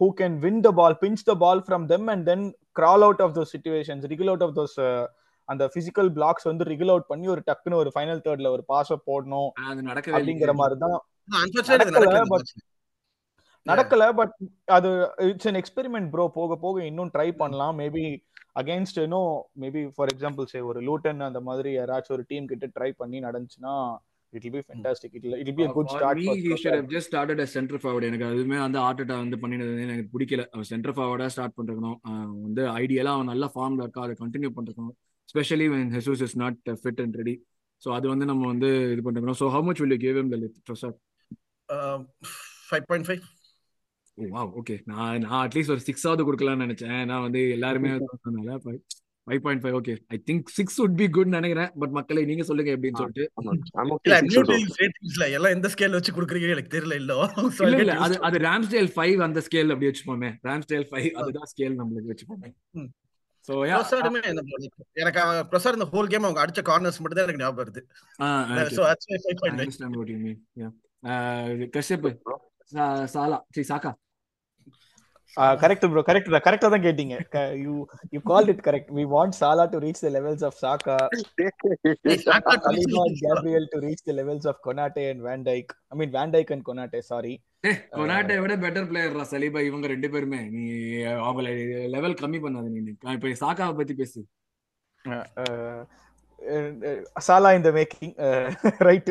who 0.00 0.12
can 0.14 0.40
win 0.40 0.62
the 0.62 0.72
ball, 0.72 0.94
pinch 0.94 1.24
the 1.24 1.34
ball 1.34 1.60
from 1.60 1.86
them, 1.86 2.08
and 2.08 2.28
then 2.28 2.40
crawl 2.72 3.02
out 3.04 3.20
of 3.20 3.34
those 3.34 3.50
situations, 3.50 4.06
wriggle 4.08 4.30
out 4.30 4.42
of 4.42 4.52
those 4.54 4.76
அந்த 5.48 5.64
பிசிக்கல் 5.66 6.10
பிளாக்ஸ் 6.10 6.46
வந்து 6.48 6.64
ரிகிள் 6.64 6.90
அவுட் 6.90 7.06
பண்ணி 7.06 7.26
ஒரு 7.28 7.42
டக்குன்னு 7.46 7.78
ஒரு 7.80 7.90
ஃபைனல் 7.94 8.20
தேர்ட்ல 8.26 8.48
ஒரு 8.48 8.62
பாஸ 8.68 8.96
போடணும் 9.06 9.48
அப்படிங்கிற 10.12 10.52
மாதிரி 10.54 10.76
தான் 10.78 10.94
நடக்கல 13.66 14.04
பட் 14.14 14.32
அது 14.66 14.90
இட்ஸ் 15.18 15.48
அன் 15.50 15.58
எக்ஸ்பெரிமெண்ட் 15.60 16.08
ப்ரோ 16.10 16.24
போக 16.28 16.56
போக 16.56 16.84
இன்னும் 16.84 17.10
ட்ரை 17.14 17.26
பண்ணலாம். 17.32 17.74
மேபி 17.78 18.04
அகைன்ஸ்ட் 18.54 19.00
இன்னும் 19.02 19.32
மேபி 19.60 19.82
ஃபார் 19.96 20.12
எக்ஸாம்பிள் 20.14 20.48
சே 20.52 20.60
ஒரு 20.70 20.80
லூட்டன் 20.80 21.20
அந்த 21.20 21.40
மாதிரி 21.40 21.72
யாராச்சும் 21.76 22.16
ஒரு 22.16 22.24
டீம் 22.28 22.46
கிட்ட 22.46 22.66
ட்ரை 22.78 22.90
பண்ணி 22.92 23.20
நடந்துச்சுன்னா 23.20 23.74
it 24.32 24.46
be 24.54 24.60
fantastic 24.66 25.14
it 25.18 25.26
it 25.42 25.50
be 25.58 25.64
a 25.66 25.72
good 25.76 25.88
start 25.94 26.18
me 26.20 26.34
he 26.44 26.52
should 26.60 26.76
have 26.78 26.88
just 26.94 27.08
started 27.10 27.38
as 27.44 27.50
center 27.56 27.78
forward. 27.84 28.04
எனக்கு 28.10 28.26
அதுமே 28.28 28.58
வந்து 28.64 28.78
ஆர்டேட்டா 28.86 29.16
வந்து 29.22 29.38
பண்ணினது 29.42 29.82
எனக்கு 29.86 30.04
பிடிக்கல. 30.14 30.44
அவன் 30.54 30.68
சென்டர் 30.72 30.94
ஃபார்வர்டா 30.96 31.26
ஸ்டார்ட் 31.34 31.56
பண்ணிருக்கணும். 31.58 31.98
வந்து 32.46 32.62
ஐடியலா 32.82 33.12
அவன் 33.16 33.30
நல்ல 33.32 33.46
ஃபார்ம்ல 33.54 33.84
இருக்கா 33.86 34.04
அதை 34.06 34.16
கண்டினியூ 34.22 34.52
பண்ணிருக்கணும். 34.58 34.96
Specially 35.28 35.66
when 35.74 35.84
Jesus 35.96 36.22
is 36.28 36.34
not 36.42 36.54
fit 36.84 36.98
and 37.04 37.14
ready. 37.20 37.36
So 37.82 37.90
அது 37.98 38.06
வந்து 38.12 38.26
நம்ம 38.30 38.48
வந்து 38.52 38.68
இது 38.94 39.02
பண்ணிருக்கணும். 39.04 39.40
So 39.42 39.46
how 39.54 39.66
much 39.68 39.80
will 39.82 39.94
you 39.96 40.00
give 40.06 40.18
him 40.20 40.32
Lalith 40.34 40.58
Trossard 40.68 40.98
five 42.70 42.84
point 42.90 43.08
five 43.08 43.22
வா 44.18 44.42
ஓகே 44.60 44.74
நான் 44.90 45.22
நான் 45.24 45.40
அட்லீஸ்ட் 45.44 45.72
ஒரு 45.74 45.82
சிக்ஸாவது 45.86 46.26
கொடுக்கலாம்னு 46.28 46.64
நினைச்சேன். 46.66 46.98
நான் 47.10 47.24
வந்து 47.26 47.42
எல்லாருமே 47.56 47.90
சொன்னால 48.26 48.58
five 49.26 49.38
point 49.38 49.64
five 49.64 49.80
okay 49.80 49.96
I 50.06 50.22
think 50.30 50.42
six 50.46 50.82
would 50.82 50.94
be 50.96 51.10
good 51.10 51.26
நினைக்கிறேன் 51.26 51.70
பட் 51.78 51.90
மக்களை 51.90 52.24
நீங்க 52.24 52.42
சொல்லுங்க 52.42 52.72
எப்படின்னு 52.72 52.96
சொல்லிட்டு. 52.96 53.30
எல்லாம் 55.32 55.52
எந்த 55.52 55.68
ஸ்கேல் 55.68 55.90
வச்சு 55.90 56.12
குடுக்குறீங்க 56.12 56.50
எனக்கு 56.50 56.80
தெரியல 56.80 56.94
இல்ல. 56.94 57.32
இல்ல 57.78 57.96
அது 57.96 58.20
அது 58.20 58.38
ராம்ஸ்டேல் 58.38 58.90
ஃபைவ் 58.96 59.16
அந்த 59.22 59.42
ஸ்கேல் 59.50 59.72
அப்படி 59.72 59.86
வச்சுப்போமே. 59.86 60.34
ராம்ஸ்டேல் 60.42 60.86
ஃபைவ் 60.90 61.10
அதுதான் 61.10 61.44
ஸ்கேல் 61.52 61.76
நம்மளுக்கு 61.78 62.10
வச்சுப்போமே. 62.10 62.54
சோ 63.48 63.52
எனக்கு 64.92 65.20
அவன் 65.20 65.44
இந்த 65.72 65.88
ஹோல் 65.92 66.06
கேம் 66.06 66.22
அவங்க 66.22 66.44
அடிச்ச 66.44 66.64
கார்னர்ஸ் 66.64 67.00
மட்டும் 67.00 67.18
தான் 67.18 67.28
எனக்கு 67.28 67.42
ஞாபகம் 67.42 67.64
வருது. 67.64 67.82
So 68.68 68.84
that's 68.86 68.88
why 68.88 69.16
5.5. 69.16 69.52
Understand 69.52 69.96
what 69.96 70.08
you 70.08 70.16
mean 70.16 70.46
yeah 70.56 70.70
Kashyap 71.78 72.16
சா- 72.74 73.06
சாலா. 73.14 73.38
சரி 73.50 73.66
சாக்கா. 73.68 73.92
கரெக்ட் 75.62 75.86
ப்ரோ 75.92 76.02
கரெக்ட் 76.08 76.30
கரெக்டா 76.46 76.68
தான் 76.74 76.86
கேட்டீங்க. 76.86 77.14
You 77.64 77.74
you 78.14 78.20
called 78.32 78.50
it 78.54 78.62
correct 78.68 78.90
we 78.98 79.04
want 79.16 79.36
Shelah 79.40 79.64
to 79.74 79.78
reach 79.86 80.02
the 80.06 80.10
levels 80.18 80.44
of 80.48 80.58
to 83.72 83.80
reach 83.86 84.02
the 84.08 84.12
levels 84.12 84.44
of 84.50 84.56
Konate 84.66 85.02
and 85.10 85.22
Van 85.22 85.42
Dijk. 85.48 85.70
I 85.92 85.96
mean 85.98 86.10
Van 86.16 86.30
Dijk 86.34 86.50
and 86.56 86.64
Konate, 86.68 86.98
sorry. 87.12 87.34
ஏ 87.66 87.72
கொனாட்டை 87.96 88.36
விட 88.42 88.54
better 88.62 88.86
பிளேயர்ரா 88.90 89.24
Saliba 89.32 89.60
இவங்க 89.66 89.86
ரெண்டு 89.92 90.08
பேருமே. 90.14 90.40
நீ 90.54 90.62
அவங்கள 91.26 91.46
level 91.94 92.20
கம்மி 92.22 92.38
பண்ணாத 92.44 92.70
நீ. 92.74 92.80
இப்ப 93.16 93.34
சாக்காவை 93.42 93.74
பத்தி 93.80 93.94
பேசு. 94.00 94.20
சாலா 97.20 97.50
இந்த 97.58 97.70
making 97.70 98.14
right 98.88 99.10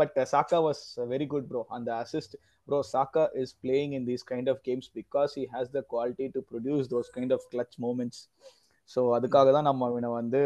but 0.00 0.16
Saka 0.32 0.58
was 0.66 0.82
very 1.12 1.26
good 1.26 1.46
bro 1.48 1.62
அந்த 1.70 1.90
assist 2.02 2.34
bro 2.68 2.78
Saka 2.92 3.24
is 3.42 3.54
playing 3.64 3.94
in 3.98 4.06
these 4.06 4.24
kind 4.24 4.50
of 4.50 4.60
games 4.68 4.90
because 4.94 5.32
he 5.38 5.44
has 5.54 5.70
the 5.70 5.82
quality 5.94 6.28
to 6.36 6.42
produce 6.50 6.88
those 6.94 7.10
kind 7.16 7.34
of 7.38 7.46
clutch 7.52 7.76
moments 7.86 8.22
so 8.90 9.02
அதுக்காக 9.16 9.50
தான் 9.52 9.68
நம்ம 9.70 9.86
அவனை 9.88 10.08
வந்து 10.12 10.40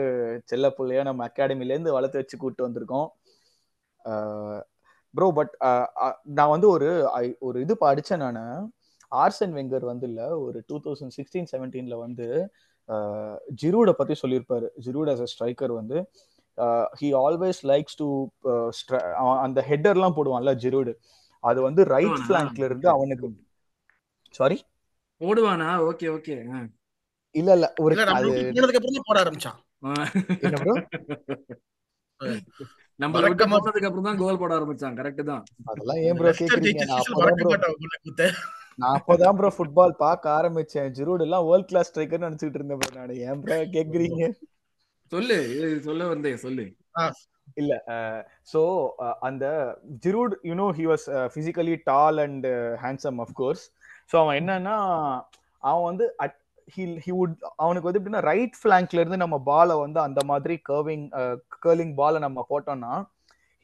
செல்ல 0.45 0.67
பிள்ளையா 0.71 1.03
நம்ம 1.03 1.23
அகாடமிலேருந்து 1.29 1.97
வளர்த்து 1.97 2.21
வச்சு 2.21 2.37
கூப்பிட்டு 2.37 2.67
வந்திருக்கோம் 2.67 3.09
ப்ரோ 5.15 5.29
பட் 5.33 5.55
நான் 6.39 6.55
வந்து 6.55 6.69
ஒரு 6.69 6.89
ஒரு 7.41 7.59
இது 7.61 7.75
படித்தேன் 7.77 8.25
நான் 8.25 8.43
ஆர்சன் 9.13 9.55
வெங்கர் 9.59 9.85
வந்து 9.85 10.07
இல்லை 10.09 10.27
ஒரு 10.47 10.59
டூ 10.69 10.77
தௌசண்ட் 10.87 11.15
சிக்ஸ்டீன் 11.19 11.49
செவன்டீனில் 11.53 12.03
வந்து 12.03 12.27
ஜிரூட 13.63 13.93
பத்தி 13.93 14.15
சொல்லியிருப்பாரு. 14.23 14.69
ஜிரூட் 14.85 15.11
as 15.15 15.21
a 15.21 15.27
ஸ்ட்ரைக்கர் 15.33 15.73
வந்து 15.79 15.97
ஹி 17.01 17.09
ஆல்வேஸ் 17.23 17.61
லைக்ஸ் 17.71 17.97
டு 17.97 18.29
அந்த 19.45 19.65
ஹெட்டர்லாம் 19.69 20.15
போடுவான்ல 20.17 20.55
ஜிரூடு. 20.65 20.93
அது 21.45 21.63
வந்து 21.63 21.85
ரைட் 21.87 22.09
போடுவானா? 22.09 22.27
ஃபிளாங்க்ல 22.27 22.65
இருந்து 22.65 22.89
அவனுக்கு 22.89 23.29
சாரி 24.35 24.59
ஓடுவானா 25.21 25.69
ஓகே 25.89 26.07
ஓகே 26.17 26.35
இல்ல 27.35 27.51
இல்ல. 27.57 27.67
ஒரு 27.81 27.95
இல்ல 27.95 28.05
அது 28.13 28.29
நம்மளுக்கு 28.29 28.57
போனதுக்கு 28.57 28.81
அப்புறம் 28.81 28.97
தான் 28.97 29.09
போட 29.11 29.19
ஆரம்பிச்சான் 29.25 29.59
நம்ம 33.01 33.21
விட்டு 33.25 33.45
போனதுக்கு 33.51 33.89
அப்புறம் 33.89 34.09
தான் 34.09 34.21
கோல் 34.23 34.41
போட 34.41 34.53
ஆரம்பிச்சான் 34.59 34.97
கரெக்ட் 35.01 35.29
தான். 35.31 35.43
அதெல்லாம் 35.71 36.01
ஏன் 36.07 36.17
ப்ரோ 36.19 36.31
கேக்குறீங்க? 36.41 36.85
நான் 38.81 38.97
அப்பதான் 38.97 39.39
ஃபுட்பால் 39.57 39.95
பார்க்க 40.05 40.37
ஆரம்பிச்சேன். 40.39 40.89
ஜிரூட் 40.99 41.25
எல்லாம் 41.27 41.47
வேர்ல்ட் 41.49 41.71
கிளாஸ் 41.71 41.91
ஸ்ட்ரைக்கர் 41.91 42.25
நினைச்சிட்டு 42.27 42.59
இருந்தேன் 42.61 42.81
ப்ரோ 42.81 42.91
நான். 42.99 43.15
ஏன் 43.29 43.41
ப்ரோ 43.45 43.59
கேக்குறீங்க? 43.77 44.29
சொல்லு 45.13 45.39
சொல்ல 45.87 46.09
வந்தேன் 46.13 46.43
சொல்லு. 46.45 46.65
இல்ல 47.61 47.75
சோ 48.53 48.61
அந்த 49.29 49.45
Giroud 50.05 50.35
you know 50.49 50.67
he 50.79 50.85
was 50.91 51.07
physically 51.37 51.75
tall 51.91 52.19
and 52.25 52.47
handsome 52.85 53.21
of 53.25 53.35
course 53.41 53.65
so 54.11 54.17
அவன் 54.23 54.39
என்னன்னா 54.41 54.77
அவன் 55.63 55.87
வந்து 55.91 56.07
ஹி 56.75 57.13
வுட் 57.19 57.35
அவனுக்கு 57.57 57.87
வந்து 57.87 58.01
எப்படின்னா 58.01 58.23
ரைட் 58.29 58.57
ஃபிளாங்க்ல 58.61 59.01
இருந்து 59.03 59.23
நம்ம 59.23 59.37
பாலை 59.49 59.75
வந்து 59.83 59.99
அந்த 60.07 60.21
மாதிரி 60.31 60.55
கர்விங் 60.69 61.07
கர்லிங் 61.65 61.95
பாலை 62.01 62.19
நம்ம 62.27 62.45
போட்டோம்னா 62.51 62.93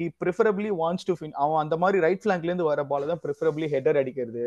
he 0.00 0.06
preferably 0.22 0.70
wants 0.80 1.06
to 1.08 1.14
fin 1.18 1.36
அவன் 1.42 1.62
அந்த 1.64 1.76
மாதிரி 1.82 1.98
ரைட் 2.04 2.22
ஃபிளாங்க்ல 2.22 2.50
இருந்து 2.50 2.70
வர 2.70 2.82
பாலை 2.92 3.06
தான் 3.10 3.22
ப்ரிஃபரபிளி 3.24 3.66
ஹெடர் 3.74 4.00
அடிக்கிறது. 4.00 4.46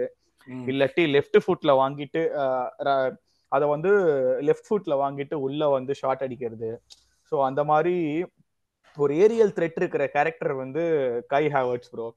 இல்லாட்டி 0.68 1.04
லெஃப்ட் 1.16 1.38
ஃபுட்ல 1.44 1.72
வாங்கிட்டு 1.82 2.22
அதை 3.52 3.66
வந்து 3.74 3.92
லெஃப்ட் 4.48 4.68
ஃபுட்ல 4.70 4.94
வாங்கிட்டு 5.04 5.36
உள்ள 5.46 5.70
வந்து 5.76 5.94
ஷாட் 6.02 6.26
அடிக்கிறது. 6.26 6.70
ஸோ 7.32 7.36
அந்த 7.50 7.62
மாதிரி 7.72 7.96
ஒரு 8.98 9.14
ஏரியல் 9.24 9.54
த்ரெட் 9.58 9.80
இருக்கிற 9.82 10.04
கேரக்டர் 10.16 10.54
வந்து 10.64 10.84
Kai 11.34 11.44
Havertz 11.56 11.92
bro 11.94 12.08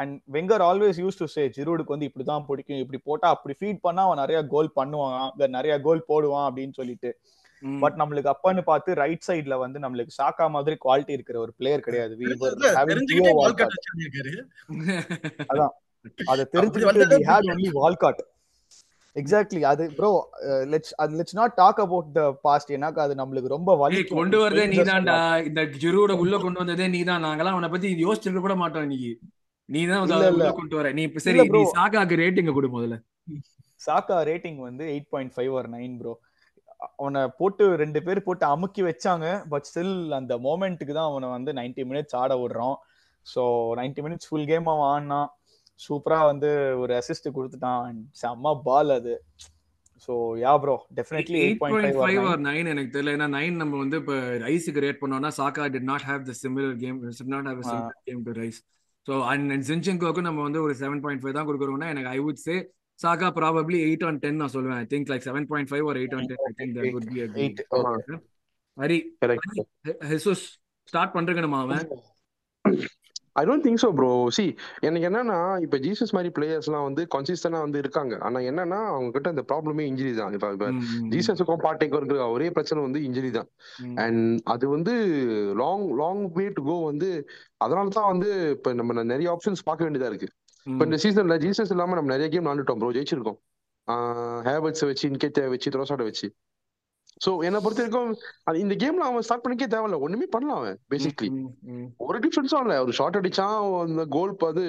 and 0.00 0.14
Wenger 0.36 0.62
always 0.68 1.00
use 1.02 1.20
to 1.22 1.26
say 1.34 1.42
ஜிரூடுக்கு 1.56 1.94
வந்து 1.94 2.08
இப்படிதான் 2.10 2.46
பிடிக்கும். 2.48 2.80
இப்படி 2.84 3.00
போட்டா 3.08 3.28
அப்படி 3.34 3.54
ஃபீட் 3.60 3.84
பண்ணா 3.86 4.04
அவன் 4.06 4.22
நிறைய 4.24 4.40
கோல் 4.54 4.70
பண்ணுவான். 4.78 5.48
நிறைய 5.58 5.74
கோல் 5.86 6.08
போடுவான் 6.10 6.46
அப்படின்னு 6.48 6.76
சொல்லிட்டு. 6.80 7.12
பட் 7.82 7.96
நம்மளுக்கு 8.00 8.28
அப்பன்னு 8.32 8.62
பார்த்து 8.68 8.90
ரைட் 9.00 9.26
சைடுல 9.26 9.54
வந்து 9.62 9.78
நம்மளுக்கு 9.84 10.12
சாக்கா 10.18 10.44
மாதிரி 10.54 10.76
குவாலிட்டி 10.84 11.12
இருக்கிற 11.16 11.38
ஒரு 11.44 11.52
பிளேயர் 11.58 11.86
கிடையாது. 11.86 12.12
வச்சிருந்திருக்காரு. 13.72 14.34
அதை 16.32 16.44
தெரிஞ்சுக்கிட்டு 16.54 17.08
புரியல. 17.08 17.48
only 17.54 17.70
வால்காட் 17.80 18.22
எக்ஸாக்ட்லி 19.16 19.60
அது 19.70 19.84
ப்ரோ 19.96 20.10
லெட்ஸ் 20.72 20.94
அது 21.02 21.12
let's 21.18 21.36
not 21.38 21.54
talk 21.60 21.80
about 21.84 22.08
the 22.18 22.22
past 22.46 22.70
ஏன்னாக்கா 22.76 23.02
அது 23.06 23.14
நம்மளுக்கு 23.20 23.54
ரொம்ப 23.54 23.70
வலி 23.82 24.00
கொண்டு 24.12 24.38
வரதே 24.42 24.64
நீதான்டா. 24.74 25.18
இந்த 25.48 25.62
ஜிரூட 25.82 26.16
உள்ள 26.22 26.34
கொண்டு 26.44 26.62
வந்ததே 26.62 26.86
நீதான். 26.94 27.24
நாங்கெல்லாம் 27.26 27.56
அவனை 27.56 27.70
பத்தி 27.74 27.90
யோசிச்சிருக்க 28.06 28.42
கூட 28.46 28.56
மாட்டோம் 28.62 28.86
இன்னைக்கு. 28.88 29.12
இல்ல. 29.70 30.30
உள்ள 30.36 30.50
கொண்டு 30.58 30.76
வர. 30.78 30.88
நீ 30.96 31.02
இப்ப 31.08 31.22
சரி. 31.26 31.40
நீ 31.56 31.62
சாக்காக்கு 31.78 32.20
ரேட்டிங் 32.22 32.50
கொடு 32.56 32.70
முதல்ல. 32.76 32.96
சாக்கா 33.86 34.16
ரேட்டிங் 34.28 34.58
வந்து 34.68 34.84
எயிட் 34.94 35.10
பாயிண்ட் 35.12 35.32
ஃபைவ் 35.34 35.52
ஒரு 35.58 35.68
நைன் 35.76 35.94
ப்ரோ 36.00 36.12
அவனை 37.02 37.22
போட்டு 37.38 37.64
ரெண்டு 37.82 38.00
பேர் 38.04 38.26
போட்டு 38.26 38.44
அமுக்கி 38.54 38.82
வச்சாங்க 38.86 39.26
பட் 39.52 39.66
ஸ்டில் 39.68 39.94
அந்த 40.18 40.34
மோமெண்ட்டுக்கு 40.46 40.94
தான் 40.98 41.10
அவனை 41.10 41.28
வந்து 41.34 41.50
90 41.58 41.84
மினிட்ஸ் 41.90 42.16
ஆட 42.20 42.34
விடுறோம். 42.42 42.76
ஸோ 43.26 43.42
90 43.80 44.04
மினிட்ஸ் 44.06 44.28
ஃபுல் 44.28 44.48
கேம் 44.50 44.68
அவன் 44.72 44.88
ஆடினான். 44.92 45.28
சூப்பரா 45.80 46.18
வந்து 46.30 46.50
ஒரு 46.82 46.92
அசிஸ்ட் 47.00 47.34
கொடுத்துட்டான். 47.36 47.82
And 47.90 48.00
செம்ம 48.22 48.54
பால் 48.66 48.92
அது. 48.98 49.14
So 50.08 50.12
yeah 50.42 50.52
bro 50.62 50.76
definitely 50.98 51.38
eight 51.44 51.60
point 51.62 52.00
five 52.00 52.26
or 52.30 52.42
nine 52.48 52.70
எனக்கு 52.74 52.92
தெரியல. 52.94 53.14
ஏன்னா 53.18 53.28
நைன் 53.36 53.60
நம்ம 53.62 53.78
வந்து 53.84 53.98
இப்ப 54.02 54.14
ரைஸுக்கு 54.46 54.84
ரேட் 54.86 55.00
பண்ணோம்னா 55.02 55.32
Saka 55.40 55.68
did 55.74 55.88
not 55.92 56.06
have 56.10 56.22
the 56.30 56.34
similar 56.42 56.76
game 56.84 56.98
not 57.34 57.48
have 57.50 57.62
game 58.08 58.22
to 58.28 58.34
Rice 58.42 58.60
so 59.10 59.16
and 59.30 59.52
ஜின்செங்கோக்கு 59.68 60.22
நம்ம 60.26 60.42
வந்து 60.42 60.60
ஒரு 60.62 60.74
செவன் 60.80 61.00
பாயிண்ட் 61.04 61.22
ஃபைவ் 61.22 61.36
தான் 61.36 61.48
கொடுக்குறோம்னா 61.48 61.88
எனக்கு 61.92 62.10
ஐ 62.10 62.18
வுட் 62.18 62.42
சே 62.42 62.56
சாக்கா 62.98 63.28
ப்ராபப்ளி 63.36 63.78
எயிட் 63.86 64.04
ஆன் 64.04 64.18
டென் 64.18 64.36
நான் 64.36 64.52
சொல்லுவேன். 64.54 64.80
I 64.82 64.86
think 64.86 65.10
like 65.12 65.24
seven 65.28 65.46
point 65.50 65.70
five 65.70 65.84
ஒரு 65.90 66.00
eight 66.00 66.14
on 66.14 66.28
ten 66.30 66.42
I 66.48 66.52
think 66.58 66.74
that 66.76 66.92
would 66.96 67.08
be 67.10 67.20
eight 67.38 67.60
Hari 68.76 68.98
Jesus 70.10 70.44
start 70.88 71.14
பண்றேங்கணுமா 71.16 71.60
அவன்? 71.64 71.84
I 73.36 73.42
don't 73.48 73.64
think 73.66 73.80
so 73.82 73.88
bro 73.98 74.08
C 74.36 74.44
எனக்கு 74.86 75.06
என்னன்னா 75.08 75.36
இப்ப 75.64 75.78
ஜீசஸ் 75.84 76.12
மாதிரி 76.16 76.30
பிளேயர்ஸ்லாம் 76.36 76.86
வந்து 76.88 77.02
கன்சிஸ்டன்டா 77.14 77.60
வந்து 77.66 77.78
இருக்காங்க. 77.82 78.14
ஆனா 78.26 78.38
என்னன்னா 78.50 78.80
அவங்க 78.94 79.10
கிட்ட 79.16 79.28
இந்த 79.34 79.44
ப்ராப்ளமே 79.50 79.84
இன்ஜுரி 79.90 80.12
தான். 80.20 80.32
இப்ப 80.36 80.50
இப்ப 80.56 80.68
ஜீசஸுக்கும் 81.14 81.62
பாட்டேக்கும் 81.66 82.00
இருக்கிற 82.00 82.26
ஒரே 82.36 82.48
பிரச்சனை 82.56 82.80
வந்து 82.86 83.02
இன்ஜுரி 83.08 83.30
தான். 83.38 83.48
அண்ட் 84.04 84.24
அது 84.54 84.68
வந்து 84.76 84.94
long 85.62 85.86
long 86.02 86.24
way 86.38 86.46
to 86.58 86.64
go 86.70 86.76
வந்து 86.90 87.10
அதனால 87.66 87.94
தான் 87.98 88.10
வந்து 88.12 88.30
இப்ப 88.56 88.74
நம்ம 88.80 89.04
நிறைய 89.12 89.30
ஆப்ஷன்ஸ் 89.36 89.66
பார்க்க 89.70 89.88
வேண்டியதா 89.88 90.10
இருக்கு. 90.12 90.30
இப்ப 90.66 90.82
இந்த 90.88 90.98
சீசன்ல 91.04 91.36
ஜீசஸ் 91.46 91.72
இல்லாம 91.74 91.96
நம்ம 91.98 92.12
நிறைய 92.14 92.28
கேம் 92.34 92.46
விளாண்டுட்டோம் 92.46 92.82
ப்ரோ 92.82 92.92
ஜெயிச்சிருக்கோம். 92.98 93.38
ஹேவர்ட்ஸ் 94.48 94.84
வச்சு 94.88 95.04
இன்கேத்த 95.10 95.48
வச்சு 95.54 95.68
த்ரோசாட 95.74 96.02
வச்சு. 96.08 96.26
சோ 97.20 97.30
என்னை 97.44 97.58
பொறுத்த 97.60 97.82
வரைக்கும் 97.82 98.10
இந்த 98.58 98.74
கேம்ல 98.76 99.06
அவன் 99.06 99.22
ஸ்டார்ட் 99.22 99.44
பண்ணிக்கே 99.44 99.68
தேவையில்ல. 99.72 99.98
ஒண்ணுமே 100.00 100.26
பண்ணலாம் 100.26 100.60
அவன் 100.60 100.78
பேசிக்லி 100.92 101.28
ஒரு 102.00 102.18
டிஃபரன்ஸும் 102.18 102.62
இல்ல. 102.62 102.76
ஒரு 102.84 102.92
ஷார்ட் 102.92 103.16
அடிச்சான் 103.16 103.56
அந்த 103.80 104.04
கோல் 104.08 104.32
அது 104.48 104.64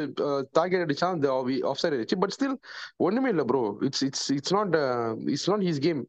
டார்கெட் 0.54 0.86
அடிச்சான் 0.86 1.16
அந்த 1.16 1.30
ஆஃப் 1.66 1.82
சைட் 1.84 1.95
அடிச்சு. 1.97 2.20
பட் 2.20 2.36
ஸ்டில் 2.36 2.58
ஒண்ணுமே 2.99 3.30
இல்ல 3.30 3.43
bro 3.43 3.78
it's 3.82 4.04
it's 4.04 4.32
it's 4.32 4.54
not 4.54 4.76
it's 5.28 5.49
not 5.49 5.62
his 5.62 5.82
game 5.82 6.02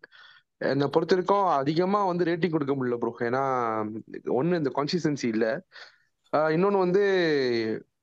என்னை 0.61 0.87
பொறுத்த 0.89 1.15
வரைக்கும் 1.15 1.47
அதிகமா 1.55 2.05
வந்து 2.05 2.25
ரேட்டிங் 2.25 2.51
கொடுக்க 2.51 2.75
முடியல 2.75 2.99
ப்ரோ 2.99 3.13
ஏன்னா 3.21 3.45
ஒண்ணு 4.35 4.61
இந்த 4.61 4.73
கான்சிஸ்டன்சி 4.75 5.25
இல்ல. 5.27 5.47
இன்னொன்னு 6.51 6.79
வந்து 6.79 7.03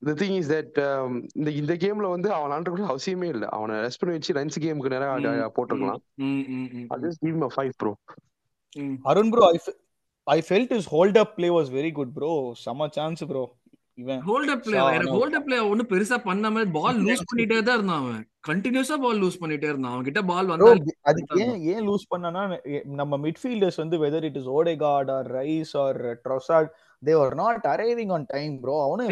த 0.05 0.11
திங் 0.13 0.35
இஸ் 0.35 0.51
தட் 0.51 0.75
இந்த 1.35 1.49
இந்த 1.51 1.73
கேம்ல 1.75 2.09
வந்து 2.09 2.33
அவன் 2.33 2.65
கூட 2.65 2.83
அவசியமே 2.85 3.27
இல்ல. 3.29 3.45
அவனை 3.49 3.75
ரெஸ்ட் 3.79 4.01
பண்ணி 4.01 4.15
வச்சு 4.15 4.33
ரன்ஸ் 4.33 4.59
கேமுக்கு 4.59 4.93
நிறைய 4.93 5.09
ம், 5.39 5.53
போட்டிருக்கலாம் 5.55 6.01
அது 6.89 7.07
five 7.55 7.73
bro. 7.77 7.93
Arun 9.05 9.31
bro 9.31 9.45
I 9.47 9.57
I 10.27 10.39
felt 10.41 10.73
is 10.73 10.89
hold 10.89 11.17
up 11.17 11.33
play 11.35 11.49
was 11.51 11.71
very 11.71 11.91
good 11.91 12.13
bro 12.13 12.31
செம 12.63 12.89
சான்ஸ் 12.97 13.23
ப்ரோ 13.25 13.43
இவன் 13.97 14.19
ஹோல்ட் 14.27 14.51
அப் 14.53 14.61
பிளே 14.65 14.75
எனக்கு 14.89 15.15
ஹோல்ட் 15.15 15.37
அப் 15.37 15.45
பிளே 15.45 15.57
ஒன்னும் 15.69 15.89
பெருசா 15.89 16.17
பண்ணாம 16.25 16.65
பால் 16.75 16.99
லூஸ் 16.99 17.23
பண்ணிட்டே 17.29 17.57
தான் 17.61 17.77
இருந்தான் 17.77 18.01
அவன். 18.03 18.21
கண்டினியூஸா 18.47 18.97
பால் 18.97 19.19
லூஸ் 19.23 19.39
பண்ணிட்டே 19.41 19.67
இருந்தான். 19.69 19.93
அவன் 19.93 20.05
கிட்ட 20.05 20.21
பால் 20.23 20.51
வந்தா 20.51 20.69
அதுக்கு 21.09 21.39
ஏன் 21.45 21.57
ஏன் 21.71 21.83
லூஸ் 21.87 22.05
பண்ணனா 22.13 22.43
நம்ம 22.99 23.19
மிட்ஃபீல்டர்ஸ் 23.25 23.81
வந்து 23.83 23.97
whether 24.05 24.27
it 24.29 24.39
is 24.41 24.49
Odegaard 24.57 25.11
or 25.11 25.27
Rice 25.33 25.73
or 25.77 25.99
Trossard 26.25 26.69
they 27.07 27.13
are 27.23 27.35
not 27.41 27.65
arriving 27.73 28.11
on 28.15 28.25
time 28.33 28.53
bro 28.63 28.73
அவனும் 28.85 29.11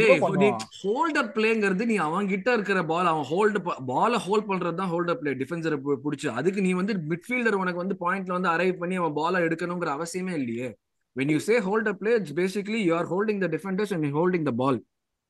ஹோல்ட் 0.81 1.19
அப் 1.21 1.31
பிளேங்கிறது 1.35 1.85
நீ 1.91 1.95
அவன் 2.07 2.27
கிட்ட 2.31 2.47
இருக்கிற 2.57 2.79
பால் 2.91 3.09
அவன் 3.11 3.27
ஹோல்டு 3.31 3.59
பால 3.91 4.17
ஹோல்ட் 4.25 4.49
பண்றது 4.49 4.77
தான் 4.81 4.91
ஹோல்ட் 4.93 5.11
அப் 5.13 5.21
பிளே 5.21 5.33
டிஃபென்சரை 5.41 5.77
பிடிச்சி. 6.05 6.27
அதுக்கு 6.39 6.61
நீ 6.67 6.71
வந்து 6.79 6.95
மிட்ஃபீல்டர் 7.11 7.59
உனக்கு 7.61 7.83
வந்து 7.83 7.97
பாயிண்ட்ல 8.03 8.35
வந்து 8.37 8.51
அரைவ் 8.55 8.75
பண்ணி 8.81 8.97
அவன் 9.01 9.15
பால 9.21 9.43
எடுக்கணுங்கிற 9.47 9.91
அவசியமே 9.97 10.35
இல்லையே. 10.41 10.69
When 11.15 11.29
you 11.33 11.39
say 11.47 11.57
hold 11.67 11.85
up 11.91 11.97
play 12.01 12.13
it's 12.19 12.33
basically 12.41 12.79
you 12.87 12.93
are 12.97 13.07
holding 13.13 13.37
the 13.43 13.49
defenders 13.55 13.91
and 13.93 14.03
you're 14.05 14.17
holding 14.19 14.43
the 14.49 14.55
ball 14.61 14.75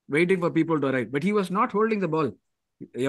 waiting 0.10 0.40
for 0.44 0.50
people 0.58 0.78
to 0.84 0.88
arrive. 0.90 1.10
But 1.14 1.24
he 1.28 1.34
was 1.40 1.50
not 1.58 1.70
holding 1.78 2.02
the 2.06 2.12
ball. 2.16 2.30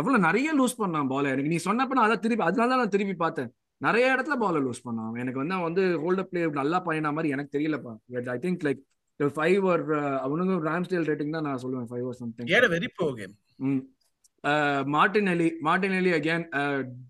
எவ்வளவு 0.00 0.24
நிறைய 0.26 0.48
loose 0.58 0.76
பண்ணான் 0.82 1.08
பால் 1.12 1.30
எனக்கு 1.30 1.50
நீ 1.54 1.58
சொன்னப்ப 1.64 1.96
நான் 1.98 2.22
திருப்பி 2.26 2.44
அதனால 2.48 2.68
தான் 2.72 2.80
நான் 2.82 2.92
திருப்பி 2.94 3.14
பார்த்தேன். 3.22 3.50
நிறைய 3.86 4.04
இடத்துல 4.14 4.36
பால 4.44 4.60
லூஸ் 4.66 4.84
பண்ணான். 4.86 5.10
எனக்கு 5.22 5.40
வந்து 5.42 5.54
அவன் 5.56 5.68
வந்து 5.68 5.84
ஹோல்ட் 6.04 6.22
அப் 6.22 6.30
பிளே 6.30 6.42
நல்லா 6.60 6.78
பண்ணின 6.86 7.12
மாதிரி 7.16 7.32
எனக்கு 7.36 7.52
தெரியலப்பா. 7.56 7.92
ஐ 8.34 8.38
திங்க் 8.44 8.62
லைக் 8.68 8.80
ஃபைவ் 9.20 9.62
ஒரு 9.70 9.96
அவனுங்க 10.24 10.56
ராம்ஸ்டேல் 10.70 11.06
ரேட்டிங் 11.10 11.36
தான் 11.36 11.46
நான் 11.48 11.62
சொல்லுவேன் 11.62 11.88
five 11.92 12.08
or 12.10 12.18
something 12.20 12.50
a 12.56 12.66
very 12.74 12.88
poor 12.98 13.06
game 13.20 13.34
Martinelli 15.32 15.46
Martinelli 16.00 16.10
again 16.18 16.44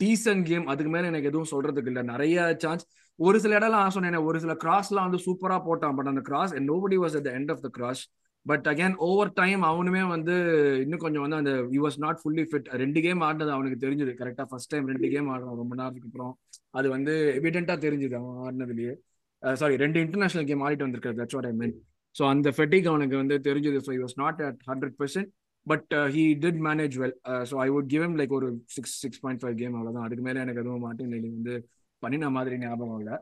decent 0.03 0.45
game 0.51 0.69
அதுக்கு 0.73 0.93
மேல 0.95 1.11
எனக்கு 1.11 1.31
எதுவும் 1.31 1.51
சொல்றதுக்கு 1.51 1.91
இல்ல. 1.93 2.03
நிறைய 2.13 2.37
சான்ஸ் 2.63 2.85
ஒரு 3.19 3.37
சில 3.45 3.53
இடம்லாம் 3.59 3.95
சொன்னேன் 3.97 4.27
ஒரு 4.29 4.39
சில 4.45 4.53
கிராஸ்லாம் 4.63 5.07
வந்து 5.09 5.21
சூப்பரா 5.27 5.57
போட்டான். 5.67 5.97
பட் 5.99 6.11
அந்த 6.13 6.23
cross 6.29 6.55
nobody 6.71 6.99
was 7.05 7.17
at 7.21 7.29
end 7.39 7.53
of 7.55 7.63
the 7.67 7.71
cross 7.79 8.03
but 8.47 8.67
again 8.73 8.95
over 9.09 9.33
time 9.41 9.63
அவனுமே 9.71 10.03
வந்து 10.13 10.35
இன்னும் 10.85 11.03
கொஞ்சம் 11.05 11.25
வந்து 11.25 11.39
அந்த 11.41 11.53
you 11.75 11.81
was 11.87 11.99
not 12.05 12.21
fully 12.23 12.45
fit 12.51 12.69
ரெண்டு 12.83 13.01
கேம் 13.07 13.23
ஆடினது 13.29 13.55
அவனுக்கு 13.57 13.83
தெரிஞ்சது. 13.85 14.13
கரெக்டா 14.21 14.47
ஃபர்ஸ்ட் 14.53 14.73
டைம் 14.75 14.89
ரெண்டு 14.93 15.11
கேம் 15.15 15.29
ஆடுறான் 15.35 15.61
ரொம்ப 15.63 15.75
நேரத்துக்கு 15.81 16.09
அப்புறம். 16.11 16.33
அது 16.79 16.89
வந்து 16.97 17.15
எவிடென்ட்டா 17.39 17.77
தெரிஞ்சது 17.87 18.17
அவன் 18.21 18.41
ஆடினதுலயே. 18.47 18.95
சாரி 19.43 19.77
ரெண்டு 19.85 19.99
இன்டர்நேஷனல் 20.05 20.49
கேம் 20.51 20.65
ஆடிட்டு 20.67 20.87
வந்திருக்காரு 20.87 21.19
that's 21.21 21.39
what 21.39 21.51
I 21.51 21.55
mean 21.61 21.75
so 22.19 22.25
அந்த 22.31 22.49
ஃபெட்டிக் 22.57 22.89
அவனுக்கு 22.93 23.17
வந்து 23.17 23.39
தெரிஞ்சது. 23.49 23.81
So 23.87 23.93
was 24.05 24.19
not 24.23 24.41
at 24.49 24.61
hundred 24.71 24.97
percent 25.01 25.31
but 25.67 25.91
he 26.15 26.25
did 26.45 26.61
manage 26.69 26.95
well 27.03 27.17
so 27.51 27.57
I 27.65 27.69
would 27.75 27.91
give 27.95 28.19
like 28.21 28.35
ஒரு 28.39 28.49
six 28.77 28.97
six 29.05 29.23
point 29.25 29.43
five 29.43 29.57
game 29.63 29.77
அவ்வளோதான் 29.79 30.07
அதுக்கு 30.07 30.27
மேலே 30.29 30.43
எனக்கு 30.45 30.63
எதுவும் 30.65 30.85
மார்டின் 30.87 31.13
லெலி 31.15 31.31
வந்து 31.37 31.55
பண்ணின 32.03 32.31
மாதிரி 32.37 32.57
ஞாபகம் 32.59 33.01
இல்லை. 33.01 33.17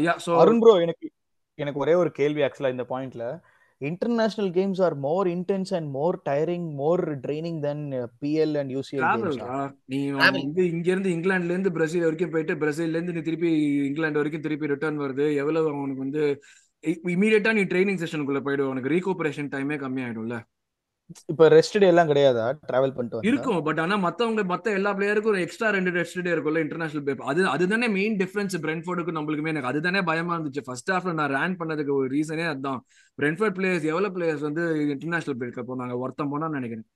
யா 0.00 0.12
ஸோ 0.26 0.32
அருண் 0.42 0.60
ப்ரோ 0.62 0.74
எனக்கு 0.84 1.06
எனக்கு 1.58 1.82
ஒரே 1.84 1.94
ஒரு 2.02 2.10
கேள்வி 2.18 2.42
ஆக்சுவலா 2.44 2.74
இந்த 2.74 2.84
பாயிண்ட்ல 2.92 3.24
international 3.80 4.50
games 4.56 4.80
are 4.86 4.94
more 5.04 5.26
intense 5.34 5.70
and 5.76 5.88
more 5.90 6.16
tiring 6.26 6.66
more 6.80 7.02
training 7.22 7.60
then 7.66 7.84
PL 8.22 8.56
and 8.60 8.72
UCL 8.76 9.04
நீ. 9.92 10.00
வந்து 10.18 10.64
இங்க 10.72 10.88
இருந்து 10.92 11.12
இங்கிலாந்துல 11.16 11.54
இருந்து 11.54 11.72
பிரேசில் 11.76 12.06
வரைக்கும் 12.06 12.34
போயிட்டு 12.34 12.56
பிரேசில்ல 12.62 12.98
இருந்து 12.98 13.14
நீ 13.16 13.22
திருப்பி 13.28 13.50
இங்கிலாந்து 13.88 14.20
வரைக்கும் 14.20 14.44
திருப்பி 14.46 14.72
ரிட்டர்ன் 14.72 15.02
வருது. 15.04 15.26
எவ்வளவு 15.42 15.70
அவனுக்கு 15.74 16.04
வந்து 16.06 16.24
இமீடியட்டா 16.86 17.52
நீ 17.52 17.62
ட்ரைனிங் 17.72 18.00
செஷனுக்குள்ள 18.02 18.40
போயிடு. 18.40 18.68
உனக்கு 18.68 18.90
ரீகூப்பரேஷன் 18.96 19.52
டைமே 19.54 19.76
கம்மியாயிடும்ல. 19.84 20.38
இப்ப 21.30 21.48
ரெஸ்ட் 21.48 21.78
டே 21.82 21.86
எல்லாம் 21.92 22.08
கிடையாதா? 22.08 22.44
டிராவல் 22.68 22.92
பண்ணிட்டு? 22.96 23.28
இருக்கும். 23.28 23.62
பட் 23.62 23.80
ஆனா 23.84 23.96
மத்தவங்க 24.04 24.42
மத்த 24.52 24.74
எல்லா 24.78 24.90
பிளேயருக்கும் 24.96 25.32
ஒரு 25.32 25.40
எக்ஸ்ட்ரா 25.40 25.68
ரெண்டு 25.76 25.90
ரெஸ்ட் 25.90 26.22
டே 26.26 26.30
இருக்கும்ல 26.30 26.62
இன்டர்நேஷனல் 26.64 27.06
பேப்பர் 27.08 27.30
அது 27.32 27.46
அதுதானே 27.54 27.88
மெயின் 27.88 28.16
டிஃபரன்ஸ் 28.16 28.56
பிரென்ஃபோர்டுக்கு 28.66 29.14
நம்மளுக்குமே 29.18 29.52
எனக்கு. 29.52 29.70
அதுதானே 29.72 30.02
பயமா 30.10 30.36
இருந்துச்சு. 30.38 30.64
ஃபர்ஸ்ட் 30.64 30.92
ஹாஃப்ல 30.92 31.12
நான் 31.20 31.34
ரேன் 31.38 31.58
பண்ணதுக்கு 31.62 31.92
ஒரு 31.92 32.08
ரீசனே 32.16 32.46
அதுதான் 32.48 32.80
பிரென்ஃபோர்ட் 33.22 33.56
பிளேயர்ஸ் 33.58 33.90
எவ்வளவு 33.92 34.14
பிளேயர்ஸ் 34.18 34.46
வந்து 34.48 34.64
இன்டர்நேஷனல் 34.94 35.40
பிரேக்க 35.42 35.64
போனாங்க? 35.72 35.96
ஒருத்தன் 36.04 36.32
போனான்னு 36.34 36.58
நினைக்கிறேன். 36.58 36.88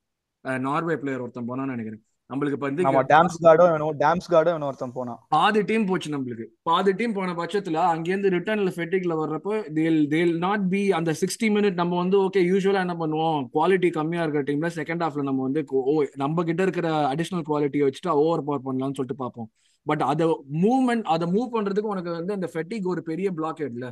நார்வே 0.68 0.97
பிளேயர் 0.97 1.24
ஒருத்தன் 1.26 1.49
போனான்னு 1.49 1.74
நினைக்கிறேன். 1.76 2.03
நம்மளுக்கு 2.35 2.59
இப்ப 2.59 2.68
வந்து 2.68 2.85
டாம்ஸ் 3.14 3.39
கார்டும் 3.43 3.70
வேணும் 3.70 3.97
டாம்ஸ் 3.99 4.28
கார்டும் 4.30 4.55
வேணும் 4.55 4.68
ஒருத்தன் 4.68 4.93
போனான். 4.93 5.18
பாதி 5.28 5.62
டீம் 5.62 5.87
போச்சு 5.87 6.09
நம்மளுக்கு. 6.16 6.47
பாதி 6.62 6.93
டீம் 6.93 7.12
போன 7.12 7.32
பட்சத்துல 7.32 7.80
அங்கேருந்து 7.93 8.32
ரிட்டர்ன்ல 8.37 8.70
ஃபெட்டிக்ல 8.76 9.16
வர்றப்போ 9.22 9.72
தேல் 9.72 10.01
தேல் 10.09 10.35
நாட் 10.39 10.68
பி 10.68 10.82
அந்த 10.93 11.14
சிக்ஸ்டி 11.20 11.49
மினிட் 11.57 11.80
நம்ம 11.82 11.97
வந்து 11.97 12.18
ஓகே 12.22 12.43
யூஸ்வலா 12.53 12.82
என்ன 12.85 12.97
பண்ணுவோம்? 13.01 13.41
குவாலிட்டி 13.55 13.91
கம்மியா 13.91 14.24
இருக்கிற 14.24 14.45
டீம்ல 14.49 14.70
செகண்ட் 14.80 15.05
ஹாஃப்ல 15.05 15.22
நம்ம 15.22 15.43
வந்து 15.43 15.64
ஓ 15.93 16.05
நம்ம 16.16 16.43
கிட்ட 16.43 16.62
இருக்கிற 16.62 16.89
அடிஷனல் 17.12 17.47
குவாலிட்டியை 17.51 17.87
வச்சுட்டு 17.87 18.16
ஓவர் 18.24 18.45
பவர் 18.45 18.66
பண்ணலாம்னு 18.66 18.99
சொல்லிட்டு 18.99 19.22
பார்ப்போம். 19.24 19.51
பட் 19.87 20.03
அதை 20.03 20.26
மூவ்மெண்ட் 20.62 21.07
அதை 21.14 21.26
மூவ் 21.32 21.55
பண்றதுக்கு 21.55 21.93
உனக்கு 21.95 22.11
வந்து 22.11 22.32
அந்த 22.32 22.51
ஃபெட்டிக் 22.53 22.87
ஒரு 22.93 23.03
பெரிய 23.03 23.30
பிளாக் 23.30 23.61
இல்ல 23.72 23.87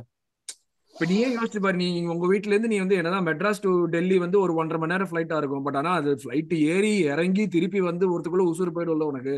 இப்ப 0.93 1.05
நீயே 1.11 1.27
யோசிச்சு 1.35 1.59
பாரு 1.65 1.77
நீ 1.81 1.85
உங்க 2.13 2.25
வீட்ல 2.31 2.51
இருந்து 2.53 2.71
நீ 2.73 2.77
வந்து 2.83 2.97
என்னதான் 2.99 3.25
மெட்ராஸ் 3.29 3.61
டு 3.63 3.71
டெல்லி 3.93 4.17
வந்து 4.23 4.37
ஒரு 4.43 4.53
ஒன்றரை 4.61 4.79
மணி 4.81 4.93
நேரம் 4.93 5.09
ஃபிளைட்டா 5.11 5.37
இருக்கும். 5.41 5.63
பட் 5.67 5.77
ஆனா 5.79 5.91
அது 5.99 6.11
ஃபிளைட் 6.23 6.53
ஏறி 6.73 6.91
இறங்கி 7.13 7.43
திருப்பி 7.55 7.79
வந்து 7.89 8.05
ஒருத்துக்குள்ள 8.13 8.45
உசுறு 8.51 8.71
போயிடும்ல 8.75 9.07
உனக்கு. 9.11 9.35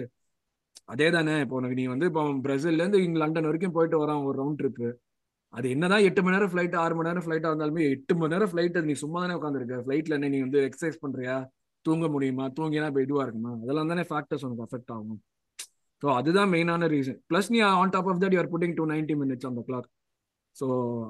அதே 0.93 1.07
தானே 1.15 1.35
இப்போ 1.43 1.55
உனக்கு 1.59 1.77
நீ 1.79 1.85
வந்து 1.93 2.07
இப்போ 2.09 2.23
பிரேசில்ல 2.45 2.83
இருந்து 2.83 2.99
இங்க 3.05 3.19
லண்டன் 3.23 3.47
வரைக்கும் 3.49 3.75
போயிட்டு 3.77 3.97
வரான் 4.03 4.25
ஒரு 4.29 4.35
ரவுண்ட் 4.41 4.59
ட்ரிப் 4.61 4.83
அது 5.53 5.67
என்னதான் 5.75 6.05
எட்டு 6.07 6.21
மணி 6.23 6.35
நேரம் 6.35 6.51
ஃபிளைட் 6.53 6.75
ஆறு 6.83 6.93
மணி 6.97 7.09
நேரம் 7.09 7.25
ஃபிளைட்டா 7.25 7.49
இருந்தாலுமே 7.51 7.83
எட்டு 7.93 8.13
மணி 8.19 8.33
நேரம் 8.33 8.51
ஃபிளைட் 8.51 8.77
நீ 8.89 8.95
சும்மா 9.03 9.19
தானே 9.23 9.35
உட்காந்துருக்க 9.39 9.77
ஃபிளைட்ல 9.85 10.17
என்ன 10.17 10.29
நீ 10.35 10.39
வந்து 10.45 10.59
எக்ஸசைஸ் 10.67 10.97
பண்றியா? 11.03 11.35
தூங்க 11.85 12.05
முடியுமா? 12.15 12.45
தூங்கினா 12.57 12.87
இப்போ 12.91 13.01
இதுவா 13.05 13.23
இருக்குமா? 13.25 13.51
அதெல்லாம் 13.63 13.91
தானே 13.91 14.03
ஃபேக்டர்ஸ் 14.09 14.45
உனக்கு 14.47 14.65
அஃபெக்ட் 14.67 14.91
ஆகும். 14.95 15.19
ஸோ 16.03 16.07
அதுதான் 16.19 16.49
மெயினான 16.53 16.87
ரீசன் 16.93 17.19
ப்ளஸ் 17.29 17.49
நீ 17.55 17.59
on 17.81 17.93
top 17.95 18.09
of 18.11 18.21
that 18.23 18.35
you're 18.37 18.51
putting 18.53 18.75
two 18.79 18.85
ninety 18.93 19.15
minutes 19.21 19.47
அந்த 19.51 19.61
கிளாக் 19.69 19.87
ஸோ 20.55 20.65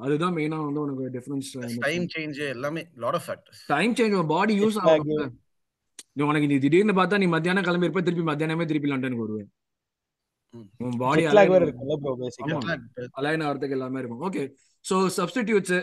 அதுதான் 0.05 0.35
மெயினா 0.37 0.59
வந்து 0.67 0.81
உனக்கு 0.83 1.11
டிஃபரன்ஸ் 1.15 1.49
டைம் 1.83 2.05
சேஞ்ச் 2.13 2.39
எல்லாமே 2.53 2.81
lot 3.03 3.17
of 3.19 3.25
factors 3.27 3.59
time 3.73 3.93
change 3.97 4.15
body 4.35 4.53
use. 4.61 4.79
ஆகும். 4.93 5.27
நீ 6.17 6.21
உனக்கு 6.29 6.49
நீ 6.51 6.57
திடீர்னு 6.63 6.95
பார்த்தா 6.99 7.19
நீ 7.23 7.27
மத்தியானம் 7.33 7.67
கிளம்பிருப்ப 7.67 8.03
திருப்பி 8.07 8.25
மத்தியானமே 8.29 8.67
திருப்பி 8.71 8.91
லண்டனுக்கு 8.91 9.25
வருவேன் 9.25 9.51
உன் 10.85 10.97
பாடி. 11.01 11.23
அலைன் 13.19 13.43
ஆகிறதுக்கு 13.45 13.77
எல்லாமே 13.77 13.99
இருக்கும். 14.01 14.23
ஓகே 14.27 14.43
ஸோ 14.85 14.95
சப்ஸ்டிடியூட்ஸ் 15.17 15.75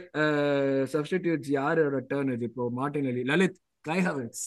சப்ஸ்டிடியூட்ஸ் 0.95 1.51
யாரோட 1.59 2.01
டேர்ன் 2.11 2.33
இது? 2.37 2.47
இப்போ 2.51 2.65
மார்டின் 2.81 3.09
அலி 3.13 3.23
லலித் 3.33 3.59
கை 3.85 3.99
ஹவர்ஸ் 4.09 4.45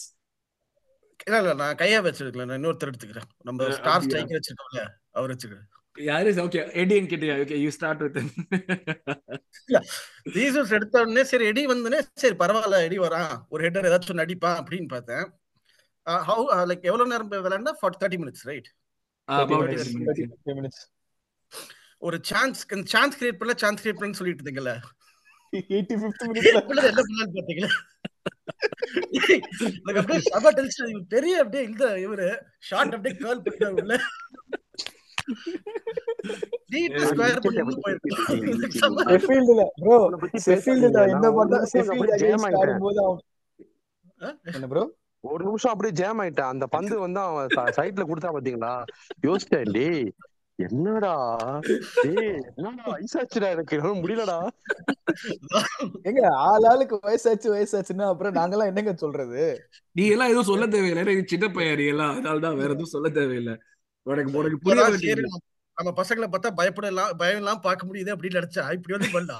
இல்ல 1.26 1.36
இல்ல 1.42 1.52
நான் 1.60 1.78
கையா 1.80 1.98
வச்சிருக்கல 2.06 2.46
நான் 2.48 2.58
இன்னொருத்தர் 2.58 2.90
எடுத்துக்கிறேன். 2.90 3.28
நம்ம 3.48 3.68
ஸ்டார்? 3.78 4.04
ஸ்ட்ரைக்கர் 4.06 4.38
வச்சிருக்கோம்ல 4.38 4.82
அவர் 5.18 5.32
வச்சுக்கிறேன் 5.32 5.66
யாரு? 5.96 6.30
ஓகே 6.44 6.60
எடியன் 6.82 7.08
கிட்டயா 7.10 7.34
okay 7.42 7.56
you 7.64 7.70
start 7.76 8.02
with 8.04 8.18
Jesus 10.36 10.72
எடுத்த 10.76 11.00
உடனே 11.00 11.24
சரி 11.24 11.44
எடி 11.50 11.62
வந்தனே 11.66 12.00
சரி 12.22 12.36
பரவாயில்ல 12.42 12.78
எடி 12.86 12.98
வரான். 12.98 13.34
ஒரு 13.48 13.60
ஹெட்டர் 13.66 13.88
ஏதாச்சும் 13.90 14.20
நடிப்பான் 14.22 14.58
அப்படின்னு 14.60 14.88
பார்த்தேன். 14.88 15.24
ஹவு 16.28 16.44
லைக் 16.70 16.84
எவ்வளவு 16.90 17.10
நேரம் 17.12 17.30
விளையாண்டா 17.46 17.74
forty 17.80 18.00
thirty 18.02 18.18
minutes 18.22 18.44
right 18.50 18.68
minutes 20.58 20.82
ஒரு 21.98 22.18
சான்ஸ் 22.22 22.60
சான்ஸ் 22.94 23.16
கிரியேட் 23.20 23.38
பண்ணல 23.40 23.56
சான்ஸ் 23.56 23.80
கிரியேட் 23.82 24.00
பண்ணு 24.00 24.18
சொல்லிட்டு 24.20 24.42
இருந்தீங்கல்ல? 24.42 24.74
பெரிய 31.08 31.38
அப்படியே 31.42 31.64
இந்த 31.64 31.84
இவரு 32.06 32.28
ஷார்ட் 32.58 32.94
அப்படியே 32.94 33.14
கேர்ள் 33.22 33.42
பண்ண 33.46 33.98
என்ன 41.06 41.30
ஒரு 41.34 41.52
நிமிஷம் 41.54 41.82
அப்படியே 41.84 42.32
ப்ரோ 44.72 44.84
ஒரு 45.24 45.42
நிமிஷம் 45.46 45.82
ஜாம் 46.00 46.20
ஆயிட்டான். 46.22 46.52
அந்த 46.54 46.66
பந்து 46.66 46.94
வந்து 47.04 47.20
அவன் 47.20 47.48
சைட்ல 47.78 48.04
கொடுத்தா 48.08 48.30
பாத்தீங்களா? 48.36 48.72
யோசிச்சேன் 49.26 49.70
டேய் 49.76 50.02
என்னடா? 50.58 51.14
டேய் 51.96 52.28
என்னடா? 52.50 52.84
வயசாச்சுடா 52.92 53.48
எனக்கு. 53.54 53.76
முடியலடா. 54.02 54.36
எங்க 56.08 56.20
ஆள் 56.44 56.66
ஆளுக்கு 56.70 56.96
வயசாச்சு 57.08 57.48
வயசாச்சுன்னா 57.54 58.06
அப்புறம் 58.12 58.36
நாங்கெல்லாம் 58.38 58.70
என்னங்க 58.72 58.94
சொல்றது? 58.96 59.42
நீ 59.96 60.04
எல்லாம் 60.14 60.30
எதுவும் 60.32 60.50
சொல்ல 60.52 60.66
தேவையில்லை. 60.66 61.16
சின்ன 61.34 61.48
பையன் 61.48 61.78
நீ 61.78 61.86
எல்லாம் 61.94 62.12
அதனால 62.12 62.40
தான் 62.46 62.58
வேற 62.62 62.70
எதுவும் 62.70 62.94
சொல்ல 62.94 63.08
தேவையில்லை. 63.18 63.56
உனக்கு 64.06 64.38
உனக்கு 64.38 64.58
புரிய 64.60 65.14
நம்ம- 65.78 65.94
பசங்களை 65.96 66.26
பார்த்தா 66.26 66.50
பயப்படலாம் 66.58 67.10
பயம் 67.16 67.36
எல்லாம் 67.36 67.60
பார்க்க 67.60 67.86
முடியுது 67.86 68.12
அப்படின்னு 68.12 68.38
நினைச்சா 68.38 68.62
இப்படி 68.72 68.94
வந்து 68.96 69.10
பண்ணா? 69.12 69.38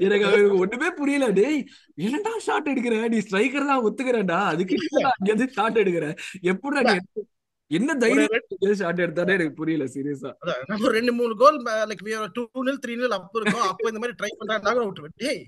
எனக்கு 0.00 0.24
அவனுக்கு 0.26 0.58
ஒண்ணுமே 0.58 0.88
புரியல. 0.90 1.26
டேய் 1.32 1.60
என்னடா 1.98 2.32
ஷாட் 2.38 2.68
எடுக்கிற? 2.68 2.96
நீ 3.08 3.18
ஸ்ட்ரைக்கர் 3.18 3.66
தான் 3.66 3.84
ஒத்துக்கிறேன்டா. 3.84 4.38
அதுக்கு 4.46 4.76
என்னடா 4.78 5.10
அங்க 5.10 5.28
இருந்து 5.30 5.48
ஷாட் 5.52 5.78
எடுக்கிற? 5.78 6.06
நீ 6.36 6.50
எடுத்த- 6.92 7.24
என்ன 7.70 7.94
தைரியம் 7.96 8.78
ஷாட் 8.78 9.00
எடுத்தானே 9.00 9.32
எனக்கு 9.32 9.54
புரியல 9.54 9.84
சீரியஸா 9.94 10.30
அதான் 10.42 10.60
நம்ம 10.66 10.90
ரெண்டு 10.90 11.12
மூணு 11.12 11.36
goal 11.36 11.56
like 11.88 12.04
two 12.32 12.44
nil 12.62 12.82
three 12.84 12.94
nil 12.96 13.16
அப்போ 13.16 13.40
இருக்கும். 13.40 13.66
அப்போ 13.68 13.88
இந்த 13.88 14.02
மாதிரி 14.02 14.18
ட்ரை 14.20 14.30
பண்றாங்க 14.38 14.84
விட்டுருவேன் 14.84 15.16
டேய் 15.16 15.40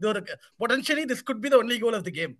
இது 0.00 0.08
ஒரு 0.08 0.20
potentially 0.60 1.04
this 1.12 1.24
could 1.24 1.42
be 1.42 1.48
the 1.48 1.62
only 1.62 1.78
goal 1.78 1.94
of 1.94 2.04
the 2.04 2.12
game 2.12 2.34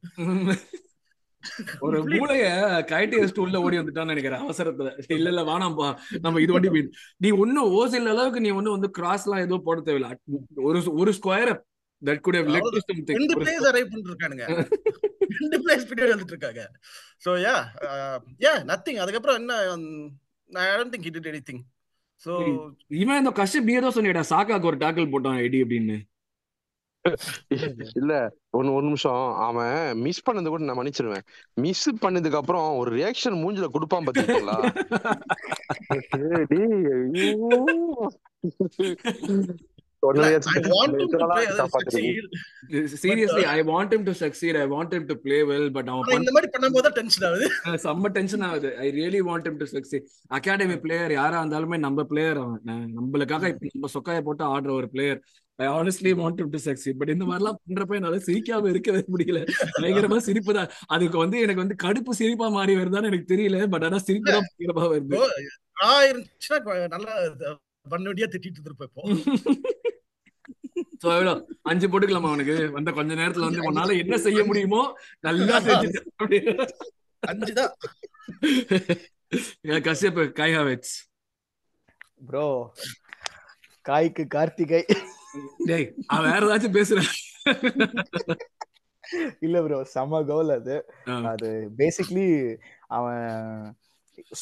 ஒரு 1.86 1.98
மூளைய 2.12 2.46
கயட்டி 2.90 3.16
வச்சுட்டு 3.20 3.44
உள்ள 3.44 3.56
ஓடி 3.64 3.78
வந்துட்டான்னு 3.80 4.12
நினைக்கிறேன் 4.14 4.44
அவசரத்துல. 4.44 4.90
இல்ல 5.16 5.28
இல்ல 5.32 5.42
வேணாம்பா. 5.50 5.88
நம்ம 6.24 6.40
இது 6.44 6.54
வண்டி 6.56 6.70
போயிடு. 6.74 6.90
நீ 7.24 7.30
ஒன்னும் 7.42 7.72
ஓசில் 7.80 8.10
அளவுக்கு 8.14 8.44
நீ 8.46 8.50
ஒன்னும் 8.58 8.76
வந்து 8.76 8.90
கிராஸ் 8.98 9.26
எல்லாம் 9.26 9.44
எதுவும் 9.46 9.66
போட 9.68 9.80
தேவையில்ல. 9.88 10.10
ஒரு 10.68 10.80
ஒரு 11.02 11.12
square 11.18 11.52
that 12.02 12.22
could 12.26 12.38
have 12.40 12.50
led 12.56 12.68
to 12.74 12.82
something 12.88 13.18
ரெண்டு 13.20 13.38
பிளேயர்ஸ் 13.40 13.68
அரைவ் 13.70 13.88
பண்ணிட்டு 13.92 14.12
இருக்கானுங்க 14.12 14.46
ரெண்டு 15.40 15.58
பிளேயர்ஸ் 15.64 15.88
பின்னாடி 15.90 16.12
வந்துட்டு 16.14 16.34
இருக்காங்க. 16.36 16.62
சோ 17.24 17.30
யா 17.46 17.56
யா 18.46 18.52
நத்திங் 18.70 19.02
அதுக்கப்புறம் 19.04 19.40
என்ன 19.40 19.54
I 20.50 20.68
don't 20.76 20.94
think 20.94 21.08
it 21.10 21.18
did 21.18 21.32
anything 21.32 21.64
so 22.26 22.32
இவன் 23.02 23.20
இந்த 23.22 23.32
நீ 23.68 23.74
ஏதோ 23.80 23.90
சொன்னியடா 23.96 24.24
சாக்காக்கு 24.34 24.70
ஒரு 24.72 24.78
டாக்கிள் 24.84 25.12
போட்டான் 25.14 25.40
ஐடி 25.46 25.60
அப்படின்னு. 25.64 25.98
இல்ல 27.98 28.12
ஒன்னு 28.58 28.74
ஒரு 28.76 28.84
நிமிஷம். 28.86 29.24
அவன் 29.46 29.76
மிஸ் 30.04 30.26
பண்ணது 30.28 30.48
கூட 30.52 30.62
நான் 30.68 30.78
மன்னிச்சிருவேன். 30.80 31.24
மிஸ் 31.64 31.88
பண்ணதுக்கு 32.04 32.40
அப்புறம் 32.42 32.68
ஒரு 32.80 32.90
ரியாக்ஷன் 32.98 33.40
மூஞ்சில 33.42 33.68
கொடுப்பான் 33.74 34.06
பாத்தீங்களா. 34.08 34.58
Seriously 43.02 43.44
I 43.54 43.58
want 43.70 43.94
to 44.08 44.12
succeed 44.20 44.58
I 44.62 44.66
want 44.74 44.92
him 44.96 45.04
to 45.10 45.14
play 45.24 45.38
well 45.50 45.70
but 45.76 45.88
அவன் 45.94 46.20
இந்த 46.20 46.34
மாதிரி 46.36 46.50
பண்ணும்போது 46.54 46.90
டென்ஷன் 46.98 47.26
ஆகுது. 47.28 47.48
செம்ம 47.86 48.12
டென்ஷன் 48.18 48.46
ஆகுது. 48.50 48.70
I 48.84 48.86
really 48.98 49.22
want 49.30 49.48
him 49.48 49.56
to 49.62 49.68
succeed 49.74 50.06
academy 50.38 50.78
player 50.84 51.14
யாரா 51.20 51.40
இருந்தாலுமே 51.42 51.78
நம்ம 51.86 52.04
பிளேயர் 52.12 52.40
அவன். 52.44 52.62
நம்மளுக்காக 52.98 53.50
இப்ப 53.54 53.74
நம்ம 53.74 53.92
சொக்காய 53.96 54.20
போட்டு 54.28 54.44
ஆடுற 54.54 54.72
ஒரு 54.80 54.88
player 54.94 55.20
I 55.58 55.66
honestly 55.76 56.10
want 56.18 56.40
him 56.40 56.48
to 56.50 56.58
succeed 56.66 56.98
but 56.98 57.12
இந்த 57.14 57.24
மாதிரிலாம் 57.28 57.58
பண்றப்ப 57.60 57.96
என்னால 57.98 58.18
சிரிக்காம 58.26 58.68
இருக்கவே 58.72 59.00
முடியல. 59.12 59.40
பயங்கரமா 59.76 60.18
சிரிப்பு 60.26 60.52
தான் 60.58 60.70
அதுக்கு 60.94 61.18
வந்து 61.22 61.36
எனக்கு 61.44 61.62
வந்து 61.64 61.76
கடுப்பு 61.84 62.12
சிரிப்பா 62.18 62.48
மாறி 62.56 62.74
வருதான்னு 62.78 63.10
எனக்கு 63.10 63.32
தெரியல 63.32 63.66
பட் 63.72 63.86
ஆனா 63.88 63.98
சிரிப்பு 64.06 64.30
தான் 64.30 64.46
பயங்கரமா 64.50 64.84
வருது. 64.92 65.18
இருந்துச்சுன்னா 66.10 66.58
நல்லா 66.94 67.14
பண்ணடியா 67.86 68.28
திட்டிட்டு 68.32 68.68
இருப்போம் 68.68 68.88
இப்போ. 68.90 69.02
சோ 71.02 71.08
அஞ்சு 71.70 71.86
போட்டுக்கலாமா 71.86 72.30
அவனுக்கு 72.30 72.54
வந்த 72.76 72.90
கொஞ்ச 72.96 73.10
நேரத்துல 73.20 73.48
வந்து 73.48 73.66
உன்னால 73.68 73.96
என்ன 74.02 74.16
செய்ய 74.24 74.40
முடியுமோ 74.48 74.82
நல்லா 75.24 75.58
Yeah, 79.64 79.78
Kashyap 79.86 80.18
Kai 80.38 80.48
Havertz 80.52 80.94
bro 82.28 82.44
காய்க்கு 83.84 84.24
கார்த்திகை. 84.34 84.82
டேய் 85.66 85.86
அவன் 86.06 86.28
வேற 86.28 86.42
ஏதாச்சும் 86.46 86.76
பேசுறான் 86.76 87.10
இல்ல 89.40 89.58
ப்ரோ 89.62 89.76
செம 89.88 90.22
கோல் 90.24 90.50
அது. 90.52 90.74
அது 91.28 91.48
பேசிக்லி 91.78 92.26
அவன் 92.88 93.22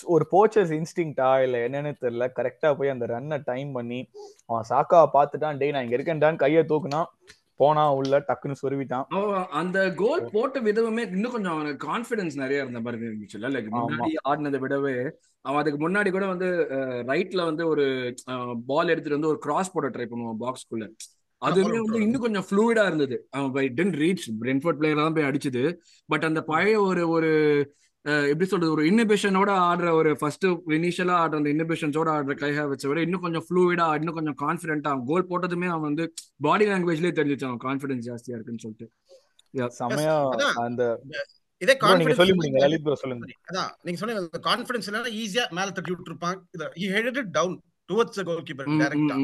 ஒரு 0.07 0.25
போச்சர்ஸ் 0.33 0.73
இன்ஸ்டிங்டா 0.77 1.29
இல்ல 1.41 1.57
என்னன்னு 1.67 1.93
தெரியல 2.01 2.27
கரெக்டா 2.37 2.77
போய் 2.77 2.89
அந்த 2.89 3.07
ரன்னை 3.07 3.39
டைம் 3.45 3.71
பண்ணி 3.73 4.01
அவன் 4.47 4.69
சாக்காவை 4.71 5.09
பார்த்துட்டான் 5.13 5.59
டேய் 5.59 5.71
நான் 5.71 5.85
இங்க 5.85 5.97
இருக்கேன்டான்னு 5.97 6.37
கையை 6.37 6.63
தூக்குனா 6.65 7.03
போனா 7.61 7.85
உள்ள 7.99 8.19
டக்குன்னு 8.29 8.61
சொருவிட்டான். 8.63 9.07
அந்த 9.61 9.79
கோல் 10.01 10.25
போட்ட 10.35 10.61
விதமே 10.67 11.05
இன்னும் 11.17 11.35
கொஞ்சம் 11.35 11.55
அவனுக்கு 11.57 11.81
கான்பிடன்ஸ் 11.89 12.37
நிறைய 12.43 12.65
இருந்த 12.65 12.81
மாதிரி 12.87 13.09
இருந்துச்சுல்ல 13.09 13.51
லைக். 13.55 13.71
முன்னாடி 13.77 14.15
ஆடினதை 14.31 14.61
விடவே 14.65 14.97
அவன் 15.45 15.61
அதுக்கு 15.63 15.81
முன்னாடி 15.85 16.11
கூட 16.15 16.25
வந்து 16.33 16.49
ரைட்ல 17.13 17.41
வந்து 17.51 17.65
ஒரு 17.73 17.85
பால் 18.71 18.93
எடுத்துட்டு 18.93 19.19
வந்து 19.19 19.33
ஒரு 19.33 19.41
கிராஸ் 19.47 19.75
போட 19.75 19.89
ட்ரை 19.95 20.07
பண்ணுவான் 20.11 20.43
பாக்ஸ்குள்ள 20.45 20.87
அதுவுமே 21.43 21.79
வந்து 21.83 21.99
இன்னும் 22.05 22.25
கொஞ்சம் 22.25 22.47
ஃப்ளூயிடா 22.49 22.85
இருந்தது. 22.91 23.17
அவன் 23.37 23.51
பை 23.57 23.65
டென்ட் 23.79 23.97
ரீச் 24.03 24.25
பிரென்ஃபோர்ட் 24.43 24.79
பிளேயர் 24.79 25.01
தான் 25.01 25.17
போய் 25.17 25.29
அடிச்சது. 25.31 25.65
பட் 26.09 26.25
அந்த 26.29 26.41
பழைய 26.51 26.77
ஒரு 26.89 27.03
ஒரு 27.17 27.33
எப்படி 28.07 28.47
சொல்றது 28.51 28.73
ஒரு 28.73 28.83
இன்னிபிஷனோட 28.91 29.51
ஆடுற 29.69 29.89
ஒரு 29.93 30.11
ஃபர்ஸ்ட் 30.19 30.45
இனிஷியலா 30.77 31.15
ஆடுற 31.23 31.39
அந்த 31.41 31.51
இன்னிபிஷன்ஸோட 31.55 32.09
ஆடுற 32.17 32.35
கைஹா 32.43 32.65
வச்ச 32.73 32.85
விட 32.89 33.01
இன்னும் 33.07 33.25
கொஞ்சம் 33.25 33.45
ஃப்ளூயிடா 33.47 33.87
இன்னும் 33.99 34.17
கொஞ்சம் 34.19 34.39
கான்பிடென்ட்டா 34.43 34.91
அவன் 34.93 35.09
கோல் 35.11 35.29
போட்டதுமே 35.31 35.69
அவன் 35.73 35.89
வந்து 35.91 36.05
பாடி 36.47 36.67
லாங்குவேஜ்லயே 36.67 37.13
தெரிஞ்சிச்சு 37.19 37.49
அவன் 37.49 37.63
கான்பிடன்ஸ் 37.67 38.07
ஜாஸ்தியா 38.09 38.37
இருக்குன்னு 38.37 38.65
சொல்லிட்டு. 38.65 38.89
செமையா. 39.81 40.17
அந்த 40.67 40.83
இதே 41.63 41.75
சொல்லி 41.75 41.83
கான்ஃபிடன்ஸ் 41.85 42.39
முடிங்க 42.39 42.63
லலித் 42.65 42.85
ப்ரோ 42.87 42.97
சொல்லுங்க. 43.03 43.27
அதான் 43.51 43.71
நீங்க 43.83 43.99
சொன்னீங்க 44.01 44.41
கான்ஃபிடன்ஸ் 44.51 44.89
இல்லைன்னா 44.89 45.13
ஈஸியா 45.23 45.45
மேல 45.59 45.71
தட்டி 45.77 45.93
விட்டுருப்பான். 45.93 46.39
இத 46.57 46.71
he 46.81 46.89
headed 46.97 47.31
down 47.39 47.57
towards 47.89 48.21
goalkeeper 48.47 48.69
டைரக்டா 48.81 49.17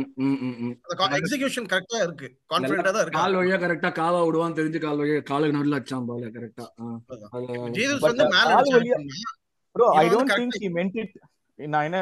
எக்ஸிகியூஷன் 1.19 1.67
கரெக்டா. 1.71 1.99
இருக்கு. 2.05 2.29
கான்ஃபிடென்ட்டா 2.53 2.93
தான் 2.93 3.09
கால் 3.13 3.29
இருக்கு 3.29 3.41
வழியா 3.41 3.57
கரெக்டா 3.63 3.91
காவா 3.97 4.21
விடுவான் 4.27 4.57
தெரிஞ்சு 4.59 4.81
கால் 4.85 5.01
வழியா 5.01 5.23
காலுக்கு 5.31 5.57
நடுவில் 5.57 5.79
அடிச்சான் 5.79 6.07
பால 6.11 6.31
கரெக்டா 6.37 6.67
ஜீசஸ் 7.77 8.05
வந்து 8.07 8.27
மேல 8.31 8.49
கால் 8.53 8.73
bro 9.77 9.87
I 9.99 10.07
don't 10.13 10.33
think 10.35 10.59
he 10.59 10.71
meant 10.79 10.97
it 11.03 11.15
நான் 11.59 11.87
என்ன 11.89 12.01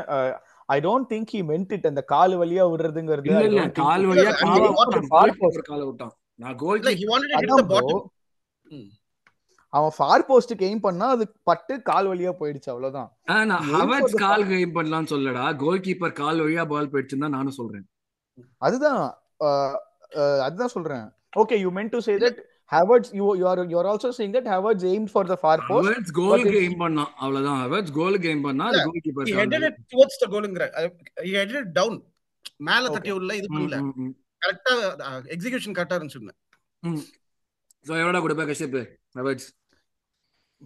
I 0.69 0.79
don't 0.83 1.09
think 1.13 1.33
he 1.35 1.43
meant 1.49 1.73
it 1.77 1.87
அந்த 1.91 2.03
கால் 2.09 2.35
வழியா 2.41 2.65
விடுறதுங்கிறது 2.73 3.29
இல்ல 3.31 3.41
I 3.41 3.49
இல்ல 3.49 3.61
don't 3.61 3.73
think 3.73 3.85
கால் 3.85 4.05
it- 4.05 4.11
வழியா 4.13 4.33
காவா 4.41 4.71
விட்டான். 4.71 5.11
காலை 5.69 5.85
விட்டான். 5.87 6.13
நான் 6.39 6.57
கோல் 6.59 6.79
இல்ல 6.81 6.91
he 6.95 7.07
wanted 7.09 7.31
to 7.31 7.37
hit 7.37 7.45
அதான் 7.45 7.61
the 7.63 7.67
bro. 7.67 7.81
bottom 7.81 8.01
ம். 8.67 8.89
அவன் 9.73 9.95
ஃபார் 9.97 10.25
போஸ்டுக்கு 10.29 10.67
எய்ம் 10.69 10.85
பண்ணா 10.87 11.07
அது 11.15 11.25
பட்டு 11.49 11.75
கால் 11.89 12.09
வழியா 12.11 12.33
போயிடுச்சு 12.41 12.71
அவ்வளவுதான். 12.73 13.09
for 13.27 13.75
ஹவர்ஸ் 13.81 14.15
கால் 14.25 14.45
கேம் 14.53 14.77
பண்ணலாம்னு 14.77 15.13
சொல்லடா. 15.13 15.45
கோல் 15.63 15.83
கீப்பர் 15.87 16.15
கால் 16.23 16.43
வழியா 16.45 16.65
பால் 16.73 16.91
போயிடுச்சுன்னு 16.93 17.27
தான் 17.27 17.37
நானும் 17.39 17.59
சொல்றேன். 17.59 17.87
அதுதான். 18.67 19.03
அதுதான் 20.47 20.75
சொல்றேன். 20.77 21.07
Okay 21.43 21.59
you 21.65 21.71
meant 21.79 21.95
to 21.97 22.01
say 22.09 22.15
that 22.25 22.41
Havertz 22.75 23.13
you 23.19 23.27
you 23.41 23.45
are 23.53 23.61
you 23.73 23.79
are 23.83 23.89
also 23.93 24.11
saying 24.19 24.35
that 24.37 24.51
Havertz 24.55 24.87
aimed 24.93 25.13
for 25.15 25.31
the 25.33 25.37
far 25.43 25.63
post 25.69 25.89
Havertz 25.91 26.13
goal 26.21 26.45
game 26.57 26.77
பண்ணான் 26.83 27.13
அவ்வளவுதான். 27.23 27.61
ஹவர்ஸ் 27.65 27.93
கோல் 28.01 28.19
கேம் 28.27 28.43
பண்ணா 28.49 28.67
goalkeeper 29.07 29.29
he 29.31 29.37
call 29.39 29.69
it 29.71 29.79
towards 29.95 30.17
the 30.25 30.31
goalங்கிற 30.35 30.67
he 31.27 31.33
headed 31.39 31.59
it 31.63 31.71
down. 31.81 31.95
மேல 32.69 32.85
தட்டி 32.95 33.11
உள்ள 33.19 33.31
இது 33.41 33.49
பண்ணல 33.55 33.77
கரெக்டா 34.43 34.75
எக்ஸிகியூஷன் 35.37 35.77
கரெக்டா 35.79 35.97
இருந்துச்சு 35.99 36.21
சோ 37.87 37.93
எவ்வளவு 38.03 38.23
கொடுப்ப 38.25 38.45
கஷ்யப் 38.51 38.79
ஹவர்ஸ் 39.19 39.49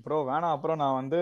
ப்ரோ 0.05 0.17
வேணாம். 0.29 0.55
அப்புறம் 0.57 0.79
நான் 0.83 0.97
வந்து 0.99 1.21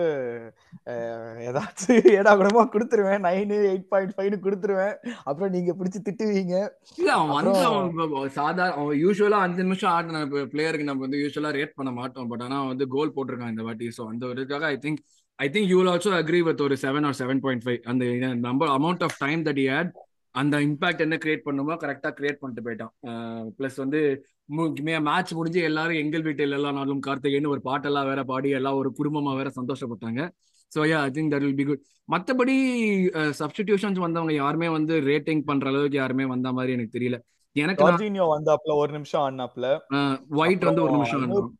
ஏதாச்சும் 1.47 2.07
ஏடா 2.17 2.31
கூடமா 2.39 2.63
கொடுத்துருவேன். 2.73 3.23
நைனு 3.27 3.57
எயிட் 3.71 3.89
பாயிண்ட் 3.93 4.15
ஃபைவ் 4.15 4.35
கொடுத்துருவேன். 4.45 4.95
அப்புறம் 5.29 5.53
நீங்க 5.55 5.73
பிடிச்சு 5.79 5.99
திட்டுவீங்க. 6.07 6.55
இல்ல 6.99 7.11
அவன் 7.17 7.35
வந்து 7.39 7.63
அவன் 7.69 8.37
சாதாரண 8.39 8.69
அவன் 8.79 9.01
யூஸ்வலா 9.03 9.41
அஞ்சு 9.47 9.65
நிமிஷம் 9.67 9.91
ஆடின 9.95 10.23
பிளேயருக்கு 10.53 10.89
நம்ம 10.89 11.05
வந்து 11.07 11.21
யூஸ்வலா 11.23 11.51
ரேட் 11.59 11.77
பண்ண 11.79 11.93
மாட்டோம். 11.99 12.29
பட் 12.31 12.45
ஆனா 12.47 12.59
வந்து 12.71 12.87
கோல் 12.95 13.15
போட்டிருக்கான் 13.17 13.53
இந்த 13.55 13.65
வாட்டி. 13.67 13.89
ஸோ 13.97 14.05
அந்த 14.13 14.33
இதுக்காக 14.35 14.65
I 14.73 14.77
think 14.85 15.01
I 15.39 15.49
think 15.53 15.69
you 15.73 15.79
also 15.91 16.11
agree 16.21 16.41
with 16.47 16.65
ஒரு 16.65 16.75
seven 16.85 17.05
or 17.09 17.19
seven 17.21 17.43
point 17.45 17.63
five 17.67 17.79
அந்த 17.93 18.05
number 18.47 18.73
amount 18.79 19.05
of 19.09 19.17
time 19.25 19.43
that 19.49 19.61
had 19.69 19.93
அந்த 20.35 20.55
இம்பாக்ட் 20.67 21.03
என்ன 21.05 21.15
கிரியேட் 21.23 21.47
பண்ணுமோ 21.47 21.73
கரெக்டா 21.83 22.09
கிரியேட் 22.19 22.39
பண்ணிட்டு 22.41 22.63
போயிட்டான். 22.67 22.93
ப்ளஸ் 23.57 23.77
வந்து 23.83 23.99
மேட்ச் 25.09 25.33
முடிஞ்சு 25.39 25.59
எல்லாரும் 25.69 25.99
எங்கள் 26.03 26.25
வீட்டில் 26.27 26.55
எல்லா 26.57 26.71
நாளும் 26.77 27.03
கார்த்திகைன்னு 27.07 27.51
ஒரு 27.55 27.61
பாட்டெல்லாம் 27.67 28.09
வேற 28.11 28.21
பாடி 28.31 28.49
எல்லாம் 28.59 28.79
ஒரு 28.81 28.89
குடும்பமா 28.99 29.33
வேற 29.39 29.51
சந்தோஷப்பட்டாங்க. 29.59 30.21
So 30.71 30.81
yeah 30.91 30.99
I 31.07 31.11
think 31.17 31.31
that 31.33 31.45
will 31.47 31.59
be 31.61 31.65
good 31.69 31.83
மற்றபடி 32.09 32.55
சப்ஸ்டிடியூஷன்ஸ் 33.41 33.99
வந்தவங்க 34.05 34.33
யாருமே 34.33 34.69
வந்து 34.77 34.93
ரேட்டிங் 35.09 35.43
பண்ற 35.49 35.67
அளவுக்கு 35.71 35.99
யாருமே 36.01 36.25
வந்த 36.33 36.51
மாதிரி 36.57 36.75
எனக்கு 36.77 36.95
தெரியல. 36.97 37.19
எனக்கு 37.55 37.83
வந்தாப்ல 38.35 38.75
ஒரு 38.83 38.91
நிமிஷம் 38.97 39.23
ஆடினாப்ல 39.25 39.67
ஒயிட் 40.41 40.67
வந்து 40.69 40.83
ஒரு 40.85 40.93
நிமிஷம் 40.97 41.21
ஆடணும் 41.21 41.51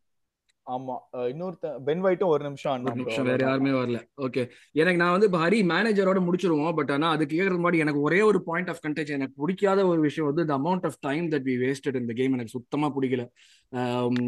ஆமா. 0.72 0.95
இன்னொருத்த 1.32 1.70
பென் 1.88 2.03
வைட்டும் 2.03 2.32
ஒரு 2.34 2.43
நிமிஷம் 2.43 2.84
ஒரு 2.84 2.95
நிமிஷம் 2.95 3.26
வேற. 3.26 3.45
யாருமே 3.47 3.70
வரல. 3.70 3.99
ஓகே 4.26 4.43
எனக்கு 4.82 5.01
நான் 5.01 5.16
வந்து 5.16 5.30
ஹரி 5.43 5.59
மேனேஜரோட 5.74 6.20
முடிச்சிருவோம். 6.28 6.76
பட் 6.76 6.91
ஆனா 6.91 7.09
அது 7.16 7.26
கேட்கறது 7.26 7.59
முன்னாடி 7.64 7.82
எனக்கு 7.86 8.01
ஒரே 8.01 8.22
ஒரு 8.22 8.41
பாயிண்ட் 8.43 8.70
ஆஃப் 8.70 8.84
கண்டெக்ட் 8.88 9.16
எனக்கு 9.18 9.34
பிடிக்காத 9.43 9.88
ஒரு 9.88 10.01
விஷயம் 10.07 10.30
வந்து 10.34 10.45
the 10.53 10.59
amount 10.59 10.86
of 10.89 10.99
time 10.99 11.30
that 11.30 11.47
we 11.49 11.55
wasted 11.64 12.01
இந்த 12.01 12.14
கேம் 12.14 12.36
எனக்கு 12.38 12.55
சுத்தமா 12.57 12.89
பிடிக்கல. 12.97 13.26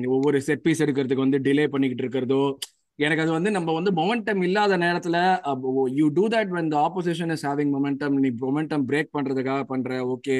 ஒவ்வொரு 0.08 0.42
செட் 0.42 0.62
பீஸ் 0.62 0.84
எடுக்கிறதுக்கு 0.84 1.26
வந்து 1.28 1.40
டிலே 1.40 1.68
பண்ணிக்கிட்டு 1.68 2.06
இருக்கிறதோ 2.06 2.58
எனக்கு 2.96 3.24
அது 3.24 3.32
வந்து 3.32 3.52
நம்ம 3.52 3.74
வந்து 3.74 3.92
மொமெண்டம் 3.92 4.44
இல்லாத 4.44 4.78
நேரத்துல 4.78 5.18
you 5.94 6.08
do 6.14 6.28
that 6.28 6.52
when 6.56 6.68
the 6.72 6.80
opposition 6.88 7.30
is 7.36 7.42
having 7.50 7.70
momentum 7.78 8.14
நீ 8.24 8.30
மொமெண்டம் 8.44 8.86
பிரேக் 8.90 9.12
பண்றதுக்காக 9.18 9.64
பண்ற 9.64 9.98
ஓகே 10.14 10.38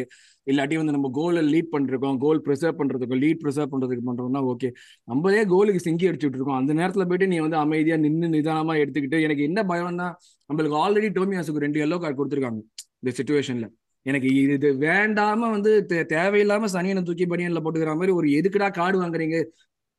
இல்லாட்டி 0.48 0.76
வந்து 0.76 0.94
நம்ம 0.94 1.10
கோலை 1.14 1.42
லீட் 1.48 1.72
பண்ணிருக்கோம் 1.72 2.18
கோல் 2.18 2.42
ப்ரிசர்வ் 2.42 2.80
பண்ணுறதுக்கும் 2.80 3.22
லீட் 3.22 3.42
ப்ரிசர்வ் 3.44 3.72
பண்றதுக்கு 3.72 4.04
பண்றோம்னா 4.06 4.42
ஓகே 4.50 4.70
நம்மளே 5.08 5.42
கோலுக்கு 5.46 5.82
சிங்கி 5.82 6.10
அடிச்சுட்டு 6.10 6.38
இருக்கோம். 6.38 6.60
அந்த 6.60 6.74
நேரத்துல 6.74 7.06
போயிட்டு 7.06 7.28
நீ 7.28 7.40
வந்து 7.40 7.58
அமைதியா 7.58 7.98
நின்று 7.98 8.30
நிதானமா 8.30 8.76
எடுத்துக்கிட்டு 8.82 9.20
எனக்கு 9.22 9.44
என்ன 9.44 9.64
பயம்னா 9.64 10.08
நம்மளுக்கு 10.50 10.78
ஆல்ரெடி 10.78 11.10
டோமியாஸுக்கு 11.16 11.60
ரெண்டு 11.60 11.82
எல்லோ 11.82 12.00
கார்டு 12.00 12.18
கொடுத்துருக்காங்க 12.18 12.62
இந்த 13.00 13.14
சுச்சுவேஷன்ல 13.18 13.68
எனக்கு 14.06 14.30
இது 14.38 14.70
வேண்டாம 14.84 15.50
வந்து 15.52 15.72
தே- 15.90 16.08
தேவையில்லாம 16.10 16.68
சனியனை 16.74 17.04
தூக்கி 17.04 17.26
பனியன்ல 17.26 17.62
போட்டுக்கிற 17.62 17.94
மாதிரி 17.96 18.14
ஒரு 18.14 18.28
எதுக்குடா 18.36 18.68
கார்டு 18.74 18.98
வாங்குறீங்க? 19.02 19.38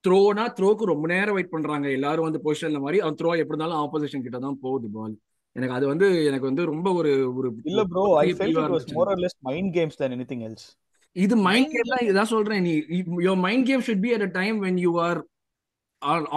த்ரோனா 0.04 0.44
த்ரோக்கு 0.56 0.84
ரொம்ப 0.84 1.06
நேரம் 1.06 1.34
வெயிட் 1.34 1.50
பண்றாங்க. 1.50 1.86
எல்லாரும் 1.90 2.24
வந்து 2.24 2.40
பொசிஷன்ல 2.44 2.80
மாதிரி 2.80 2.98
அவன் 3.00 3.16
த்ரோ 3.16 3.30
எப்படி 3.34 3.54
இருந்தாலும் 3.54 3.80
ஆப்போசிஷன் 3.80 4.22
கிட்ட 4.22 4.38
தான் 4.38 4.58
போகுது 4.60 4.88
பால் 4.90 5.14
எனக்கு 5.56 5.76
அது 5.76 5.86
வந்து 5.90 6.06
எனக்கு 6.28 6.48
வந்து 6.50 6.64
ரொம்ப 6.64 6.88
ஒரு 6.92 7.12
ஒரு 7.38 7.48
இல்ல 7.64 7.82
bro 7.92 8.04
I 8.24 8.26
felt 8.38 8.58
it 8.62 8.74
was. 8.74 8.88
More 8.98 9.10
or 9.12 9.22
less 9.24 9.38
mind 9.48 9.72
games 9.76 9.98
then 10.02 10.14
anything 10.16 10.42
else 10.48 10.66
இது 11.16 11.34
மைண்ட் 11.46 11.70
கேம் 11.74 11.92
தான் 11.92 12.06
இதான் 12.08 12.32
சொல்றேன் 12.34 12.62
நீ 12.62 12.72
your 13.26 13.40
mind 13.46 13.66
game 13.70 13.84
should 13.86 14.04
be 14.06 14.12
at 14.16 14.26
a 14.26 14.30
time 14.40 14.56
when 14.66 14.80
you 14.84 14.92
are 15.06 15.20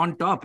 on 0.04 0.16
top 0.24 0.44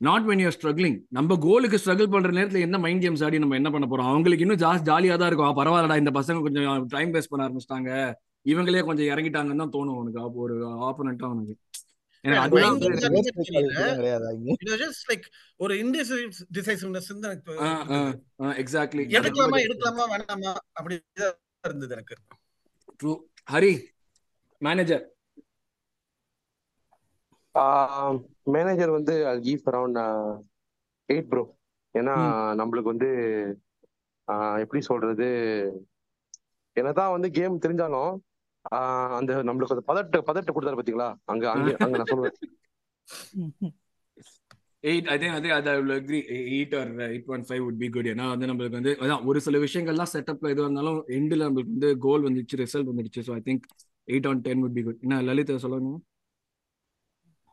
not 0.00 0.26
when 0.28 0.42
you're 0.44 0.56
struggling 0.56 0.98
நம்ம 1.10 1.36
கோலுக்கு 1.44 1.80
struggle 1.82 2.12
பண்ற 2.14 2.30
நேரத்துல 2.38 2.60
என்ன 2.66 2.78
மைண்ட் 2.84 3.02
கேம்ஸ் 3.04 3.22
ஆடி 3.26 3.38
நம்ம 3.38 3.56
என்ன 3.60 3.70
பண்ண 3.70 3.86
போறோம்? 3.90 4.10
அவங்களுக்கு 4.12 4.44
இன்னும் 4.46 4.62
ஜாஸ்தி 4.64 4.88
ஜாலியா 4.90 5.16
தான் 5.20 5.30
இருக்கும். 5.30 5.58
பரவாயில்லடா 5.60 5.96
இந்த 6.02 6.12
பசங்க 6.18 6.42
கொஞ்சம் 6.46 6.88
டைம் 6.94 7.12
வேஸ்ட் 7.14 7.32
பண்ண 7.32 7.46
ஆரம்பிச்சிட்டாங்க. 7.46 7.90
இவங்களே 8.46 8.82
கொஞ்சம் 8.88 9.08
இறங்கிட்டாங்கன்னு 9.12 9.62
தான் 9.64 9.74
தோணும் 9.76 9.98
உனக்கு. 10.00 10.20
அப்போ 10.26 10.40
ஒரு 10.46 10.56
ஆப்போனண்டா 10.88 11.28
உனக்கு. 11.34 11.54
ஒரு 12.24 12.42
எனக்கு. 12.42 14.12
எடுக்கலாமா 19.18 19.58
எடுக்கலாமா 19.58 20.04
வேணாமா 20.10 20.54
அப்படி 20.72 21.02
இருந்தது 21.64 21.94
எனக்கு. 21.94 22.16
ஹரி 23.52 23.86
மேனேஜர் 24.58 25.12
மேனேஜர் 28.44 28.90
வந்து 28.90 29.12
கீவ் 29.12 29.68
அரௌண்ட் 29.70 29.98
எயிட் 31.12 31.28
ப்ரோ 31.28 31.56
ஏன்னா 31.98 32.14
நம்மளுக்கு 32.58 32.82
வந்து 32.82 33.08
ஆஹ் 34.32 34.58
எப்படி 34.58 34.82
சொல்றது? 34.82 35.26
என்னதான் 36.72 37.10
வந்து 37.10 37.30
கேம் 37.30 37.58
தெரிஞ்சாலும் 37.58 38.18
அந்த 39.18 39.32
நம்மளுக்கு 39.48 39.76
அந்த 39.76 39.86
பதட்ட 39.90 40.20
பதட்ட 40.28 40.52
கொடுத்தாரு 40.52 40.78
பாத்தீங்களா? 40.78 41.08
அங்க 41.32 41.44
அங்க 41.52 41.68
அங்க 41.86 41.98
நான் 42.00 42.10
சொல்லுவேன் 42.12 42.36
எயிட் 44.84 45.06
அதே 45.12 45.28
அதே 45.36 45.50
அது 45.56 45.68
agree 45.94 46.18
eight 46.50 46.74
or 46.78 46.90
eight 47.06 47.26
point 47.28 47.46
five 47.48 47.62
would 47.64 47.78
be 47.82 47.88
good 47.94 48.08
ஏன்னா 48.12 48.26
வந்து 48.32 48.48
நம்மளுக்கு 48.50 48.78
வந்து 48.78 48.92
அதான் 49.02 49.24
ஒரு 49.30 49.38
சில 49.46 49.58
விஷயங்கள்லாம் 49.64 50.12
செட்டப்ல 50.12 50.52
எதுவாக 50.54 50.68
இருந்தாலும் 50.68 50.98
எண்டில் 51.18 51.44
நம்மளுக்கு 51.46 51.74
வந்து 51.74 51.90
கோல் 52.04 52.26
வந்துச்சு 52.26 52.60
ரிசல்ட் 52.62 52.90
வந்துடுச்சு. 52.90 53.22
So 53.28 53.34
I 53.38 53.42
think 53.48 53.64
eight 54.08 54.28
on 54.30 54.42
ten 54.46 54.62
would 54.64 54.76
be 54.78 54.84
good 54.86 55.00
என்ன 55.04 55.20
லலித் 55.28 55.54
சொல்லணும் 55.64 56.00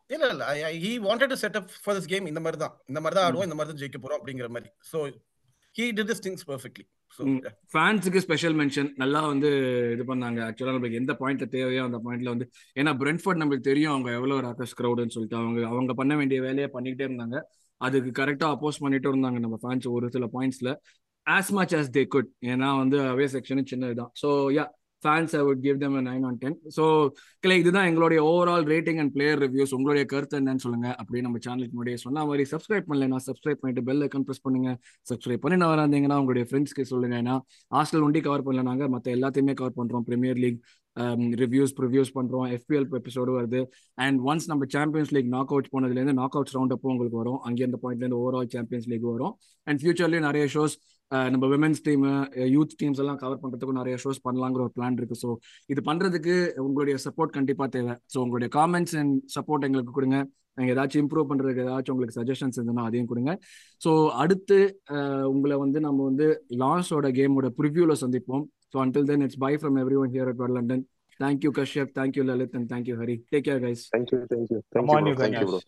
இல்ல 0.09 0.25
இல்ல 0.33 0.45
he 0.83 0.91
wanted 1.05 1.31
to 1.33 1.39
set 1.43 1.57
up 1.59 1.69
for 1.83 1.95
this 1.97 2.09
game 2.13 2.25
இந்த 2.31 2.41
மாதிரி 2.45 2.59
தான் 2.63 2.73
இந்த 2.89 2.99
மாதிரி 3.01 3.17
தான் 3.17 3.27
ஆடுவோம் 3.27 3.47
இந்த 3.47 3.57
மாதிரி 3.57 3.71
தான் 3.71 3.81
ஜெயிக்க 3.81 3.99
போறோம் 3.99 4.19
அப்படிங்கிற 4.19 4.49
மாதிரி. 4.55 4.69
So 4.91 4.97
he 5.75 5.85
did 5.97 6.09
this 6.11 6.23
things 6.25 6.45
perfectly 6.51 6.85
ஃபேன்ஸுக்கு 7.73 8.19
ஸ்பெஷல் 8.25 8.55
மென்ஷன் 8.59 8.89
நல்லா 9.01 9.21
வந்து 9.31 9.49
இது 9.93 10.03
பண்ணாங்க. 10.11 10.39
ஆக்சுவலாக 10.47 10.75
நம்மளுக்கு 10.75 10.99
எந்த 11.01 11.13
பாயிண்ட்ல 11.21 11.45
தேவையோ 11.55 11.81
அந்த 11.89 11.99
பாயிண்ட்ல 12.05 12.33
வந்து 12.33 12.45
ஏன்னா 12.79 12.91
பிரென்ஃபோர்ட் 13.01 13.41
நம்மளுக்கு 13.41 13.69
தெரியும் 13.69 13.93
அவங்க 13.93 14.09
எவ்வளோ 14.19 14.37
ராக்கஸ் 14.47 14.75
க்ரௌடுன்னு 14.79 15.15
சொல்லிட்டு. 15.15 15.37
அவங்க 15.41 15.61
அவங்க 15.73 15.93
பண்ண 15.93 16.15
வேண்டிய 16.15 16.39
வேலையை 16.47 16.69
பண்ணிக்கிட்டே 16.75 17.07
இருந்தாங்க. 17.09 17.39
அதுக்கு 17.81 18.11
கரெக்டாக 18.21 18.55
அப்போஸ் 18.55 18.81
பண்ணிட்டு 18.83 19.09
இருந்தாங்க 19.11 19.39
நம்ம 19.39 19.57
ஃபேன்ஸ் 19.63 19.87
ஒரு 19.95 20.07
சில 20.09 20.25
பாயிண்ட்ஸ்ல 20.35 20.71
as 21.27 21.51
much 21.57 21.73
as 21.79 21.91
they 21.97 22.03
good 22.15 22.29
ஏன்னா 22.51 22.69
வந்து 22.81 22.97
அவே 23.13 23.25
செக்ஷனு 23.35 23.63
சின்ன 23.71 23.89
இதுதான் 23.89 24.11
so 24.21 24.29
ya 24.57 24.65
fans 25.03 25.33
I 25.39 25.41
would 25.47 25.61
give 25.65 25.77
them 25.83 25.95
nine 26.09 26.25
on 26.29 26.37
ten 26.43 26.57
so 26.77 26.83
கிளை 27.43 27.57
இதுதான் 27.61 27.87
எங்களுடைய 27.89 28.21
overall 28.31 28.65
rating 28.73 28.99
and 29.03 29.13
player 29.15 29.39
reviews 29.45 29.73
உங்களுடைய 29.77 30.05
கருத்து 30.13 30.39
என்னன்னு 30.41 30.63
சொல்லுங்க. 30.65 30.89
அப்படியே 31.01 31.23
நம்ம 31.27 31.39
சேனலுக்கு 31.45 31.75
முன்னாடியே 31.77 31.99
சொன்ன 32.05 32.25
மாதிரி 32.29 32.45
சப்ஸ்கிரைப் 32.53 32.87
பண்ணலன்னா 32.89 33.19
சப்ஸ்கிரைப் 33.29 33.61
பண்ணிட்டு 33.61 33.85
பெல் 33.89 34.03
ஐக்கன் 34.07 34.25
ப்ரெஸ் 34.27 34.43
பண்ணுங்க. 34.47 34.71
சப்ஸ்கிரைப் 35.11 35.43
பண்ணி 35.45 35.57
நான் 35.63 35.73
வராந்தீங்கன்னா 35.75 36.19
உங்களுடைய 36.23 36.47
ஃப்ரெண்ட்ஸ்க்கு 36.49 36.85
சொல்லுங்க. 36.93 37.17
ஏன்னா 37.23 37.37
ஹாஸ்டல் 37.77 38.05
ஒண்டி 38.07 38.21
கவர் 38.27 38.45
பண்ணல 38.47 38.63
நாங்கள் 38.69 38.93
மற்ற 38.95 39.09
எல்லாத்தையுமே 39.17 39.55
கவர் 39.61 39.77
பண்றோம். 39.79 40.05
பிரீமியர் 40.11 40.41
லீக் 40.45 40.61
ரிவ்யூஸ் 41.41 41.73
ப்ரிவ்யூஸ் 41.79 42.09
பண்றோம். 42.15 42.47
எஃபிஎல் 42.55 42.87
எபிசோடு 42.99 43.31
வருது. 43.37 43.59
அண்ட் 44.05 44.17
ஒன்ஸ் 44.29 44.47
நம்ம 44.51 44.63
சாம்பியன்ஸ் 44.75 45.11
லீக் 45.15 45.29
நாக் 45.35 45.51
அவுட் 45.55 45.69
போனதுலேருந்து 45.75 46.15
நாக் 46.21 46.35
அவுட்ஸ் 46.37 46.55
ரவுண்ட் 46.57 46.73
அப்போ 46.75 46.89
உங்களுக்கு 46.93 47.19
வரும். 47.21 47.39
அங்கே 47.49 47.65
அந்த 47.67 47.77
பாயிண்ட்லேருந்து 47.83 48.19
ஓவரால் 48.23 48.49
சாம்பியன்ஸ் 48.55 48.87
லீக் 48.93 49.05
வரும். 49.13 49.35
அண்ட் 49.67 49.79
ஃபியூச்சர்லேயும் 49.83 50.27
நிறைய 50.29 50.45
ஷோஸ் 50.55 50.75
நம்ம 51.33 51.45
விமென்ஸ் 51.53 51.81
டீம் 51.87 52.03
யூத் 52.55 52.75
டீம்ஸ் 52.81 52.99
எல்லாம் 53.03 53.19
கவர் 53.23 53.41
பண்றதுக்கும் 53.41 53.79
நிறைய 53.79 53.95
ஷோஸ் 54.03 54.21
பண்ணலாங்கிற 54.27 54.61
ஒரு 54.65 54.73
பிளான் 54.77 54.97
இருக்கு. 54.99 55.17
ஸோ 55.23 55.29
இது 55.73 55.81
பண்றதுக்கு 55.89 56.35
உங்களுடைய 56.67 56.97
சப்போர்ட் 57.05 57.33
கண்டிப்பா 57.37 57.65
தேவை. 57.75 57.95
ஸோ 58.13 58.17
உங்களுடைய 58.25 58.49
காமெண்ட்ஸ் 58.59 58.95
அண்ட் 59.01 59.15
சப்போர்ட் 59.35 59.65
எங்களுக்கு 59.67 59.95
கொடுங்க. 59.97 60.19
நீங்கள் 60.59 60.73
ஏதாச்சும் 60.75 61.01
இம்ப்ரூவ் 61.03 61.27
பண்றதுக்கு 61.31 61.65
ஏதாச்சும் 61.65 61.93
உங்களுக்கு 61.95 62.17
சஜஷன்ஸ் 62.19 62.57
இருந்ததுன்னா 62.57 62.85
அதையும் 62.89 63.09
கொடுங்க. 63.11 63.33
ஸோ 63.81 63.91
அடுத்து 64.23 64.57
உங்களை 65.33 65.57
வந்து 65.65 65.81
நம்ம 65.87 65.99
வந்து 66.09 66.27
லான்ஸோட 66.63 67.09
கேமோட 67.19 67.49
ப்ரிவியூல 67.59 67.95
சந்திப்போம். 68.03 68.43
So 68.73 68.79
until 68.85 69.09
then 69.11 69.23
it's 69.27 69.41
bye 69.45 69.53
from 69.61 69.79
everyone 70.03 70.13
here 70.15 70.31
at 70.33 70.55
London 70.57 70.83
thank you 71.19 71.51
Kashyap 71.59 71.93
thank you 71.99 72.25
Lalit 72.31 72.57
and 72.59 72.69
thank you 72.73 72.97
Hari 73.03 73.17
take 73.33 73.47
care 73.49 73.63
guys 73.67 73.85
thank you 73.95 74.19
thank you 74.33 74.59
Come 74.77 74.91
on, 74.95 75.13
thank you 75.23 75.61